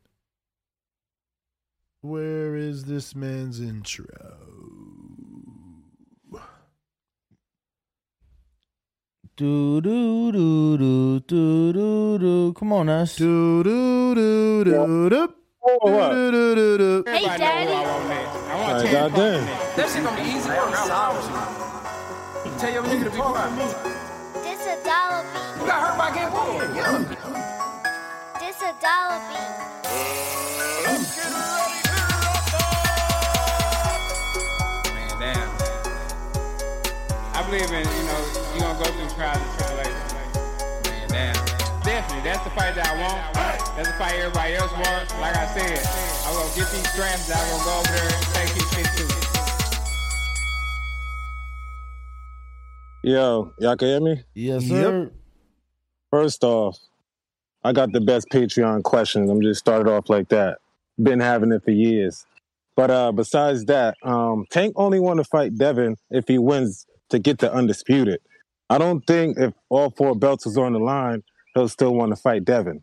Where 2.04 2.54
is 2.54 2.84
this 2.84 3.14
man's 3.14 3.62
intro? 3.62 4.04
Do 9.38 9.80
do 9.80 10.30
do 10.30 10.76
do 10.76 11.20
do 11.20 11.72
do 11.72 12.18
do. 12.18 12.52
Come 12.52 12.74
on, 12.74 12.90
us. 12.90 13.16
Do 13.16 13.64
do 13.64 14.14
do 14.14 14.64
do 14.64 15.08
do. 15.08 15.08
Do, 15.08 16.30
do, 16.30 16.54
do, 16.54 16.76
do. 16.76 17.04
Hey, 17.06 17.24
Daddy. 17.24 17.72
I 17.72 18.60
want 18.60 18.84
to 18.84 18.92
God 18.92 19.14
damn. 19.14 19.46
That 19.74 19.88
shit 19.88 20.04
gonna 20.04 20.22
be 20.22 20.28
easy. 20.28 20.50
Tell 22.60 22.70
your 22.70 22.82
nigga 22.82 23.04
to 23.04 23.10
be 23.10 23.16
quiet. 23.16 23.56
This 24.44 24.60
a 24.66 24.76
dollar 24.84 25.24
beat. 25.32 25.56
You 25.58 25.66
got 25.66 25.80
hurt 25.80 25.96
by 25.96 26.12
getting 26.12 26.34
whooped. 26.34 26.76
Yeah. 26.76 27.00
This 28.40 28.60
a 28.60 28.74
dollar 28.84 29.20
beat. 29.30 29.63
Believe 37.54 37.70
in, 37.70 37.86
you 37.86 38.02
know, 38.02 38.18
you 38.54 38.60
gonna 38.60 38.78
go 38.78 38.90
through 38.90 39.08
trials 39.14 39.38
and 39.38 39.52
tribulations. 39.54 40.12
Man, 40.82 41.08
damn. 41.08 41.34
Definitely, 41.84 42.24
that's 42.24 42.42
the 42.42 42.50
fight 42.50 42.74
that 42.74 42.86
I 42.88 43.00
want. 43.00 43.34
That's 43.76 43.88
the 43.88 43.94
fight 43.94 44.14
everybody 44.16 44.54
else 44.54 44.72
wants. 44.72 45.14
Like 45.20 45.36
I 45.36 45.46
said, 45.54 45.78
I'm 46.26 46.34
gonna 46.34 46.48
get 46.56 46.68
these 46.72 46.90
straps. 46.90 47.30
I'm 47.30 47.50
gonna 47.50 47.64
go 47.64 47.78
over 47.78 47.92
there 47.92 48.10
and 48.10 48.26
take 48.34 48.54
these 48.54 48.70
shit 48.72 48.86
too. 48.96 49.06
Yo, 53.04 53.52
y'all 53.60 53.76
can 53.76 53.88
hear 53.88 54.00
me? 54.00 54.24
Yes, 54.34 54.64
sir. 54.66 55.12
First 56.10 56.42
off, 56.42 56.78
I 57.62 57.72
got 57.72 57.92
the 57.92 58.00
best 58.00 58.30
Patreon 58.30 58.82
questions. 58.82 59.30
I'm 59.30 59.42
just 59.42 59.60
started 59.60 59.88
off 59.88 60.08
like 60.08 60.28
that. 60.30 60.58
Been 61.00 61.20
having 61.20 61.52
it 61.52 61.62
for 61.62 61.70
years. 61.70 62.26
But 62.74 62.90
uh 62.90 63.12
besides 63.12 63.66
that, 63.66 63.96
um, 64.02 64.44
Tank 64.50 64.72
only 64.74 64.98
want 64.98 65.18
to 65.18 65.24
fight 65.24 65.56
Devin 65.56 65.96
if 66.10 66.26
he 66.26 66.38
wins 66.38 66.86
to 67.10 67.18
get 67.18 67.38
the 67.38 67.52
undisputed. 67.52 68.20
I 68.70 68.78
don't 68.78 69.06
think 69.06 69.38
if 69.38 69.52
all 69.68 69.90
four 69.90 70.14
belts 70.14 70.46
was 70.46 70.56
on 70.56 70.72
the 70.72 70.78
line, 70.78 71.22
he'll 71.54 71.68
still 71.68 71.94
want 71.94 72.10
to 72.12 72.16
fight 72.16 72.44
Devin. 72.44 72.82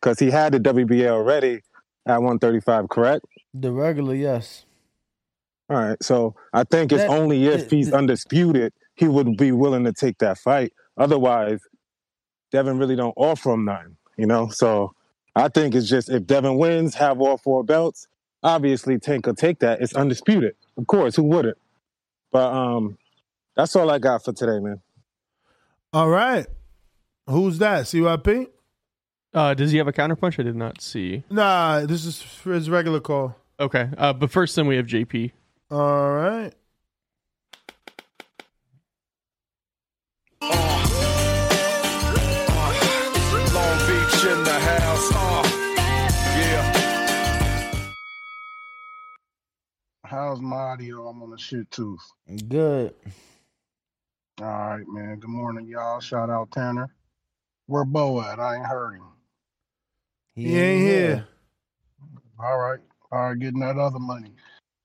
Because 0.00 0.18
he 0.18 0.30
had 0.30 0.52
the 0.52 0.60
WBA 0.60 1.08
already 1.08 1.60
at 2.06 2.18
135, 2.18 2.88
correct? 2.88 3.24
The 3.52 3.72
regular, 3.72 4.14
yes. 4.14 4.64
All 5.68 5.76
right. 5.76 6.02
So 6.02 6.34
I 6.52 6.64
think 6.64 6.92
it's 6.92 7.02
That- 7.02 7.10
only 7.10 7.46
if 7.46 7.70
he's 7.70 7.92
undisputed 7.92 8.72
he 8.94 9.06
would 9.06 9.36
be 9.36 9.52
willing 9.52 9.84
to 9.84 9.92
take 9.92 10.18
that 10.18 10.38
fight. 10.38 10.72
Otherwise, 10.96 11.60
Devin 12.50 12.78
really 12.78 12.96
don't 12.96 13.14
offer 13.16 13.52
him 13.52 13.64
nothing, 13.64 13.96
you 14.16 14.26
know? 14.26 14.48
So 14.48 14.92
I 15.36 15.46
think 15.48 15.76
it's 15.76 15.88
just 15.88 16.08
if 16.10 16.26
Devin 16.26 16.56
wins, 16.58 16.96
have 16.96 17.20
all 17.20 17.36
four 17.36 17.62
belts, 17.62 18.08
obviously 18.42 18.98
Tank 18.98 19.26
will 19.26 19.36
take 19.36 19.60
that. 19.60 19.80
It's 19.80 19.94
undisputed. 19.94 20.56
Of 20.76 20.88
course, 20.88 21.14
who 21.14 21.22
wouldn't? 21.24 21.58
But 22.32 22.52
um 22.52 22.98
that's 23.58 23.74
all 23.74 23.90
I 23.90 23.98
got 23.98 24.24
for 24.24 24.32
today, 24.32 24.60
man. 24.60 24.80
All 25.92 26.08
right. 26.08 26.46
Who's 27.28 27.58
that? 27.58 27.86
CYP? 27.86 28.46
Uh, 29.34 29.52
does 29.54 29.72
he 29.72 29.78
have 29.78 29.88
a 29.88 29.92
counterpunch? 29.92 30.38
I 30.38 30.44
did 30.44 30.54
not 30.54 30.80
see. 30.80 31.24
Nah, 31.28 31.80
this 31.80 32.04
is 32.06 32.22
for 32.22 32.52
his 32.52 32.70
regular 32.70 33.00
call. 33.00 33.34
Okay. 33.58 33.88
Uh, 33.98 34.12
but 34.12 34.30
first, 34.30 34.54
then 34.54 34.68
we 34.68 34.76
have 34.76 34.86
JP. 34.86 35.32
All 35.72 36.10
right. 36.12 36.52
Long 40.40 40.84
Beach 43.88 44.24
in 44.24 44.44
the 44.44 44.58
house. 44.60 45.12
Uh, 45.12 45.42
yeah. 46.38 47.90
How's 50.04 50.40
my 50.40 50.56
audio? 50.56 51.08
I'm 51.08 51.20
on 51.24 51.30
the 51.30 51.38
shit 51.38 51.68
tooth. 51.72 51.98
Good. 52.48 52.94
All 54.40 54.46
right, 54.46 54.86
man. 54.86 55.18
Good 55.18 55.30
morning, 55.30 55.66
y'all. 55.66 55.98
Shout 55.98 56.30
out 56.30 56.52
Tanner. 56.52 56.94
Where 57.66 57.84
Bo 57.84 58.20
at? 58.22 58.38
I 58.38 58.56
ain't 58.56 58.66
heard 58.66 58.94
him. 58.94 59.02
He 60.36 60.56
ain't 60.56 60.86
here. 60.86 61.26
All 62.38 62.56
right. 62.56 62.78
All 63.10 63.30
right, 63.30 63.38
getting 63.38 63.58
that 63.60 63.78
other 63.78 63.98
money. 63.98 64.32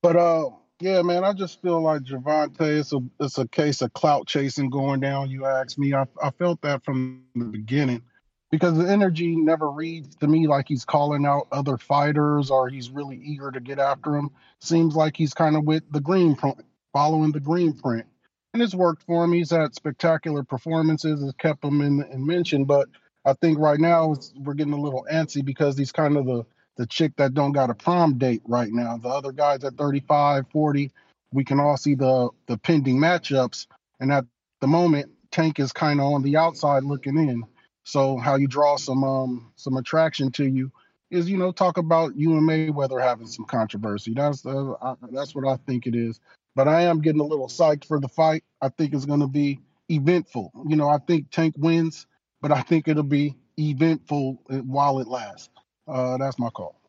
But 0.01 0.15
uh 0.15 0.49
yeah, 0.79 1.03
man, 1.03 1.23
I 1.23 1.33
just 1.33 1.61
feel 1.61 1.81
like 1.81 2.01
Gervonta, 2.01 2.79
it's 2.79 2.93
a 2.93 2.99
it's 3.19 3.37
a 3.37 3.47
case 3.47 3.83
of 3.83 3.93
clout 3.93 4.25
chasing 4.25 4.71
going 4.71 5.01
down, 5.01 5.29
you 5.29 5.45
ask 5.45 5.77
me. 5.77 5.93
I 5.93 6.07
I 6.21 6.31
felt 6.31 6.61
that 6.61 6.83
from 6.83 7.23
the 7.35 7.45
beginning. 7.45 8.01
Because 8.49 8.77
the 8.77 8.89
energy 8.89 9.35
never 9.35 9.69
reads 9.69 10.15
to 10.17 10.27
me 10.27 10.47
like 10.47 10.67
he's 10.67 10.85
calling 10.85 11.25
out 11.25 11.47
other 11.51 11.77
fighters 11.77 12.49
or 12.49 12.69
he's 12.69 12.89
really 12.89 13.17
eager 13.17 13.51
to 13.51 13.59
get 13.59 13.77
after 13.77 14.15
him. 14.15 14.31
Seems 14.61 14.95
like 14.95 15.15
he's 15.15 15.33
kind 15.33 15.55
of 15.55 15.63
with 15.63 15.83
the 15.91 15.99
green 15.99 16.35
print, 16.35 16.63
following 16.91 17.31
the 17.31 17.39
green 17.39 17.73
print. 17.73 18.05
And 18.53 18.61
it's 18.61 18.75
worked 18.75 19.03
for 19.03 19.23
him. 19.23 19.33
He's 19.33 19.49
had 19.49 19.73
spectacular 19.73 20.43
performances, 20.43 21.21
has 21.21 21.33
kept 21.39 21.63
him 21.63 21.81
in, 21.81 22.03
in 22.11 22.25
mention. 22.25 22.65
But 22.65 22.87
I 23.25 23.33
think 23.33 23.57
right 23.57 23.79
now 23.79 24.15
we're 24.37 24.53
getting 24.53 24.73
a 24.73 24.81
little 24.81 25.05
antsy 25.11 25.43
because 25.43 25.77
he's 25.77 25.91
kind 25.91 26.17
of 26.17 26.25
the 26.25 26.45
the 26.75 26.87
chick 26.87 27.13
that 27.17 27.35
don't 27.35 27.51
got 27.51 27.69
a 27.69 27.75
prom 27.75 28.17
date 28.17 28.41
right 28.45 28.71
now. 28.71 28.97
The 28.97 29.07
other 29.09 29.31
guys 29.31 29.63
at 29.63 29.75
35, 29.75 30.45
40, 30.51 30.91
we 31.31 31.43
can 31.43 31.59
all 31.59 31.77
see 31.77 31.95
the 31.95 32.29
the 32.47 32.57
pending 32.57 32.97
matchups, 32.97 33.67
and 33.99 34.11
at 34.11 34.25
the 34.61 34.67
moment, 34.67 35.11
Tank 35.31 35.59
is 35.59 35.71
kind 35.71 35.99
of 35.99 36.13
on 36.13 36.21
the 36.23 36.37
outside 36.37 36.83
looking 36.83 37.17
in. 37.17 37.43
So 37.83 38.17
how 38.17 38.35
you 38.35 38.47
draw 38.47 38.77
some 38.77 39.03
um 39.03 39.51
some 39.55 39.77
attraction 39.77 40.31
to 40.33 40.45
you 40.45 40.71
is 41.11 41.29
you 41.29 41.37
know 41.37 41.51
talk 41.51 41.77
about 41.77 42.15
you 42.15 42.37
and 42.37 42.47
Mayweather 42.47 43.01
having 43.01 43.27
some 43.27 43.45
controversy. 43.45 44.13
That's 44.13 44.45
uh, 44.45 44.73
I, 44.81 44.95
that's 45.11 45.33
what 45.33 45.47
I 45.47 45.57
think 45.65 45.87
it 45.87 45.95
is. 45.95 46.19
But 46.55 46.67
I 46.67 46.81
am 46.83 47.01
getting 47.01 47.21
a 47.21 47.25
little 47.25 47.47
psyched 47.47 47.85
for 47.85 47.99
the 47.99 48.07
fight. 48.07 48.43
I 48.61 48.69
think 48.69 48.93
it's 48.93 49.05
going 49.05 49.21
to 49.21 49.27
be 49.27 49.59
eventful. 49.89 50.51
You 50.67 50.75
know, 50.75 50.87
I 50.87 50.99
think 50.99 51.31
Tank 51.31 51.55
wins, 51.57 52.05
but 52.41 52.51
I 52.51 52.61
think 52.61 52.87
it'll 52.87 53.03
be 53.03 53.35
eventful 53.57 54.41
while 54.65 54.99
it 54.99 55.07
lasts. 55.07 55.49
Uh, 55.87 56.17
that's 56.17 56.37
my 56.37 56.49
call. 56.49 56.79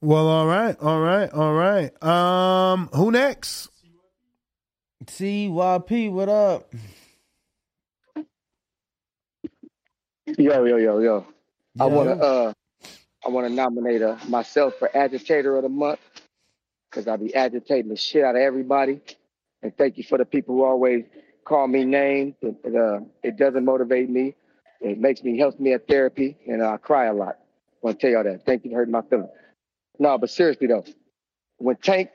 Well, 0.00 0.26
all 0.26 0.46
right, 0.46 0.76
all 0.80 1.00
right, 1.00 1.30
all 1.30 1.54
right. 1.54 2.02
Um, 2.02 2.90
who 2.92 3.10
next? 3.10 3.70
CYP, 5.06 6.10
what 6.10 6.28
up? 6.28 6.74
Yo, 10.26 10.64
yo, 10.64 10.76
yo, 10.76 10.98
yo. 10.98 11.26
I 11.78 11.86
wanna 11.86 12.12
uh 12.12 12.52
I 13.26 13.28
wanna 13.28 13.50
nominate 13.50 14.02
uh, 14.02 14.16
myself 14.28 14.74
for 14.78 14.94
agitator 14.96 15.56
of 15.56 15.62
the 15.62 15.68
month 15.68 16.00
because 16.94 17.08
I 17.08 17.16
be 17.16 17.34
agitating 17.34 17.88
the 17.90 17.96
shit 17.96 18.24
out 18.24 18.36
of 18.36 18.42
everybody. 18.42 19.00
And 19.62 19.76
thank 19.76 19.98
you 19.98 20.04
for 20.04 20.18
the 20.18 20.24
people 20.24 20.54
who 20.54 20.64
always 20.64 21.04
call 21.44 21.66
me 21.66 21.84
names. 21.84 22.34
It, 22.40 22.56
it, 22.64 22.76
uh, 22.76 23.00
it 23.22 23.36
doesn't 23.36 23.64
motivate 23.64 24.08
me. 24.08 24.36
It 24.80 24.98
makes 24.98 25.22
me 25.22 25.38
helps 25.38 25.58
me 25.58 25.72
at 25.72 25.88
therapy, 25.88 26.36
and 26.46 26.62
I 26.62 26.76
cry 26.76 27.06
a 27.06 27.14
lot. 27.14 27.38
I 27.38 27.78
want 27.80 28.00
to 28.00 28.06
tell 28.06 28.10
y'all 28.12 28.24
that. 28.30 28.44
Thank 28.46 28.64
you 28.64 28.70
for 28.70 28.76
hurting 28.76 28.92
my 28.92 29.02
feelings. 29.02 29.30
No, 29.98 30.18
but 30.18 30.30
seriously 30.30 30.66
though, 30.66 30.84
when 31.58 31.76
Tank 31.76 32.10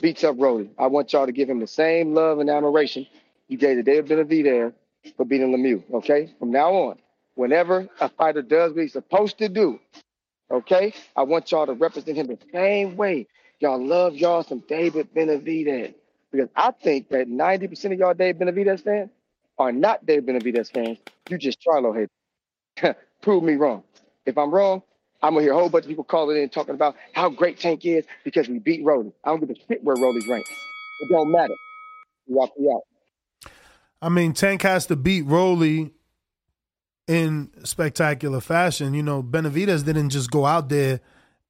beats 0.00 0.24
up 0.24 0.36
Rolly, 0.38 0.70
I 0.78 0.86
want 0.88 1.12
y'all 1.12 1.26
to 1.26 1.32
give 1.32 1.48
him 1.48 1.60
the 1.60 1.66
same 1.66 2.14
love 2.14 2.38
and 2.38 2.50
admiration 2.50 3.06
you 3.48 3.56
gave 3.56 3.76
to 3.76 3.82
David 3.82 4.10
Benavidez 4.28 4.72
for 5.16 5.24
beating 5.24 5.52
Lemieux. 5.52 5.82
Okay, 5.94 6.32
from 6.38 6.50
now 6.50 6.72
on, 6.74 6.98
whenever 7.34 7.88
a 8.00 8.08
fighter 8.08 8.42
does 8.42 8.72
what 8.72 8.82
he's 8.82 8.92
supposed 8.92 9.38
to 9.38 9.48
do, 9.48 9.80
okay, 10.50 10.92
I 11.16 11.22
want 11.22 11.50
y'all 11.50 11.66
to 11.66 11.74
represent 11.74 12.16
him 12.16 12.26
the 12.26 12.38
same 12.52 12.96
way 12.96 13.26
y'all 13.60 13.84
love 13.84 14.16
y'all 14.16 14.42
some 14.42 14.62
David 14.66 15.14
Benavidez 15.14 15.94
because 16.32 16.48
I 16.56 16.72
think 16.72 17.10
that 17.10 17.28
90% 17.28 17.92
of 17.92 17.98
y'all 17.98 18.14
David 18.14 18.40
Benavidez 18.40 18.82
fans 18.82 19.10
are 19.58 19.72
not 19.72 20.04
David 20.04 20.26
Benavidez 20.26 20.72
fans. 20.72 20.98
You 21.28 21.38
just 21.38 21.58
Charlo 21.60 21.94
haters. 21.94 22.96
Prove 23.22 23.44
me 23.44 23.54
wrong. 23.54 23.84
If 24.26 24.38
I'm 24.38 24.50
wrong, 24.50 24.82
I'm 25.22 25.34
gonna 25.34 25.42
hear 25.42 25.52
a 25.52 25.56
whole 25.56 25.68
bunch 25.68 25.84
of 25.84 25.88
people 25.88 26.04
calling 26.04 26.42
in 26.42 26.48
talking 26.48 26.74
about 26.74 26.96
how 27.12 27.28
great 27.28 27.60
Tank 27.60 27.84
is 27.84 28.06
because 28.24 28.48
we 28.48 28.58
beat 28.58 28.82
Rolly. 28.82 29.12
I 29.22 29.30
don't 29.30 29.40
give 29.40 29.50
a 29.50 29.54
shit 29.68 29.84
where 29.84 29.96
Rolly's 29.96 30.26
ranked. 30.26 30.48
It 31.00 31.08
don't 31.10 31.30
matter. 31.30 31.54
Walk 32.26 32.50
me 32.58 32.70
out. 32.72 32.82
I 34.00 34.08
mean, 34.08 34.32
Tank 34.32 34.62
has 34.62 34.86
to 34.86 34.96
beat 34.96 35.22
Rolly 35.26 35.92
in 37.06 37.50
spectacular 37.64 38.40
fashion. 38.40 38.94
You 38.94 39.02
know, 39.02 39.22
Benavidez 39.22 39.84
didn't 39.84 40.08
just 40.08 40.30
go 40.30 40.46
out 40.46 40.70
there 40.70 41.00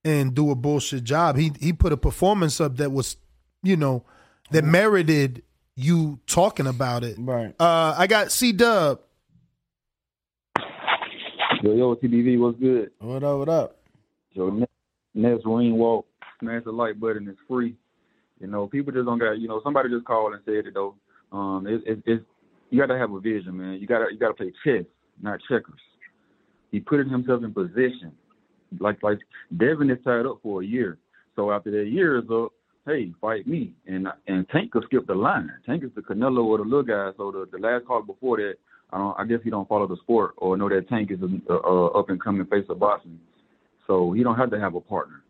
and 0.05 0.35
do 0.35 0.51
a 0.51 0.55
bullshit 0.55 1.05
job. 1.05 1.37
He 1.37 1.53
he 1.61 1.73
put 1.73 1.93
a 1.93 1.97
performance 1.97 2.61
up 2.61 2.77
that 2.77 2.91
was, 2.91 3.17
you 3.63 3.77
know, 3.77 4.05
that 4.51 4.65
merited 4.65 5.43
you 5.77 6.19
talking 6.27 6.67
about 6.67 7.05
it. 7.05 7.17
Right. 7.19 7.55
Uh, 7.59 7.95
I 7.97 8.07
got 8.07 8.33
C 8.33 8.53
Dub. 8.53 9.01
Yo, 11.63 11.75
yo, 11.75 11.95
TBV, 11.95 12.39
what's 12.39 12.59
good? 12.59 12.91
What 13.01 13.23
up, 13.23 13.39
what 13.39 13.49
up? 13.51 13.77
Yo, 14.33 14.49
ne- 14.49 14.67
next 15.15 15.45
ring 15.45 15.77
walk, 15.77 16.07
smash 16.39 16.65
the 16.65 16.73
like 16.73 16.99
button, 16.99 17.29
it's 17.29 17.39
free. 17.47 17.77
You 18.41 18.47
know, 18.47 18.67
people 18.67 18.93
just 18.93 19.05
don't 19.05 19.19
got, 19.19 19.33
you 19.33 19.47
know, 19.47 19.61
somebody 19.63 19.91
just 19.91 20.07
called 20.07 20.33
and 20.33 20.43
said 20.47 20.67
it 20.67 20.75
though. 20.75 20.95
Um, 21.33 21.67
it, 21.67 21.83
it, 21.87 22.03
it's, 22.07 22.25
you 22.71 22.81
got 22.81 22.87
to 22.87 22.99
have 22.99 23.13
a 23.13 23.21
vision, 23.21 23.59
man. 23.59 23.79
You 23.79 23.87
got 23.87 23.99
to, 23.99 24.07
you 24.11 24.19
got 24.19 24.29
to 24.29 24.35
play 24.35 24.53
chess, 24.65 24.87
not 25.21 25.41
checkers. 25.51 25.81
He 26.71 26.81
put 26.81 27.07
himself 27.07 27.43
in 27.43 27.53
position. 27.53 28.13
Like, 28.79 29.03
like 29.03 29.19
Devin 29.57 29.91
is 29.91 29.99
tied 30.05 30.27
up 30.27 30.39
for 30.43 30.63
a 30.63 30.67
year. 30.67 30.99
So 31.37 31.51
after 31.51 31.71
that 31.71 31.91
year 31.91 32.19
is 32.19 32.25
up, 32.31 32.53
hey, 32.87 33.13
fight 33.21 33.47
me. 33.47 33.73
And 33.87 34.09
and 34.27 34.49
Tank 34.51 34.73
could 34.73 34.85
skip 34.85 35.07
the 35.07 35.15
line. 35.15 35.51
Tank 35.67 35.85
is 35.85 35.91
the 35.95 36.03
Canelo 36.03 36.45
or 36.45 36.59
the 36.59 36.65
little 36.65 36.83
guy. 36.83 37.11
So 37.17 37.31
the, 37.31 37.47
the 37.51 37.59
last 37.59 37.87
call 37.87 38.03
before 38.03 38.39
that, 38.39 38.55
I 38.93 38.99
don't. 38.99 39.19
I 39.19 39.25
guess 39.25 39.41
he 39.43 39.51
don't 39.51 39.69
follow 39.69 39.87
the 39.87 39.97
sport 40.03 40.33
or 40.37 40.57
know 40.57 40.69
that 40.69 40.89
Tank 40.89 41.11
is 41.11 41.19
a, 41.23 41.53
a, 41.53 41.57
a 41.57 41.87
up 41.99 42.11
and 42.11 42.23
coming 42.23 42.47
face 42.47 42.67
of 42.69 42.79
boxing. 42.79 43.19
So 43.87 44.13
he 44.13 44.23
don't 44.23 44.37
have 44.37 44.51
to 44.51 44.61
have 44.61 44.75
a 44.75 44.81
partner. 44.81 45.23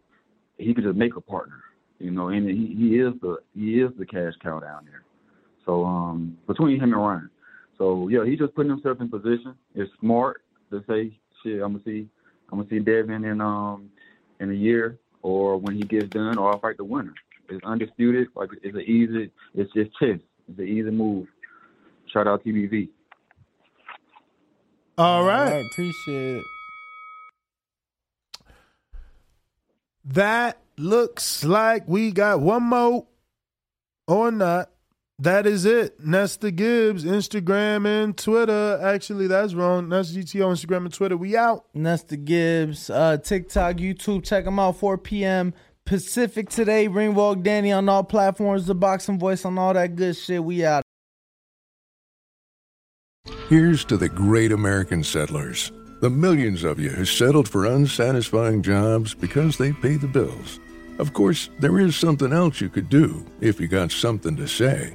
He 0.58 0.74
could 0.74 0.84
just 0.84 0.96
make 0.96 1.16
a 1.16 1.20
partner. 1.20 1.62
You 1.98 2.10
know, 2.10 2.28
and 2.28 2.48
he, 2.48 2.74
he 2.74 2.96
is 2.96 3.12
the 3.20 3.38
he 3.54 3.80
is 3.80 3.90
the 3.98 4.06
cash 4.06 4.32
cow 4.42 4.60
down 4.60 4.86
there. 4.86 5.02
So 5.66 5.84
um 5.84 6.38
between 6.46 6.76
him 6.76 6.92
and 6.92 7.02
Ryan. 7.02 7.30
So 7.76 8.08
yeah, 8.08 8.24
he's 8.24 8.38
just 8.38 8.54
putting 8.54 8.70
himself 8.70 9.00
in 9.00 9.08
position. 9.08 9.54
It's 9.74 9.90
smart 10.00 10.42
to 10.70 10.82
say, 10.88 11.18
shit, 11.42 11.62
I'm 11.62 11.72
gonna 11.72 11.84
see 11.84 12.08
I'm 12.50 12.58
gonna 12.58 12.68
see 12.68 12.78
Devin 12.78 13.24
in 13.24 13.40
um 13.40 13.90
in 14.40 14.50
a 14.50 14.54
year 14.54 14.98
or 15.22 15.56
when 15.56 15.76
he 15.76 15.82
gets 15.82 16.08
done 16.08 16.38
or 16.38 16.52
I'll 16.52 16.58
fight 16.58 16.76
the 16.76 16.84
winner. 16.84 17.14
It's 17.48 17.64
undisputed. 17.64 18.28
Like 18.34 18.50
it's 18.62 18.76
an 18.76 18.82
easy 18.82 19.30
it's 19.54 19.72
just 19.72 19.90
chess. 19.98 20.18
It's 20.48 20.58
an 20.58 20.68
easy 20.68 20.90
move. 20.90 21.28
Shout 22.06 22.26
out 22.26 22.44
TBV. 22.44 22.88
All 24.98 25.24
right. 25.24 25.52
I 25.52 25.56
appreciate 25.56 26.36
it. 26.38 26.44
That 30.04 30.58
looks 30.76 31.44
like 31.44 31.84
we 31.86 32.10
got 32.10 32.40
one 32.40 32.64
more 32.64 33.06
or 34.08 34.30
not. 34.30 34.70
That 35.20 35.46
is 35.46 35.66
it. 35.66 36.02
Nestor 36.02 36.50
Gibbs, 36.50 37.04
Instagram 37.04 37.86
and 37.86 38.16
Twitter. 38.16 38.80
Actually, 38.82 39.26
that's 39.26 39.52
wrong. 39.52 39.90
That's 39.90 40.12
GTO, 40.12 40.46
Instagram 40.46 40.86
and 40.86 40.94
Twitter. 40.94 41.14
We 41.14 41.36
out. 41.36 41.66
Nestor 41.74 42.16
Gibbs, 42.16 42.88
uh, 42.88 43.18
TikTok, 43.18 43.76
YouTube. 43.76 44.24
Check 44.24 44.46
them 44.46 44.58
out. 44.58 44.76
4 44.78 44.96
p.m. 44.96 45.52
Pacific 45.84 46.48
today. 46.48 46.88
Ringwalk 46.88 47.42
Danny 47.42 47.70
on 47.70 47.86
all 47.90 48.02
platforms. 48.02 48.66
The 48.66 48.74
Boxing 48.74 49.18
Voice 49.18 49.44
on 49.44 49.58
all 49.58 49.74
that 49.74 49.94
good 49.94 50.16
shit. 50.16 50.42
We 50.42 50.64
out. 50.64 50.84
Here's 53.50 53.84
to 53.86 53.98
the 53.98 54.08
great 54.08 54.52
American 54.52 55.04
settlers, 55.04 55.70
the 56.00 56.08
millions 56.08 56.64
of 56.64 56.80
you 56.80 56.88
who 56.88 57.04
settled 57.04 57.46
for 57.46 57.66
unsatisfying 57.66 58.62
jobs 58.62 59.12
because 59.12 59.58
they 59.58 59.72
pay 59.72 59.96
the 59.96 60.06
bills. 60.06 60.60
Of 60.98 61.12
course, 61.12 61.50
there 61.58 61.78
is 61.78 61.94
something 61.94 62.32
else 62.32 62.60
you 62.60 62.70
could 62.70 62.88
do 62.88 63.26
if 63.42 63.60
you 63.60 63.68
got 63.68 63.92
something 63.92 64.34
to 64.36 64.48
say. 64.48 64.94